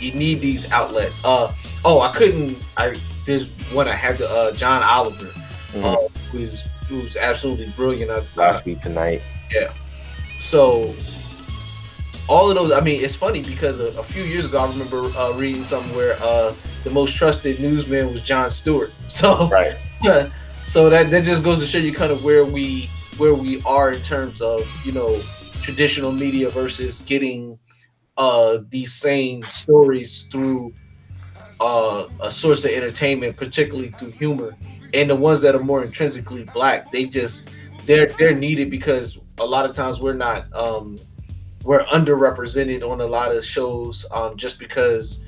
you 0.00 0.12
need 0.12 0.40
these 0.40 0.70
outlets 0.72 1.22
uh 1.24 1.52
oh 1.84 2.00
i 2.00 2.12
couldn't 2.12 2.56
i 2.76 2.94
there's 3.26 3.48
one 3.72 3.86
i 3.88 3.92
had 3.92 4.16
to 4.18 4.28
uh 4.28 4.50
john 4.52 4.82
oliver 4.82 5.32
uh, 5.76 5.96
who's 6.32 6.64
who's 6.88 7.16
absolutely 7.16 7.68
brilliant 7.76 8.10
I, 8.10 8.24
Last 8.34 8.64
week 8.64 8.80
tonight. 8.80 9.22
yeah. 9.52 9.72
So 10.40 10.94
all 12.28 12.48
of 12.50 12.56
those, 12.56 12.72
I 12.72 12.80
mean, 12.80 13.02
it's 13.04 13.14
funny 13.14 13.42
because 13.42 13.78
a, 13.78 13.86
a 13.98 14.02
few 14.02 14.22
years 14.24 14.46
ago, 14.46 14.58
I 14.58 14.68
remember 14.68 15.04
uh, 15.16 15.32
reading 15.34 15.62
something 15.62 15.94
where 15.94 16.16
uh, 16.20 16.52
the 16.84 16.90
most 16.90 17.14
trusted 17.14 17.60
newsman 17.60 18.12
was 18.12 18.22
Jon 18.22 18.50
Stewart. 18.50 18.92
So 19.08 19.48
right. 19.48 19.76
yeah, 20.02 20.30
so 20.66 20.88
that 20.90 21.10
that 21.10 21.24
just 21.24 21.42
goes 21.44 21.60
to 21.60 21.66
show 21.66 21.78
you 21.78 21.92
kind 21.92 22.10
of 22.12 22.24
where 22.24 22.44
we 22.44 22.90
where 23.18 23.34
we 23.34 23.62
are 23.62 23.92
in 23.92 24.00
terms 24.02 24.40
of 24.40 24.60
you 24.84 24.92
know 24.92 25.20
traditional 25.62 26.10
media 26.10 26.50
versus 26.50 27.00
getting 27.02 27.58
uh 28.20 28.58
these 28.68 28.92
same 28.92 29.42
stories 29.42 30.24
through 30.30 30.74
uh 31.58 32.06
a 32.22 32.30
source 32.30 32.64
of 32.66 32.70
entertainment 32.70 33.34
particularly 33.36 33.90
through 33.92 34.10
humor. 34.10 34.54
And 34.92 35.08
the 35.08 35.16
ones 35.16 35.40
that 35.40 35.54
are 35.54 35.62
more 35.62 35.82
intrinsically 35.82 36.44
black 36.44 36.90
they 36.92 37.06
just 37.06 37.48
they're 37.86 38.12
they're 38.18 38.34
needed 38.34 38.70
because 38.70 39.18
a 39.38 39.44
lot 39.44 39.64
of 39.64 39.74
times 39.74 40.00
we're 40.00 40.12
not 40.12 40.52
um 40.54 40.98
we're 41.64 41.84
underrepresented 41.86 42.88
on 42.88 43.00
a 43.00 43.06
lot 43.06 43.34
of 43.34 43.42
shows 43.44 44.06
um 44.12 44.36
just 44.36 44.58
because 44.58 45.24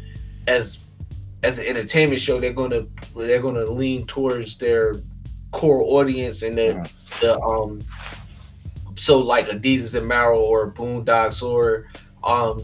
as 0.47 0.85
as 1.43 1.59
an 1.59 1.66
entertainment 1.66 2.20
show 2.20 2.39
they're 2.39 2.52
gonna 2.52 2.85
they're 3.16 3.40
gonna 3.40 3.64
lean 3.64 4.06
towards 4.06 4.59
their 4.59 4.94
core 5.51 5.82
audience 5.82 6.43
and 6.43 6.59
the 6.59 6.90
the 7.20 7.40
um 7.40 7.81
so 8.97 9.19
like 9.19 9.48
a 9.48 9.55
Desus 9.55 9.97
and 9.97 10.06
Mero 10.06 10.39
or 10.40 10.73
Boondocks 10.73 11.43
or 11.43 11.86
um 12.24 12.60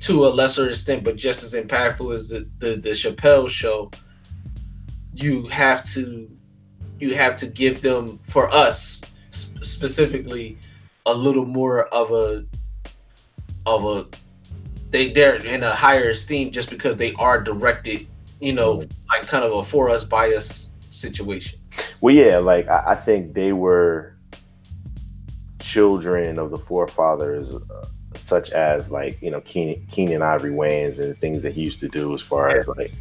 to 0.00 0.26
a 0.26 0.28
lesser 0.28 0.68
extent 0.68 1.04
but 1.04 1.16
just 1.16 1.42
as 1.42 1.54
impactful 1.54 2.14
as 2.14 2.28
the 2.28 2.48
the, 2.58 2.76
the 2.76 2.90
Chappelle 2.90 3.48
show 3.48 3.90
you 5.14 5.46
have 5.48 5.84
to 5.84 6.30
you 6.98 7.14
have 7.14 7.36
to 7.36 7.46
give 7.46 7.80
them 7.82 8.18
for 8.22 8.50
us 8.50 9.02
sp- 9.32 9.62
specifically 9.62 10.58
a 11.06 11.14
little 11.14 11.46
more 11.46 11.86
of 11.88 12.10
a 12.10 12.44
of 13.66 13.84
a 13.84 14.06
they 14.90 15.12
they're 15.12 15.36
in 15.36 15.62
a 15.62 15.74
higher 15.74 16.10
esteem 16.10 16.50
just 16.50 16.70
because 16.70 16.96
they 16.96 17.12
are 17.14 17.40
directed 17.40 18.06
you 18.40 18.52
know 18.52 18.82
like 19.08 19.26
kind 19.26 19.44
of 19.44 19.52
a 19.52 19.64
for 19.64 19.88
us 19.88 20.04
bias 20.04 20.70
situation. 20.90 21.58
Well, 22.00 22.14
yeah, 22.14 22.38
like 22.38 22.68
I, 22.68 22.84
I 22.88 22.94
think 22.94 23.34
they 23.34 23.52
were 23.52 24.16
children 25.60 26.38
of 26.38 26.50
the 26.50 26.58
forefathers, 26.58 27.54
uh, 27.54 27.86
such 28.30 28.50
as 28.52 28.90
like 28.90 29.20
you 29.20 29.30
know 29.30 29.42
Keenen, 29.42 29.84
Keenen 29.90 30.22
Ivory 30.22 30.52
Wayans 30.52 30.98
and 30.98 31.10
the 31.10 31.14
things 31.14 31.42
that 31.42 31.52
he 31.52 31.60
used 31.60 31.80
to 31.80 31.88
do 31.88 32.14
as 32.14 32.22
far 32.22 32.48
as 32.56 32.66
like 32.68 32.94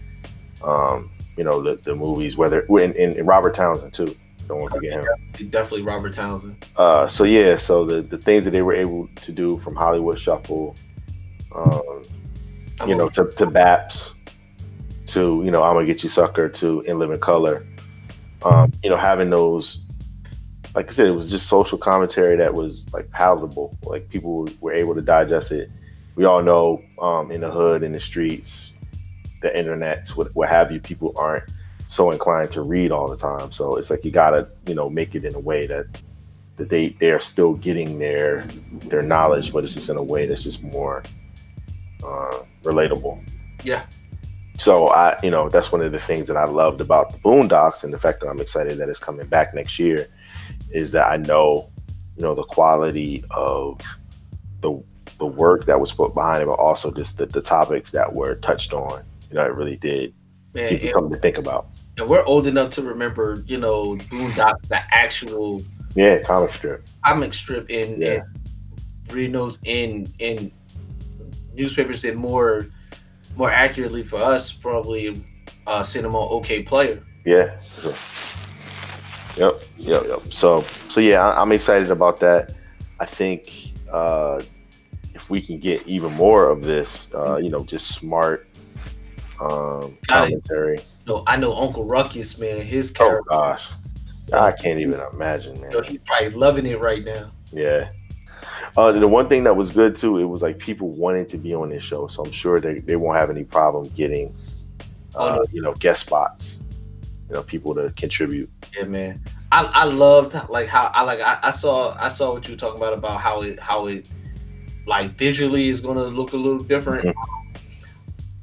um, 0.66 1.10
you 1.38 1.46
know 1.46 1.62
the, 1.62 1.76
the 1.76 1.96
movies, 1.96 2.36
whether 2.36 2.62
and, 2.62 2.96
and, 2.96 3.14
and 3.14 3.26
Robert 3.26 3.56
Townsend 3.56 3.94
too. 3.94 4.14
Don't 4.48 4.60
want 4.60 4.74
to 4.74 4.80
forget 4.80 4.94
him. 4.94 5.50
Definitely 5.52 5.84
Robert 5.84 6.12
Townsend. 6.14 6.66
Uh, 6.76 7.08
so 7.08 7.24
yeah, 7.24 7.56
so 7.56 7.86
the 7.86 8.02
the 8.02 8.18
things 8.18 8.44
that 8.44 8.52
they 8.52 8.64
were 8.64 8.74
able 8.74 9.08
to 9.18 9.32
do 9.32 9.60
from 9.60 9.76
Hollywood 9.76 10.20
Shuffle, 10.20 10.76
um, 11.56 12.02
you 12.88 12.96
know, 12.96 13.08
to, 13.10 13.26
to 13.26 13.46
Baps, 13.46 14.16
to 15.08 15.44
you 15.46 15.52
know, 15.52 15.62
I'm 15.62 15.76
gonna 15.76 15.86
get 15.86 16.04
you 16.04 16.10
sucker, 16.10 16.50
to 16.50 16.82
In 16.82 16.98
Living 16.98 17.20
Color, 17.20 17.64
um, 18.44 18.72
you 18.84 18.90
know, 18.90 18.98
having 18.98 19.30
those, 19.30 19.84
like 20.76 20.90
I 20.90 20.92
said, 20.92 21.08
it 21.08 21.12
was 21.12 21.32
just 21.32 21.48
social 21.48 21.78
commentary 21.78 22.38
that 22.38 22.54
was 22.54 22.86
like 22.94 23.10
palatable. 23.12 23.78
Like 23.84 24.10
people 24.10 24.48
were 24.62 24.74
able 24.74 24.96
to 24.96 25.02
digest 25.02 25.52
it. 25.52 25.70
We 26.16 26.26
all 26.26 26.44
know 26.44 26.84
um, 27.02 27.32
in 27.32 27.42
the 27.42 27.50
hood, 27.50 27.84
in 27.84 27.94
the 27.94 28.00
streets, 28.00 28.74
the 29.42 29.50
internets, 29.50 30.16
what, 30.16 30.34
what 30.36 30.50
have 30.50 30.72
you, 30.72 30.80
people 30.80 31.14
aren't 31.16 31.50
so 31.88 32.12
inclined 32.12 32.52
to 32.52 32.62
read 32.62 32.92
all 32.92 33.08
the 33.08 33.18
time. 33.18 33.52
So 33.52 33.78
it's 33.78 33.90
like 33.90 34.06
you 34.06 34.12
gotta, 34.12 34.50
you 34.68 34.76
know, 34.76 34.90
make 34.90 35.16
it 35.16 35.26
in 35.26 35.34
a 35.34 35.40
way 35.40 35.66
that 35.68 35.86
that 36.58 36.70
they 36.70 36.90
they're 37.00 37.22
still 37.22 37.54
getting 37.54 37.98
their 38.00 38.42
their 38.90 39.02
knowledge, 39.02 39.52
but 39.52 39.64
it's 39.64 39.74
just 39.74 39.90
in 39.90 39.98
a 39.98 40.04
way 40.04 40.28
that's 40.28 40.44
just 40.44 40.62
more 40.62 41.04
uh, 42.04 42.44
relatable. 42.64 43.20
Yeah. 43.64 43.86
So 44.58 44.90
I, 44.90 45.18
you 45.24 45.32
know, 45.32 45.48
that's 45.48 45.72
one 45.72 45.82
of 45.82 45.94
the 45.94 46.00
things 46.00 46.28
that 46.28 46.36
I 46.36 46.44
loved 46.44 46.82
about 46.82 47.12
the 47.12 47.18
Boondocks 47.20 47.86
and 47.86 47.94
the 47.94 47.98
fact 47.98 48.20
that 48.20 48.28
I'm 48.28 48.42
excited 48.42 48.78
that 48.78 48.90
it's 48.90 49.00
coming 49.00 49.26
back 49.26 49.56
next 49.56 49.80
year 49.80 50.10
is 50.72 50.92
that 50.94 51.10
I 51.12 51.18
know, 51.18 51.70
you 52.16 52.24
know, 52.24 52.36
the 52.36 52.44
quality 52.44 53.24
of 53.32 53.80
the 54.62 54.82
the 55.18 55.26
work 55.26 55.66
that 55.66 55.80
was 55.80 55.92
put 55.92 56.14
behind 56.14 56.44
it, 56.44 56.46
but 56.46 56.54
also 56.54 56.94
just 56.94 57.18
the, 57.18 57.26
the 57.26 57.42
topics 57.42 57.92
that 57.92 58.14
were 58.14 58.36
touched 58.36 58.72
on. 58.74 59.04
You 59.30 59.36
know, 59.36 59.46
it 59.46 59.54
really 59.54 59.76
did 59.76 60.14
Man, 60.54 60.70
give 60.72 60.82
you 60.82 60.88
and- 60.90 60.94
something 60.96 61.14
to 61.14 61.20
think 61.20 61.38
about. 61.38 61.68
And 61.98 62.08
we're 62.08 62.24
old 62.24 62.48
enough 62.48 62.70
to 62.72 62.82
remember, 62.82 63.44
you 63.46 63.58
know, 63.58 63.96
Boondocks, 63.98 64.68
the 64.70 64.80
actual 64.96 65.62
Yeah, 65.96 66.22
comic 66.24 66.52
strip. 66.52 66.86
comic 67.06 67.34
strip 67.34 67.70
in, 67.70 68.00
Yeah. 68.02 68.14
in 68.14 68.24
reading 69.14 69.34
those 69.34 69.58
in 69.66 70.08
in 70.20 70.52
newspapers 71.54 72.06
and 72.06 72.16
more 72.18 72.68
more 73.36 73.52
accurately 73.52 74.04
for 74.04 74.18
us 74.18 74.54
probably 74.54 75.22
uh 75.68 75.84
cinema 75.84 76.20
okay 76.38 76.62
player 76.64 77.04
Yeah. 77.26 77.58
So- 79.40 79.60
Yep. 79.78 80.04
Yep. 80.04 80.04
Yep. 80.08 80.20
So 80.34 80.62
so 80.62 81.00
yeah, 81.02 81.28
I, 81.28 81.42
I'm 81.42 81.52
excited 81.52 81.90
about 81.92 82.20
that. 82.20 82.54
I 83.00 83.06
think 83.06 83.74
uh, 83.92 84.42
if 85.16 85.30
we 85.30 85.42
can 85.42 85.58
get 85.60 85.88
even 85.88 86.12
more 86.14 86.50
of 86.50 86.64
this, 86.64 87.10
uh, 87.16 87.38
you 87.38 87.50
know, 87.50 87.64
just 87.64 87.88
smart 87.96 88.46
um, 89.42 89.98
commentary. 90.08 90.80
no 91.08 91.24
i 91.28 91.38
know 91.38 91.56
uncle 91.56 91.86
ruckus 91.86 92.38
man 92.40 92.62
his 92.62 92.94
Oh 93.00 93.22
gosh, 93.30 93.70
I 94.34 94.52
can't 94.52 94.80
even 94.82 95.00
imagine, 95.14 95.60
man. 95.62 95.72
yo, 95.72 95.82
he's 95.82 96.00
probably 96.06 96.32
loving 96.32 96.66
it 96.66 96.80
right 96.82 97.04
now 97.06 97.32
Yeah. 97.54 97.90
Uh, 98.78 98.92
the 98.92 99.08
one 99.08 99.28
thing 99.30 99.44
that 99.46 99.56
was 99.56 99.70
good 99.72 99.96
too, 99.96 100.18
it 100.20 100.26
was 100.26 100.42
like 100.42 100.60
people 100.60 100.90
wanting 100.90 101.26
to 101.28 101.38
be 101.38 101.56
on 101.56 101.70
this 101.70 101.84
show, 101.84 102.08
so 102.08 102.24
I'm 102.24 102.32
sure 102.32 102.60
they, 102.60 102.80
they 102.80 102.96
won't 102.98 103.18
have 103.18 103.30
any 103.30 103.44
problem 103.44 103.88
getting, 103.96 104.34
uh, 105.16 105.40
you 105.54 105.62
know, 105.62 105.74
guest 105.76 106.06
spots. 106.06 106.62
You 107.30 107.36
know, 107.36 107.44
people 107.44 107.74
to 107.76 107.92
contribute. 107.96 108.50
Yeah 108.78 108.84
man 108.86 109.22
i 109.52 109.64
i 109.74 109.84
loved 109.84 110.34
like 110.50 110.68
how 110.68 110.92
i 110.94 111.02
like 111.04 111.20
I, 111.20 111.40
I 111.44 111.52
saw 111.52 111.96
i 112.00 112.10
saw 112.10 112.34
what 112.34 112.48
you 112.48 112.54
were 112.54 112.60
talking 112.60 112.78
about 112.78 112.94
about 112.94 113.20
how 113.20 113.42
it 113.42 113.60
how 113.60 113.88
it 113.88 114.10
like 114.86 115.12
visually 115.18 115.70
is 115.70 115.82
gonna 115.82 116.04
look 116.06 116.34
a 116.34 116.38
little 116.38 116.60
different 116.64 117.16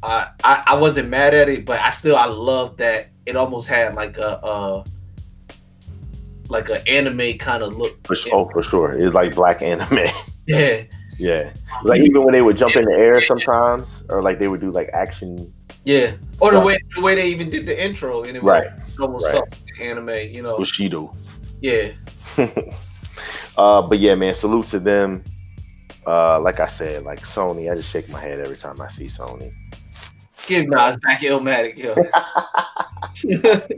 uh, 0.03 0.29
I, 0.45 0.63
I 0.69 0.75
wasn't 0.77 1.09
mad 1.09 1.35
at 1.35 1.49
it, 1.49 1.65
but 1.65 1.81
I 1.81 1.91
still 1.91 2.15
I 2.15 2.27
love 2.27 2.77
that 2.77 3.09
it 3.25 3.35
almost 3.35 3.67
had 3.67 3.95
like 3.95 4.19
a 4.19 4.39
uh 4.45 4.85
like 6.49 6.69
an 6.69 6.81
anime 6.87 7.37
kind 7.39 7.63
of 7.65 7.77
look. 7.77 8.07
For, 8.07 8.15
su- 8.15 8.31
oh, 8.33 8.49
for 8.51 8.63
sure, 8.63 8.93
it's 8.93 9.15
like 9.15 9.35
black 9.35 9.63
anime. 9.63 10.07
Yeah, 10.47 10.85
yeah, 11.19 11.53
like 11.83 12.01
even 12.03 12.23
when 12.23 12.31
they 12.33 12.41
would 12.41 12.57
jump 12.57 12.77
in 12.77 12.85
the 12.85 12.93
air 12.97 13.21
sometimes, 13.21 14.05
or 14.11 14.23
like 14.23 14.39
they 14.39 14.47
would 14.47 14.61
do 14.61 14.71
like 14.71 14.89
action. 14.93 15.53
yeah. 15.85 16.15
Or 16.41 16.53
the 16.53 16.61
way 16.61 16.79
the 16.95 17.03
way 17.03 17.17
they 17.17 17.27
even 17.27 17.51
did 17.51 17.67
the 17.67 17.75
intro, 17.85 18.23
and 18.23 18.37
it 18.37 18.45
was- 18.45 18.63
Right, 18.63 18.69
almost 19.01 19.25
right. 19.27 19.33
felt 19.33 19.49
anime. 19.81 20.31
You 20.31 20.43
know, 20.43 20.59
Bushido. 20.59 21.15
yeah. 21.61 21.93
uh, 23.59 23.83
but 23.83 23.99
yeah, 23.99 24.15
man, 24.15 24.35
salute 24.35 24.67
to 24.67 24.79
them. 24.79 25.25
Uh, 26.07 26.41
like 26.41 26.61
I 26.61 26.67
said, 26.67 27.03
like 27.03 27.23
Sony, 27.23 27.71
I 27.71 27.75
just 27.75 27.91
shake 27.91 28.09
my 28.09 28.21
head 28.21 28.41
every 28.41 28.57
time 28.57 28.81
I 28.81 28.89
see 28.89 29.07
Sony. 29.07 29.53
Give 30.47 30.69
Nas 30.69 30.97
back 30.99 31.21
Illmatic, 31.21 31.77
yo. 31.77 31.97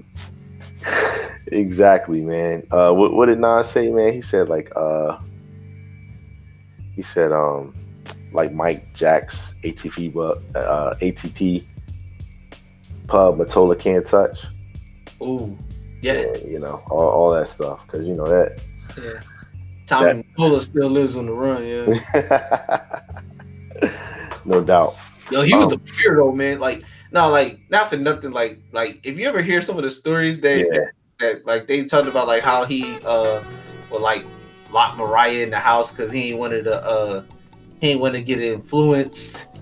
Exactly, 1.52 2.20
man. 2.20 2.66
Uh, 2.70 2.92
what, 2.92 3.14
what 3.14 3.26
did 3.26 3.38
Nas 3.38 3.70
say, 3.70 3.90
man? 3.90 4.12
He 4.12 4.22
said 4.22 4.48
like, 4.48 4.70
uh, 4.76 5.18
he 6.94 7.02
said, 7.02 7.32
um, 7.32 7.74
like 8.32 8.52
Mike 8.52 8.92
Jack's 8.94 9.54
ATP, 9.62 10.14
uh, 10.54 10.94
ATP 11.00 11.64
pub, 13.06 13.38
Mottola 13.38 13.78
can't 13.78 14.06
touch. 14.06 14.44
Ooh, 15.22 15.56
yeah. 16.02 16.36
you 16.46 16.58
know, 16.58 16.82
all, 16.90 17.08
all 17.08 17.30
that 17.30 17.48
stuff, 17.48 17.86
because 17.86 18.06
you 18.06 18.14
know 18.14 18.28
that. 18.28 18.60
yeah. 19.02 19.20
Tommy 19.86 20.22
Mottola 20.38 20.60
still 20.60 20.90
lives 20.90 21.16
on 21.16 21.26
the 21.26 21.32
run. 21.32 21.64
Yeah. 21.64 23.00
no 24.44 24.62
doubt. 24.62 24.94
Yo, 25.30 25.42
he 25.42 25.54
was 25.54 25.72
a 25.72 25.76
Um, 25.76 25.80
weirdo, 25.80 26.34
man. 26.34 26.60
Like, 26.60 26.84
no, 27.10 27.28
like, 27.30 27.60
not 27.70 27.88
for 27.88 27.96
nothing. 27.96 28.32
Like, 28.32 28.58
like 28.72 29.00
if 29.02 29.16
you 29.18 29.26
ever 29.26 29.40
hear 29.40 29.62
some 29.62 29.78
of 29.78 29.84
the 29.84 29.90
stories 29.90 30.40
that, 30.42 30.58
Yeah. 30.58 30.80
that, 31.20 31.46
like, 31.46 31.66
they 31.66 31.84
talked 31.84 32.08
about, 32.08 32.26
like 32.26 32.42
how 32.42 32.64
he 32.64 32.98
uh 33.04 33.42
would 33.90 34.02
like 34.02 34.26
lock 34.70 34.98
Mariah 34.98 35.38
in 35.42 35.50
the 35.50 35.58
house 35.58 35.90
because 35.90 36.10
he 36.10 36.30
ain't 36.30 36.38
wanted 36.38 36.64
to 36.64 36.84
uh 36.84 37.22
he 37.80 37.90
ain't 37.90 38.00
want 38.00 38.14
to 38.14 38.22
get 38.22 38.40
influenced. 38.40 39.56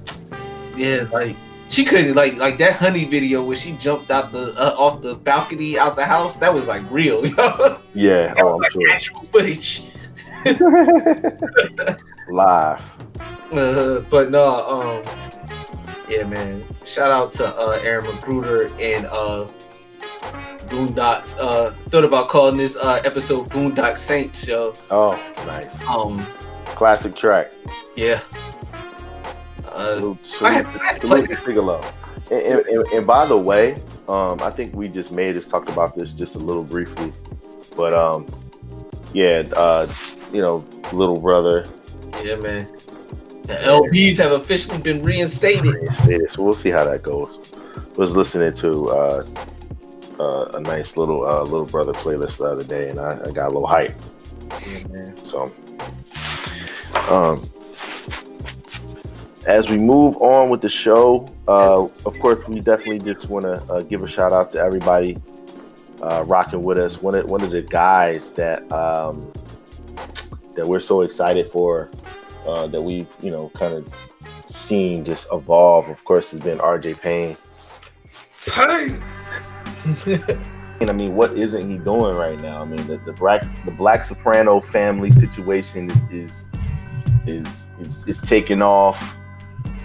Yeah, 0.77 1.07
like 1.13 1.37
she 1.69 1.85
couldn't 1.85 2.15
like 2.15 2.37
like 2.37 2.59
that 2.59 2.75
honey 2.75 3.05
video 3.05 3.43
where 3.43 3.57
she 3.57 3.73
jumped 3.73 4.11
out 4.11 4.33
the 4.33 4.55
uh, 4.57 4.75
off 4.79 5.03
the 5.03 5.15
balcony 5.15 5.79
out 5.79 5.97
the 5.97 6.05
house. 6.05 6.37
That 6.37 6.53
was 6.55 6.69
like 6.69 6.83
real, 6.91 7.27
you 7.27 7.35
know? 7.35 7.79
Yeah, 7.95 8.35
oh, 8.39 8.63
I'm 8.63 8.71
sure. 8.71 8.91
actual 8.91 9.23
footage. 9.23 9.85
Live. 12.29 12.83
Uh, 13.53 14.01
but 14.11 14.31
no, 14.31 14.69
um, 14.69 15.05
yeah, 16.09 16.25
man. 16.25 16.65
Shout 16.85 17.11
out 17.11 17.33
to 17.33 17.47
uh, 17.57 17.81
Aaron 17.83 18.07
McGruder 18.07 18.71
and 18.81 19.07
uh, 19.07 19.47
Boondocks. 20.69 21.37
Uh, 21.39 21.73
thought 21.91 22.05
about 22.05 22.29
calling 22.29 22.57
this 22.57 22.77
uh, 22.77 23.01
episode 23.05 23.49
Boondock 23.51 23.99
Saints, 23.99 24.47
yo. 24.47 24.73
Oh, 24.91 25.13
nice. 25.47 25.81
Um, 25.83 26.25
Classic 26.67 27.15
track. 27.15 27.51
yeah. 27.97 28.21
Uh, 29.77 29.95
Salute, 29.97 30.27
salute, 30.27 30.67
salute 31.01 31.29
to 31.29 31.37
Sigalo. 31.37 31.93
And, 32.31 32.41
and, 32.43 32.67
and, 32.67 32.87
and 32.93 33.07
by 33.07 33.27
the 33.27 33.37
way, 33.37 33.75
um, 34.09 34.41
I 34.43 34.51
think 34.51 34.75
we 34.75 34.89
just 34.89 35.13
made 35.13 35.37
us 35.37 35.47
talked 35.47 35.69
about 35.69 35.95
this 35.95 36.13
just 36.13 36.35
a 36.35 36.39
little 36.39 36.65
briefly, 36.65 37.13
but 37.77 37.93
um, 37.93 38.27
yeah, 39.13 39.45
uh, 39.55 39.87
you 40.33 40.41
know, 40.41 40.65
little 40.93 41.21
brother. 41.21 41.67
yeah, 42.25 42.37
man. 42.37 42.69
The 43.43 43.53
LBs 43.53 44.17
have 44.17 44.33
officially 44.33 44.79
been 44.79 45.03
reinstated. 45.05 45.75
reinstated, 45.75 46.31
So 46.31 46.43
we'll 46.43 46.55
see 46.55 46.71
how 46.71 46.85
that 46.85 47.03
goes. 47.03 47.53
Was 47.97 48.17
listening 48.17 48.55
to 48.55 48.89
uh, 48.89 49.27
uh, 50.19 50.45
a 50.55 50.61
nice 50.61 50.97
little 50.97 51.25
uh, 51.27 51.43
little 51.43 51.67
brother 51.67 51.93
playlist 51.93 52.39
the 52.39 52.45
other 52.47 52.65
day, 52.65 52.89
and 52.89 52.99
I, 52.99 53.21
I 53.25 53.31
got 53.31 53.47
a 53.47 53.53
little 53.53 53.67
hype. 53.67 53.95
Yeah, 54.67 54.89
man. 54.89 55.17
So, 55.25 55.53
um, 57.09 57.41
as 59.47 59.71
we 59.71 59.79
move 59.79 60.17
on 60.17 60.49
with 60.51 60.61
the 60.61 60.69
show, 60.69 61.33
uh, 61.47 61.85
of 61.85 62.19
course, 62.19 62.47
we 62.49 62.61
definitely 62.61 62.99
just 62.99 63.29
want 63.29 63.45
to 63.45 63.55
uh, 63.73 63.83
give 63.83 64.03
a 64.03 64.09
shout 64.09 64.33
out 64.33 64.53
to 64.53 64.59
everybody 64.59 65.17
uh, 66.03 66.25
rocking 66.27 66.63
with 66.63 66.79
us. 66.79 67.01
One 67.01 67.15
of 67.15 67.27
one 67.27 67.43
of 67.43 67.51
the 67.51 67.63
guys 67.63 68.31
that 68.33 68.71
um, 68.73 69.33
that 70.55 70.67
we're 70.67 70.81
so 70.81 71.03
excited 71.03 71.47
for, 71.47 71.91
uh, 72.47 72.67
that 72.67 72.83
we've 72.83 73.09
you 73.21 73.31
know 73.31 73.51
kind 73.55 73.75
of 73.75 73.89
seen 74.47 75.05
just 75.05 75.29
evolve. 75.33 75.89
Of 75.89 76.05
course, 76.05 76.33
has 76.33 76.41
been 76.41 76.59
RJ 76.59 77.01
Payne. 77.01 77.37
Payne. 78.47 79.03
And 80.79 80.91
I 80.91 80.93
mean, 80.93 81.15
what 81.17 81.39
isn't 81.39 81.71
he 81.71 81.79
doing 81.79 82.15
right 82.17 82.39
now? 82.39 82.61
I 82.61 82.67
mean, 82.67 82.87
the, 82.87 82.99
the 82.99 83.13
black 83.13 83.43
the 83.65 83.71
Black 83.71 84.03
Soprano 84.03 84.61
family 84.61 85.11
situation 85.11 85.91
is 85.91 86.03
is 86.11 86.51
is 87.27 87.71
is, 87.81 88.07
is 88.07 88.21
taking 88.21 88.61
off. 88.61 89.17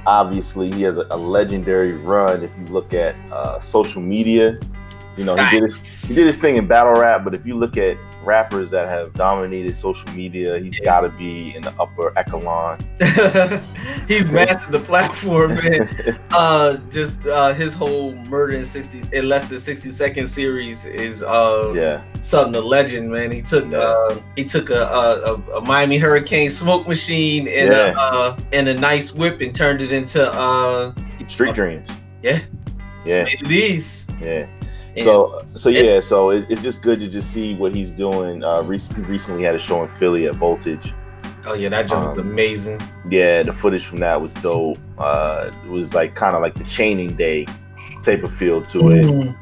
Obviously, 0.05 0.71
he 0.71 0.81
has 0.83 0.97
a, 0.97 1.05
a 1.11 1.17
legendary 1.17 1.93
run. 1.93 2.43
If 2.43 2.51
you 2.57 2.65
look 2.65 2.93
at 2.93 3.15
uh, 3.31 3.59
social 3.59 4.01
media, 4.01 4.59
You 5.17 5.25
know, 5.25 5.35
he 5.35 5.49
did 5.59 5.63
his 5.63 6.07
he 6.07 6.15
did 6.15 6.25
his 6.25 6.37
thing 6.39 6.55
in 6.55 6.67
battle 6.67 6.93
rap, 6.93 7.23
but 7.23 7.33
if 7.33 7.45
you 7.45 7.55
look 7.57 7.75
at 7.77 7.97
rappers 8.23 8.69
that 8.69 8.87
have 8.87 9.13
dominated 9.13 9.75
social 9.75 10.09
media, 10.11 10.57
he's 10.59 10.79
got 10.79 11.01
to 11.01 11.09
be 11.09 11.53
in 11.55 11.63
the 11.63 11.71
upper 11.79 12.17
echelon. 12.17 12.79
He's 14.07 14.25
mastered 14.25 14.71
the 14.71 14.79
platform, 14.79 15.55
man. 15.55 15.89
uh, 16.31 16.77
just 16.89 17.25
uh, 17.25 17.53
his 17.53 17.73
whole 17.73 18.13
murder 18.25 18.53
in 18.53 18.63
sixty 18.65 19.01
in 19.11 19.27
less 19.27 19.49
than 19.49 19.59
sixty 19.59 19.89
second 19.89 20.27
series 20.27 20.85
is 20.85 21.23
uh 21.23 21.71
yeah 21.75 22.03
something 22.21 22.53
to 22.53 22.61
legend, 22.61 23.11
man. 23.11 23.31
He 23.31 23.41
took 23.41 23.71
uh 23.73 24.19
he 24.35 24.43
took 24.45 24.69
a 24.69 24.83
a, 24.83 25.33
a, 25.33 25.57
a 25.57 25.61
Miami 25.61 25.97
Hurricane 25.97 26.51
smoke 26.51 26.87
machine 26.87 27.47
and 27.47 27.71
Yeah. 27.71 27.93
a 27.93 27.97
uh, 27.97 28.39
and 28.53 28.67
a 28.67 28.73
nice 28.73 29.13
whip 29.13 29.41
and 29.41 29.53
turned 29.55 29.81
it 29.81 29.91
into 29.91 30.31
uh 30.31 30.93
Street 31.27 31.55
Dreams. 31.55 31.89
yeah 32.21 32.39
Yeah. 33.05 33.25
These 33.45 34.07
Yeah. 34.21 34.47
And- 34.95 35.03
So 35.03 35.41
so 35.47 35.69
yeah, 35.69 35.99
so 36.01 36.31
it, 36.31 36.45
it's 36.49 36.61
just 36.61 36.81
good 36.81 36.99
to 36.99 37.07
just 37.07 37.31
see 37.31 37.55
what 37.55 37.73
he's 37.75 37.93
doing. 37.93 38.43
Uh, 38.43 38.61
rec- 38.63 38.97
recently 39.07 39.43
had 39.43 39.55
a 39.55 39.59
show 39.59 39.81
in 39.83 39.89
Philly 39.99 40.27
at 40.27 40.35
Voltage. 40.35 40.93
oh 41.45 41.53
yeah 41.55 41.69
that 41.69 41.87
joint 41.87 42.07
was 42.09 42.17
Um, 42.19 42.29
amazing. 42.29 42.81
Yeah, 43.09 43.43
the 43.43 43.53
footage 43.53 43.85
from 43.85 43.99
that 43.99 44.19
was 44.21 44.33
dope. 44.35 44.77
Uh, 44.97 45.49
it 45.65 45.69
was 45.69 45.93
like 45.95 46.13
kind 46.15 46.35
of 46.35 46.41
like 46.41 46.55
the 46.55 46.63
Chaining 46.65 47.15
Day 47.15 47.47
type 48.03 48.23
of 48.23 48.31
feel 48.31 48.61
to 48.63 48.89
it. 48.91 49.05
Mm. 49.05 49.35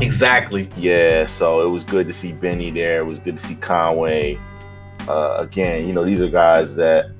Exactly. 0.00 0.68
Yeah, 0.76 1.26
so 1.26 1.64
it 1.66 1.70
was 1.70 1.84
good 1.84 2.06
to 2.06 2.12
see 2.12 2.32
Benny 2.32 2.70
there. 2.70 3.00
It 3.00 3.04
was 3.04 3.18
good 3.18 3.36
to 3.38 3.42
see 3.46 3.54
Conway. 3.56 4.38
Uh, 5.06 5.36
again, 5.38 5.86
you 5.86 5.92
know, 5.92 6.04
these 6.04 6.22
are 6.22 6.28
guys 6.28 6.74
that, 6.76 7.10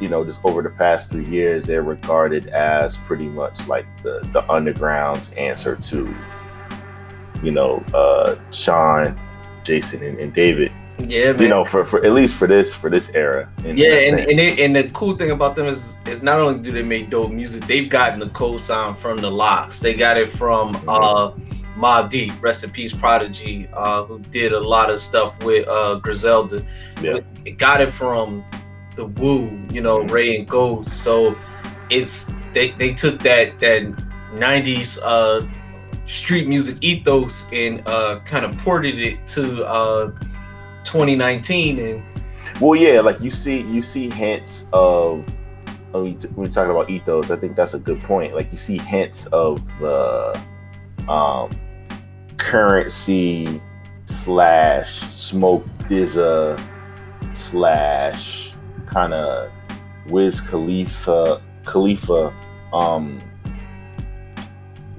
you 0.00 0.08
know, 0.08 0.24
just 0.24 0.44
over 0.44 0.62
the 0.62 0.70
past 0.70 1.10
three 1.10 1.24
years, 1.24 1.64
they're 1.64 1.82
regarded 1.82 2.48
as 2.48 2.96
pretty 2.98 3.26
much 3.26 3.66
like 3.66 3.86
the 4.02 4.20
the 4.32 4.48
underground's 4.52 5.32
answer 5.34 5.76
to, 5.76 6.14
you 7.42 7.50
know, 7.50 7.84
uh, 7.94 8.36
Sean, 8.50 9.18
Jason, 9.64 10.02
and, 10.02 10.18
and 10.18 10.32
David. 10.32 10.72
Yeah, 11.08 11.32
man. 11.32 11.42
You 11.42 11.48
know, 11.48 11.64
for, 11.64 11.84
for 11.84 12.04
at 12.04 12.12
least 12.12 12.36
for 12.36 12.46
this 12.46 12.74
for 12.74 12.90
this 12.90 13.14
era. 13.14 13.50
in 13.64 13.76
Yeah, 13.76 14.08
and 14.08 14.20
and, 14.20 14.38
they, 14.38 14.64
and 14.64 14.74
the 14.74 14.90
cool 14.90 15.16
thing 15.16 15.30
about 15.30 15.56
them 15.56 15.66
is 15.66 15.96
is 16.06 16.22
not 16.22 16.38
only 16.38 16.60
do 16.60 16.72
they 16.72 16.82
make 16.82 17.10
dope 17.10 17.32
music, 17.32 17.66
they've 17.66 17.88
gotten 17.88 18.20
the 18.20 18.28
co-sign 18.30 18.94
from 18.94 19.20
the 19.20 19.30
LOX. 19.30 19.80
They 19.80 19.94
got 19.94 20.16
it 20.16 20.28
from 20.28 20.76
uh 20.88 21.32
Mobb 21.76 22.10
Deep, 22.10 22.32
rest 22.42 22.64
in 22.64 22.70
peace, 22.70 22.92
Prodigy, 22.92 23.68
uh, 23.72 24.04
who 24.04 24.18
did 24.18 24.52
a 24.52 24.60
lot 24.60 24.90
of 24.90 25.00
stuff 25.00 25.42
with 25.42 25.66
uh 25.68 25.96
Griselda. 25.96 26.64
Yeah. 27.00 27.20
It 27.44 27.58
got 27.58 27.80
it 27.80 27.90
from 27.90 28.44
the 28.96 29.06
Wu, 29.06 29.66
you 29.70 29.80
know, 29.80 30.00
Ray 30.00 30.36
and 30.36 30.46
Ghost. 30.46 31.02
So 31.02 31.36
it's 31.88 32.32
they 32.52 32.72
they 32.72 32.92
took 32.92 33.22
that 33.22 33.58
that 33.60 33.82
'90s 34.34 34.98
uh 35.02 35.46
street 36.10 36.48
music 36.48 36.76
ethos 36.80 37.46
and 37.52 37.86
uh 37.86 38.20
kind 38.24 38.44
of 38.44 38.56
ported 38.58 38.98
it 38.98 39.24
to 39.26 39.64
uh 39.66 40.10
2019 40.84 41.78
and 41.78 42.02
Well, 42.60 42.78
yeah, 42.78 43.00
like 43.00 43.20
you 43.20 43.30
see, 43.30 43.60
you 43.60 43.82
see 43.82 44.10
hints 44.10 44.66
of 44.72 45.24
when 45.92 46.02
we, 46.04 46.10
when 46.12 46.34
we 46.36 46.48
talking 46.48 46.70
about 46.70 46.90
ethos. 46.90 47.30
I 47.30 47.36
think 47.36 47.56
that's 47.56 47.74
a 47.74 47.78
good 47.78 48.02
point. 48.02 48.34
Like 48.34 48.50
you 48.50 48.58
see 48.58 48.78
hints 48.78 49.26
of 49.26 49.66
the 49.78 50.42
um, 51.08 51.50
currency 52.38 53.60
slash 54.04 54.90
Smoke 55.14 55.64
DZA 55.88 56.62
slash 57.32 58.52
kind 58.86 59.14
of 59.14 59.52
Wiz 60.08 60.40
Khalifa 60.40 61.42
Khalifa 61.64 62.34
um, 62.72 63.20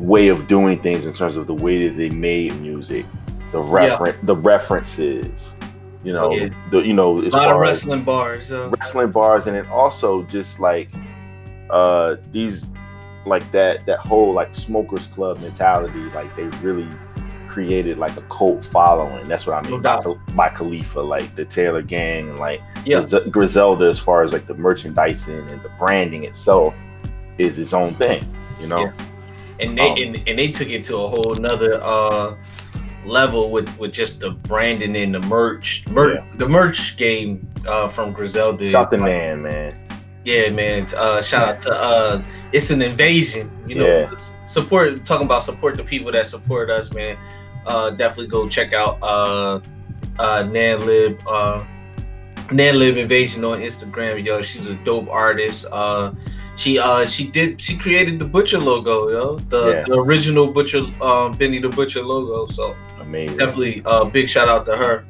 way 0.01 0.27
of 0.29 0.47
doing 0.47 0.81
things 0.81 1.05
in 1.05 1.13
terms 1.13 1.35
of 1.35 1.47
the 1.47 1.53
way 1.53 1.87
that 1.87 1.95
they 1.95 2.09
made 2.09 2.59
music, 2.59 3.05
the 3.51 3.59
refer- 3.59 4.17
the 4.23 4.35
references. 4.35 5.55
You 6.03 6.13
know, 6.13 6.31
Yeah. 6.33 6.49
the 6.71 6.79
you 6.79 6.93
know 6.93 7.21
a 7.21 7.25
as 7.27 7.33
lot 7.33 7.51
of 7.51 7.59
wrestling 7.59 8.03
bars. 8.03 8.51
Uh, 8.51 8.69
wrestling 8.77 9.11
bars 9.11 9.45
and 9.47 9.55
then 9.55 9.67
also 9.67 10.23
just 10.23 10.59
like 10.59 10.89
uh 11.69 12.15
these 12.31 12.65
like 13.27 13.49
that 13.51 13.85
that 13.85 13.99
whole 13.99 14.33
like 14.33 14.55
smokers 14.55 15.05
club 15.07 15.39
mentality 15.41 15.99
like 16.15 16.35
they 16.35 16.45
really 16.65 16.87
created 17.47 17.97
like 17.99 18.17
a 18.17 18.21
cult 18.23 18.63
following 18.65 19.27
that's 19.27 19.45
what 19.45 19.55
i 19.55 19.61
mean 19.61 19.79
No 19.81 20.01
by, 20.01 20.01
by 20.35 20.49
khalifa 20.49 20.99
like 21.01 21.35
the 21.35 21.45
taylor 21.45 21.81
gang 21.83 22.29
and 22.29 22.39
like 22.39 22.61
Yeah. 22.85 23.05
Griselda 23.29 23.85
as 23.85 23.99
far 23.99 24.23
as 24.23 24.33
like 24.33 24.47
the 24.47 24.53
merchandising 24.55 25.47
and 25.49 25.61
the 25.61 25.69
branding 25.77 26.23
itself 26.23 26.75
is 27.37 27.59
its 27.59 27.73
own 27.73 27.93
thing 27.95 28.23
you 28.59 28.67
know 28.67 28.79
Yeah. 28.85 28.91
And 29.61 29.77
they 29.77 29.89
Um, 29.89 29.97
and, 29.97 30.23
and 30.27 30.39
they 30.39 30.49
took 30.51 30.69
it 30.69 30.83
to 30.85 30.95
a 30.97 31.07
whole 31.07 31.35
nother 31.39 31.79
uh 31.83 32.35
level 33.05 33.49
with 33.51 33.67
with 33.77 33.91
just 33.91 34.19
the 34.19 34.31
branding 34.31 34.95
and 34.95 35.13
the 35.15 35.19
merch 35.19 35.85
mer- 35.89 36.15
Yeah. 36.15 36.23
the 36.37 36.47
merch 36.47 36.97
game 36.97 37.47
uh 37.67 37.87
from 37.87 38.11
Griselda 38.13 38.65
shout 38.69 38.91
the 38.91 38.97
Like, 38.97 39.05
man 39.05 39.41
man. 39.43 39.73
Yeah 40.23 40.49
man. 40.49 40.87
Uh 40.95 41.21
shout 41.21 41.47
out 41.49 41.59
to 41.61 41.71
uh 41.73 42.23
it's 42.51 42.69
an 42.69 42.81
invasion 42.81 43.49
you 43.67 43.75
know. 43.75 43.87
Yeah. 43.87 44.11
support 44.45 45.03
talking 45.05 45.25
about 45.25 45.43
support 45.43 45.77
the 45.77 45.83
people 45.83 46.11
that 46.11 46.27
support 46.27 46.69
us 46.69 46.93
man. 46.93 47.17
Uh 47.65 47.89
definitely 47.91 48.27
go 48.27 48.47
check 48.47 48.73
out 48.73 48.97
uh 49.01 49.59
uh 50.19 50.43
nanlib 50.43 51.19
uh 51.27 51.63
nanlib 52.49 52.97
invasion 52.97 53.43
on 53.45 53.59
instagram 53.59 54.23
yo. 54.23 54.41
She's 54.41 54.67
a 54.69 54.75
dope 54.83 55.09
artist. 55.09 55.65
Uh 55.71 56.11
she 56.55 56.77
uh 56.79 57.05
she 57.05 57.27
did 57.27 57.59
she 57.61 57.77
created 57.77 58.19
the 58.19 58.25
butcher 58.25 58.59
logo 58.59 59.09
yo. 59.09 59.35
The, 59.49 59.69
Yeah. 59.71 59.83
the 59.87 59.99
original 59.99 60.51
butcher 60.51 60.79
um 61.01 61.33
benny 61.37 61.59
the 61.59 61.69
butcher 61.69 62.01
logo 62.03 62.51
so 62.51 62.75
amazing. 62.99 63.37
definitely 63.37 63.81
uh 63.85 64.05
big 64.05 64.27
shout 64.29 64.49
out 64.49 64.65
to 64.65 64.75
her. 64.75 65.05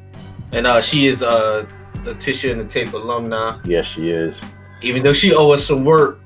And 0.52 0.66
uh 0.66 0.80
she 0.80 1.06
is 1.06 1.22
uh 1.22 1.66
a 2.06 2.14
tissue 2.14 2.50
and 2.52 2.60
the 2.60 2.64
tape 2.64 2.92
alumni 2.94 3.58
yes 3.64 3.86
she 3.86 4.10
is. 4.10 4.44
Even 4.82 5.02
though 5.02 5.12
she 5.12 5.34
owe 5.34 5.50
us 5.50 5.66
some 5.66 5.84
work 5.84 6.20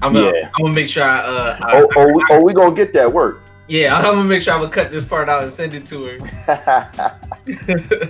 i'm 0.00 0.12
gonna 0.14 0.26
Yeah. 0.34 0.50
i'm 0.54 0.62
gonna 0.64 0.74
make 0.74 0.88
sure 0.88 1.04
i 1.04 1.18
uh 1.18 1.56
I- 1.60 1.80
oh, 1.82 1.88
oh, 1.96 2.12
we, 2.12 2.24
oh 2.30 2.42
we 2.42 2.52
gonna 2.52 2.74
get 2.74 2.92
that 2.94 3.12
work. 3.12 3.40
Yeah 3.68 3.96
i'm 3.98 4.02
gonna 4.14 4.24
make 4.24 4.42
sure 4.42 4.54
i'm 4.54 4.60
gonna 4.60 4.72
cut 4.72 4.90
this 4.92 5.04
part 5.04 5.28
out 5.28 5.42
and 5.42 5.52
send 5.52 5.74
it 5.74 5.84
to 5.86 6.04
her. 6.04 7.18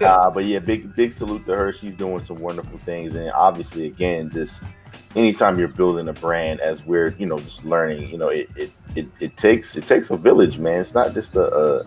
Uh, 0.02 0.30
but 0.30 0.44
yeah, 0.44 0.58
big 0.58 0.94
big 0.94 1.12
salute 1.12 1.46
to 1.46 1.56
her. 1.56 1.72
She's 1.72 1.94
doing 1.94 2.20
some 2.20 2.38
wonderful 2.38 2.78
things, 2.80 3.14
and 3.14 3.30
obviously, 3.30 3.86
again, 3.86 4.28
just 4.28 4.62
anytime 5.16 5.58
you're 5.58 5.68
building 5.68 6.08
a 6.08 6.12
brand, 6.12 6.60
as 6.60 6.84
we're 6.84 7.14
you 7.18 7.26
know 7.26 7.38
just 7.38 7.64
learning, 7.64 8.08
you 8.10 8.18
know, 8.18 8.28
it 8.28 8.48
it, 8.56 8.72
it, 8.96 9.08
it 9.20 9.36
takes 9.36 9.76
it 9.76 9.86
takes 9.86 10.10
a 10.10 10.16
village, 10.16 10.58
man. 10.58 10.80
It's 10.80 10.94
not 10.94 11.14
just 11.14 11.34
a, 11.36 11.44
uh, 11.46 11.82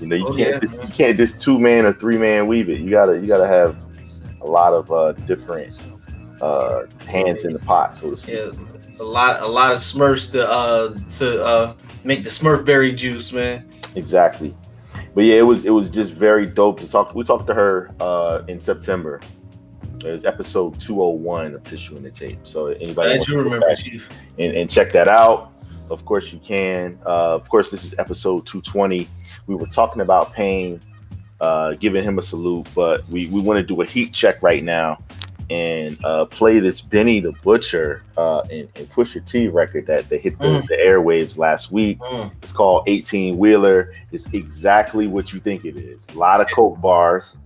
you 0.00 0.06
know, 0.06 0.16
you 0.16 0.26
Oh, 0.26 0.34
can't 0.36 0.38
yeah, 0.54 0.58
just, 0.60 0.82
you 0.82 0.88
can't 0.88 1.16
just 1.16 1.40
two 1.42 1.58
man 1.58 1.84
or 1.86 1.92
three 1.92 2.18
man 2.18 2.46
weave 2.46 2.68
it. 2.68 2.80
You 2.80 2.90
gotta 2.90 3.18
you 3.18 3.26
gotta 3.26 3.46
have 3.48 3.76
a 4.40 4.46
lot 4.46 4.72
of 4.72 4.90
uh, 4.92 5.12
different 5.26 5.74
uh, 6.40 6.82
hands 7.06 7.44
in 7.44 7.52
the 7.52 7.58
pot, 7.60 7.94
so 7.96 8.10
to 8.10 8.16
speak. 8.16 8.34
yeah 8.36 8.50
a 9.00 9.02
lot 9.02 9.42
a 9.42 9.46
lot 9.46 9.72
of 9.72 9.78
smurfs 9.78 10.30
to 10.30 10.48
uh 10.48 10.94
to 11.08 11.44
uh 11.44 11.74
make 12.04 12.22
the 12.22 12.30
smurfberry 12.30 12.96
juice 12.96 13.32
man 13.32 13.68
Exactly. 13.96 14.54
But 15.14 15.24
yeah, 15.24 15.36
it 15.36 15.42
was 15.42 15.64
it 15.64 15.70
was 15.70 15.90
just 15.90 16.12
very 16.12 16.46
dope 16.46 16.80
to 16.80 16.88
talk. 16.90 17.14
We 17.14 17.22
talked 17.24 17.46
to 17.46 17.54
her 17.54 17.90
uh, 18.00 18.42
in 18.48 18.58
September. 18.60 19.20
It 20.04 20.12
was 20.12 20.24
episode 20.24 20.78
201 20.78 21.54
of 21.54 21.64
Tissue 21.64 21.96
in 21.96 22.02
the 22.02 22.10
Tape. 22.10 22.38
So 22.44 22.66
anybody 22.68 23.10
wants 23.10 23.28
you 23.28 23.38
remember 23.38 23.74
chief 23.74 24.08
and, 24.38 24.52
and 24.52 24.68
check 24.70 24.92
that 24.92 25.08
out, 25.08 25.52
of 25.90 26.04
course 26.04 26.32
you 26.32 26.38
can. 26.38 26.98
Uh, 27.06 27.34
of 27.34 27.48
course, 27.48 27.70
this 27.70 27.84
is 27.84 27.98
episode 27.98 28.46
220. 28.46 29.08
We 29.46 29.54
were 29.54 29.66
talking 29.66 30.02
about 30.02 30.32
Payne, 30.34 30.80
uh, 31.40 31.74
giving 31.74 32.04
him 32.04 32.18
a 32.18 32.22
salute, 32.22 32.66
but 32.74 33.06
we, 33.08 33.28
we 33.28 33.40
want 33.40 33.56
to 33.58 33.62
do 33.62 33.80
a 33.80 33.84
heat 33.86 34.12
check 34.12 34.42
right 34.42 34.62
now 34.62 34.98
and 35.50 36.02
uh, 36.04 36.24
play 36.24 36.58
this 36.58 36.80
Benny 36.80 37.20
the 37.20 37.32
Butcher 37.42 38.02
uh, 38.16 38.40
and, 38.50 38.68
and 38.76 38.88
Pusha 38.88 39.24
T 39.30 39.48
record 39.48 39.86
that 39.86 40.08
they 40.08 40.18
hit 40.18 40.38
the, 40.38 40.46
Mm. 40.46 40.66
the 40.68 40.76
airwaves 40.76 41.36
last 41.36 41.70
week. 41.70 41.98
Mm. 41.98 42.32
It's 42.42 42.52
called 42.52 42.84
18 42.88 43.36
Wheeler. 43.36 43.92
It's 44.10 44.32
exactly 44.32 45.06
what 45.06 45.32
you 45.34 45.40
think 45.40 45.64
it 45.66 45.76
is. 45.76 46.08
A 46.10 46.18
lot 46.18 46.40
of 46.40 46.50
coke 46.50 46.80
bars, 46.80 47.36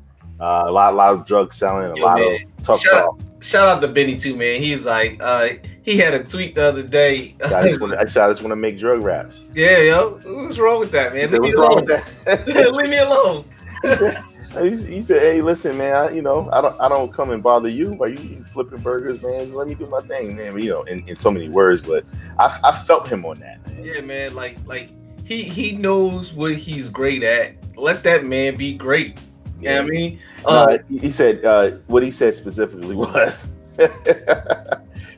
uh, 0.40 0.64
a 0.66 0.70
lot, 0.70 0.92
a 0.92 0.96
lot 0.96 1.14
of 1.14 1.26
drug 1.26 1.52
selling, 1.52 1.90
a 1.90 1.96
Yo, 1.96 2.04
lot 2.04 2.18
man. 2.18 2.34
of 2.34 2.62
tough 2.64 2.80
Shut 2.80 3.04
talk. 3.04 3.20
shout 3.40 3.68
out 3.68 3.80
to 3.80 3.88
benny 3.88 4.16
too 4.16 4.36
man 4.36 4.60
he's 4.60 4.86
like 4.86 5.18
uh 5.22 5.48
he 5.82 5.96
had 5.96 6.14
a 6.14 6.22
tweet 6.22 6.54
the 6.54 6.64
other 6.64 6.82
day 6.82 7.34
I 7.44 7.68
just 7.68 7.80
want 7.80 7.92
to, 7.92 8.00
I 8.00 8.04
just 8.04 8.16
want 8.42 8.50
to 8.50 8.56
make 8.56 8.78
drug 8.78 9.02
raps. 9.02 9.44
yeah 9.54 9.78
yo 9.78 10.20
what's 10.24 10.58
wrong 10.58 10.80
with 10.80 10.92
that 10.92 11.14
man 11.14 11.30
leave 11.32 11.40
me 11.42 11.52
alone 11.52 11.84
with 11.86 12.24
that? 12.24 12.72
leave 12.74 12.90
me 12.90 12.98
alone 12.98 13.44
he, 13.82 14.70
said, 14.70 14.92
he 14.92 15.00
said, 15.00 15.20
"Hey, 15.22 15.42
listen, 15.42 15.76
man. 15.76 15.92
I, 15.94 16.10
you 16.10 16.22
know, 16.22 16.48
I 16.52 16.60
don't, 16.60 16.80
I 16.80 16.88
don't 16.88 17.12
come 17.12 17.30
and 17.30 17.42
bother 17.42 17.68
you. 17.68 17.92
Why 17.92 18.08
you 18.08 18.44
flipping 18.44 18.80
burgers, 18.80 19.20
man? 19.22 19.52
Let 19.52 19.68
me 19.68 19.74
do 19.74 19.86
my 19.86 20.00
thing, 20.00 20.36
man. 20.36 20.54
But, 20.54 20.62
you 20.62 20.70
know, 20.70 20.82
in, 20.84 21.06
in 21.06 21.16
so 21.16 21.30
many 21.30 21.48
words, 21.48 21.82
but 21.82 22.04
I, 22.38 22.58
I 22.64 22.72
felt 22.72 23.08
him 23.08 23.24
on 23.26 23.38
that. 23.40 23.66
Man. 23.66 23.84
Yeah, 23.84 24.00
man. 24.00 24.34
Like, 24.34 24.56
like 24.66 24.90
he 25.24 25.42
he 25.42 25.76
knows 25.76 26.32
what 26.32 26.54
he's 26.54 26.88
great 26.88 27.22
at. 27.22 27.54
Let 27.76 28.02
that 28.04 28.24
man 28.24 28.56
be 28.56 28.72
great. 28.72 29.18
You 29.60 29.68
know 29.68 29.80
I 29.80 29.84
mean? 29.84 30.18
Uh, 30.44 30.48
Uh, 30.48 30.78
he 30.88 31.10
said 31.10 31.44
uh, 31.44 31.70
what 31.86 32.02
he 32.02 32.10
said 32.10 32.34
specifically 32.34 32.96
was. 32.96 33.52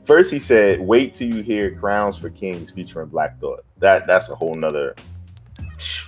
First, 0.05 0.33
he 0.33 0.39
said, 0.39 0.81
"Wait 0.81 1.15
till 1.15 1.29
you 1.29 1.43
hear 1.43 1.75
Crowns 1.75 2.17
for 2.17 2.31
Kings 2.31 2.71
featuring 2.71 3.09
Black 3.09 3.39
Thought." 3.41 3.65
That 3.79 4.07
that's 4.07 4.29
a 4.29 4.35
whole 4.35 4.55
nother 4.55 4.95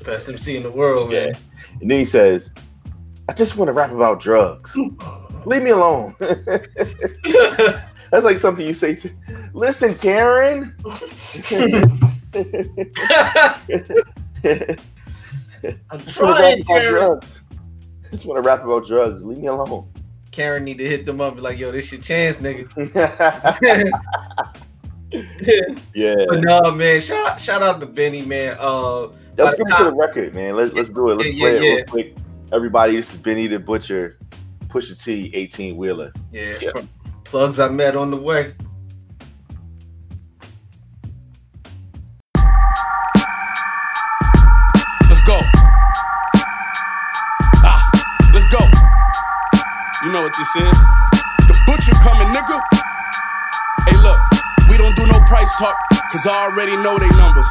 Best 0.05 0.29
MC 0.29 0.57
in 0.57 0.63
the 0.65 0.71
world, 0.71 1.11
man. 1.13 1.33
And 1.81 1.91
then 1.91 1.99
he 1.99 2.05
says, 2.05 2.51
I 3.29 3.33
just 3.33 3.57
want 3.57 3.69
to 3.69 3.73
rap 3.73 3.91
about 3.91 4.21
drugs. 4.21 4.77
Leave 5.47 5.63
me 5.63 5.71
alone. 5.71 6.15
That's 6.19 8.25
like 8.25 8.37
something 8.37 8.67
you 8.67 8.75
say 8.75 8.95
to 8.97 9.11
listen, 9.55 9.95
Karen. 9.95 10.75
I'm 10.85 10.99
just 16.01 16.21
want 16.21 16.37
to 16.37 16.39
rap 16.39 16.39
trying, 16.39 16.65
Karen. 16.65 16.93
drugs. 16.93 17.42
Just 18.13 18.27
want 18.27 18.37
to 18.37 18.49
rap 18.49 18.63
about 18.63 18.87
drugs. 18.87 19.25
Leave 19.25 19.39
me 19.39 19.49
alone. 19.49 19.91
Karen 20.31 20.63
need 20.65 20.79
to 20.79 20.89
hit 20.89 21.05
them 21.05 21.21
up 21.21 21.41
like, 21.41 21.59
yo, 21.59 21.73
this 21.73 21.91
your 21.91 22.01
chance, 22.01 22.41
nigga. 22.41 22.69
Yeah. 25.95 26.15
But 26.29 26.41
no, 26.41 26.71
man, 26.71 27.01
shout 27.01 27.33
out, 27.33 27.41
shout 27.41 27.63
out 27.63 27.81
to 27.81 27.87
Benny, 27.87 28.23
man. 28.23 28.57
Uh, 28.59 29.09
Let's 29.37 29.57
get 29.57 29.67
into 29.69 29.85
the 29.85 29.93
record, 29.93 30.35
man. 30.35 30.57
Let's 30.57 30.73
let's 30.73 30.91
do 30.91 31.11
it. 31.11 31.17
Let's 31.17 31.31
Yeah, 31.31 31.41
play 31.41 31.53
yeah, 31.53 31.59
it 31.59 31.61
real 31.61 31.79
yeah. 31.79 31.85
quick. 31.85 32.17
Everybody, 32.53 32.97
this 32.97 33.13
is 33.15 33.21
Benny 33.21 33.47
the 33.47 33.59
Butcher, 33.59 34.17
Pusha 34.69 35.03
T, 35.03 35.31
18 35.35 35.77
wheeler. 35.77 36.13
Yeah, 36.33 36.59
from 36.71 36.89
plugs 37.25 37.61
I 37.61 37.69
met 37.69 37.97
on 37.97 38.11
the 38.11 38.17
way. 38.17 38.55
This 50.39 50.57
is? 50.57 50.79
The 51.47 51.57
butcher 51.67 51.95
coming, 52.01 52.29
nigga. 52.29 52.59
Hey, 53.89 53.97
look, 54.01 54.19
we 54.71 54.77
don't 54.77 54.97
do 54.97 55.07
no 55.07 55.21
price 55.29 55.51
talk, 55.59 55.77
cause 56.11 56.27
I 56.27 56.49
already 56.49 56.77
know 56.83 56.99
they 56.99 57.11
numbers. 57.17 57.49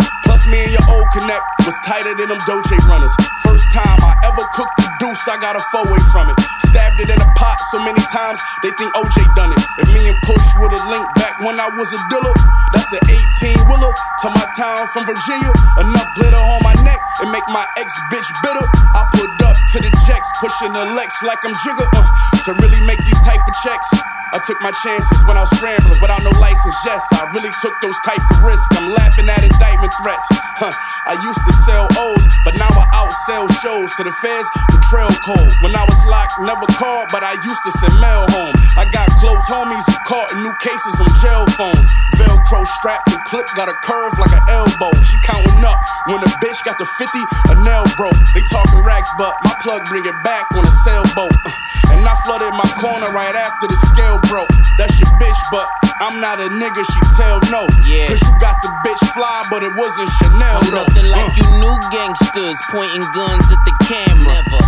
Me 0.49 0.57
and 0.63 0.73
your 0.73 0.85
old 0.89 1.05
connect 1.13 1.45
was 1.65 1.77
tighter 1.85 2.15
than 2.17 2.29
them 2.29 2.41
Doje 2.49 2.77
runners. 2.89 3.13
First 3.45 3.67
time 3.73 3.99
I 4.01 4.17
ever 4.25 4.41
cooked 4.57 4.73
the 4.81 4.89
deuce, 4.97 5.27
I 5.29 5.37
got 5.37 5.55
a 5.55 5.63
four 5.69 5.85
way 5.93 6.01
from 6.11 6.29
it. 6.29 6.37
Stabbed 6.71 6.99
it 6.99 7.09
in 7.13 7.19
a 7.21 7.29
pot 7.37 7.59
so 7.69 7.77
many 7.77 8.01
times, 8.09 8.39
they 8.63 8.71
think 8.79 8.89
OJ 8.95 9.21
done 9.35 9.51
it. 9.53 9.61
If 9.79 9.87
me 9.93 10.07
and 10.09 10.17
Push 10.25 10.45
would've 10.57 10.85
linked 10.89 11.13
back 11.15 11.39
when 11.45 11.59
I 11.59 11.69
was 11.69 11.89
a 11.93 11.99
dealer, 12.09 12.33
that's 12.73 12.89
an 12.95 13.03
18 13.43 13.69
wheeler 13.69 13.93
to 13.93 14.27
my 14.33 14.47
town 14.57 14.87
from 14.89 15.05
Virginia. 15.05 15.51
Enough 15.77 16.09
glitter 16.15 16.41
on 16.41 16.59
my 16.63 16.73
neck 16.81 16.99
and 17.21 17.29
make 17.29 17.45
my 17.51 17.65
ex 17.77 17.91
bitch 18.09 18.29
bitter. 18.41 18.65
I 18.97 19.03
pulled 19.13 19.41
up 19.45 19.55
to 19.55 19.77
the 19.77 19.91
jacks, 20.07 20.27
pushing 20.41 20.73
the 20.73 20.85
Lex 20.97 21.21
like 21.23 21.39
I'm 21.45 21.53
Jigga. 21.61 21.85
Uh, 21.85 22.03
to 22.45 22.53
really 22.59 22.81
make 22.87 22.99
these 23.05 23.21
type 23.21 23.39
of 23.45 23.55
checks, 23.61 23.87
I 24.31 24.39
took 24.47 24.61
my 24.63 24.71
chances 24.79 25.19
when 25.27 25.35
I 25.35 25.43
was 25.43 25.51
scrambling 25.59 25.99
without 25.99 26.23
no 26.23 26.31
license. 26.39 26.75
Yes, 26.87 27.03
I 27.11 27.27
really 27.35 27.51
took 27.59 27.75
those 27.83 27.99
type 28.07 28.23
of 28.31 28.43
risks. 28.43 28.63
I'm 28.79 28.89
laughing 28.95 29.27
at 29.27 29.43
indictment 29.43 29.91
threats. 29.99 30.23
Huh. 30.61 30.69
I 31.09 31.17
used 31.17 31.41
to 31.41 31.53
sell 31.65 31.89
O's, 31.97 32.23
but 32.45 32.53
now 32.55 32.69
I 32.69 32.85
outsell 32.93 33.49
shows 33.65 33.89
to 33.97 34.03
the 34.05 34.13
feds. 34.21 34.47
The 34.69 34.79
trail 34.93 35.09
code. 35.25 35.51
When 35.65 35.73
I 35.75 35.83
was 35.83 35.99
locked, 36.05 36.37
never 36.45 36.65
called, 36.77 37.09
but 37.11 37.23
I 37.25 37.33
used 37.33 37.63
to 37.65 37.71
send 37.81 37.93
mail 37.99 38.29
home. 38.29 38.53
I 38.77 38.85
got 38.93 39.09
close 39.17 39.41
homies 39.49 39.81
who 39.89 39.97
caught 40.05 40.29
in 40.37 40.43
new 40.45 40.53
cases 40.61 40.93
on 41.01 41.09
jail 41.25 41.43
phones. 41.57 41.81
Velcro 42.21 42.61
strapped 42.77 43.09
and 43.09 43.21
clip 43.25 43.47
got 43.57 43.69
a 43.69 43.75
curve 43.81 44.13
like 44.21 44.31
an 44.31 44.43
elbow. 44.53 44.91
She 45.01 45.17
counting 45.25 45.63
up 45.65 45.79
when 46.05 46.21
the 46.21 46.29
bitch 46.45 46.59
got 46.65 46.77
the 46.77 46.85
50, 46.85 47.09
a 47.49 47.55
nail 47.65 47.85
broke. 47.97 48.17
They 48.37 48.43
talking 48.53 48.83
racks, 48.85 49.09
but 49.17 49.33
my 49.43 49.55
plug 49.65 49.81
bring 49.89 50.05
it 50.05 50.15
back 50.23 50.45
on 50.53 50.61
a 50.63 50.73
sailboat. 50.85 51.33
Uh, 51.33 51.49
And 51.97 52.05
I 52.07 52.13
flooded 52.25 52.53
my 52.53 52.69
corner 52.79 53.09
right 53.11 53.33
after 53.35 53.65
the 53.67 53.77
scale 53.91 54.19
broke. 54.29 54.49
That's 54.77 54.93
your 55.01 55.09
bitch, 55.19 55.41
but 55.51 55.65
I'm 56.01 56.21
not 56.21 56.39
a 56.39 56.47
nigga, 56.49 56.81
she 56.85 57.01
tell 57.17 57.37
no. 57.51 57.65
Yeah. 57.89 58.07
Cause 58.07 58.21
you 58.21 58.33
got 58.39 58.57
the 58.61 58.69
bitch 58.85 59.01
fly, 59.13 59.43
but 59.49 59.61
it 59.63 59.73
wasn't 59.75 60.09
Chanel. 60.21 60.57
I'm 60.61 60.71
though. 60.71 60.83
nothing 60.85 61.07
like 61.09 61.31
Uh. 61.33 61.37
you 61.41 61.45
new 61.59 61.75
gangsters 61.91 62.57
pointing 62.69 63.05
guns 63.13 63.45
at 63.51 63.61
the 63.65 63.73
camera. 63.89 64.41
Never. 64.45 64.61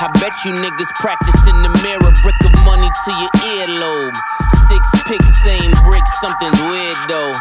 I 0.00 0.08
bet 0.20 0.32
you 0.44 0.52
niggas 0.52 0.92
practice 1.00 1.40
in 1.48 1.56
the 1.64 1.72
mirror, 1.82 2.12
brick 2.22 2.36
of 2.44 2.52
money 2.64 2.88
to 2.88 3.10
your 3.16 3.32
earlobe. 3.56 4.12
Six 4.68 4.82
picks, 5.08 5.30
same 5.42 5.72
brick, 5.88 6.04
something's 6.20 6.60
weird 6.68 6.96
though. 7.08 7.32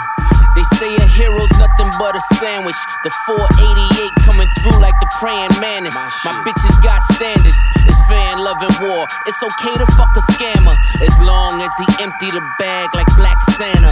They 0.55 0.63
say 0.79 0.95
a 0.95 1.03
hero's 1.03 1.51
nothing 1.59 1.91
but 1.99 2.15
a 2.15 2.21
sandwich. 2.39 2.79
The 3.03 3.11
488 3.27 4.23
coming 4.23 4.47
through 4.63 4.79
like 4.79 4.95
the 5.03 5.09
praying 5.19 5.51
mantis. 5.59 5.93
My 6.23 6.31
bitches 6.47 6.77
got 6.81 7.03
standards. 7.11 7.59
It's 7.83 7.99
fan 8.07 8.39
love 8.39 8.55
and 8.63 8.71
war. 8.87 9.03
It's 9.27 9.43
okay 9.43 9.75
to 9.75 9.85
fuck 9.99 10.07
a 10.15 10.23
scammer 10.31 10.75
as 11.03 11.11
long 11.27 11.59
as 11.59 11.71
he 11.75 11.85
empty 11.99 12.31
the 12.31 12.39
bag 12.57 12.87
like 12.95 13.07
Black 13.19 13.35
Santa. 13.59 13.91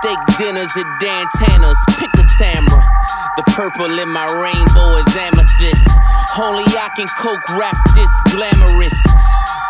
Steak 0.00 0.18
dinners 0.36 0.72
at 0.76 0.88
Dan 1.00 1.26
Tana's. 1.40 1.78
Pick 1.96 2.12
a 2.20 2.24
Tamra. 2.36 2.82
The 3.36 3.44
purple 3.56 3.88
in 3.88 4.08
my 4.08 4.28
rainbow 4.28 4.88
is 5.00 5.08
amethyst. 5.16 5.88
Only 6.36 6.64
I 6.76 6.90
can 6.96 7.08
coke 7.16 7.48
rap 7.56 7.76
this 7.94 8.12
glamorous. 8.28 8.96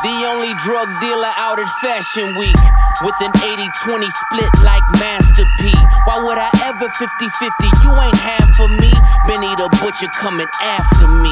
The 0.02 0.14
only 0.26 0.50
drug 0.66 0.88
dealer 0.98 1.30
out 1.38 1.58
at 1.58 1.70
Fashion 1.78 2.34
Week 2.38 2.58
with 3.02 3.14
an 3.22 3.30
80 3.38 3.70
20 3.86 4.06
split 4.10 4.50
like 4.66 4.82
Master 4.98 5.46
P. 5.62 5.70
Why 6.06 6.18
would 6.22 6.38
I 6.38 6.50
ever 6.64 6.88
50 6.90 7.06
50? 7.06 7.86
You 7.86 7.90
ain't 7.94 8.18
half 8.18 8.50
for 8.58 8.68
me. 8.68 8.90
Benny 9.30 9.54
the 9.54 9.70
Butcher 9.78 10.10
coming 10.18 10.48
after 10.62 11.06
me. 11.22 11.30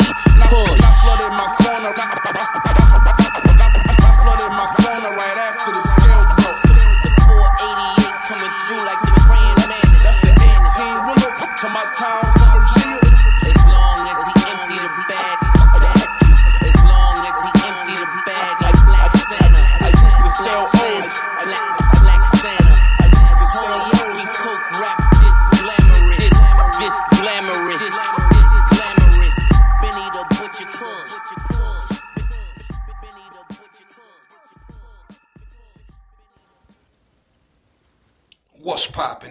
Push. 0.50 0.80
I 0.82 0.90
flooded 1.02 1.34
my 1.34 1.50
corner. 1.58 1.92
I 3.98 4.10
flooded 4.22 4.52
my 4.54 4.66
corner 4.78 5.10
right 5.18 5.38
after 5.38 5.53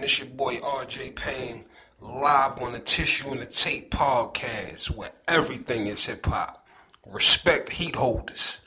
It's 0.04 0.20
your 0.20 0.28
boy 0.28 0.58
RJ 0.58 1.16
Payne, 1.16 1.64
live 2.02 2.62
on 2.62 2.74
the 2.74 2.80
Tissue 2.80 3.32
and 3.32 3.40
the 3.40 3.46
Tape 3.46 3.90
podcast, 3.90 4.94
where 4.98 5.14
everything 5.30 5.88
is 5.88 6.06
hip 6.06 6.26
hop. 6.26 6.68
Respect 7.06 7.70
heat 7.70 7.96
holders. 7.96 8.60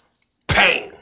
Payne. 0.49 0.93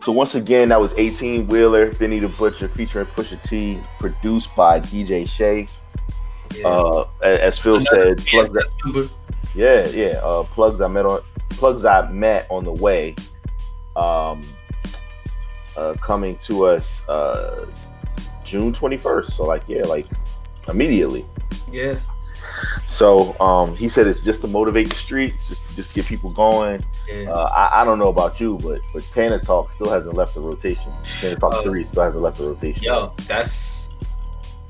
So 0.00 0.10
once 0.10 0.34
again, 0.34 0.70
that 0.70 0.80
was 0.80 0.98
18 0.98 1.46
Wheeler, 1.46 1.94
Benny 1.94 2.18
the 2.18 2.26
Butcher 2.26 2.66
featuring 2.66 3.06
Pusha 3.06 3.40
T, 3.40 3.78
produced 4.00 4.56
by 4.56 4.80
DJ 4.80 5.28
Shay. 5.28 5.68
Uh, 6.64 7.04
as 7.22 7.56
Phil 7.56 7.80
said, 7.82 8.18
plugs 8.26 8.50
that, 8.50 9.10
yeah, 9.54 9.86
yeah, 9.90 10.18
uh, 10.24 10.42
plugs 10.42 10.80
I 10.80 10.88
met 10.88 11.06
on 11.06 11.20
plugs 11.50 11.84
I 11.84 12.10
met 12.10 12.48
on 12.50 12.64
the 12.64 12.72
way, 12.72 13.14
um, 13.94 14.42
uh, 15.78 15.94
coming 15.94 16.36
to 16.36 16.64
us 16.64 17.08
uh, 17.08 17.66
June 18.44 18.72
21st. 18.72 19.32
So 19.32 19.44
like, 19.44 19.68
yeah, 19.68 19.82
like 19.82 20.06
immediately. 20.68 21.24
Yeah. 21.70 21.98
So 22.84 23.38
um, 23.40 23.76
he 23.76 23.88
said 23.88 24.06
it's 24.06 24.20
just 24.20 24.40
to 24.40 24.48
motivate 24.48 24.88
the 24.88 24.96
streets, 24.96 25.48
just 25.48 25.76
just 25.76 25.94
get 25.94 26.06
people 26.06 26.30
going. 26.30 26.84
Yeah. 27.08 27.30
Uh, 27.30 27.44
I, 27.44 27.82
I 27.82 27.84
don't 27.84 27.98
know 27.98 28.08
about 28.08 28.40
you, 28.40 28.58
but 28.58 28.80
but 28.92 29.04
Tana 29.04 29.38
Talk 29.38 29.70
still 29.70 29.90
hasn't 29.90 30.16
left 30.16 30.34
the 30.34 30.40
rotation. 30.40 30.92
Tana 31.20 31.36
Talk 31.36 31.54
Oh. 31.54 31.62
Three 31.62 31.84
still 31.84 32.02
hasn't 32.02 32.24
left 32.24 32.38
the 32.38 32.48
rotation. 32.48 32.82
Yo, 32.82 33.12
that's 33.28 33.90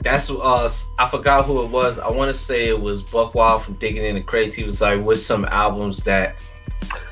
that's 0.02 0.30
uh 0.30 0.70
I 0.98 1.08
forgot 1.08 1.46
who 1.46 1.62
it 1.64 1.70
was. 1.70 1.98
I 1.98 2.10
want 2.10 2.34
to 2.34 2.38
say 2.38 2.68
it 2.68 2.80
was 2.80 3.02
Buckwild 3.02 3.62
from 3.62 3.74
Digging 3.74 4.04
in 4.04 4.16
the 4.16 4.22
Crates. 4.22 4.54
He 4.54 4.64
was 4.64 4.80
like, 4.80 5.02
"With 5.02 5.20
some 5.20 5.46
albums 5.46 6.02
that 6.04 6.36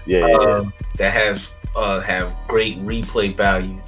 yeah, 0.05 0.27
yeah, 0.27 0.37
uh, 0.37 0.65
that 0.97 1.13
have 1.13 1.51
uh 1.77 2.01
have 2.01 2.35
great 2.49 2.85
replay 2.85 3.35
value," 3.37 3.79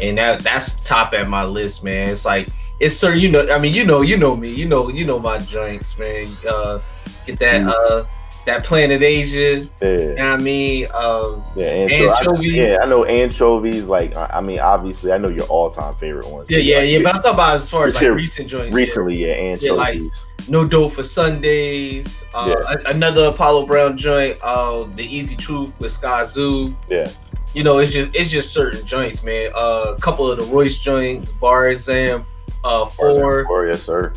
and 0.00 0.18
that 0.18 0.42
that's 0.42 0.80
top 0.80 1.12
at 1.14 1.28
my 1.28 1.44
list, 1.44 1.84
man. 1.84 2.08
It's 2.10 2.24
like 2.24 2.48
it's 2.80 2.94
sir, 2.96 3.14
you 3.14 3.30
know, 3.30 3.46
I 3.50 3.58
mean, 3.58 3.72
you 3.74 3.84
know, 3.86 4.02
you 4.02 4.16
know 4.16 4.36
me, 4.36 4.50
you 4.52 4.66
know, 4.66 4.88
you 4.88 5.04
know 5.06 5.18
my 5.18 5.38
joints, 5.38 5.96
man. 5.98 6.26
Uh, 6.48 6.78
get 7.24 7.38
that 7.38 7.62
Mm. 7.62 7.72
uh 7.72 8.04
that 8.44 8.62
Planet 8.62 9.02
Asia. 9.02 9.66
Yeah. 9.82 9.88
You 9.88 10.14
know 10.14 10.24
I 10.24 10.36
mean, 10.36 10.86
um, 10.94 11.42
Yeah, 11.56 11.64
ancho- 11.88 12.08
I- 12.12 12.18
anchovies. 12.20 12.54
yeah, 12.54 12.78
I 12.80 12.86
know 12.86 13.04
anchovies. 13.04 13.88
Like, 13.88 14.16
I 14.16 14.30
I 14.34 14.40
mean, 14.40 14.60
obviously, 14.60 15.10
I 15.10 15.18
know 15.18 15.28
your 15.28 15.46
all-time 15.46 15.96
favorite 15.96 16.28
ones. 16.28 16.46
Yeah, 16.48 16.58
yeah, 16.58 16.82
yeah. 16.82 16.98
But 17.02 17.16
I'm 17.16 17.22
talking 17.22 17.34
about 17.34 17.54
as 17.56 17.68
far 17.68 17.88
as 17.88 18.00
like 18.00 18.08
recent 18.12 18.48
joints. 18.48 18.72
Recently, 18.72 19.16
yeah, 19.26 19.32
anchovies. 19.32 19.64
Yeah, 19.64 19.72
like 19.72 20.00
No 20.48 20.64
Dope 20.64 20.92
for 20.92 21.02
Sundays. 21.02 22.24
Uh, 22.34 22.54
Yeah. 22.70 22.76
Another 22.86 23.24
Apollo 23.30 23.66
Brown 23.66 23.96
joint. 23.96 24.36
Uh, 24.42 24.84
The 24.94 25.04
Easy 25.04 25.34
Truth 25.34 25.74
with 25.80 25.90
Skyzoo. 25.90 26.72
yeah, 26.88 27.08
You 27.56 27.64
know, 27.64 27.78
it's 27.78 27.90
just 27.90 28.14
it's 28.14 28.28
just 28.28 28.52
certain 28.52 28.84
joints, 28.84 29.22
man. 29.22 29.50
Uh, 29.54 29.94
a 29.96 30.00
couple 30.02 30.30
of 30.30 30.36
the 30.36 30.44
Royce 30.44 30.78
joints, 30.78 31.32
Bar 31.32 31.70
Exam, 31.70 32.22
uh 32.62 32.84
four. 32.84 33.46
Four, 33.46 33.66
yes, 33.66 33.82
sir. 33.82 34.12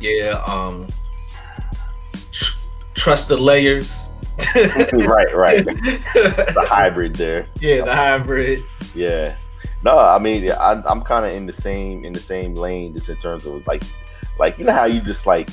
Yeah, 0.00 0.42
um 0.46 0.88
tr- 2.32 2.56
trust 2.94 3.28
the 3.28 3.36
layers. 3.36 4.08
right, 4.54 5.36
right. 5.36 5.62
the 5.62 6.66
hybrid 6.70 7.16
there. 7.16 7.48
Yeah, 7.60 7.84
the 7.84 7.94
hybrid. 7.94 8.64
Yeah. 8.94 9.36
No, 9.82 9.98
I 9.98 10.18
mean, 10.18 10.50
I, 10.50 10.82
I'm 10.86 11.02
kind 11.02 11.26
of 11.26 11.34
in 11.34 11.44
the 11.44 11.52
same 11.52 12.02
in 12.06 12.14
the 12.14 12.22
same 12.22 12.54
lane, 12.54 12.94
just 12.94 13.10
in 13.10 13.16
terms 13.16 13.44
of 13.44 13.66
like, 13.66 13.82
like 14.38 14.58
you 14.58 14.64
know 14.64 14.72
how 14.72 14.86
you 14.86 15.02
just 15.02 15.26
like, 15.26 15.50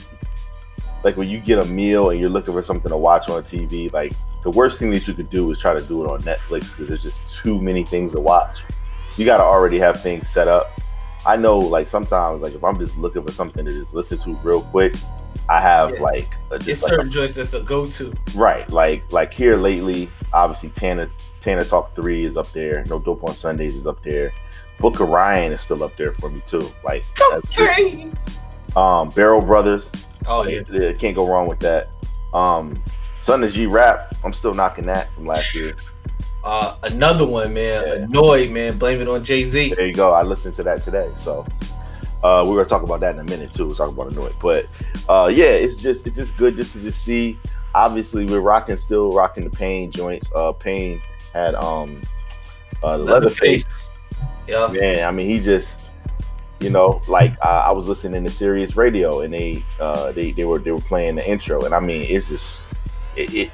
like 1.04 1.18
when 1.18 1.28
you 1.28 1.42
get 1.42 1.60
a 1.60 1.66
meal 1.66 2.12
and 2.12 2.22
you're 2.22 2.30
looking 2.30 2.54
for 2.54 2.64
something 2.64 2.90
to 2.90 2.96
watch 2.96 3.28
on 3.28 3.44
TV. 3.44 3.92
Like 3.92 4.14
the 4.44 4.50
worst 4.52 4.80
thing 4.80 4.90
that 4.92 5.08
you 5.08 5.14
could 5.14 5.30
do 5.30 5.50
is 5.52 5.60
try 5.60 5.74
to 5.74 5.86
do 5.86 6.04
it 6.04 6.10
on 6.10 6.22
Netflix 6.22 6.76
because 6.76 6.88
there's 6.88 7.04
just 7.04 7.42
too 7.42 7.62
many 7.62 7.84
things 7.84 8.14
to 8.14 8.20
watch. 8.20 8.64
You 9.18 9.26
got 9.26 9.38
to 9.38 9.44
already 9.44 9.78
have 9.80 10.02
things 10.02 10.28
set 10.30 10.48
up. 10.48 10.72
I 11.26 11.36
know, 11.38 11.60
like 11.60 11.88
sometimes, 11.88 12.42
like 12.42 12.56
if 12.56 12.64
I'm 12.64 12.80
just 12.80 12.98
looking 12.98 13.24
for 13.24 13.32
something 13.32 13.64
to 13.66 13.72
just 13.72 13.94
listen 13.94 14.18
to 14.20 14.34
real 14.38 14.64
quick, 14.64 14.96
I 15.48 15.62
have 15.62 16.00
like 16.00 16.34
a, 16.50 16.56
It's 16.56 16.82
like 16.84 16.94
certain 16.94 17.12
joints 17.12 17.36
that's 17.36 17.54
a 17.54 17.62
go-to. 17.62 18.14
Right, 18.34 18.68
like 18.72 19.04
like 19.12 19.34
here 19.34 19.56
lately, 19.56 20.10
obviously 20.34 20.70
Tana 20.70 21.10
Tana 21.40 21.64
Talk 21.64 21.94
Three 21.96 22.26
is 22.26 22.38
up 22.38 22.52
there. 22.54 22.84
No 22.86 22.98
Dope 23.00 23.24
on 23.24 23.36
Sundays 23.36 23.76
is 23.76 23.86
up 23.86 24.02
there. 24.02 24.34
Book 24.80 25.00
of 25.00 25.10
Ryan 25.10 25.52
is 25.52 25.62
still 25.62 25.84
up 25.84 25.96
there 25.96 26.14
for 26.14 26.30
me 26.32 26.42
too. 26.48 26.68
Like 26.84 27.06
that's 27.30 27.48
just- 27.50 28.08
um 28.76 29.10
Barrel 29.10 29.42
Brothers. 29.42 29.92
Oh 30.26 30.48
yeah. 30.48 30.62
yeah, 30.72 30.94
can't 30.94 31.16
go 31.16 31.28
wrong 31.28 31.48
with 31.48 31.60
that. 31.60 31.90
Um 32.34 32.82
Son 33.22 33.44
of 33.44 33.52
G 33.52 33.68
Rap, 33.68 34.16
I'm 34.24 34.34
still 34.34 34.56
knocking 34.56 34.88
that 34.88 35.14
from 35.14 35.28
last 35.28 35.54
year. 35.54 35.76
Uh 36.44 36.76
another 36.82 37.24
one, 37.24 37.54
man. 37.54 37.88
Annoyed, 37.88 38.50
man. 38.50 38.80
Blame 38.80 39.00
it 39.00 39.08
on 39.08 39.24
Jay-Z. 39.24 39.76
There 39.76 39.86
you 39.86 39.94
go. 39.94 40.12
I 40.12 40.24
listened 40.24 40.56
to 40.56 40.64
that 40.64 40.82
today. 40.82 41.12
So 41.14 41.46
uh 42.24 42.44
we're 42.48 42.56
gonna 42.56 42.66
talk 42.66 42.82
about 42.82 43.00
that 43.02 43.14
in 43.14 43.22
a 43.22 43.24
minute 43.24 43.52
too. 43.52 43.68
We'll 43.68 43.76
talk 43.76 43.92
about 43.92 44.12
Annoyed. 44.12 44.34
But 44.42 44.66
uh 45.08 45.30
yeah, 45.32 45.52
it's 45.52 45.78
just 45.78 46.08
it's 46.08 46.18
just 46.18 46.36
good 46.36 46.58
just 46.58 46.74
to 46.74 46.82
just 46.82 47.04
see. 47.04 47.38
Obviously 47.76 48.26
we're 48.26 48.40
rocking 48.40 48.76
still 48.76 49.12
rocking 49.12 49.44
the 49.44 49.52
Payne 49.52 49.92
joints. 49.92 50.32
Uh 50.36 50.52
Payne 50.54 51.00
had 51.32 51.54
um 51.54 52.02
uh 52.82 52.98
the 52.98 53.04
Leatherface. 53.04 53.92
Yeah. 54.48 54.68
Man, 54.72 55.06
I 55.08 55.12
mean 55.12 55.28
he 55.28 55.40
just 55.40 55.80
you 56.60 56.72
know, 56.72 57.02
like 57.08 57.34
uh, 57.44 57.64
I 57.66 57.72
was 57.72 57.88
listening 57.88 58.24
to 58.24 58.32
Sirius 58.32 58.76
Radio 58.76 59.22
and 59.22 59.32
they 59.32 59.64
uh 59.80 60.12
they, 60.12 60.32
they 60.32 60.46
were 60.46 60.58
they 60.58 60.72
were 60.72 60.82
playing 60.82 61.18
the 61.18 61.30
intro 61.30 61.66
and 61.66 61.76
I 61.76 61.80
mean 61.80 62.04
it's 62.10 62.28
just 62.28 62.62
it 63.16 63.34
it, 63.34 63.52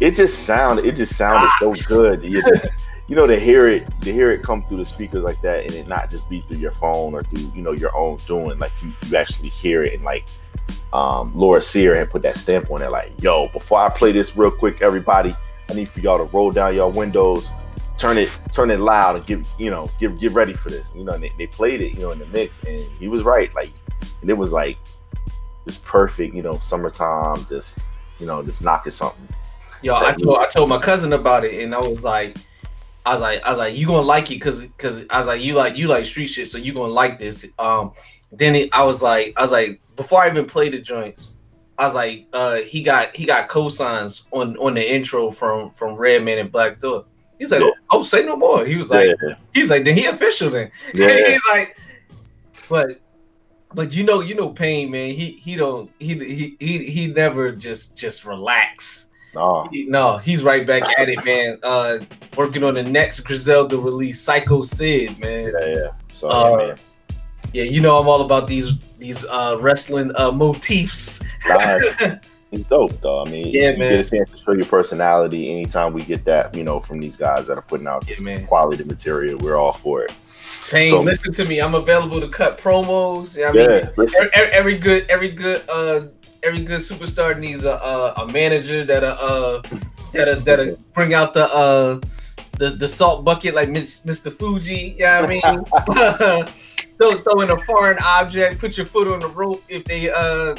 it 0.00 0.10
just 0.12 0.44
sounded 0.44 0.84
it 0.84 0.96
just 0.96 1.16
sounded 1.16 1.50
so 1.58 1.72
good. 1.88 2.22
You 2.22 2.42
just 2.42 2.70
you 3.08 3.14
know 3.14 3.26
to 3.26 3.38
hear 3.38 3.68
it 3.68 3.86
to 4.00 4.12
hear 4.12 4.32
it 4.32 4.42
come 4.42 4.64
through 4.64 4.78
the 4.78 4.84
speakers 4.84 5.22
like 5.22 5.40
that 5.42 5.64
and 5.64 5.72
it 5.74 5.86
not 5.86 6.10
just 6.10 6.28
be 6.28 6.40
through 6.42 6.58
your 6.58 6.72
phone 6.72 7.14
or 7.14 7.22
through 7.22 7.50
you 7.54 7.62
know 7.62 7.72
your 7.72 7.94
own 7.96 8.18
doing 8.26 8.58
like 8.58 8.72
you, 8.82 8.92
you 9.06 9.16
actually 9.16 9.48
hear 9.48 9.84
it 9.84 9.94
and 9.94 10.02
like 10.02 10.26
um 10.92 11.32
Lord 11.34 11.62
Sear 11.62 11.94
had 11.94 12.10
put 12.10 12.22
that 12.22 12.36
stamp 12.36 12.70
on 12.72 12.82
it 12.82 12.90
like 12.90 13.12
yo 13.22 13.48
before 13.48 13.78
I 13.78 13.88
play 13.88 14.12
this 14.12 14.36
real 14.36 14.50
quick 14.50 14.82
everybody 14.82 15.34
I 15.68 15.74
need 15.74 15.88
for 15.88 16.00
y'all 16.00 16.18
to 16.18 16.24
roll 16.24 16.50
down 16.50 16.74
your 16.74 16.90
windows 16.90 17.50
turn 17.96 18.18
it 18.18 18.36
turn 18.52 18.70
it 18.70 18.80
loud 18.80 19.16
and 19.16 19.26
give 19.26 19.48
you 19.58 19.70
know 19.70 19.88
get 19.98 20.18
get 20.18 20.32
ready 20.32 20.52
for 20.52 20.70
this 20.70 20.92
you 20.94 21.04
know 21.04 21.12
and 21.12 21.22
they, 21.22 21.32
they 21.38 21.46
played 21.46 21.80
it 21.80 21.94
you 21.94 22.02
know 22.02 22.10
in 22.10 22.18
the 22.18 22.26
mix 22.26 22.64
and 22.64 22.80
he 22.98 23.08
was 23.08 23.22
right 23.22 23.54
like 23.54 23.72
and 24.20 24.28
it 24.28 24.34
was 24.34 24.52
like 24.52 24.78
just 25.64 25.82
perfect 25.84 26.34
you 26.34 26.42
know 26.42 26.58
summertime 26.58 27.46
just 27.48 27.78
you 28.18 28.26
know 28.26 28.42
just 28.42 28.62
knocking 28.62 28.92
something 28.92 29.28
Yo, 29.82 29.94
I 29.94 30.12
told 30.12 30.38
I 30.38 30.46
told 30.46 30.68
my 30.68 30.78
cousin 30.78 31.12
about 31.12 31.44
it, 31.44 31.62
and 31.62 31.74
I 31.74 31.78
was 31.78 32.02
like, 32.02 32.36
I 33.04 33.12
was 33.12 33.22
like, 33.22 33.42
I 33.44 33.50
was 33.50 33.58
like, 33.58 33.76
you 33.76 33.86
gonna 33.86 34.00
like 34.00 34.30
it, 34.30 34.38
cause, 34.38 34.68
cause 34.78 35.06
I 35.10 35.18
was 35.18 35.26
like, 35.26 35.40
you 35.42 35.54
like 35.54 35.76
you 35.76 35.86
like 35.86 36.06
street 36.06 36.26
shit, 36.26 36.48
so 36.48 36.58
you 36.58 36.72
gonna 36.72 36.92
like 36.92 37.18
this. 37.18 37.46
Um, 37.58 37.92
then 38.32 38.54
it, 38.56 38.70
I 38.72 38.82
was 38.84 39.02
like, 39.02 39.34
I 39.36 39.42
was 39.42 39.52
like, 39.52 39.80
before 39.94 40.22
I 40.22 40.28
even 40.28 40.46
played 40.46 40.72
the 40.72 40.80
joints, 40.80 41.38
I 41.78 41.84
was 41.84 41.94
like, 41.94 42.26
uh, 42.32 42.56
he 42.56 42.82
got 42.82 43.14
he 43.14 43.26
got 43.26 43.48
cosigns 43.48 44.26
on 44.32 44.56
on 44.56 44.74
the 44.74 44.94
intro 44.94 45.30
from 45.30 45.70
from 45.70 45.94
Redman 45.94 46.38
and 46.38 46.50
Black 46.50 46.80
Thought. 46.80 47.06
He's 47.38 47.52
like, 47.52 47.60
Yeah. 47.60 47.70
oh, 47.90 48.02
say 48.02 48.24
no 48.24 48.34
more. 48.34 48.64
He 48.64 48.76
was 48.76 48.90
like, 48.90 49.14
Yeah. 49.22 49.34
he's 49.52 49.70
like, 49.70 49.84
then 49.84 49.94
he 49.96 50.06
official 50.06 50.48
then. 50.50 50.70
Yeah. 50.94 51.28
he's 51.28 51.42
like, 51.52 51.76
but 52.68 52.98
but 53.76 53.94
you 53.94 54.02
know, 54.02 54.20
you 54.20 54.34
know, 54.34 54.48
Pain 54.48 54.90
man. 54.90 55.10
He 55.14 55.38
he 55.44 55.54
don't 55.54 55.88
he 56.00 56.14
he 56.18 56.56
he 56.58 56.78
he 56.90 57.06
never 57.12 57.52
just 57.52 57.96
just 57.96 58.24
relax. 58.24 59.10
No. 59.34 59.68
He- 59.70 59.84
no, 59.86 60.16
he's 60.16 60.42
right 60.42 60.66
back 60.66 60.82
at 60.98 61.08
it, 61.10 61.22
man. 61.24 61.58
Uh, 61.62 61.98
working 62.36 62.64
on 62.64 62.72
the 62.74 62.82
next 62.82 63.20
Griselda 63.20 63.76
release, 63.76 64.18
Psycho 64.20 64.62
Sid, 64.62 65.18
man. 65.20 65.52
Yeah, 65.60 65.66
yeah. 65.68 65.88
So 66.10 66.28
Uh, 66.30 66.56
man. 66.56 66.76
Yeah, 67.52 67.64
you 67.64 67.80
know 67.80 67.98
I'm 67.98 68.08
all 68.08 68.22
about 68.22 68.48
these 68.48 68.72
these 68.98 69.24
uh 69.26 69.56
wrestling 69.60 70.10
uh 70.16 70.32
motifs. 70.32 71.22
Nice. 71.48 71.96
It's 72.52 72.62
dope 72.68 73.00
though. 73.00 73.22
I 73.22 73.28
mean, 73.28 73.48
Yeah, 73.48 73.70
you 73.72 73.78
man. 73.78 73.90
get 73.90 74.06
a 74.06 74.08
chance 74.08 74.30
to 74.30 74.38
show 74.38 74.52
your 74.52 74.66
personality 74.66 75.50
anytime 75.50 75.92
we 75.92 76.02
get 76.04 76.24
that, 76.26 76.54
you 76.54 76.62
know, 76.62 76.78
from 76.78 77.00
these 77.00 77.16
guys 77.16 77.48
that 77.48 77.58
are 77.58 77.62
putting 77.62 77.88
out 77.88 78.06
this 78.06 78.20
quality 78.46 78.84
material. 78.84 79.36
We're 79.38 79.56
all 79.56 79.72
for 79.72 80.04
it. 80.04 80.12
So- 80.90 81.00
listen 81.02 81.32
to 81.32 81.44
me. 81.44 81.60
I'm 81.60 81.74
available 81.74 82.20
to 82.20 82.28
cut 82.28 82.58
promos. 82.58 83.36
You 83.36 83.42
know 83.42 83.48
what 83.48 83.58
I 83.70 83.74
Yeah, 83.76 83.82
mean, 83.84 83.90
listen. 83.96 84.28
every, 84.34 84.50
every 84.52 84.78
good, 84.78 85.06
every 85.08 85.30
good, 85.30 85.62
uh, 85.68 86.06
every 86.42 86.62
good 86.64 86.80
superstar 86.80 87.38
needs 87.38 87.64
a 87.64 87.70
a, 87.72 88.14
a 88.18 88.32
manager 88.32 88.84
that 88.84 89.02
uh 89.04 89.62
that 90.12 90.44
that 90.44 90.78
bring 90.92 91.14
out 91.14 91.34
the 91.34 91.44
uh 91.54 92.00
the 92.58 92.70
the 92.70 92.88
salt 92.88 93.24
bucket 93.24 93.54
like 93.54 93.68
Mr. 93.68 94.32
Fuji. 94.32 94.96
Yeah, 94.98 95.28
you 95.30 95.40
know 95.40 95.60
what 95.60 95.82
I 95.88 96.42
mean, 96.42 96.46
throw, 96.98 97.12
throw 97.18 97.40
in 97.42 97.50
a 97.50 97.58
foreign 97.58 97.98
object, 98.04 98.58
put 98.60 98.76
your 98.76 98.86
foot 98.86 99.08
on 99.08 99.20
the 99.20 99.28
rope 99.28 99.62
if 99.68 99.84
they 99.84 100.10
uh, 100.10 100.56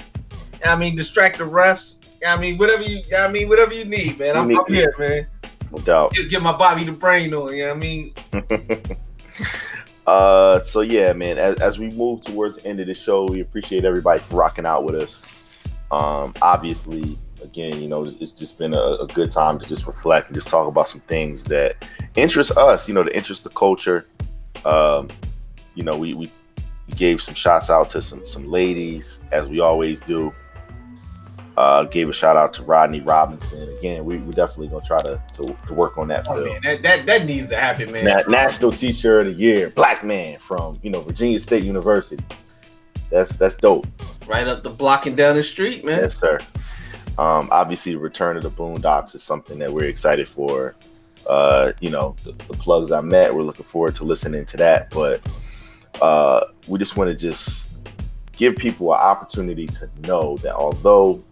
I 0.65 0.75
mean, 0.75 0.95
distract 0.95 1.37
the 1.39 1.43
refs. 1.43 1.97
I 2.25 2.37
mean, 2.37 2.57
whatever 2.57 2.83
you, 2.83 3.03
I 3.15 3.27
mean, 3.29 3.47
whatever 3.49 3.73
you 3.73 3.85
need, 3.85 4.17
man. 4.19 4.35
I'm, 4.35 4.49
You 4.49 4.59
I'm 4.65 4.73
here, 4.73 4.93
man. 4.97 5.27
No 5.71 5.79
doubt. 5.79 6.13
Get, 6.13 6.29
get 6.29 6.41
my 6.41 6.55
Bobby 6.55 6.83
the 6.83 6.91
brain 6.91 7.33
on. 7.33 7.55
You 7.55 7.67
know 7.67 7.69
what 7.69 7.77
I 7.77 7.79
mean? 7.79 8.13
Uh, 10.07 10.57
so 10.59 10.81
yeah, 10.81 11.11
man. 11.13 11.37
As, 11.37 11.55
as 11.57 11.77
we 11.77 11.89
move 11.89 12.21
towards 12.21 12.55
the 12.57 12.67
end 12.67 12.79
of 12.79 12.87
the 12.87 12.93
show, 12.93 13.25
we 13.25 13.41
appreciate 13.41 13.83
everybody 13.83 14.21
for 14.21 14.37
rocking 14.37 14.65
out 14.65 14.85
with 14.85 14.95
us. 14.95 15.27
Um, 15.91 16.33
obviously, 16.41 17.17
again, 17.43 17.81
you 17.81 17.89
know, 17.89 18.03
it's, 18.03 18.15
it's 18.15 18.31
just 18.31 18.57
been 18.57 18.73
a, 18.73 18.81
a 19.01 19.07
good 19.07 19.31
time 19.31 19.59
to 19.59 19.65
just 19.67 19.85
reflect 19.85 20.27
and 20.27 20.35
just 20.35 20.47
talk 20.47 20.67
about 20.67 20.87
some 20.87 21.01
things 21.01 21.43
that 21.45 21.85
interest 22.15 22.57
us. 22.57 22.87
You 22.87 22.93
know, 22.93 23.03
to 23.03 23.15
interest 23.15 23.43
the 23.43 23.49
culture. 23.49 24.07
Um, 24.63 25.09
you 25.75 25.83
know, 25.83 25.97
we 25.97 26.13
we 26.13 26.31
gave 26.95 27.21
some 27.21 27.35
shots 27.35 27.69
out 27.69 27.89
to 27.91 28.01
some 28.01 28.25
some 28.25 28.49
ladies 28.49 29.19
as 29.31 29.49
we 29.49 29.59
always 29.59 29.99
do. 30.01 30.33
Uh, 31.57 31.85
gave 31.85 32.07
a 32.07 32.13
shout 32.13 32.37
out 32.37 32.53
to 32.53 32.61
Rodney 32.61 33.01
Robinson. 33.01 33.67
Again, 33.79 34.05
we 34.05 34.17
we 34.17 34.31
definitely 34.35 34.67
gonna 34.67 34.85
try 34.85 35.01
to 35.01 35.19
to, 35.33 35.57
to 35.65 35.73
work 35.73 35.97
on 35.97 36.07
that 36.09 36.27
Oh, 36.29 36.45
man, 36.45 36.61
that, 36.63 36.83
that 36.83 37.05
that 37.07 37.25
needs 37.25 37.47
to 37.47 37.57
happen, 37.57 37.91
man. 37.91 38.05
Na- 38.05 38.23
National 38.27 38.69
Teacher 38.69 39.21
of 39.21 39.25
the 39.25 39.33
Year, 39.33 39.71
black 39.71 40.03
man 40.03 40.37
from 40.37 40.79
you 40.83 40.91
know 40.91 41.01
Virginia 41.01 41.39
State 41.39 41.63
University. 41.63 42.23
That's 43.09 43.37
that's 43.37 43.57
dope. 43.57 43.87
Right 44.27 44.47
up 44.47 44.61
the 44.61 44.69
block 44.69 45.07
and 45.07 45.17
down 45.17 45.35
the 45.35 45.41
street, 45.41 45.83
man. 45.83 46.01
Yes, 46.01 46.19
sir. 46.19 46.37
Um, 47.17 47.49
obviously, 47.51 47.93
the 47.93 47.99
return 47.99 48.37
of 48.37 48.43
the 48.43 48.51
Boondocks 48.51 49.15
is 49.15 49.23
something 49.23 49.57
that 49.57 49.73
we're 49.73 49.85
excited 49.85 50.29
for. 50.29 50.75
Uh, 51.27 51.71
you 51.81 51.89
know, 51.89 52.15
the, 52.23 52.33
the 52.33 52.53
plugs 52.53 52.91
I 52.91 53.01
met, 53.01 53.33
we're 53.33 53.41
looking 53.41 53.65
forward 53.65 53.95
to 53.95 54.03
listening 54.03 54.45
to 54.45 54.57
that. 54.57 54.91
But 54.91 55.21
uh, 56.03 56.41
we 56.67 56.77
just 56.77 56.97
want 56.97 57.09
to 57.09 57.15
just 57.15 57.67
give 58.33 58.55
people 58.55 58.93
an 58.93 58.99
opportunity 58.99 59.65
to 59.65 59.89
know 60.03 60.37
that 60.37 60.53
although 60.53 61.23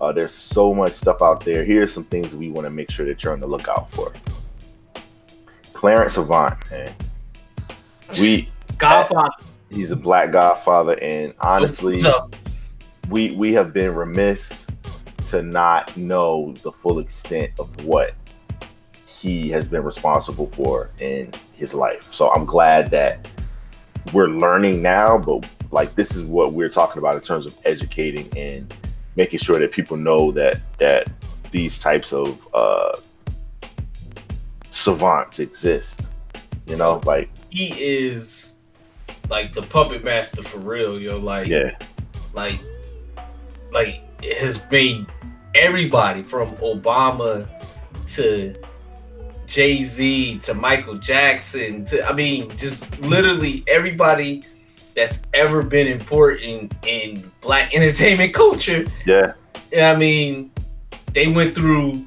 uh, 0.00 0.12
there's 0.12 0.32
so 0.32 0.74
much 0.74 0.92
stuff 0.92 1.22
out 1.22 1.44
there, 1.44 1.64
here's 1.64 1.92
some 1.92 2.04
things 2.04 2.30
that 2.30 2.36
we 2.36 2.50
want 2.50 2.66
to 2.66 2.70
make 2.70 2.90
sure 2.90 3.06
that 3.06 3.22
you're 3.22 3.32
on 3.32 3.40
the 3.40 3.46
lookout 3.46 3.90
for. 3.90 4.12
Clarence 5.72 6.16
Avant, 6.16 6.58
man. 6.70 6.94
We 8.20 8.50
Godfather. 8.78 9.30
He's 9.70 9.90
a 9.90 9.96
black 9.96 10.30
godfather, 10.30 10.98
and 11.00 11.34
honestly, 11.40 12.00
we 13.08 13.32
we 13.32 13.52
have 13.54 13.72
been 13.72 13.94
remiss 13.94 14.66
to 15.26 15.42
not 15.42 15.96
know 15.96 16.54
the 16.62 16.70
full 16.70 16.98
extent 17.00 17.50
of 17.58 17.84
what 17.84 18.14
he 19.06 19.50
has 19.50 19.66
been 19.66 19.82
responsible 19.82 20.46
for 20.48 20.90
in 21.00 21.32
his 21.52 21.74
life. 21.74 22.12
So 22.12 22.30
I'm 22.30 22.44
glad 22.44 22.90
that 22.92 23.26
we're 24.12 24.28
learning 24.28 24.82
now, 24.82 25.18
but 25.18 25.48
like 25.72 25.94
this 25.96 26.14
is 26.14 26.24
what 26.24 26.52
we're 26.52 26.68
talking 26.68 26.98
about 26.98 27.16
in 27.16 27.22
terms 27.22 27.44
of 27.44 27.56
educating 27.64 28.30
and 28.36 28.72
making 29.16 29.38
sure 29.38 29.58
that 29.58 29.72
people 29.72 29.96
know 29.96 30.30
that 30.32 30.60
that 30.78 31.08
these 31.50 31.78
types 31.78 32.12
of 32.12 32.46
uh 32.54 32.96
savants 34.70 35.38
exist. 35.38 36.10
You 36.66 36.76
know, 36.76 37.00
like 37.04 37.30
He 37.50 37.74
is 37.78 38.60
like 39.28 39.52
the 39.52 39.62
puppet 39.62 40.04
master 40.04 40.42
for 40.42 40.58
real, 40.58 41.00
yo. 41.00 41.18
Like, 41.18 41.48
yeah, 41.48 41.76
like, 42.34 42.60
like 43.72 44.02
it 44.22 44.38
has 44.38 44.62
made 44.70 45.06
everybody 45.54 46.22
from 46.22 46.54
Obama 46.56 47.48
to 48.06 48.54
Jay 49.46 49.82
Z 49.82 50.38
to 50.40 50.54
Michael 50.54 50.96
Jackson 50.96 51.84
to 51.86 52.04
I 52.06 52.12
mean, 52.12 52.54
just 52.56 53.00
literally 53.00 53.64
everybody 53.68 54.44
that's 54.96 55.22
ever 55.34 55.62
been 55.62 55.86
important 55.86 56.72
in 56.86 57.30
black 57.42 57.74
entertainment 57.74 58.32
culture. 58.34 58.86
Yeah. 59.04 59.34
I 59.78 59.94
mean, 59.94 60.50
they 61.12 61.28
went 61.28 61.54
through 61.54 62.06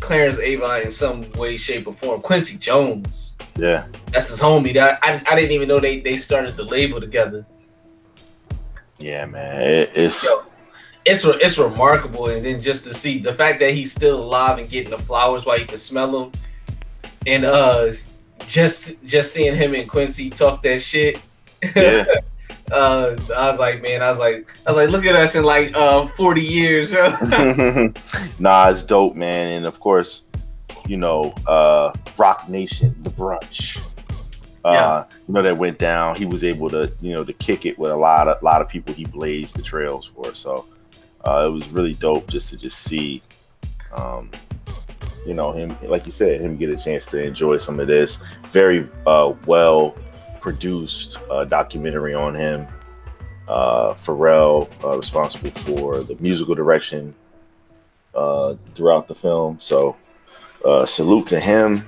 Clarence 0.00 0.38
Avant 0.38 0.84
in 0.84 0.90
some 0.92 1.30
way, 1.32 1.56
shape, 1.56 1.88
or 1.88 1.92
form. 1.92 2.20
Quincy 2.22 2.56
Jones, 2.56 3.36
Yeah. 3.56 3.86
that's 4.12 4.28
his 4.28 4.40
homie. 4.40 4.72
That 4.74 5.00
I, 5.02 5.20
I 5.28 5.34
didn't 5.34 5.50
even 5.50 5.66
know 5.68 5.80
they 5.80 6.00
they 6.00 6.16
started 6.16 6.56
the 6.56 6.64
label 6.64 7.00
together. 7.00 7.44
Yeah, 8.98 9.26
man. 9.26 9.60
It, 9.60 9.90
it's 9.94 10.26
It's 11.04 11.24
re- 11.24 11.38
it's 11.40 11.58
remarkable, 11.58 12.26
and 12.28 12.44
then 12.44 12.60
just 12.60 12.84
to 12.84 12.94
see 12.94 13.18
the 13.18 13.32
fact 13.34 13.58
that 13.60 13.72
he's 13.74 13.92
still 13.92 14.22
alive 14.22 14.58
and 14.58 14.68
getting 14.68 14.90
the 14.90 14.98
flowers 14.98 15.44
while 15.46 15.58
you 15.58 15.66
can 15.66 15.78
smell 15.78 16.10
them, 16.12 16.32
and 17.26 17.44
uh, 17.44 17.92
just 18.46 19.02
just 19.04 19.32
seeing 19.32 19.56
him 19.56 19.74
and 19.74 19.88
Quincy 19.88 20.30
talk 20.30 20.62
that 20.62 20.80
shit. 20.80 21.18
Yeah. 21.74 22.04
uh, 22.72 23.16
I 23.36 23.50
was 23.50 23.58
like, 23.58 23.82
man, 23.82 24.02
I 24.02 24.10
was 24.10 24.18
like, 24.18 24.50
I 24.66 24.70
was 24.70 24.76
like, 24.76 24.90
look 24.90 25.04
at 25.04 25.14
us 25.14 25.34
in 25.34 25.44
like 25.44 25.72
uh 25.74 26.06
40 26.08 26.40
years. 26.40 26.92
nah, 28.38 28.68
it's 28.68 28.82
dope, 28.82 29.14
man. 29.14 29.48
And 29.52 29.66
of 29.66 29.80
course, 29.80 30.22
you 30.86 30.96
know, 30.96 31.34
uh 31.46 31.92
Roc 32.16 32.48
Nation, 32.48 32.94
the 33.02 33.10
brunch. 33.10 33.82
Uh, 34.64 35.04
you 35.26 35.32
know, 35.32 35.42
that 35.42 35.56
went 35.56 35.78
down. 35.78 36.14
He 36.14 36.26
was 36.26 36.44
able 36.44 36.68
to, 36.70 36.92
you 37.00 37.14
know, 37.14 37.24
to 37.24 37.32
kick 37.32 37.64
it 37.64 37.78
with 37.78 37.90
a 37.90 37.96
lot 37.96 38.28
of 38.28 38.42
a 38.42 38.44
lot 38.44 38.60
of 38.60 38.68
people 38.68 38.92
he 38.92 39.04
blazed 39.04 39.56
the 39.56 39.62
trails 39.62 40.10
for. 40.14 40.34
So 40.34 40.66
uh 41.24 41.46
it 41.46 41.50
was 41.50 41.68
really 41.68 41.94
dope 41.94 42.28
just 42.28 42.50
to 42.50 42.56
just 42.56 42.78
see 42.80 43.22
um 43.92 44.30
you 45.26 45.34
know 45.34 45.52
him 45.52 45.76
like 45.82 46.06
you 46.06 46.12
said 46.12 46.40
him 46.40 46.56
get 46.56 46.70
a 46.70 46.76
chance 46.76 47.04
to 47.06 47.22
enjoy 47.22 47.56
some 47.56 47.80
of 47.80 47.86
this 47.86 48.16
very 48.50 48.88
uh 49.06 49.32
well 49.46 49.96
produced 50.40 51.18
uh 51.30 51.44
documentary 51.44 52.14
on 52.14 52.34
him. 52.34 52.66
Uh 53.46 53.94
Pharrell 53.94 54.68
uh, 54.84 54.96
responsible 54.96 55.50
for 55.50 56.02
the 56.02 56.16
musical 56.16 56.54
direction 56.54 57.14
uh 58.14 58.54
throughout 58.74 59.08
the 59.08 59.14
film. 59.14 59.58
So 59.58 59.96
uh 60.64 60.86
salute 60.86 61.26
to 61.28 61.40
him. 61.40 61.86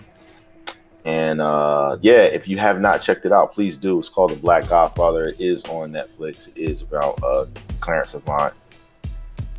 And 1.04 1.40
uh 1.40 1.98
yeah 2.00 2.22
if 2.22 2.48
you 2.48 2.58
have 2.58 2.80
not 2.80 3.02
checked 3.02 3.24
it 3.26 3.32
out 3.32 3.54
please 3.54 3.76
do. 3.76 3.98
It's 3.98 4.08
called 4.08 4.30
the 4.30 4.36
black 4.36 4.68
godfather. 4.68 5.28
It 5.28 5.40
is 5.40 5.62
on 5.64 5.92
netflix. 5.92 6.48
It 6.48 6.58
is 6.58 6.82
about 6.82 7.22
uh 7.22 7.46
clarence 7.80 8.14
avant. 8.14 8.54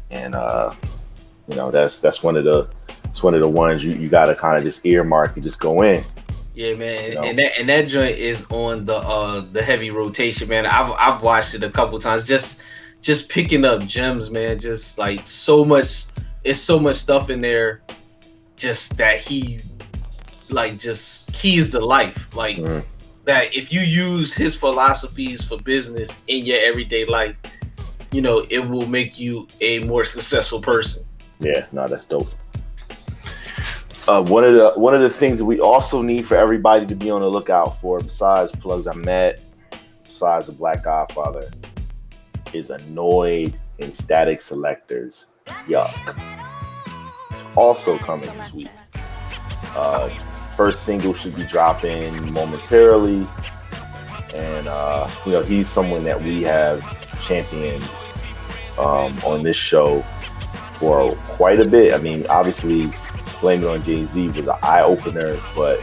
And 0.10 0.36
you 1.48 1.56
know 1.56 1.72
that's 1.72 2.00
that's 2.00 2.24
one 2.24 2.36
of 2.36 2.46
the 2.46 2.68
it's 3.04 3.22
one 3.22 3.34
of 3.34 3.42
the 3.42 3.48
ones 3.48 3.84
you, 3.84 3.92
you 3.92 4.08
gotta 4.08 4.34
kind 4.34 4.58
of 4.58 4.64
just 4.64 4.86
earmark 4.86 5.36
and 5.36 5.44
just 5.44 5.60
go 5.60 5.82
in 5.84 6.04
Yeah, 6.62 6.76
man, 6.76 7.10
You 7.10 7.16
know? 7.16 7.24
and 7.24 7.40
that 7.40 7.60
and 7.60 7.70
that 7.70 7.88
joint 7.88 8.20
is 8.20 8.46
on 8.52 8.86
the 8.86 8.96
uh 8.96 9.44
the 9.52 9.64
heavy 9.64 9.90
rotation, 9.90 10.48
man. 10.48 10.68
I've 10.68 10.92
I've 10.92 11.24
watched 11.24 11.56
it 11.56 11.64
a 11.64 11.72
couple 11.72 11.98
times, 11.98 12.24
just 12.24 12.62
just 13.02 13.30
picking 13.30 13.66
up 13.66 13.84
gems, 13.88 14.30
man. 14.30 14.60
Just 14.60 15.00
like 15.00 15.26
so 15.26 15.66
much, 15.66 16.06
it's 16.44 16.60
so 16.60 16.78
much 16.78 16.98
stuff 16.98 17.32
in 17.32 17.42
there, 17.42 17.82
just 18.58 18.96
that 18.98 19.18
he 19.22 19.62
like 20.52 20.78
just 20.78 21.34
keys 21.34 21.72
to 21.72 21.80
life, 21.80 22.36
like 22.36 22.58
that. 23.26 23.56
If 23.56 23.74
you 23.74 23.82
use 23.82 24.32
his 24.32 24.56
philosophies 24.56 25.44
for 25.44 25.58
business 25.62 26.20
in 26.28 26.46
your 26.46 26.60
everyday 26.62 27.06
life, 27.06 27.36
you 28.12 28.22
know 28.22 28.46
it 28.52 28.60
will 28.60 28.86
make 28.86 29.18
you 29.18 29.48
a 29.62 29.80
more 29.80 30.06
successful 30.06 30.62
person. 30.62 31.04
Yeah, 31.40 31.66
no, 31.72 31.88
that's 31.88 32.06
dope. 32.06 32.30
Uh, 34.08 34.24
one 34.24 34.44
of 34.44 34.56
the 34.56 34.72
one 34.78 34.96
of 34.96 35.02
the 35.02 35.10
things 35.10 35.38
that 35.38 35.46
we 35.46 35.60
also 35.60 36.02
need 36.02 36.26
for 36.26 36.36
everybody 36.36 36.88
to 36.88 36.96
be 36.96 37.12
on 37.12 37.22
the 37.22 37.28
lookout 37.28 37.80
for, 37.80 38.00
besides 38.00 38.52
plugs 38.52 38.88
I 38.88 38.96
met, 38.96 39.40
besides 40.04 40.48
the 40.48 40.54
Black 40.54 40.84
Godfather, 40.84 41.52
is 42.52 42.72
annoyed 42.72 43.60
and 43.80 43.92
Statik 43.92 44.38
Selektah's. 44.38 45.34
Yuck. 45.68 46.18
It's 47.30 47.56
also 47.56 47.98
coming 48.00 48.36
this 48.38 48.54
week. 48.54 48.70
Uh, 49.76 50.10
first 50.56 50.84
single 50.84 51.14
should 51.14 51.36
be 51.36 51.44
dropping 51.44 52.34
momentarily, 52.34 53.28
and 54.34 54.68
uh, 54.68 55.10
you 55.28 55.32
know 55.34 55.44
he's 55.44 55.68
someone 55.68 56.04
that 56.06 56.22
we 56.22 56.42
have 56.42 56.82
championed 57.22 57.84
um, 58.80 59.18
on 59.24 59.44
this 59.44 59.58
show 59.58 60.04
for 60.78 61.16
quite 61.28 61.62
a 61.62 61.66
bit. 61.66 61.94
I 61.94 62.00
mean, 62.00 62.26
obviously, 62.28 62.92
Blame 63.42 63.64
It 63.64 63.68
on 63.68 63.84
Jay 63.84 64.06
Z 64.06 64.30
was 64.30 64.48
an 64.48 64.56
eye 64.62 64.82
opener, 64.82 65.38
but 65.56 65.82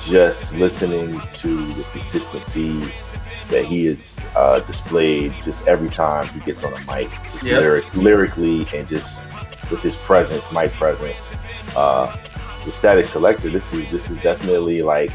just 0.00 0.56
listening 0.58 1.20
to 1.28 1.72
the 1.74 1.82
consistency 1.84 2.92
that 3.50 3.64
he 3.64 3.86
has 3.86 4.20
uh, 4.34 4.58
displayed 4.60 5.32
just 5.44 5.66
every 5.68 5.88
time 5.88 6.26
he 6.28 6.40
gets 6.40 6.64
on 6.64 6.72
a 6.72 6.78
mic, 6.92 7.08
just 7.30 7.44
Yep. 7.44 7.60
lyric, 7.60 7.94
lyrically 7.94 8.66
and 8.74 8.86
just 8.88 9.24
with 9.70 9.82
his 9.82 9.96
presence, 9.96 10.50
mic 10.52 10.72
presence. 10.72 11.30
Uh, 11.76 12.16
the 12.64 12.70
Statik 12.70 13.04
Selektah, 13.04 13.52
this 13.52 13.72
is 13.72 13.88
this 13.90 14.10
is 14.10 14.16
definitely 14.18 14.82
like 14.82 15.12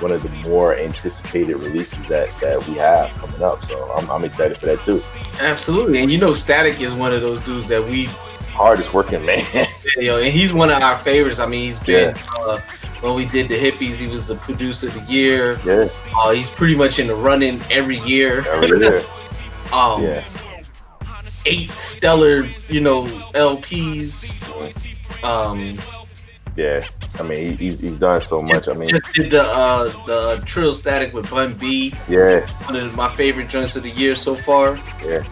one 0.00 0.10
of 0.10 0.22
the 0.22 0.28
more 0.48 0.76
anticipated 0.76 1.56
releases 1.56 2.06
that 2.08 2.28
that 2.40 2.64
we 2.68 2.74
have 2.74 3.10
coming 3.18 3.42
up. 3.42 3.64
So 3.64 3.90
I'm, 3.92 4.10
I'm 4.10 4.24
excited 4.24 4.58
for 4.58 4.66
that 4.66 4.82
too. 4.82 5.02
Absolutely, 5.40 6.00
and 6.00 6.10
you 6.10 6.18
know, 6.18 6.32
Statik 6.32 6.80
is 6.80 6.92
one 6.94 7.12
of 7.12 7.20
those 7.20 7.40
dudes 7.40 7.66
that 7.68 7.82
we 7.84 8.08
Hardest 8.54 8.94
working 8.94 9.24
man. 9.26 9.44
you 9.96 10.06
know, 10.06 10.18
and 10.18 10.32
he's 10.32 10.52
one 10.52 10.70
of 10.70 10.80
our 10.82 10.96
favorites. 10.96 11.40
I 11.40 11.46
mean, 11.46 11.64
he's 11.66 11.80
been 11.80 12.14
uh, 12.40 12.60
when 13.00 13.14
we 13.14 13.26
did 13.26 13.48
the 13.48 13.58
hippies, 13.58 13.94
he 13.96 14.06
was 14.06 14.28
the 14.28 14.36
producer 14.36 14.88
of 14.88 14.94
the 14.94 15.12
year. 15.12 15.58
Yeah, 15.64 15.88
uh, 16.16 16.30
he's 16.32 16.48
pretty 16.50 16.76
much 16.76 16.98
in 16.98 17.08
the 17.08 17.14
running 17.16 17.60
every 17.70 17.98
year. 18.00 18.46
Every 18.48 18.78
year. 18.78 19.04
um, 19.72 20.02
Yeah. 20.04 20.24
eight 21.46 21.70
stellar, 21.72 22.46
you 22.68 22.80
know, 22.80 23.04
LPs. 23.34 24.40
Um, 25.24 25.78
Yeah, 26.56 26.86
I 27.18 27.22
mean 27.24 27.56
he's 27.58 27.80
he's 27.80 27.96
done 27.96 28.20
so 28.20 28.40
much. 28.40 28.68
I 28.68 28.74
mean, 28.74 28.88
just 28.88 29.02
did 29.14 29.30
the 29.32 29.42
uh 29.42 29.84
the 30.06 30.36
TrillStatik 30.46 31.12
with 31.12 31.28
Bun 31.28 31.54
B. 31.54 31.92
yeah, 32.08 32.46
One 32.66 32.76
of 32.76 32.94
my 32.94 33.08
favorite 33.14 33.48
joints 33.48 33.74
of 33.74 33.82
the 33.82 33.90
year 33.90 34.14
so 34.14 34.36
far. 34.36 34.78
yeah. 35.04 35.24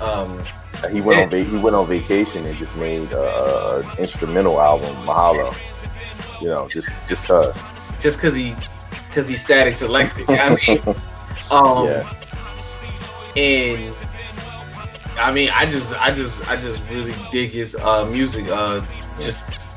Um, 0.00 0.42
He 0.92 1.00
went 1.00 1.20
on 1.20 1.30
va- 1.30 1.44
he 1.44 1.56
went 1.56 1.74
on 1.76 1.86
vacation 1.86 2.44
and 2.46 2.56
just 2.58 2.74
made 2.76 3.10
a, 3.12 3.20
a 3.20 3.96
instrumental 3.96 4.60
album, 4.60 4.94
Mahalo. 5.06 5.54
You 6.40 6.48
know, 6.48 6.68
just 6.68 6.90
just 7.08 7.28
cause. 7.28 7.60
just 8.00 8.18
because 8.18 8.34
he 8.36 8.54
because 9.08 9.28
he's 9.28 9.44
Statik 9.46 9.74
Selektah. 9.74 10.28
I 10.28 10.54
mean, 10.74 10.96
um, 11.50 11.86
Yeah. 11.86 12.14
and 13.36 13.94
I 15.18 15.32
mean, 15.32 15.50
I 15.52 15.68
just, 15.68 16.00
I 16.00 16.14
just, 16.14 16.48
I 16.48 16.54
just 16.56 16.80
really 16.90 17.14
dig 17.32 17.50
his 17.50 17.74
uh, 17.74 18.04
music. 18.06 18.46
Uh, 18.48 18.84
just 19.18 19.68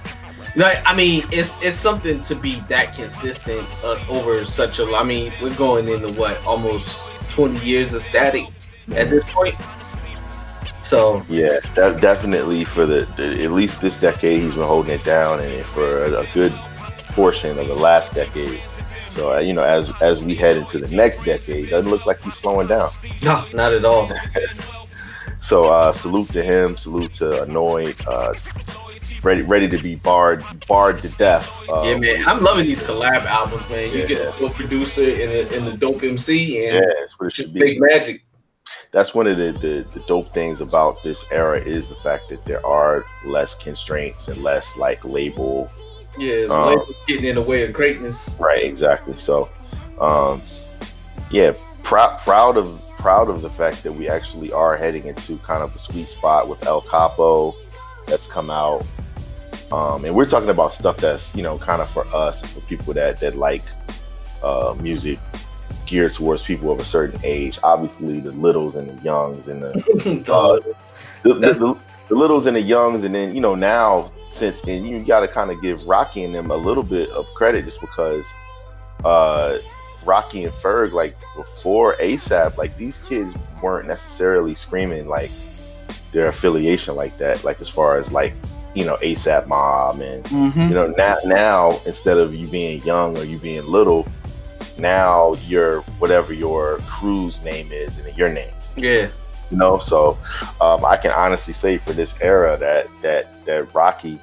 like, 0.56 0.82
I 0.86 0.94
mean, 0.96 1.24
it's 1.32 1.60
it's 1.64 1.78
something 1.78 2.22
to 2.24 2.36
be 2.36 2.60
that 2.70 2.94
consistent 2.94 3.68
uh, 3.84 3.98
over 4.10 4.46
such 4.46 4.78
a. 4.80 4.86
I 4.94 5.04
mean, 5.04 5.34
we're 5.42 5.56
going 5.56 5.88
into 5.90 6.10
what 6.20 6.38
almost 6.46 7.06
twenty 7.30 7.60
years 7.66 7.94
of 7.94 8.02
Statik 8.04 8.52
at 8.94 9.10
this 9.10 9.24
point. 9.26 9.56
So 10.92 11.26
Yeah, 11.30 11.62
that 11.76 12.02
definitely 12.02 12.66
for 12.66 12.86
the, 12.86 13.08
at 13.18 13.52
least 13.54 13.80
this 13.80 13.98
decade 13.98 14.42
he's 14.42 14.56
been 14.56 14.68
holding 14.68 14.92
it 14.92 15.06
down, 15.06 15.40
and 15.40 15.66
for 15.68 16.04
a, 16.04 16.28
good 16.34 16.52
portion 17.16 17.58
of 17.58 17.68
the 17.68 17.76
last 17.76 18.14
decade. 18.14 18.62
So 19.12 19.34
uh, 19.36 19.40
you 19.40 19.54
know, 19.54 19.64
as 19.64 19.94
as 20.02 20.22
we 20.22 20.36
head 20.36 20.58
into 20.58 20.80
the 20.80 20.94
next 20.94 21.24
decade, 21.24 21.70
doesn't 21.70 21.90
look 21.90 22.06
like 22.06 22.22
he's 22.22 22.36
slowing 22.36 22.68
down. 22.68 22.92
no, 23.24 23.46
not 23.54 23.72
at 23.72 23.86
all. 23.86 24.12
So 25.40 25.74
uh, 25.74 25.92
salute 25.92 26.30
to 26.34 26.44
him. 26.44 26.78
Salute 26.78 27.14
to 27.14 27.44
Annoyed. 27.44 27.96
Uh, 28.06 28.34
ready 29.24 29.42
ready 29.44 29.68
to 29.70 29.78
be 29.78 29.96
barred 29.96 30.44
barred 30.68 31.02
to 31.02 31.10
death. 31.10 31.48
Uh, 31.70 31.84
yeah, 31.84 31.98
man, 31.98 32.28
I'm 32.28 32.44
loving 32.44 32.66
these 32.68 32.84
collab 32.84 33.26
albums, 33.26 33.68
man. 33.70 33.92
You 33.92 34.02
Yeah. 34.02 34.06
get 34.08 34.42
a 34.42 34.50
producer 34.52 35.02
and 35.04 35.32
a, 35.40 35.56
and 35.56 35.68
a 35.70 35.78
dope 35.78 36.04
MC, 36.04 36.68
and 36.68 36.76
Yeah, 36.76 36.94
that's 37.00 37.18
what 37.18 37.28
it 37.28 37.34
just 37.34 37.54
be. 37.54 37.60
big 37.62 37.80
magic. 37.80 38.24
That's 38.92 39.14
one 39.16 39.26
of 39.28 39.38
the, 39.38 39.52
the 39.54 39.86
the 39.94 40.06
dope 40.08 40.34
things 40.34 40.62
about 40.62 41.02
this 41.04 41.24
era 41.32 41.60
is 41.60 41.88
the 41.90 41.96
fact 41.96 42.28
that 42.30 42.44
there 42.46 42.66
are 42.66 43.06
less 43.26 43.56
constraints 43.56 44.28
and 44.28 44.42
less 44.44 44.76
like 44.78 45.04
label 45.06 45.70
Yeah, 46.18 46.46
Um, 46.50 46.68
labels 46.70 46.96
getting 47.08 47.26
in 47.26 47.36
the 47.36 47.42
way 47.42 47.64
of 47.66 47.72
greatness. 47.74 48.36
right 48.40 48.64
exactly. 48.64 49.18
So 49.18 49.50
um 50.00 50.42
yeah 51.30 51.54
proud 51.84 52.20
proud 52.20 52.58
of 52.58 52.80
proud 52.98 53.30
of 53.30 53.42
the 53.42 53.50
fact 53.50 53.82
that 53.84 53.92
we 53.92 54.08
actually 54.10 54.52
are 54.52 54.78
heading 54.78 55.06
into 55.08 55.38
kind 55.38 55.64
of 55.64 55.76
a 55.76 55.80
sweet 55.80 56.08
spot 56.08 56.48
with 56.48 56.66
el 56.68 56.82
capo 56.82 57.56
that's 58.08 58.28
come 58.28 58.50
out. 58.50 58.86
Um 59.72 60.04
and 60.06 60.14
we're 60.14 60.26
talking 60.26 60.50
about 60.50 60.74
stuff 60.74 60.98
that's 60.98 61.34
you 61.36 61.44
know 61.44 61.58
kind 61.58 61.82
of 61.82 61.90
for 61.90 62.06
us 62.14 62.42
and 62.42 62.52
for 62.52 62.60
people 62.62 62.94
that 62.94 63.20
that 63.22 63.36
like 63.38 63.64
uh 64.44 64.76
music 64.82 65.18
geared 65.92 66.14
towards 66.14 66.42
people 66.42 66.72
of 66.72 66.80
a 66.80 66.86
certain 66.86 67.20
age 67.24 67.60
obviously 67.64 68.20
the 68.22 68.32
littles 68.32 68.76
and 68.78 68.88
the 68.90 69.04
youngs 69.04 69.48
and 69.50 69.62
the 69.62 69.70
uh, 70.34 70.58
the, 71.24 71.34
the, 71.34 71.54
the, 71.54 71.78
the 72.08 72.16
littles 72.16 72.46
and 72.46 72.56
the 72.56 72.62
youngs, 72.62 73.04
and 73.04 73.14
then 73.14 73.36
you 73.36 73.42
know 73.42 73.56
now 73.56 74.10
since 74.32 74.64
and 74.64 74.88
you 74.88 75.04
got 75.06 75.20
to 75.20 75.28
kind 75.28 75.52
of 75.52 75.62
give 75.62 75.84
Rocky 75.86 76.24
and 76.24 76.34
them 76.34 76.50
a 76.50 76.56
little 76.56 76.84
bit 76.84 77.10
of 77.10 77.26
credit 77.36 77.66
just 77.66 77.82
because 77.82 78.26
uh 79.04 79.58
Rocky 80.06 80.46
and 80.46 80.54
Ferg, 80.54 80.94
like 80.94 81.16
before 81.36 81.96
ASAP, 81.98 82.58
like 82.58 82.76
these 82.78 82.98
kids 83.10 83.34
weren't 83.62 83.88
necessarily 83.88 84.56
screaming 84.56 85.08
like 85.08 85.30
their 86.12 86.28
affiliation 86.28 86.96
like 86.96 87.18
that. 87.20 87.44
Like 87.44 87.62
as 87.62 87.70
far 87.70 87.98
as 87.98 88.12
like 88.12 88.34
you 88.74 88.84
know 88.86 88.98
ASAP 88.98 89.48
Mob 89.48 90.00
and 90.02 90.24
Mhm. 90.26 90.70
you 90.70 90.74
know 90.74 90.88
now 90.98 91.18
now 91.26 91.80
instead 91.86 92.18
of 92.18 92.34
you 92.34 92.48
being 92.48 92.82
young 92.84 93.18
or 93.18 93.24
you 93.24 93.38
being 93.38 93.66
little, 93.68 94.08
now 94.82 95.36
you're 95.46 95.82
whatever 96.00 96.34
your 96.34 96.78
crew's 96.88 97.44
name 97.44 97.72
is 97.72 98.00
and 98.00 98.18
your 98.18 98.30
name. 98.34 98.54
Yeah. 98.76 99.08
You 99.52 99.58
know, 99.58 99.78
so 99.80 100.18
um, 100.62 100.84
I 100.86 100.98
can 100.98 101.12
honestly 101.12 101.54
say 101.54 101.78
for 101.78 101.94
this 101.94 102.14
era 102.22 102.58
that 102.58 102.88
that 103.02 103.46
that 103.46 103.74
Rocky 103.74 104.18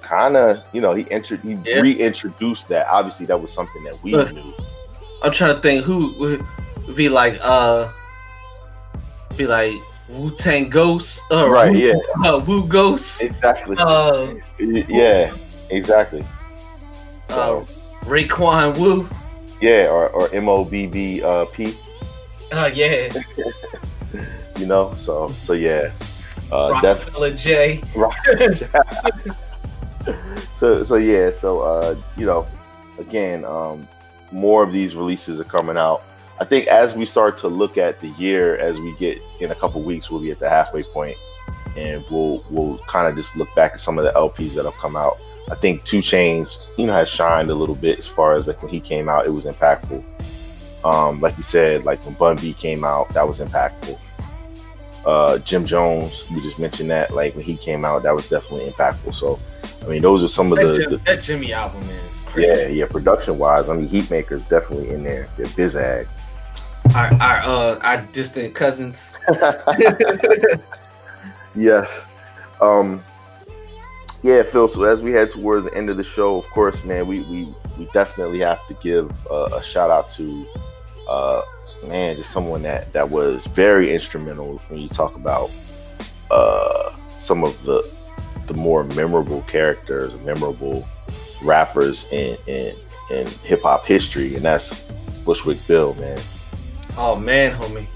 kind 0.00 0.36
of 0.36 0.62
you 0.72 0.80
know 0.80 0.94
he 0.94 1.10
entered 1.10 1.40
he 1.40 1.58
Yeah. 1.64 1.80
reintroduced 1.80 2.68
that. 2.68 2.86
Obviously, 2.88 3.26
that 3.26 3.40
was 3.40 3.52
something 3.52 3.82
that 3.84 4.00
we 4.02 4.12
Look. 4.12 4.32
knew. 4.32 4.54
I'm 5.22 5.32
trying 5.32 5.54
to 5.56 5.60
think 5.60 5.84
who 5.84 6.14
would 6.18 6.96
be 6.96 7.08
like 7.08 7.38
uh 7.42 7.88
be 9.36 9.46
like 9.46 9.74
Wu 10.08 10.30
Tang 10.36 10.70
Ghost 10.70 11.20
uh, 11.30 11.50
Right, 11.50 11.70
Wu, 11.72 11.78
yeah. 11.78 11.94
uh, 12.24 12.38
Wu 12.38 12.64
Ghost 12.66 13.22
Exactly. 13.22 13.76
uh, 13.78 14.34
yeah, 14.58 15.34
exactly. 15.70 16.22
So. 17.28 17.66
uh 17.66 18.04
Raekwon 18.06 18.78
Wu 18.78 19.06
Yeah, 19.60 19.88
or 19.90 20.08
or 20.10 20.32
M 20.34 20.48
O 20.48 20.64
B 20.64 20.86
B 20.86 21.22
uh, 21.22 21.44
P. 21.46 21.74
uh 22.52 22.70
yeah 22.72 23.12
You 24.58 24.66
know, 24.66 24.92
so 24.94 25.28
so 25.28 25.52
yeah, 25.52 25.92
uh, 26.50 26.80
def- 26.80 27.06
Rockefeller 27.06 27.34
J 27.36 27.80
so 30.54 30.82
so 30.82 30.96
yeah, 30.96 31.30
so 31.30 31.60
uh, 31.60 31.96
you 32.16 32.26
know, 32.26 32.46
again, 32.98 33.44
um, 33.44 33.86
more 34.32 34.62
of 34.62 34.72
these 34.72 34.96
releases 34.96 35.40
are 35.40 35.44
coming 35.44 35.76
out. 35.76 36.02
I 36.40 36.44
think 36.44 36.66
as 36.68 36.94
we 36.94 37.04
start 37.04 37.36
to 37.38 37.48
look 37.48 37.78
at 37.78 38.00
the 38.00 38.08
year, 38.10 38.56
as 38.56 38.80
we 38.80 38.94
get 38.96 39.20
in 39.40 39.50
a 39.50 39.54
couple 39.54 39.82
weeks, 39.82 40.10
we'll 40.10 40.20
be 40.20 40.30
at 40.30 40.38
the 40.38 40.48
halfway 40.48 40.82
point, 40.82 41.16
and 41.76 42.04
we'll 42.10 42.44
we'll 42.50 42.78
kind 42.86 43.08
of 43.08 43.16
just 43.16 43.36
look 43.36 43.52
back 43.54 43.72
at 43.74 43.80
some 43.80 43.98
of 43.98 44.04
the 44.04 44.12
LPs 44.12 44.54
that 44.54 44.64
have 44.64 44.74
come 44.74 44.96
out. 44.96 45.18
I 45.50 45.54
think 45.54 45.84
2 45.84 45.98
Chainz, 45.98 46.66
you 46.76 46.86
know, 46.86 46.92
has 46.92 47.08
shined 47.08 47.50
a 47.50 47.54
little 47.54 47.74
bit 47.74 47.98
as 47.98 48.06
far 48.06 48.36
as 48.36 48.46
like 48.46 48.62
when 48.62 48.72
he 48.72 48.80
came 48.80 49.08
out, 49.08 49.26
it 49.26 49.30
was 49.30 49.46
impactful. 49.46 50.02
Um, 50.84 51.20
like 51.20 51.36
you 51.36 51.42
said, 51.42 51.84
like 51.84 52.04
when 52.04 52.14
Bun 52.14 52.36
B 52.36 52.52
came 52.52 52.84
out, 52.84 53.08
that 53.10 53.26
was 53.26 53.40
impactful. 53.40 53.98
Uh, 55.04 55.38
Jim 55.38 55.64
Jones, 55.64 56.24
you 56.30 56.40
just 56.42 56.58
mentioned 56.58 56.90
that, 56.90 57.14
like 57.14 57.34
when 57.34 57.44
he 57.44 57.56
came 57.56 57.84
out, 57.84 58.02
that 58.02 58.14
was 58.14 58.28
definitely 58.28 58.70
impactful. 58.70 59.14
So, 59.14 59.40
I 59.84 59.88
mean, 59.88 60.02
those 60.02 60.22
are 60.22 60.28
some 60.28 60.52
of 60.52 60.58
the, 60.58 60.76
Jim- 60.76 60.90
the 60.90 60.96
that 60.98 61.22
Jimmy 61.22 61.52
album 61.52 61.82
is 61.82 62.20
crazy 62.26 62.48
yeah, 62.48 62.68
yeah, 62.68 62.86
production 62.86 63.38
wise, 63.38 63.68
I 63.68 63.74
mean, 63.74 63.88
Heatmakerz 63.88 64.48
definitely 64.48 64.90
in 64.90 65.02
there. 65.02 65.28
They're 65.36 65.46
Bizag. 65.46 66.06
our 66.94 67.12
our 67.20 67.36
uh 67.42 67.78
our 67.80 68.02
distant 68.12 68.54
cousins 68.54 69.18
Yes. 71.54 72.06
Um 72.60 73.02
yeah, 74.22 74.42
Phil. 74.42 74.68
So 74.68 74.84
as 74.84 75.02
we 75.02 75.12
head 75.12 75.30
towards 75.30 75.64
the 75.64 75.74
end 75.74 75.90
of 75.90 75.96
the 75.96 76.04
show, 76.04 76.38
of 76.38 76.44
course, 76.46 76.84
man, 76.84 77.06
we 77.06 77.20
we, 77.22 77.54
we 77.78 77.86
definitely 77.92 78.40
have 78.40 78.66
to 78.66 78.74
give 78.74 79.10
uh, 79.30 79.48
a 79.54 79.62
shout 79.62 79.90
out 79.90 80.08
to 80.10 80.46
uh 81.08 81.42
man, 81.86 82.16
just 82.16 82.30
someone 82.30 82.62
that 82.62 82.92
that 82.92 83.08
was 83.08 83.46
very 83.46 83.92
instrumental 83.92 84.58
when 84.68 84.80
you 84.80 84.88
talk 84.88 85.14
about 85.16 85.50
uh 86.30 86.92
some 87.16 87.44
of 87.44 87.62
the 87.64 87.88
the 88.46 88.54
more 88.54 88.84
memorable 88.84 89.42
characters, 89.42 90.12
memorable 90.22 90.86
rappers 91.42 92.06
in 92.10 92.36
in, 92.46 92.74
in 93.10 93.26
hip 93.44 93.62
hop 93.62 93.86
history, 93.86 94.34
and 94.34 94.44
that's 94.44 94.74
Bushwick 95.24 95.64
Bill, 95.66 95.94
man. 95.94 96.20
oh 96.96 97.16
man 97.16 97.54
homie 97.54 97.86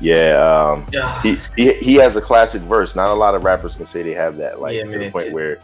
Yeah, 0.00 0.72
um, 0.72 0.86
Yeah. 0.92 1.22
he, 1.22 1.38
he 1.56 1.72
he 1.74 1.94
has 1.94 2.16
a 2.16 2.20
classic 2.20 2.62
verse. 2.62 2.94
Not 2.94 3.10
a 3.10 3.14
lot 3.14 3.34
of 3.34 3.44
rappers 3.44 3.74
can 3.76 3.86
say 3.86 4.02
they 4.02 4.14
have 4.14 4.36
that, 4.36 4.60
like 4.60 4.74
Yeah, 4.76 4.84
to 4.84 4.98
the 4.98 5.10
point 5.10 5.32
where, 5.32 5.58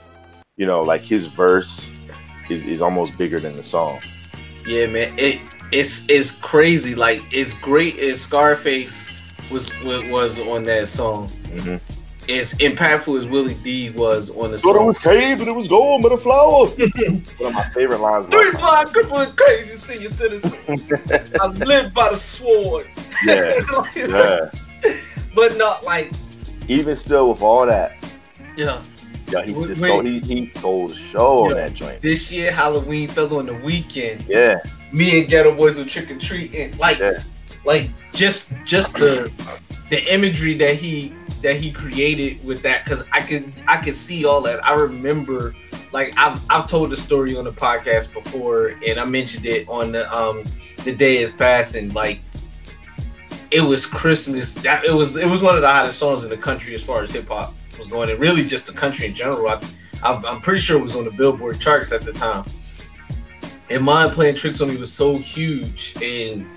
you 0.57 0.67
know, 0.67 0.83
like 0.83 1.03
his 1.03 1.27
verse 1.27 1.91
is, 2.49 2.65
is 2.65 2.81
almost 2.81 3.17
bigger 3.19 3.39
than 3.41 3.57
the 3.57 3.63
song. 3.63 4.01
Yeah, 4.67 4.87
man, 4.87 5.19
it 5.19 5.41
it's 5.71 6.05
it's 6.09 6.33
crazy. 6.33 6.95
Like 6.95 7.23
it's 7.31 7.53
great 7.55 7.99
as 7.99 8.21
Scarface 8.21 9.11
was 9.51 9.71
was, 9.83 10.03
was 10.05 10.39
on 10.39 10.63
that 10.65 10.89
song. 10.89 11.29
Mhm. 11.49 11.81
As 12.33 12.55
impactful 12.55 13.19
as 13.19 13.27
Willie 13.27 13.55
D 13.55 13.91
was 13.91 14.31
on 14.31 14.53
the 14.53 14.59
Thought 14.59 14.77
it 14.77 14.85
was 14.85 14.99
cave, 14.99 15.39
but 15.39 15.49
it 15.49 15.53
was 15.53 15.69
gold, 15.69 16.03
but 16.03 16.13
a 16.13 16.17
flower. 16.17 16.67
One 16.67 17.23
of 17.41 17.53
my 17.53 17.65
favorite 17.75 18.01
lines. 18.01 18.27
Three 18.35 18.53
blind, 18.53 18.89
crippling, 18.91 19.33
crazy 19.33 19.77
senior 19.77 20.09
citizens. 20.09 20.93
I 21.39 21.47
live 21.49 21.93
by 21.93 22.11
the 22.11 22.17
sword. 22.17 22.89
Yeah, 23.25 23.55
yeah. 23.95 24.51
But 25.33 25.57
not 25.57 25.85
like 25.85 26.11
Even 26.67 26.97
still, 26.97 27.29
with 27.29 27.41
all 27.41 27.67
that, 27.67 27.93
yeah. 28.57 28.83
yeah, 29.29 29.45
he 29.45 29.53
Wait, 29.53 29.69
just 29.69 29.81
stole, 29.81 30.05
he, 30.05 30.19
he 30.19 30.47
stole 30.49 30.89
the 30.89 30.97
show 30.97 31.45
on 31.45 31.53
that 31.53 31.75
joint. 31.75 32.03
This 32.03 32.33
year 32.33 32.51
Halloween 32.51 33.07
fell 33.07 33.37
on 33.37 33.47
the 33.47 33.55
weekend. 33.55 34.25
Yeah, 34.27 34.59
Me 34.91 35.21
and 35.21 35.31
Geto 35.31 35.57
Boys 35.57 35.79
were 35.79 35.85
trick 35.85 36.11
or 36.11 36.19
treating. 36.19 36.77
Like 36.79 37.01
like 37.65 37.91
just 38.13 38.53
just 38.65 38.95
the 38.95 39.31
the 39.93 40.03
imagery 40.11 40.55
that 40.55 40.77
he 40.77 41.13
that 41.43 41.57
he 41.57 41.71
created 41.71 42.43
with 42.43 42.63
that 42.63 42.83
because 42.83 43.05
I 43.13 43.21
could 43.21 43.53
I 43.69 43.77
could 43.77 43.95
see 43.95 44.25
all 44.25 44.41
that. 44.41 44.67
I 44.67 44.73
remember 44.73 45.55
like 45.93 46.15
I've 46.17 46.41
I've 46.49 46.67
told 46.67 46.89
the 46.89 46.97
story 46.97 47.37
on 47.37 47.45
the 47.45 47.53
podcast 47.53 48.11
before 48.15 48.69
and 48.87 48.99
I 48.99 49.05
mentioned 49.05 49.45
it 49.45 49.69
on 49.69 49.93
the 49.93 50.11
um 50.11 50.45
the 50.85 50.97
day 50.97 51.19
is 51.19 51.35
passing 51.35 51.93
like 51.93 52.21
it 53.51 53.61
was 53.61 53.85
Christmas 53.85 54.55
that 54.55 54.83
it 54.83 54.95
was 54.95 55.15
it 55.15 55.29
was 55.29 55.43
one 55.43 55.57
of 55.57 55.61
the 55.61 55.69
hottest 55.69 55.99
songs 55.99 56.25
in 56.25 56.31
the 56.31 56.39
country 56.39 56.75
as 56.75 56.83
far 56.83 57.03
as 57.03 57.11
hip 57.11 57.29
hop 57.29 57.53
was 57.77 57.87
going 57.87 58.09
and 58.09 58.19
really 58.19 58.47
just 58.47 58.67
the 58.67 58.73
country 58.73 59.05
in 59.05 59.15
general. 59.15 59.47
I, 59.47 59.63
I'm, 60.03 60.25
I'm 60.25 60.41
pretty 60.41 60.61
sure 60.61 60.79
it 60.79 60.83
was 60.83 60.97
on 60.97 61.05
the 61.05 61.11
Billboard 61.11 61.61
charts 61.61 61.93
at 61.93 62.03
the 62.03 62.15
time. 62.15 62.47
And 63.69 63.85
mine 63.85 64.09
playing 64.09 64.37
tricks 64.37 64.63
on 64.63 64.71
me 64.71 64.79
was 64.79 64.91
so 64.91 65.19
huge 65.19 65.95
in 66.01 66.51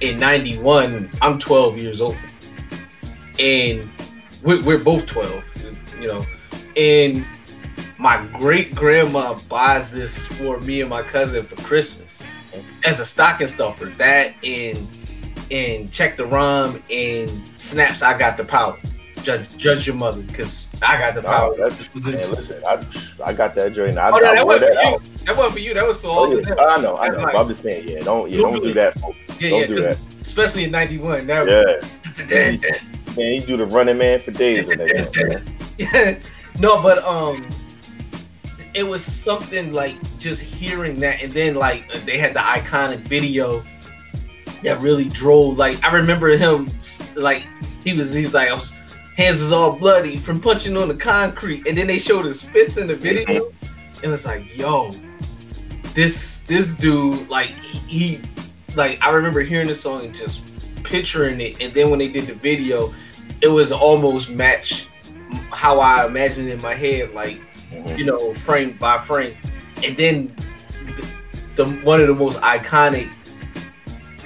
in 0.00 0.18
91 0.18 1.10
i'm 1.20 1.38
12 1.38 1.76
years 1.76 2.00
old 2.00 2.16
and 3.40 3.88
we're, 4.42 4.62
we're 4.62 4.78
both 4.78 5.06
12 5.06 5.42
you 6.00 6.06
know 6.08 6.24
and 6.76 7.24
my 7.98 8.24
great 8.34 8.74
grandma 8.74 9.34
buys 9.48 9.90
this 9.90 10.26
for 10.26 10.60
me 10.60 10.80
and 10.82 10.90
my 10.90 11.02
cousin 11.02 11.42
for 11.42 11.56
christmas 11.62 12.26
as 12.86 13.00
a 13.00 13.04
stocking 13.04 13.46
stuffer 13.46 13.86
that 13.86 14.34
and 14.44 14.86
and 15.50 15.90
check 15.90 16.16
the 16.16 16.24
rhyme 16.26 16.82
and 16.90 17.42
snaps 17.58 18.02
i 18.02 18.16
got 18.16 18.36
the 18.36 18.44
power 18.44 18.78
judge 19.22 19.54
judge 19.56 19.86
your 19.86 19.96
mother 19.96 20.22
because 20.22 20.70
i 20.82 20.96
got 20.98 21.14
the 21.14 21.20
oh, 21.20 21.24
power 21.24 21.54
Oh, 21.58 21.68
that's, 21.70 22.06
man, 22.06 22.30
listen, 22.30 22.62
I, 22.66 22.84
I 23.24 23.32
got 23.34 23.54
that 23.56 23.72
joint. 23.74 23.98
I, 23.98 24.08
Oh, 24.08 24.16
no, 24.16 24.30
I 24.30 24.34
that 24.36 24.46
wore 24.46 24.54
wasn't 24.58 24.74
for 24.78 24.82
you. 24.82 25.26
That 25.26 25.36
wasn't 25.36 25.52
for 25.52 25.58
you. 25.58 25.74
That 25.74 25.86
was 25.86 26.00
for 26.00 26.06
oh, 26.06 26.10
all 26.10 26.18
Oh, 26.20 26.32
of 26.38 26.40
yeah. 26.40 26.54
them. 26.54 26.56
Oh, 26.58 26.66
I 26.68 26.80
know, 26.80 26.96
I 26.96 27.08
know. 27.08 27.18
Like, 27.18 27.34
I'm 27.34 27.48
just 27.48 27.62
saying, 27.62 27.86
yeah, 27.86 27.98
don't, 28.02 28.30
yeah, 28.30 28.38
Don't 28.38 28.52
don't 28.54 28.62
do 28.62 28.72
do 28.72 28.78
it. 28.80 28.94
that. 28.94 28.98
folks. 28.98 29.18
Yeah, 29.38 29.50
don't 29.50 29.60
yeah, 29.60 29.66
do 29.66 29.74
'cause 29.76 29.84
that. 29.84 29.98
especially 30.22 30.64
in 30.64 30.70
'91. 30.70 31.26
That 31.26 31.48
Yeah. 32.30 32.78
Man, 33.16 33.32
he 33.32 33.40
do 33.40 33.56
the 33.56 33.66
running 33.66 33.98
man 33.98 34.20
for 34.20 34.30
days 34.30 34.68
on 34.68 34.78
that. 34.78 35.12
joint, 35.78 36.18
no, 36.58 36.80
but 36.82 37.02
um, 37.04 37.36
it 38.74 38.84
was 38.84 39.04
something 39.04 39.72
like 39.72 39.96
just 40.18 40.40
hearing 40.40 41.00
that, 41.00 41.22
and 41.22 41.32
then 41.32 41.54
like 41.54 41.90
they 42.04 42.18
had 42.18 42.34
the 42.34 42.40
iconic 42.40 43.00
video 43.00 43.64
that 44.62 44.80
really 44.80 45.08
drove. 45.08 45.58
Like 45.58 45.82
I 45.82 45.94
remember 45.96 46.36
him, 46.36 46.70
like 47.16 47.46
he 47.84 47.94
was, 47.94 48.12
he's 48.12 48.34
like, 48.34 48.48
I 48.48 48.54
was 48.54 48.72
hands 49.16 49.40
is 49.40 49.52
all 49.52 49.76
bloody 49.76 50.16
from 50.16 50.40
punching 50.40 50.76
on 50.76 50.88
the 50.88 50.94
concrete, 50.94 51.66
and 51.66 51.76
then 51.76 51.86
they 51.86 51.98
showed 51.98 52.24
his 52.24 52.42
fists 52.42 52.76
in 52.76 52.86
the 52.86 52.96
video. 52.96 53.52
It 54.02 54.08
was 54.08 54.24
like, 54.24 54.56
yo, 54.56 54.94
this 55.94 56.42
this 56.44 56.74
dude, 56.74 57.28
like 57.28 57.50
he, 57.58 57.78
he 57.88 58.20
like 58.76 59.02
I 59.02 59.10
remember 59.10 59.40
hearing 59.40 59.68
the 59.68 59.74
song 59.74 60.04
and 60.04 60.14
just 60.14 60.42
picturing 60.82 61.40
it, 61.40 61.60
and 61.60 61.72
then 61.74 61.90
when 61.90 61.98
they 61.98 62.08
did 62.08 62.26
the 62.26 62.34
video, 62.34 62.92
it 63.40 63.48
was 63.48 63.72
almost 63.72 64.30
match 64.30 64.88
how 65.52 65.78
I 65.80 66.06
imagined 66.06 66.48
in 66.48 66.60
my 66.60 66.74
head, 66.74 67.12
like 67.12 67.40
you 67.96 68.04
know, 68.04 68.34
frame 68.34 68.76
by 68.78 68.98
frame, 68.98 69.36
and 69.84 69.96
then 69.96 70.34
the, 70.96 71.64
the 71.64 71.70
one 71.84 72.00
of 72.00 72.08
the 72.08 72.14
most 72.14 72.38
iconic 72.40 73.08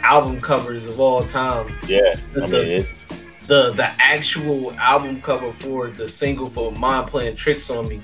album 0.03 0.41
covers 0.41 0.87
of 0.87 0.99
all 1.01 1.25
time. 1.27 1.77
Yeah, 1.87 2.15
The- 2.33 2.41
I 2.43 2.43
mean, 2.43 2.51
the- 2.51 2.73
it's 2.77 3.07
the 3.47 3.73
the 3.73 3.91
actual 4.01 4.73
album 4.79 5.21
cover 5.21 5.53
for 5.53 5.89
the 5.91 6.09
single 6.09 6.49
for 6.49 6.73
Mind 6.73 7.09
Playing 7.11 7.37
Tricks 7.37 7.69
on 7.69 7.89
Me 7.89 8.03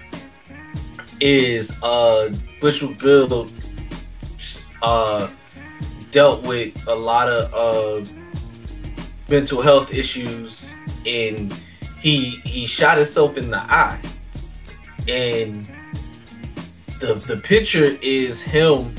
is 1.21 1.75
uh 1.83 2.31
Bushwick 2.61 2.99
Bill 2.99 3.49
uh 4.83 5.29
dealt 6.11 6.43
with 6.43 6.75
a 6.89 6.95
lot 6.95 7.29
of 7.29 7.55
uh 7.55 8.07
mental 9.31 9.63
health 9.63 9.95
issues 9.95 10.75
and 11.07 11.53
he 12.01 12.41
he 12.45 12.67
shot 12.67 12.97
himself 12.97 13.39
in 13.39 13.51
the 13.51 13.59
eye 13.59 14.01
and 15.09 15.67
the 17.01 17.15
the 17.27 17.37
picture 17.37 17.97
is 18.03 18.43
him 18.43 18.95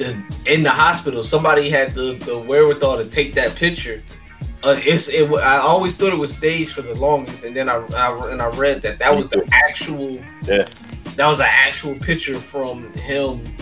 the 0.00 0.22
in 0.46 0.62
the 0.62 0.70
hospital, 0.70 1.22
somebody 1.22 1.68
had 1.70 1.94
the 1.94 2.14
the 2.24 2.38
wherewithal 2.38 2.96
to 2.96 3.04
take 3.06 3.34
that 3.34 3.54
picture. 3.54 4.02
Uh, 4.62 4.76
it's 4.78 5.08
it. 5.08 5.30
I 5.30 5.58
always 5.58 5.94
thought 5.96 6.12
it 6.12 6.18
was 6.18 6.36
staged 6.36 6.72
for 6.72 6.82
the 6.82 6.94
longest, 6.94 7.44
and 7.44 7.54
then 7.54 7.68
I, 7.68 7.76
I 7.94 8.30
and 8.30 8.42
I 8.42 8.48
read 8.48 8.82
that 8.82 8.98
that 8.98 9.14
was 9.14 9.28
the 9.28 9.46
actual 9.52 10.20
Yeah. 10.42 10.64
that 11.16 11.26
was 11.26 11.40
an 11.40 11.46
actual 11.48 11.94
picture 11.94 12.38
from 12.38 12.92
him 12.94 13.54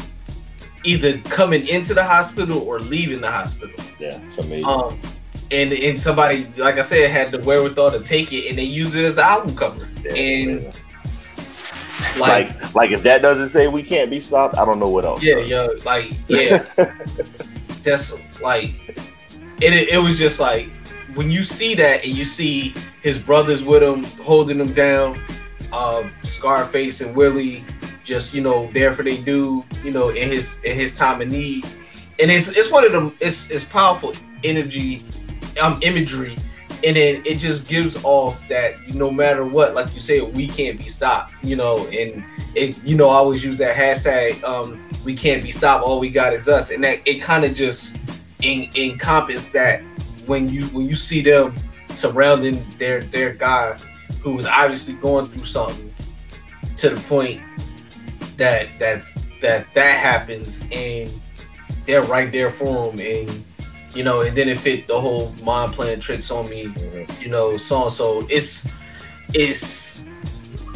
either 0.84 1.18
coming 1.18 1.66
into 1.66 1.94
the 1.94 2.04
hospital 2.04 2.60
or 2.60 2.80
leaving 2.80 3.20
the 3.20 3.30
hospital. 3.30 3.84
Yeah, 3.98 4.20
it's 4.24 4.38
amazing. 4.38 4.64
Um, 4.64 4.98
and 5.50 5.72
and 5.72 5.98
somebody, 5.98 6.46
like 6.56 6.76
I 6.76 6.82
said, 6.82 7.10
had 7.10 7.30
the 7.30 7.38
wherewithal 7.38 7.92
to 7.92 8.00
take 8.00 8.32
it, 8.32 8.48
and 8.48 8.58
they 8.58 8.64
use 8.64 8.94
it 8.94 9.04
as 9.04 9.14
the 9.14 9.24
album 9.24 9.56
cover. 9.56 9.88
and 10.16 10.64
like, 12.18 12.48
like, 12.60 12.74
like 12.74 12.90
if 12.90 13.02
that 13.02 13.22
doesn't 13.22 13.48
say 13.48 13.66
we 13.66 13.82
can't 13.82 14.10
be 14.10 14.20
stopped, 14.20 14.56
I 14.56 14.64
don't 14.64 14.78
know 14.78 14.88
what 14.88 15.04
else. 15.04 15.22
yeah, 15.22 15.38
yo, 15.38 15.68
like 15.84 16.12
yeah, 16.28 16.62
that's 17.82 18.18
like, 18.40 18.74
and 18.96 19.74
it, 19.74 19.88
it 19.88 19.98
was 19.98 20.18
just 20.18 20.40
like 20.40 20.70
when 21.14 21.30
you 21.30 21.42
see 21.42 21.74
that 21.74 22.04
and 22.04 22.16
you 22.16 22.24
see 22.24 22.74
his 23.02 23.18
brothers 23.18 23.62
with 23.62 23.82
him 23.82 24.04
holding 24.22 24.60
him 24.60 24.72
down, 24.72 25.20
um, 25.72 26.12
Scarface 26.22 27.00
and 27.00 27.14
Willie 27.14 27.64
just 28.08 28.32
you 28.32 28.40
know 28.40 28.68
there 28.72 28.92
for 28.92 29.02
they 29.02 29.18
do, 29.18 29.62
you 29.84 29.92
know, 29.92 30.08
in 30.08 30.30
his 30.30 30.60
in 30.64 30.74
his 30.74 30.96
time 30.96 31.20
of 31.20 31.28
need, 31.28 31.64
and 32.18 32.30
it's 32.30 32.48
it's 32.48 32.72
one 32.72 32.84
of 32.84 32.90
them. 32.90 33.14
It's 33.20 33.50
it's 33.50 33.64
powerful 33.64 34.14
energy, 34.42 35.04
um, 35.60 35.78
imagery, 35.82 36.36
and 36.82 36.96
then 36.96 37.22
it 37.26 37.34
just 37.34 37.68
gives 37.68 38.02
off 38.04 38.42
that 38.48 38.88
no 38.94 39.10
matter 39.10 39.44
what, 39.44 39.74
like 39.74 39.92
you 39.92 40.00
said, 40.00 40.34
we 40.34 40.48
can't 40.48 40.78
be 40.78 40.88
stopped, 40.88 41.34
you 41.44 41.54
know, 41.54 41.86
and 41.88 42.24
it 42.54 42.82
you 42.82 42.96
know 42.96 43.10
I 43.10 43.16
always 43.16 43.44
use 43.44 43.58
that 43.58 43.76
hashtag, 43.76 44.42
um, 44.42 44.82
we 45.04 45.14
can't 45.14 45.42
be 45.42 45.50
stopped. 45.50 45.84
All 45.84 46.00
we 46.00 46.08
got 46.08 46.32
is 46.32 46.48
us, 46.48 46.70
and 46.70 46.82
that 46.84 47.00
it 47.04 47.20
kind 47.20 47.44
of 47.44 47.54
just 47.54 47.98
en- 48.42 48.70
encompass 48.74 49.46
that 49.48 49.82
when 50.24 50.48
you 50.48 50.64
when 50.68 50.88
you 50.88 50.96
see 50.96 51.20
them 51.20 51.54
surrounding 51.94 52.64
their 52.78 53.02
their 53.02 53.34
guy 53.34 53.76
who 54.22 54.34
was 54.34 54.46
obviously 54.46 54.94
going 54.94 55.26
through 55.26 55.44
something 55.44 55.94
to 56.76 56.90
the 56.90 57.00
point 57.02 57.42
that 58.38 58.68
that 58.78 59.04
that 59.42 59.72
that 59.74 59.98
happens 59.98 60.62
and 60.72 61.12
they're 61.86 62.02
right 62.02 62.32
there 62.32 62.50
for 62.50 62.90
him 62.92 63.00
and 63.00 63.44
you 63.94 64.02
know 64.02 64.22
and 64.22 64.36
then 64.36 64.48
it 64.48 64.58
fit 64.58 64.86
the 64.86 64.98
whole 65.00 65.32
mind 65.42 65.72
playing 65.72 66.00
tricks 66.00 66.30
on 66.30 66.48
me 66.48 66.72
you 67.20 67.28
know 67.28 67.56
song 67.56 67.90
so 67.90 68.26
it's 68.30 68.68
it's 69.34 70.04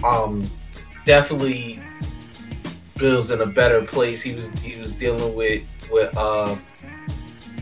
um 0.04 0.48
definitely 1.06 1.80
Bill's 2.96 3.30
in 3.30 3.40
a 3.40 3.46
better 3.46 3.82
place 3.82 4.22
he 4.22 4.34
was 4.34 4.50
he 4.60 4.78
was 4.80 4.92
dealing 4.92 5.34
with 5.34 5.62
with 5.90 6.16
uh 6.16 6.56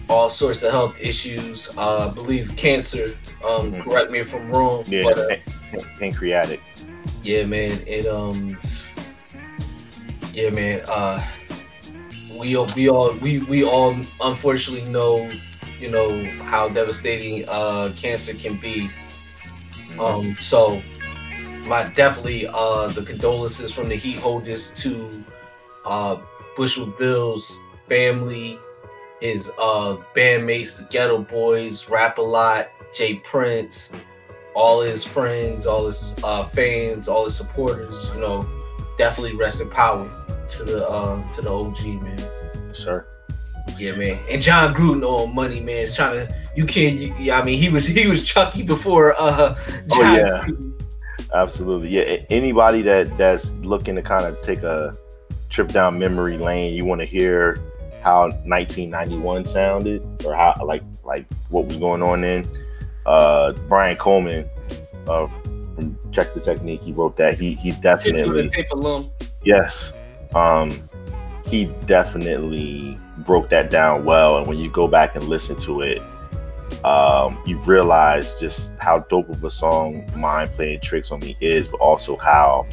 all 0.08 0.28
sorts 0.28 0.62
of 0.62 0.70
health 0.72 1.00
issues 1.00 1.70
uh 1.78 2.08
I 2.10 2.14
believe 2.14 2.54
cancer 2.56 3.06
um 3.46 3.80
correct 3.82 4.10
me 4.10 4.18
if 4.18 4.34
I'm 4.34 4.50
wrong 4.50 4.84
Yeah, 4.86 5.04
but 5.04 5.18
uh, 5.18 5.28
pan- 5.28 5.84
pancreatic. 5.98 6.60
yeah, 7.22 7.44
man. 7.44 7.82
It 7.86 8.06
um 8.06 8.58
yeah, 10.40 10.50
man. 10.50 10.82
Uh 10.88 11.22
we 12.34 12.56
all 12.56 12.68
we 12.74 12.88
all 12.88 13.12
we 13.18 13.38
we 13.40 13.62
all 13.64 13.94
unfortunately 14.22 14.88
know, 14.90 15.30
you 15.78 15.90
know, 15.90 16.24
how 16.42 16.68
devastating 16.68 17.44
uh 17.48 17.92
cancer 17.96 18.34
can 18.34 18.56
be. 18.56 18.90
Um 19.98 20.34
so 20.36 20.80
my 21.66 21.88
definitely 21.94 22.46
uh 22.48 22.88
the 22.88 23.02
condolences 23.02 23.72
from 23.72 23.88
the 23.88 23.96
heat 23.96 24.16
holders 24.16 24.70
to 24.82 25.24
uh 25.84 26.16
Bushwick 26.56 26.96
Bill's 26.98 27.58
family, 27.86 28.58
his 29.20 29.50
uh 29.58 29.96
bandmates, 30.16 30.78
the 30.78 30.84
Geto 30.84 31.28
Boys, 31.28 31.88
Rap 31.90 32.16
a 32.16 32.22
Lot, 32.22 32.70
J. 32.94 33.16
Prince, 33.16 33.90
all 34.54 34.80
his 34.80 35.04
friends, 35.04 35.66
all 35.66 35.86
his 35.86 36.14
uh, 36.24 36.44
fans, 36.44 37.08
all 37.08 37.24
his 37.24 37.36
supporters. 37.36 38.10
You 38.14 38.20
know, 38.20 38.59
definitely 39.00 39.34
rest 39.34 39.62
in 39.62 39.70
power 39.70 40.06
to 40.46 40.62
the 40.62 40.86
uh, 40.86 41.30
to 41.30 41.40
the 41.40 41.50
OG 41.50 42.02
man. 42.02 42.74
Sure. 42.74 43.06
Yeah, 43.78 43.92
man. 43.92 44.18
And 44.28 44.42
Jon 44.42 44.74
Gruden 44.74 45.02
on 45.02 45.34
money, 45.34 45.58
man. 45.58 45.78
Is 45.78 45.96
trying 45.96 46.26
to 46.26 46.34
you 46.54 46.66
can't. 46.66 46.98
You, 46.98 47.14
yeah, 47.18 47.40
I 47.40 47.42
mean, 47.42 47.58
he 47.58 47.70
was 47.70 47.86
he 48.00 48.06
was 48.06 48.22
Chucky 48.22 48.62
before. 48.62 49.14
uh 49.18 49.56
Oh 49.90 50.02
John 50.02 50.16
yeah, 50.16 50.46
absolutely. 51.32 51.88
Yeah, 51.88 52.22
anybody 52.28 52.82
that 52.82 53.16
that's 53.16 53.54
looking 53.60 53.94
to 53.94 54.02
kind 54.02 54.26
of 54.26 54.42
take 54.42 54.62
a 54.62 54.94
trip 55.48 55.68
down 55.68 55.98
memory 55.98 56.36
lane, 56.36 56.74
you 56.74 56.84
want 56.84 57.00
to 57.00 57.06
hear 57.06 57.58
how 58.02 58.28
1991 58.44 59.46
sounded 59.46 60.04
or 60.26 60.34
how 60.34 60.54
like 60.62 60.82
like 61.04 61.24
what 61.48 61.64
was 61.64 61.78
going 61.78 62.02
on 62.02 62.20
then. 62.20 62.46
Uh, 63.06 63.52
Brian 63.66 63.96
Coleman 63.96 64.44
uh, 65.08 65.26
from 65.80 66.12
Check 66.12 66.34
the 66.34 66.40
Technique, 66.40 66.82
he 66.82 66.92
wrote 66.92 67.16
that. 67.16 67.38
He 67.38 67.54
he 67.54 67.72
definitely 67.72 68.42
the 68.42 68.50
tape 68.50 68.70
alum. 68.72 69.10
Yes. 69.44 69.92
Um 70.34 70.70
he 71.46 71.66
definitely 71.86 72.96
broke 73.18 73.48
that 73.50 73.70
down 73.70 74.04
well 74.04 74.38
and 74.38 74.46
when 74.46 74.56
you 74.56 74.70
go 74.70 74.86
back 74.86 75.16
and 75.16 75.24
listen 75.24 75.56
to 75.56 75.80
it 75.80 76.00
um 76.84 77.42
you 77.44 77.58
realize 77.58 78.38
just 78.38 78.72
how 78.78 79.00
dope 79.10 79.28
of 79.28 79.42
a 79.42 79.50
song 79.50 80.08
Mind 80.16 80.48
Playing 80.52 80.80
Tricks 80.80 81.10
on 81.10 81.18
Me 81.20 81.36
is 81.40 81.66
but 81.66 81.80
also 81.80 82.16
how 82.16 82.66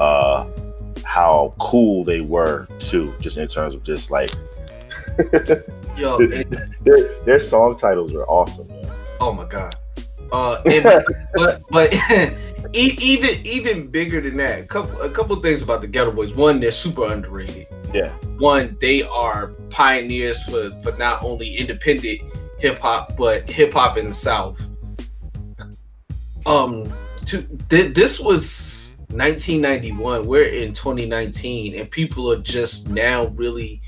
uh 0.00 0.48
how 1.04 1.54
cool 1.60 2.02
they 2.02 2.22
were 2.22 2.66
too 2.78 3.14
just 3.20 3.36
in 3.36 3.46
terms 3.46 3.74
of 3.74 3.84
just 3.84 4.10
like 4.10 4.30
Yo, 5.96 6.18
their, 6.80 7.14
their, 7.24 7.38
song 7.38 7.76
titles 7.76 8.14
are 8.14 8.24
awesome 8.24 8.66
man. 8.68 8.90
Oh 9.20 9.32
my 9.32 9.44
god. 9.44 9.76
Uh, 10.32 10.60
and, 10.66 11.04
but 11.34 11.60
but 11.70 11.94
even 12.72 13.46
even 13.46 13.86
bigger 13.88 14.20
than 14.20 14.36
that, 14.38 14.60
a 14.60 14.66
couple 14.66 15.00
a 15.00 15.10
couple 15.10 15.36
things 15.36 15.62
about 15.62 15.80
the 15.80 15.88
Geto 15.88 16.14
Boys. 16.14 16.34
One, 16.34 16.60
they're 16.60 16.72
super 16.72 17.04
underrated. 17.12 17.66
yeah 17.92 18.10
One, 18.38 18.76
they 18.80 19.02
are 19.02 19.48
pioneers 19.70 20.42
for 20.44 20.70
for 20.82 20.96
not 20.98 21.22
only 21.22 21.56
independent 21.56 22.20
hip 22.58 22.78
hop 22.78 23.16
but 23.16 23.48
hip 23.50 23.72
hop 23.72 23.96
in 23.96 24.08
the 24.08 24.14
South. 24.14 24.60
Um, 26.46 26.92
to 27.26 27.42
th- 27.70 27.94
this 27.94 28.20
was 28.20 28.96
1991. 29.10 30.26
We're 30.26 30.44
in 30.48 30.72
2019, 30.74 31.78
and 31.78 31.90
people 31.90 32.30
are 32.30 32.38
just 32.38 32.88
now 32.88 33.26
really 33.28 33.80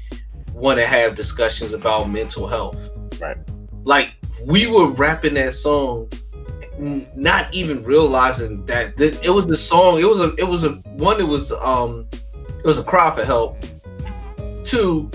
want 0.52 0.78
to 0.78 0.86
have 0.86 1.14
discussions 1.14 1.72
about 1.74 2.08
mental 2.08 2.46
health. 2.46 2.78
Right. 3.20 3.36
Like 3.84 4.12
we 4.46 4.66
were 4.66 4.88
rapping 4.90 5.34
that 5.34 5.54
song, 5.54 6.08
not 6.78 7.52
even 7.54 7.82
realizing 7.84 8.64
that 8.66 8.96
th- 8.96 9.18
it 9.22 9.30
was 9.30 9.46
the 9.46 9.56
song. 9.56 9.98
It 9.98 10.04
was 10.04 10.20
a. 10.20 10.34
It 10.36 10.46
was 10.46 10.64
a 10.64 10.72
one. 10.98 11.20
It 11.20 11.28
was 11.28 11.52
um. 11.52 12.08
It 12.12 12.64
was 12.64 12.78
a 12.78 12.84
cry 12.84 13.14
for 13.14 13.24
help. 13.24 13.58
Two, 14.64 15.10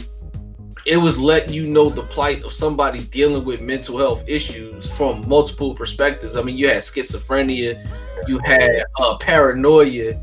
it 0.85 0.97
was 0.97 1.19
letting 1.19 1.53
you 1.53 1.67
know 1.67 1.89
the 1.89 2.03
plight 2.03 2.43
of 2.43 2.51
somebody 2.53 2.99
dealing 2.99 3.43
with 3.43 3.61
mental 3.61 3.97
health 3.97 4.23
issues 4.27 4.89
from 4.89 5.27
multiple 5.27 5.75
perspectives. 5.75 6.35
I 6.35 6.41
mean, 6.41 6.57
you 6.57 6.69
had 6.69 6.77
schizophrenia, 6.77 7.87
you 8.27 8.39
had 8.39 8.83
uh, 8.99 9.17
paranoia, 9.17 10.19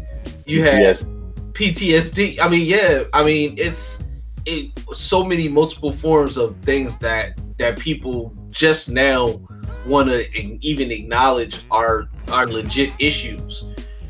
you 0.47 0.65
had 0.65 0.83
PTS. 0.83 1.15
PTSD. 1.53 2.39
I 2.41 2.49
mean, 2.49 2.67
yeah. 2.67 3.05
I 3.13 3.25
mean, 3.25 3.55
it's 3.59 4.05
it 4.47 4.73
so 4.95 5.23
many 5.25 5.49
multiple 5.49 5.93
forms 5.93 6.37
of 6.37 6.57
things 6.63 6.99
that 7.01 7.39
that 7.59 7.79
people 7.79 8.35
just 8.59 8.91
now 8.91 9.41
want 9.87 10.09
to 10.09 10.29
even 10.67 10.91
acknowledge 10.91 11.61
are 11.71 12.09
are 12.31 12.47
legit 12.47 12.93
issues. 12.99 13.65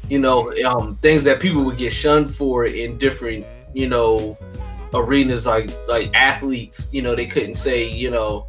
You 0.08 0.18
know, 0.18 0.52
um, 0.64 0.96
things 0.96 1.22
that 1.24 1.38
people 1.38 1.62
would 1.64 1.76
get 1.76 1.92
shunned 1.92 2.34
for 2.34 2.64
in 2.64 2.96
different, 2.96 3.44
you 3.74 3.88
know, 3.88 4.38
arenas 4.94 5.44
like 5.44 5.70
like 5.86 6.10
athletes. 6.14 6.88
You 6.94 7.02
know, 7.02 7.14
they 7.14 7.26
couldn't 7.26 7.54
say, 7.54 7.92
you 7.92 8.10
know, 8.10 8.46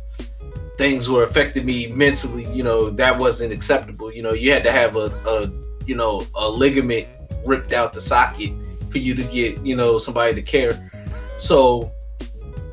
things 0.78 1.10
were 1.10 1.26
affecting 1.26 1.66
me 1.66 1.92
mentally. 1.92 2.48
You 2.54 2.64
know, 2.64 2.90
that 2.92 3.20
wasn't 3.20 3.52
acceptable. 3.52 4.12
You 4.12 4.24
know, 4.24 4.32
you 4.32 4.54
had 4.54 4.64
to 4.64 4.72
have 4.72 4.96
a, 4.96 5.12
a 5.28 5.52
you 5.86 5.96
know 5.96 6.22
a 6.36 6.50
ligament 6.50 7.08
ripped 7.46 7.74
out 7.74 7.92
the 7.92 8.02
socket 8.02 8.52
for 8.90 9.00
you 9.00 9.16
to 9.16 9.24
get 9.24 9.60
you 9.66 9.76
know 9.76 10.00
somebody 10.00 10.34
to 10.34 10.42
care. 10.42 10.72
So 11.38 11.92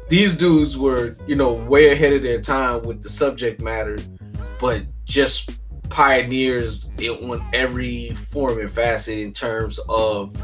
these 0.08 0.34
dudes 0.34 0.78
were 0.78 1.16
you 1.26 1.34
know 1.34 1.54
way 1.54 1.92
ahead 1.92 2.12
of 2.12 2.22
their 2.22 2.40
time 2.40 2.82
with 2.82 3.02
the 3.02 3.10
subject 3.10 3.60
matter, 3.60 3.96
but 4.60 4.82
just 5.04 5.60
pioneers 5.88 6.86
it 6.98 7.22
on 7.22 7.44
every 7.52 8.10
form 8.10 8.58
and 8.58 8.70
facet 8.70 9.18
in 9.18 9.32
terms 9.32 9.78
of 9.88 10.36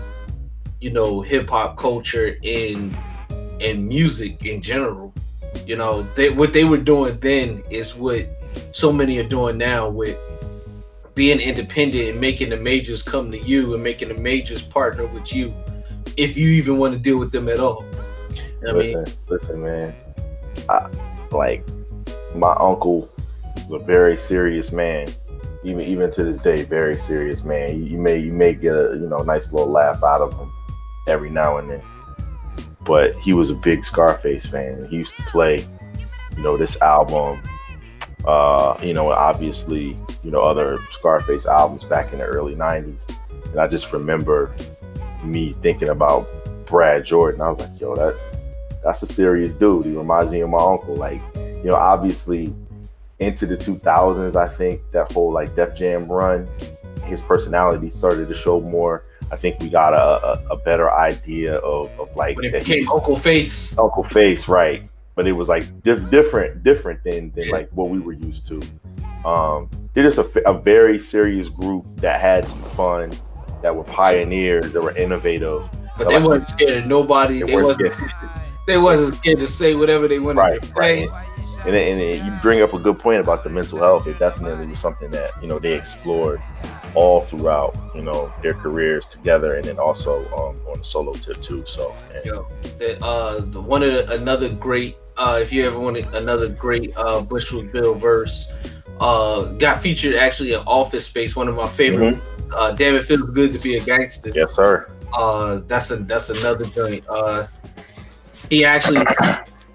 you 0.81 0.91
know 0.91 1.21
hip 1.21 1.49
hop 1.49 1.77
culture 1.77 2.37
and 2.45 2.97
and 3.61 3.87
music 3.87 4.45
in 4.45 4.61
general. 4.61 5.15
You 5.67 5.77
know, 5.77 6.03
they 6.15 6.31
what 6.31 6.53
they 6.53 6.65
were 6.65 6.79
doing 6.79 7.19
then 7.21 7.63
is 7.71 7.95
what 7.95 8.27
so 8.73 8.93
many 8.93 9.19
are 9.19 9.29
doing 9.29 9.59
now 9.59 9.89
with 9.89 10.19
being 11.15 11.41
independent 11.41 12.09
and 12.09 12.21
making 12.21 12.49
the 12.49 12.57
majors 12.57 13.03
come 13.03 13.31
to 13.31 13.39
you 13.39 13.75
and 13.75 13.83
making 13.83 14.09
the 14.09 14.21
majors 14.23 14.63
partner 14.63 15.07
with 15.07 15.35
you 15.35 15.55
if 16.17 16.37
you 16.37 16.49
even 16.49 16.79
want 16.79 16.95
to 16.95 16.99
deal 16.99 17.19
with 17.19 17.31
them 17.31 17.49
at 17.49 17.61
all. 17.61 17.85
I 18.63 18.67
mean, 18.67 18.77
listen, 18.77 19.07
listen, 19.29 19.63
man. 19.63 19.95
I, 20.69 20.89
like 21.31 21.67
my 22.35 22.55
uncle 22.59 23.11
was 23.69 23.81
a 23.81 23.85
very 23.85 24.17
serious 24.17 24.73
man. 24.73 25.09
Even 25.65 25.81
even 25.83 26.11
to 26.13 26.25
this 26.25 26.39
day, 26.39 26.63
very 26.63 26.97
serious 26.97 27.45
man. 27.45 27.79
You, 27.79 27.85
you 27.91 27.99
may 27.99 28.19
you 28.19 28.33
may 28.33 28.55
get 28.55 28.75
a 28.75 28.97
you 29.01 29.09
know 29.09 29.23
nice 29.23 29.53
little 29.53 29.71
laugh 29.71 30.03
out 30.03 30.21
of 30.21 30.39
him 30.39 30.53
every 31.09 31.31
now 31.31 31.59
and 31.59 31.71
then. 31.71 31.83
But 32.85 33.15
he 33.17 33.33
was 33.33 33.51
a 33.51 33.55
big 33.55 33.85
Scarface 33.85 34.47
fan. 34.47 34.87
He 34.91 34.97
used 34.97 35.15
to 35.15 35.23
play, 35.23 35.65
you 36.37 36.43
know, 36.43 36.57
this 36.57 36.81
album, 36.83 37.41
uh, 38.25 38.77
you 38.83 38.93
know, 38.93 39.13
obviously, 39.13 39.97
you 40.25 40.31
know, 40.33 40.41
other 40.41 40.79
Scarface 40.91 41.47
albums 41.47 41.85
back 41.85 42.13
in 42.13 42.19
the 42.19 42.25
early 42.25 42.57
'90s. 42.57 43.09
And 43.51 43.61
I 43.61 43.69
just 43.69 43.93
remember 43.93 44.55
me 45.23 45.53
thinking 45.53 45.91
about 45.91 46.29
Brad 46.67 47.05
Jordan. 47.05 47.41
I 47.41 47.49
was 47.49 47.61
like, 47.61 47.81
yo, 47.81 47.95
that 47.95 48.19
that's 48.85 49.03
a 49.03 49.07
serious 49.07 49.55
dude. 49.55 49.87
He 49.87 49.97
reminds 49.97 50.33
me 50.33 50.41
of 50.41 50.51
my 50.51 50.59
uncle. 50.59 50.95
Like, 50.97 51.21
you 51.37 51.65
know, 51.65 51.77
obviously 51.77 52.55
into 53.19 53.47
the 53.47 53.57
2000s, 53.57 54.35
I 54.37 54.49
think 54.49 54.81
that 54.93 55.13
whole 55.13 55.33
like 55.33 55.55
Def 55.55 55.77
Jam 55.77 56.11
run, 56.11 56.49
his 57.05 57.21
personality 57.21 57.89
started 57.91 58.29
to 58.29 58.35
show 58.35 58.61
more. 58.61 59.05
I 59.31 59.37
think 59.37 59.61
we 59.61 59.69
got 59.71 59.95
a, 59.95 60.27
a, 60.27 60.55
a 60.55 60.57
better 60.59 60.91
idea 60.93 61.57
of, 61.57 61.89
of 61.99 62.15
like 62.17 62.37
when 62.37 62.47
it 62.47 62.53
became 62.53 62.89
Uncle 62.91 63.17
Face. 63.17 63.79
Uncle 63.79 64.05
Face, 64.05 64.49
right? 64.49 64.89
But 65.15 65.27
it 65.27 65.33
was 65.33 65.49
like 65.49 65.65
diff- 65.83 66.11
different, 66.11 66.63
different 66.63 67.03
than 67.05 67.31
than 67.33 67.49
like 67.51 67.71
what 67.71 67.89
we 67.91 67.99
were 67.99 68.13
used 68.13 68.47
to. 68.49 68.61
Um, 69.29 69.71
they're 69.95 70.03
just 70.09 70.19
a 70.19 70.53
very 70.55 70.99
serious 70.99 71.49
group 71.49 71.85
that 71.97 72.21
had 72.21 72.47
some 72.49 72.63
fun, 72.77 73.13
that 73.63 73.75
were 73.75 73.85
pioneers, 73.85 74.73
that 74.73 74.83
were 74.83 74.97
innovative. 74.97 75.63
But 75.97 76.09
they 76.09 76.15
Like, 76.19 76.25
wasn't 76.25 76.49
scared 76.51 76.79
of 76.83 76.87
nobody. 76.87 77.41
They 77.41 77.47
They, 77.47 77.55
weren't 77.55 77.67
wasn't. 77.69 77.93
scared. 77.95 78.13
They 78.67 78.79
wasn't 78.79 79.15
scared 79.17 79.41
to 79.41 79.49
say 79.49 79.75
whatever 79.75 80.07
they 80.09 80.19
wanted 80.19 80.39
Right, 80.41 80.63
to 80.63 80.67
say. 80.81 81.03
and, 81.65 81.75
then- 81.75 81.93
and 81.93 82.01
then 82.01 82.27
you 82.27 82.33
bring 82.41 82.63
up 82.63 82.73
a 82.75 82.79
good 82.79 82.99
point 82.99 83.21
about 83.21 83.43
the 83.45 83.51
mental 83.51 83.79
health. 83.79 84.07
It 84.07 84.19
definitely 84.19 84.67
was 84.67 84.79
something 84.81 85.11
that 85.11 85.31
you 85.43 85.49
know 85.49 85.59
they 85.59 85.73
explored 85.75 86.41
all 86.95 87.23
throughout 87.23 87.75
you 87.95 88.03
know 88.03 88.31
their 88.43 88.55
careers 88.55 89.07
together, 89.07 89.55
and 89.57 89.65
then 89.65 89.79
also 89.79 90.21
um, 90.35 90.57
on 90.71 90.79
the 90.79 90.85
solo 90.85 91.13
tip 91.13 91.41
too. 91.43 91.65
So 91.67 91.95
and- 92.15 92.25
Yo, 92.25 92.47
the, 92.79 93.03
uh, 93.05 93.41
the, 93.41 93.61
one 93.61 93.83
of 93.83 93.93
the, 93.93 94.13
another 94.21 94.49
great. 94.49 94.97
Uh, 95.17 95.39
if 95.43 95.53
you 95.53 95.67
ever 95.67 95.79
wanted 95.79 96.07
another 96.15 96.49
great 96.49 96.97
uh, 96.97 97.21
Bushwick 97.23 97.71
Bill 97.73 97.95
verse, 97.95 98.51
uh, 99.01 99.43
got 99.59 99.81
featured 99.83 100.15
actually 100.17 100.53
in 100.55 100.61
Office 100.67 101.07
Space. 101.07 101.37
One 101.37 101.49
of 101.49 101.55
my 101.55 101.67
favorite. 101.69 102.17
Uh, 102.55 102.73
Damn, 102.73 102.95
it 102.95 103.05
feels 103.07 103.23
good 103.31 103.53
to 103.53 103.59
be 103.59 103.77
a 103.77 103.81
gangster. 103.85 104.31
Mm-hmm. 104.31 104.39
yes, 104.39 104.55
sir. 104.55 104.91
Uh, 105.13 105.61
that's 105.67 105.91
a 105.91 105.97
that's 105.97 106.31
another 106.31 106.65
joint. 106.67 107.05
Uh, 107.09 107.47
he 108.51 108.65
actually, 108.65 109.05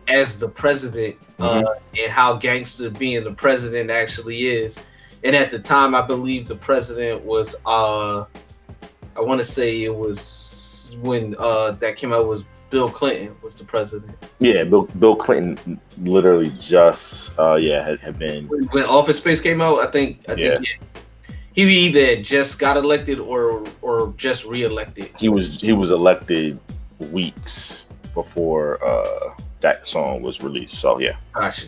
as 0.08 0.40
the 0.40 0.50
president, 0.50 1.16
uh, 1.40 1.64
and 2.00 2.12
how 2.12 2.36
gangster 2.36 2.90
being 2.90 3.24
the 3.24 3.32
president 3.34 3.90
actually 3.90 4.48
is. 4.48 4.80
And 5.24 5.36
at 5.36 5.52
the 5.52 5.60
time, 5.60 5.96
I 5.96 6.02
believe 6.06 6.48
the 6.48 6.56
president 6.56 7.24
was, 7.24 7.56
uh, 7.66 8.26
I 9.16 9.22
want 9.22 9.42
to 9.42 9.48
say 9.48 9.84
it 9.84 9.96
was 9.96 10.96
when 11.02 11.36
uh, 11.38 11.72
that 11.72 11.96
came 11.98 12.14
out 12.14 12.28
was 12.28 12.46
Bill 12.70 12.90
Clinton 12.90 13.36
was 13.42 13.58
the 13.58 13.64
president. 13.66 14.16
Yeah, 14.40 14.64
Bill 14.64 14.84
Bill 15.00 15.16
Clinton 15.16 15.80
literally 16.02 16.52
just 16.60 17.32
uh, 17.40 17.56
yeah 17.56 17.88
had, 17.88 18.00
had 18.00 18.20
been 18.20 18.48
When 18.48 18.84
Office 18.84 19.18
Space 19.18 19.42
came 19.42 19.62
out, 19.62 19.80
I 19.80 19.88
think 19.90 20.20
I 20.30 20.34
Yeah. 20.34 20.56
think 20.56 20.68
yeah, 20.68 21.02
he 21.54 21.64
either 21.88 22.22
just 22.22 22.60
got 22.60 22.78
elected 22.78 23.20
or 23.20 23.66
or 23.82 24.14
just 24.18 24.46
reelected. 24.46 25.10
he 25.18 25.30
was 25.30 25.60
he 25.62 25.74
was 25.74 25.92
elected 25.92 26.60
weeks 27.00 27.87
before 28.18 28.84
uh, 28.84 29.34
that 29.62 29.86
song 29.88 30.24
was 30.24 30.42
released. 30.42 30.80
So 30.80 31.00
yeah, 31.00 31.18
Gotcha. 31.36 31.68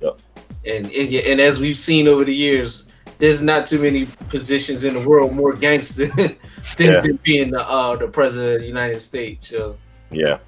Yep. 0.00 0.18
And, 0.66 0.86
and 0.90 1.14
and 1.14 1.40
as 1.40 1.60
we've 1.60 1.78
seen 1.78 2.08
over 2.08 2.24
the 2.24 2.34
years, 2.34 2.88
there's 3.18 3.40
not 3.42 3.68
too 3.68 3.78
many 3.80 4.06
positions 4.28 4.82
in 4.82 4.94
the 4.94 5.08
world 5.08 5.32
more 5.32 5.54
gangster 5.54 6.06
than, 6.16 6.36
Yeah. 6.78 7.00
than 7.00 7.18
being 7.22 7.52
the 7.52 7.62
uh, 7.62 7.94
the 7.94 8.08
president 8.08 8.56
of 8.56 8.60
the 8.62 8.66
United 8.66 9.00
States. 9.00 9.48
So 9.48 9.76
yeah, 10.10 10.38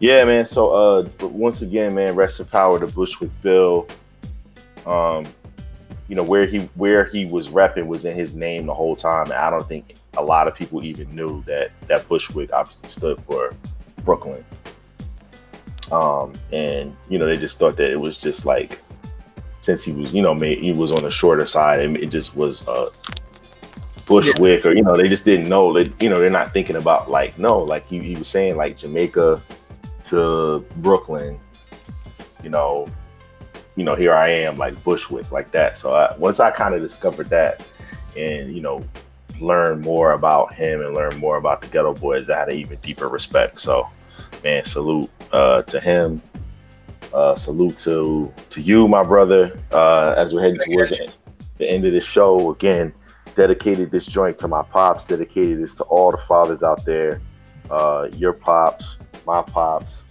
yeah, 0.00 0.24
man. 0.24 0.44
So 0.44 0.72
uh, 0.72 1.02
but 1.18 1.30
once 1.30 1.62
again, 1.62 1.94
man, 1.94 2.16
rest 2.16 2.40
in 2.40 2.46
power 2.46 2.80
to 2.80 2.88
Bushwick 2.88 3.30
Bill. 3.40 3.86
Um, 4.84 5.26
you 6.08 6.16
know 6.16 6.24
where 6.24 6.46
he 6.46 6.58
where 6.74 7.04
he 7.04 7.24
was 7.24 7.48
repping 7.48 7.86
was 7.86 8.04
in 8.04 8.16
his 8.16 8.34
name 8.34 8.66
the 8.66 8.74
whole 8.74 8.96
time, 8.96 9.26
and 9.26 9.34
I 9.34 9.48
don't 9.48 9.68
think 9.68 9.94
a 10.16 10.22
lot 10.22 10.48
of 10.48 10.54
people 10.56 10.82
even 10.82 11.14
knew 11.14 11.44
that 11.44 11.70
that 11.86 12.08
Bushwick 12.08 12.52
obviously 12.52 12.88
stood 12.88 13.22
for 13.24 13.54
Brooklyn. 14.04 14.44
Um, 15.90 16.38
and 16.52 16.94
you 17.08 17.18
know 17.18 17.26
they 17.26 17.36
just 17.36 17.58
thought 17.58 17.76
that 17.76 17.90
it 17.90 17.96
was 17.96 18.18
just 18.18 18.44
like 18.44 18.78
since 19.60 19.82
he 19.82 19.92
was 19.92 20.12
you 20.12 20.22
know 20.22 20.34
made, 20.34 20.58
he 20.58 20.72
was 20.72 20.92
on 20.92 21.02
the 21.02 21.10
shorter 21.10 21.46
side, 21.46 21.80
and 21.80 21.96
it 21.96 22.10
just 22.10 22.36
was 22.36 22.66
uh 22.68 22.90
Bushwick 24.06 24.64
or 24.64 24.72
you 24.72 24.82
know 24.82 24.96
they 24.96 25.08
just 25.08 25.26
didn't 25.26 25.48
know 25.48 25.72
That 25.72 26.02
you 26.02 26.08
know 26.08 26.16
they're 26.16 26.30
not 26.30 26.54
thinking 26.54 26.76
about 26.76 27.10
like 27.10 27.38
no 27.38 27.58
like 27.58 27.86
he, 27.86 28.00
he 28.00 28.16
was 28.16 28.28
saying 28.28 28.56
like 28.56 28.76
Jamaica 28.76 29.42
to 30.04 30.64
Brooklyn, 30.76 31.38
you 32.42 32.48
know, 32.48 32.88
you 33.76 33.84
know 33.84 33.94
here 33.94 34.14
I 34.14 34.28
am 34.28 34.56
like 34.56 34.82
Bushwick 34.82 35.30
like 35.30 35.50
that. 35.50 35.76
So 35.76 35.94
I, 35.94 36.16
once 36.16 36.40
I 36.40 36.50
kind 36.50 36.74
of 36.74 36.80
discovered 36.80 37.28
that 37.30 37.66
and 38.16 38.54
you 38.54 38.62
know 38.62 38.82
learn 39.40 39.80
more 39.80 40.12
about 40.12 40.52
him 40.54 40.80
and 40.80 40.94
learn 40.94 41.16
more 41.18 41.36
about 41.36 41.60
the 41.60 41.68
Geto 41.68 41.98
Boys, 41.98 42.30
I 42.30 42.38
had 42.38 42.48
an 42.48 42.56
even 42.56 42.78
deeper 42.80 43.08
respect. 43.08 43.60
So 43.60 43.86
man, 44.44 44.64
salute 44.64 45.10
uh, 45.32 45.62
to 45.62 45.80
him. 45.80 46.22
Uh, 47.12 47.34
salute 47.34 47.76
to 47.78 48.32
to 48.50 48.60
you, 48.60 48.86
my 48.86 49.02
brother. 49.02 49.58
Uh, 49.72 50.14
as 50.16 50.34
we're 50.34 50.42
heading 50.42 50.60
towards 50.60 50.90
the, 50.90 51.10
the 51.56 51.70
end 51.70 51.84
of 51.86 51.92
the 51.92 52.00
show, 52.00 52.52
again, 52.52 52.92
dedicated 53.34 53.90
this 53.90 54.04
joint 54.04 54.36
to 54.36 54.48
my 54.48 54.62
pops. 54.62 55.06
Dedicated 55.06 55.62
this 55.62 55.74
to 55.76 55.84
all 55.84 56.10
the 56.10 56.18
fathers 56.18 56.62
out 56.62 56.84
there. 56.84 57.22
Uh, 57.70 58.08
your 58.12 58.32
pops, 58.32 58.98
my 59.26 59.42
pops. 59.42 60.04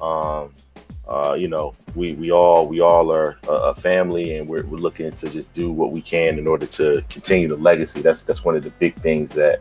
Um, 0.00 0.54
uh, 1.08 1.34
you 1.38 1.48
know, 1.48 1.74
we 1.94 2.12
we 2.14 2.30
all 2.30 2.66
we 2.66 2.80
all 2.80 3.10
are 3.10 3.38
a, 3.48 3.52
a 3.52 3.74
family, 3.74 4.36
and 4.36 4.46
we're, 4.46 4.64
we're 4.66 4.78
looking 4.78 5.10
to 5.12 5.30
just 5.30 5.54
do 5.54 5.72
what 5.72 5.90
we 5.90 6.02
can 6.02 6.38
in 6.38 6.46
order 6.46 6.66
to 6.66 7.02
continue 7.08 7.48
the 7.48 7.56
legacy. 7.56 8.02
That's 8.02 8.24
that's 8.24 8.44
one 8.44 8.56
of 8.56 8.62
the 8.62 8.70
big 8.70 8.94
things 8.96 9.32
that 9.32 9.60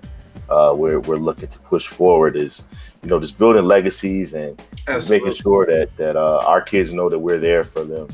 uh, 0.49 0.73
we're 0.75 0.99
we're 0.99 1.17
looking 1.17 1.47
to 1.47 1.59
push 1.59 1.87
forward 1.87 2.35
is 2.35 2.63
you 3.01 3.09
know 3.09 3.19
just 3.19 3.37
building 3.37 3.63
legacies 3.65 4.33
and 4.33 4.61
just 4.85 5.09
making 5.09 5.31
sure 5.31 5.65
that 5.65 5.95
that 5.95 6.17
uh, 6.17 6.43
our 6.45 6.61
kids 6.61 6.91
know 6.91 7.07
that 7.09 7.19
we're 7.19 7.39
there 7.39 7.63
for 7.63 7.83
them. 7.83 8.09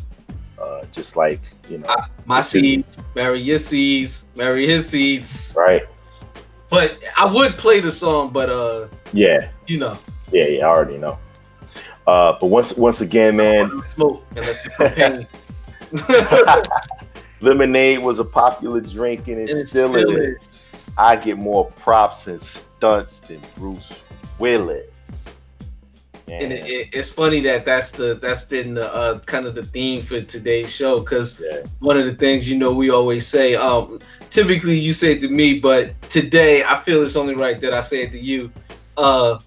Uh, 0.61 0.85
just 0.91 1.17
like 1.17 1.41
you 1.69 1.79
know, 1.79 1.93
my 2.25 2.39
seeds, 2.39 2.97
marry 3.15 3.39
your 3.41 3.57
seeds, 3.57 4.29
marry 4.35 4.67
his 4.67 4.87
seeds. 4.87 5.53
right? 5.57 5.83
But 6.69 6.99
I 7.17 7.25
would 7.25 7.53
play 7.53 7.79
the 7.79 7.91
song, 7.91 8.31
but 8.31 8.49
uh, 8.49 8.87
Yeah, 9.11 9.49
you 9.67 9.79
know, 9.79 9.97
yeah, 10.31 10.45
yeah. 10.45 10.65
I 10.65 10.69
already 10.69 10.97
know. 10.97 11.17
Uh, 12.05 12.37
but 12.39 12.47
once 12.47 12.77
once 12.77 13.01
again, 13.01 13.35
man, 13.37 13.81
smoke 13.95 14.23
unless 14.35 14.65
it's 14.65 14.75
propane. 14.75 15.27
lemonade 17.43 17.99
was 17.99 18.19
a 18.19 18.23
popular 18.23 18.79
drink 18.79 19.27
and 19.27 19.37
it, 19.41 19.49
And 19.51 19.67
still, 19.67 19.89
still 19.91 20.15
is. 20.15 20.89
I 20.97 21.15
get 21.17 21.37
more 21.37 21.69
props 21.71 22.27
and 22.27 22.39
stunts 22.39 23.19
than 23.19 23.41
Bruce 23.55 24.01
Willis. 24.39 25.47
and 26.29 26.53
it, 26.53 26.65
it, 26.65 26.89
it's 26.93 27.11
funny 27.11 27.41
that 27.41 27.65
that's 27.65 27.91
the 27.91 28.15
that's 28.15 28.41
been 28.41 28.75
the 28.75 28.91
uh, 28.93 29.19
kind 29.19 29.45
of 29.45 29.55
the 29.55 29.63
theme 29.63 30.01
for 30.01 30.21
today's 30.21 30.71
show 30.71 31.01
because 31.01 31.41
one 31.79 31.97
of 31.97 32.05
the 32.05 32.15
things 32.15 32.49
you 32.49 32.57
know 32.57 32.73
we 32.73 32.89
always 32.89 33.27
say 33.27 33.55
um 33.55 33.99
typically 34.29 34.79
you 34.79 34.93
say 34.93 35.13
it 35.13 35.19
to 35.19 35.27
me 35.27 35.59
but 35.59 36.01
today 36.03 36.63
i 36.63 36.77
feel 36.77 37.03
it's 37.03 37.17
only 37.17 37.35
right 37.35 37.59
that 37.59 37.73
i 37.73 37.81
say 37.81 38.03
it 38.03 38.11
to 38.11 38.19
you 38.19 38.49
uh 38.95 39.37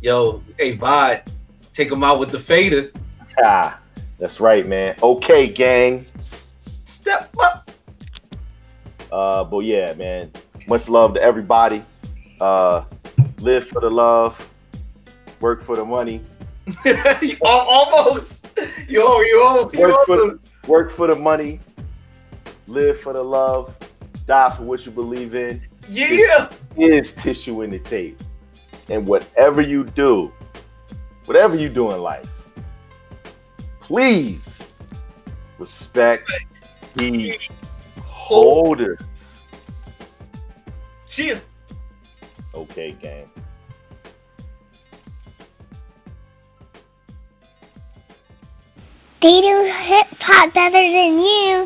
yo 0.00 0.42
hey 0.56 0.76
vod 0.76 1.22
take 1.76 1.92
him 1.92 2.02
out 2.02 2.18
with 2.18 2.30
the 2.30 2.40
fader 2.40 2.90
Ah, 3.42 3.78
that's 4.18 4.40
right, 4.40 4.66
man. 4.66 4.96
Okay, 5.02 5.46
gang. 5.46 6.06
Step 6.86 7.34
up. 7.38 7.70
Uh, 9.12 9.44
but 9.44 9.58
yeah, 9.60 9.92
man. 9.92 10.32
Much 10.66 10.88
love 10.88 11.14
to 11.14 11.22
everybody. 11.22 11.82
Uh, 12.40 12.84
live 13.38 13.66
for 13.68 13.80
the 13.80 13.90
love, 13.90 14.50
work 15.40 15.60
for 15.60 15.76
the 15.76 15.84
money. 15.84 16.22
Al- 16.84 17.36
almost 17.44 18.48
yo 18.88 19.20
yo 19.20 19.70
Work 19.74 20.06
for 20.06 20.16
the, 20.16 20.38
work 20.66 20.90
for 20.90 21.06
the 21.06 21.14
money, 21.14 21.60
live 22.66 22.98
for 22.98 23.12
the 23.12 23.22
love, 23.22 23.76
die 24.26 24.54
for 24.56 24.64
what 24.64 24.84
you 24.84 24.92
believe 24.92 25.34
in. 25.34 25.62
Yeah. 25.88 26.50
This 26.76 27.14
is 27.14 27.22
tissue 27.22 27.62
in 27.62 27.70
the 27.70 27.78
tape. 27.78 28.20
And 28.88 29.06
whatever 29.06 29.60
you 29.60 29.84
do, 29.84 30.32
whatever 31.26 31.56
you 31.56 31.68
do 31.68 31.92
in 31.92 32.00
life, 32.00 32.48
please 33.80 34.68
respect 35.58 36.30
the 36.94 37.38
holders. 38.00 39.44
Cheers. 41.06 41.42
Okay, 42.54 42.92
gang. 42.92 43.28
They 49.22 49.40
do 49.40 49.72
hip 49.82 50.06
hop 50.20 50.54
better 50.54 50.72
than 50.72 51.18
you. 51.18 51.64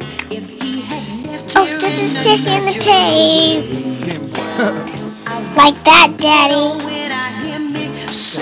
oh, 1.56 1.66
this 1.80 1.94
is 1.98 2.22
Chick 2.22 2.46
in 2.46 2.64
the 2.64 2.72
Cave. 2.72 4.06
like 5.56 5.84
that, 5.84 6.16
Daddy. 6.16 7.00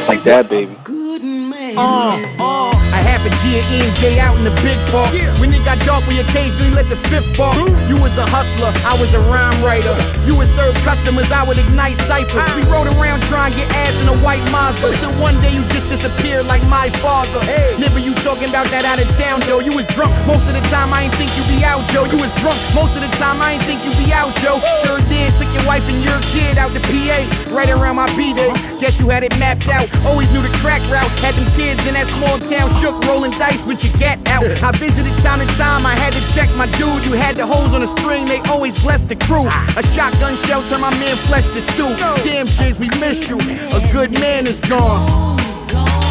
Like 0.07 0.25
that, 0.25 0.49
baby. 0.49 0.77
Uh, 1.19 2.15
uh, 2.39 2.71
I 2.95 3.03
have 3.03 3.27
a 3.27 3.31
G 3.43 3.59
and 3.59 3.95
J 3.99 4.21
out 4.23 4.39
in 4.39 4.45
the 4.47 4.55
big 4.63 4.79
park. 4.95 5.11
When 5.43 5.51
it 5.51 5.65
got 5.67 5.83
dark, 5.83 6.07
we 6.07 6.21
occasionally 6.23 6.71
let 6.71 6.87
the 6.87 6.95
fifth 6.95 7.37
bark. 7.37 7.59
You 7.91 7.99
was 7.99 8.15
a 8.19 8.27
hustler, 8.27 8.71
I 8.87 8.95
was 9.03 9.15
a 9.15 9.21
rhyme 9.27 9.59
writer. 9.59 9.91
You 10.23 10.39
would 10.39 10.47
serve 10.47 10.75
customers, 10.87 11.31
I 11.35 11.43
would 11.43 11.59
ignite 11.59 11.97
ciphers. 12.07 12.47
We 12.55 12.63
rode 12.71 12.87
around 12.95 13.23
trying 13.27 13.51
to 13.51 13.59
get 13.59 13.67
ass 13.75 13.99
in 13.99 14.07
a 14.07 14.15
white 14.23 14.47
Mazda. 14.55 14.95
Till 15.03 15.11
one 15.19 15.35
day 15.43 15.51
you 15.51 15.67
just 15.75 15.91
disappeared 15.91 16.47
like 16.47 16.63
my 16.71 16.89
father. 17.03 17.43
Hey. 17.43 17.75
Remember 17.75 17.99
you 17.99 18.15
talking 18.23 18.49
about 18.49 18.71
that 18.71 18.87
out 18.87 19.03
of 19.03 19.11
town, 19.19 19.43
though. 19.51 19.59
You 19.59 19.75
was 19.75 19.87
drunk 19.99 20.15
most 20.23 20.47
of 20.47 20.55
the 20.55 20.63
time, 20.71 20.95
I 20.95 21.11
ain't 21.11 21.15
think 21.19 21.35
you 21.35 21.43
be 21.51 21.67
out, 21.67 21.83
Joe. 21.91 22.07
You 22.07 22.19
was 22.23 22.31
drunk 22.39 22.63
most 22.79 22.95
of 22.95 23.03
the 23.03 23.11
time, 23.19 23.43
I 23.43 23.59
ain't 23.59 23.65
think 23.67 23.83
you 23.83 23.91
be 23.99 24.15
out, 24.15 24.31
Joe. 24.39 24.63
Sure 24.87 25.03
did, 25.11 25.35
took 25.35 25.51
your 25.51 25.67
wife 25.67 25.83
and 25.91 25.99
your 25.99 26.19
kid 26.31 26.63
out 26.63 26.71
to 26.79 26.83
PA 26.87 27.19
right 27.51 27.71
around 27.71 27.97
my 27.99 28.07
B 28.15 28.31
day. 28.35 28.55
Guess 28.79 29.03
you 29.03 29.11
had 29.11 29.27
it 29.27 29.35
mapped 29.43 29.67
out. 29.67 29.91
Always 30.07 30.31
knew 30.31 30.43
the 30.43 30.55
crack 30.63 30.87
route. 30.87 31.08
Had 31.25 31.35
them 31.35 31.51
kids 31.53 31.87
in 31.87 31.95
that 31.95 32.07
small 32.07 32.39
town 32.39 32.69
shook, 32.81 32.95
rolling 33.05 33.33
dice 33.33 33.67
with 33.67 33.83
your 33.85 33.93
get 33.99 34.19
out. 34.29 34.45
I 34.63 34.73
visited 34.79 35.17
time 35.19 35.41
to 35.41 35.47
time, 35.57 35.85
I 35.85 35.95
had 35.95 36.13
to 36.13 36.23
check 36.35 36.49
my 36.57 36.67
dude. 36.79 37.05
You 37.05 37.13
had 37.13 37.37
the 37.37 37.47
holes 37.47 37.75
on 37.75 37.81
the 37.81 37.87
string, 37.87 38.27
they 38.27 38.41
always 38.51 38.79
blessed 38.83 39.09
the 39.09 39.17
crew. 39.17 39.47
A 39.77 39.83
shotgun 39.95 40.37
shell 40.37 40.63
turned 40.63 40.83
my 40.83 40.91
man 40.91 41.17
flesh 41.17 41.47
to 41.49 41.61
stew. 41.61 41.97
Damn, 42.23 42.47
Jigs, 42.47 42.79
we 42.79 42.89
miss 43.01 43.29
you. 43.29 43.39
A 43.39 43.81
good 43.93 44.13
man 44.13 44.47
is 44.47 44.61
gone. 44.61 45.37
Gone. 45.69 46.09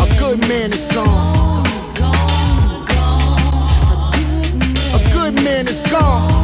A 0.00 0.06
good 0.18 0.40
man 0.40 0.72
is 0.72 0.86
gone. 0.86 1.66
A 4.92 5.12
good 5.12 5.34
man 5.34 5.68
is 5.68 5.80
gone. 5.90 6.39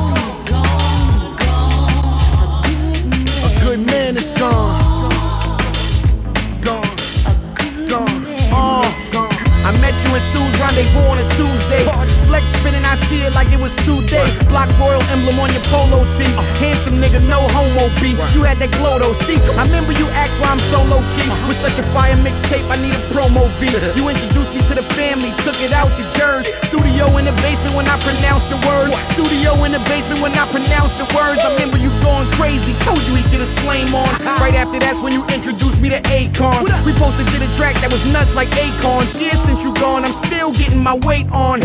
You 10.16 10.22
Sue's 10.22 10.59
rendezvous 10.59 10.98
on 11.01 11.18
a 11.18 11.28
Tuesday. 11.36 12.15
Flex 12.27 12.47
spinning, 12.59 12.85
I 12.85 12.97
see 13.07 13.23
it 13.23 13.32
like 13.35 13.51
it 13.53 13.61
was 13.61 13.74
two 13.86 14.03
days. 14.07 14.35
Block 14.51 14.69
Royal 14.78 15.03
emblem 15.15 15.39
on 15.39 15.53
your 15.55 15.62
polo 15.70 16.03
tee. 16.19 16.28
Handsome 16.59 16.98
nigga, 16.98 17.23
no 17.31 17.47
homo 17.55 17.86
B. 18.03 18.19
You 18.35 18.43
had 18.43 18.59
that 18.59 18.70
glow 18.78 18.98
though. 18.98 19.15
See, 19.27 19.39
I 19.59 19.65
remember 19.66 19.93
you 19.93 20.07
asked 20.19 20.39
why 20.43 20.51
I'm 20.51 20.62
so 20.73 20.82
low 20.85 21.03
key. 21.15 21.28
With 21.47 21.59
such 21.59 21.78
a 21.78 21.86
fire 21.94 22.16
mixtape, 22.19 22.66
I 22.66 22.77
need 22.82 22.94
a 22.94 23.03
promo 23.15 23.47
V. 23.59 23.70
You 23.97 24.09
introduced 24.11 24.53
me 24.53 24.61
to 24.69 24.74
the 24.74 24.82
family, 24.98 25.31
took 25.47 25.57
it 25.62 25.73
out 25.73 25.89
the 25.97 26.05
Jersey. 26.19 26.53
Studio 26.69 27.07
in 27.16 27.24
the 27.24 27.36
basement 27.40 27.74
when 27.74 27.86
I 27.86 27.97
pronounced 28.03 28.51
the 28.51 28.59
words. 28.66 28.93
Studio 29.15 29.55
in 29.65 29.73
the 29.73 29.82
basement 29.89 30.20
when 30.20 30.35
I 30.35 30.44
pronounced 30.51 30.98
the 30.98 31.09
words. 31.16 31.40
I 31.40 31.55
remember 31.55 31.78
you 31.78 31.90
going 32.03 32.28
crazy. 32.36 32.74
Told 32.85 33.01
you 33.07 33.15
he'd 33.16 33.31
get 33.31 33.40
his 33.40 33.53
flame 33.62 33.94
on. 33.94 34.11
Right 34.47 34.55
after 34.55 34.78
that's 34.78 35.01
when 35.01 35.12
you 35.12 35.27
introduced 35.32 35.81
me 35.81 35.89
to 35.89 36.01
Akon. 36.12 36.62
We 36.85 36.93
posted 36.93 37.27
to 37.27 37.39
the 37.40 37.51
track 37.57 37.74
that 37.82 37.90
was 37.90 38.05
nuts 38.12 38.35
like 38.36 38.53
acorns. 38.55 39.11
Years 39.19 39.40
since 39.43 39.65
you 39.65 39.74
gone, 39.74 40.05
I'm 40.05 40.12
still 40.12 40.53
getting 40.53 40.82
my 40.82 40.94
weight 40.94 41.27
on. 41.32 41.62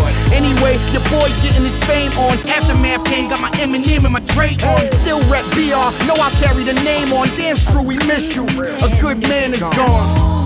Anyway, 0.52 0.74
your 0.92 1.02
boy 1.04 1.30
getting 1.42 1.64
his 1.64 1.80
fame 1.86 2.12
on. 2.20 2.38
Aftermath 2.50 3.06
came, 3.06 3.30
got 3.30 3.40
my 3.40 3.50
Eminem 3.52 4.04
and 4.04 4.12
my 4.12 4.20
Dre 4.20 4.50
on. 4.68 4.92
Still 4.92 5.22
rep 5.30 5.46
BR, 5.52 5.96
know 6.06 6.16
I 6.16 6.30
carry 6.42 6.66
the 6.66 6.74
name 6.74 7.14
on. 7.14 7.30
Damn 7.36 7.56
screw, 7.56 7.82
we 7.82 7.96
miss 8.00 8.36
you. 8.36 8.44
A 8.44 9.00
good 9.00 9.22
man 9.22 9.54
is 9.54 9.62
gone. 9.62 10.46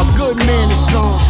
A 0.00 0.16
good 0.16 0.38
man 0.38 0.70
is 0.70 0.82
gone. 0.90 1.20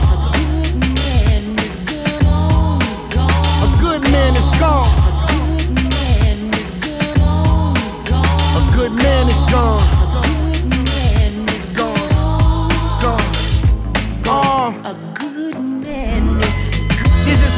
A 3.65 3.77
good 3.81 4.03
man 4.03 4.37
is 4.37 4.49
gone. 4.61 4.93
A 8.55 8.73
good 8.73 8.93
man 8.93 9.29
is 9.29 9.41
gone. 9.51 9.51
Gone. 9.51 10.00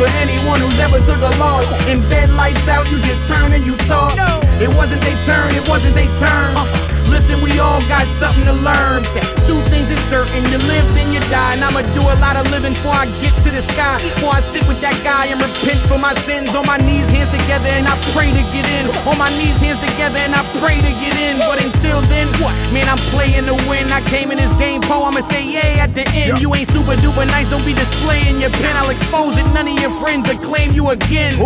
For 0.02 0.08
anyone 0.18 0.60
who's 0.60 0.80
ever 0.80 0.98
took 0.98 1.22
a 1.22 1.32
loss. 1.38 1.70
In 1.86 2.00
bed 2.08 2.30
lights 2.30 2.66
out, 2.66 2.90
you 2.90 2.98
just 2.98 3.28
turn 3.28 3.52
and 3.52 3.64
you 3.64 3.76
toss. 3.88 4.16
It 4.60 4.68
wasn't 4.74 5.02
they 5.02 5.14
turn, 5.24 5.54
it 5.54 5.68
wasn't 5.68 5.94
they 5.94 6.06
turn. 6.18 6.56
Uh-uh. 6.56 6.91
Listen, 7.12 7.40
we 7.44 7.52
all 7.60 7.80
got 7.92 8.06
something 8.08 8.44
to 8.48 8.56
learn. 8.64 9.04
Two 9.44 9.60
things 9.68 9.92
is 9.92 10.00
certain, 10.08 10.42
you 10.50 10.58
live 10.64 10.86
then 10.96 11.12
you 11.12 11.20
die. 11.28 11.54
And 11.54 11.62
I'ma 11.62 11.82
do 11.92 12.02
a 12.02 12.16
lot 12.24 12.36
of 12.40 12.50
living 12.50 12.72
before 12.72 12.96
I 12.96 13.06
get 13.20 13.32
to 13.44 13.50
the 13.52 13.62
sky. 13.62 14.00
Before 14.16 14.32
I 14.32 14.40
sit 14.40 14.66
with 14.66 14.80
that 14.80 14.96
guy 15.04 15.28
and 15.28 15.38
repent 15.40 15.80
for 15.84 15.98
my 15.98 16.14
sins. 16.26 16.54
On 16.54 16.64
my 16.66 16.78
knees, 16.78 17.08
hands 17.12 17.30
together, 17.30 17.68
and 17.68 17.86
I 17.86 17.94
pray 18.16 18.32
to 18.32 18.44
get 18.50 18.64
in. 18.80 18.88
On 19.06 19.16
my 19.18 19.30
knees, 19.36 19.60
hands 19.60 19.78
together, 19.78 20.18
and 20.18 20.34
I 20.34 20.42
pray 20.58 20.80
to 20.80 20.92
get 20.98 21.14
in. 21.20 21.38
But 21.38 21.62
until 21.62 22.00
then, 22.08 22.28
what? 22.40 22.52
man, 22.72 22.88
I'm 22.88 22.98
playing 23.12 23.46
to 23.46 23.54
win. 23.68 23.92
I 23.92 24.00
came 24.08 24.30
in 24.32 24.38
this 24.38 24.52
game, 24.56 24.80
po, 24.80 25.04
I'ma 25.04 25.20
say 25.20 25.44
yay 25.44 25.78
at 25.78 25.94
the 25.94 26.08
end. 26.16 26.40
You 26.40 26.54
ain't 26.54 26.68
super 26.68 26.96
duper 26.96 27.26
nice, 27.26 27.46
don't 27.46 27.64
be 27.64 27.74
displaying 27.74 28.40
your 28.40 28.50
pen. 28.50 28.76
I'll 28.76 28.90
expose 28.90 29.36
it, 29.36 29.46
none 29.52 29.68
of 29.68 29.78
your 29.78 29.90
friends 29.90 30.28
will 30.28 30.40
claim 30.40 30.72
you 30.72 30.90
again. 30.90 31.36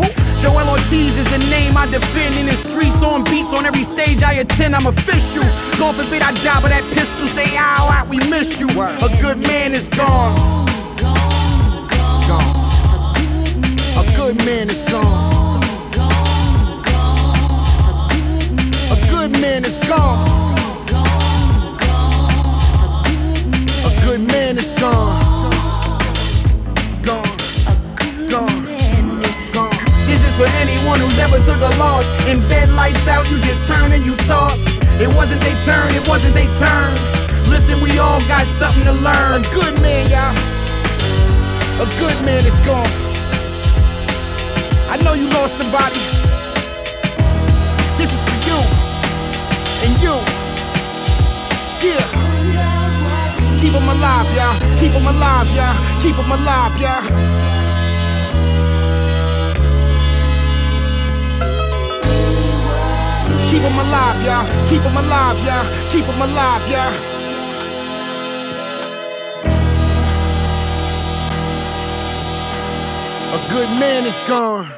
Joel 0.40 0.70
Ortiz 0.70 1.18
is 1.18 1.28
the 1.34 1.42
name 1.50 1.76
I 1.76 1.86
defend 1.90 2.36
in 2.36 2.46
the 2.46 2.54
streets, 2.54 3.02
on 3.02 3.24
beats, 3.24 3.52
on 3.52 3.66
every 3.66 3.82
stage 3.82 4.22
I 4.22 4.34
attend. 4.34 4.74
I'm 4.74 4.86
official. 4.86 5.44
God 5.78 5.94
forbid 5.94 6.22
I 6.22 6.32
die, 6.32 6.60
but 6.62 6.70
that 6.70 6.84
pistol 6.92 7.28
say, 7.28 7.56
ow, 7.56 7.88
ow, 7.90 8.06
we 8.08 8.18
miss 8.30 8.58
you. 8.58 8.68
A 8.68 9.08
good 9.20 9.38
man 9.38 9.72
is 9.72 9.88
gone. 9.90 10.66
Gone. 10.96 11.26
A 13.96 14.04
good 14.16 14.36
man 14.36 14.70
is 14.70 14.82
gone. 14.82 15.62
A 18.90 18.96
good 19.10 19.30
man 19.30 19.64
is 19.64 19.78
gone. 19.86 20.56
A 23.84 23.90
good 24.04 24.20
man 24.20 24.58
is 24.58 24.70
gone. 24.80 25.50
Gone. 27.02 27.36
Gone. 28.28 28.64
Gone. 29.52 29.78
This 30.06 30.24
is 30.24 30.36
for 30.36 30.46
anyone 30.64 31.00
who's 31.00 31.18
ever 31.18 31.38
took 31.38 31.60
a 31.60 31.76
loss. 31.78 32.10
In 32.26 32.40
bed 32.48 32.70
lights 32.70 33.06
out, 33.08 33.30
you 33.30 33.38
just 33.40 33.68
turn 33.68 33.92
and 33.92 34.04
you 34.04 34.16
toss. 34.16 34.75
It 34.98 35.08
wasn't 35.14 35.42
they 35.42 35.52
turn, 35.64 35.94
it 35.94 36.08
wasn't 36.08 36.34
they 36.34 36.46
turn. 36.56 36.94
Listen, 37.50 37.80
we 37.82 37.98
all 37.98 38.20
got 38.26 38.46
something 38.46 38.84
to 38.84 38.92
learn. 38.92 39.40
A 39.40 39.42
good 39.52 39.74
man, 39.82 40.08
y'all. 40.08 40.34
A 41.82 41.86
good 42.00 42.16
man 42.24 42.46
is 42.46 42.58
gone. 42.64 42.88
I 44.88 44.96
know 45.04 45.12
you 45.12 45.28
lost 45.28 45.58
somebody. 45.58 46.00
This 47.98 48.14
is 48.14 48.22
for 48.24 48.36
you. 48.48 48.58
And 49.84 49.92
you. 50.00 50.16
Yeah. 51.84 53.60
Keep 53.60 53.72
them 53.72 53.88
alive, 53.88 54.32
y'all. 54.32 54.78
Keep 54.78 54.92
them 54.92 55.06
alive, 55.06 55.50
y'all. 55.54 56.00
Keep 56.00 56.16
them 56.16 56.30
alive, 56.30 56.80
y'all. 56.80 57.65
Keep 63.56 63.62
them 63.62 63.78
alive, 63.78 64.22
y'all. 64.22 64.66
Keep 64.68 64.82
them 64.82 64.96
alive, 64.98 65.42
y'all. 65.42 65.88
Keep 65.88 66.04
them 66.04 66.20
alive, 66.20 66.68
y'all. 66.68 66.92
A 73.32 73.48
good 73.50 73.70
man 73.80 74.04
is 74.04 74.18
gone. 74.28 74.76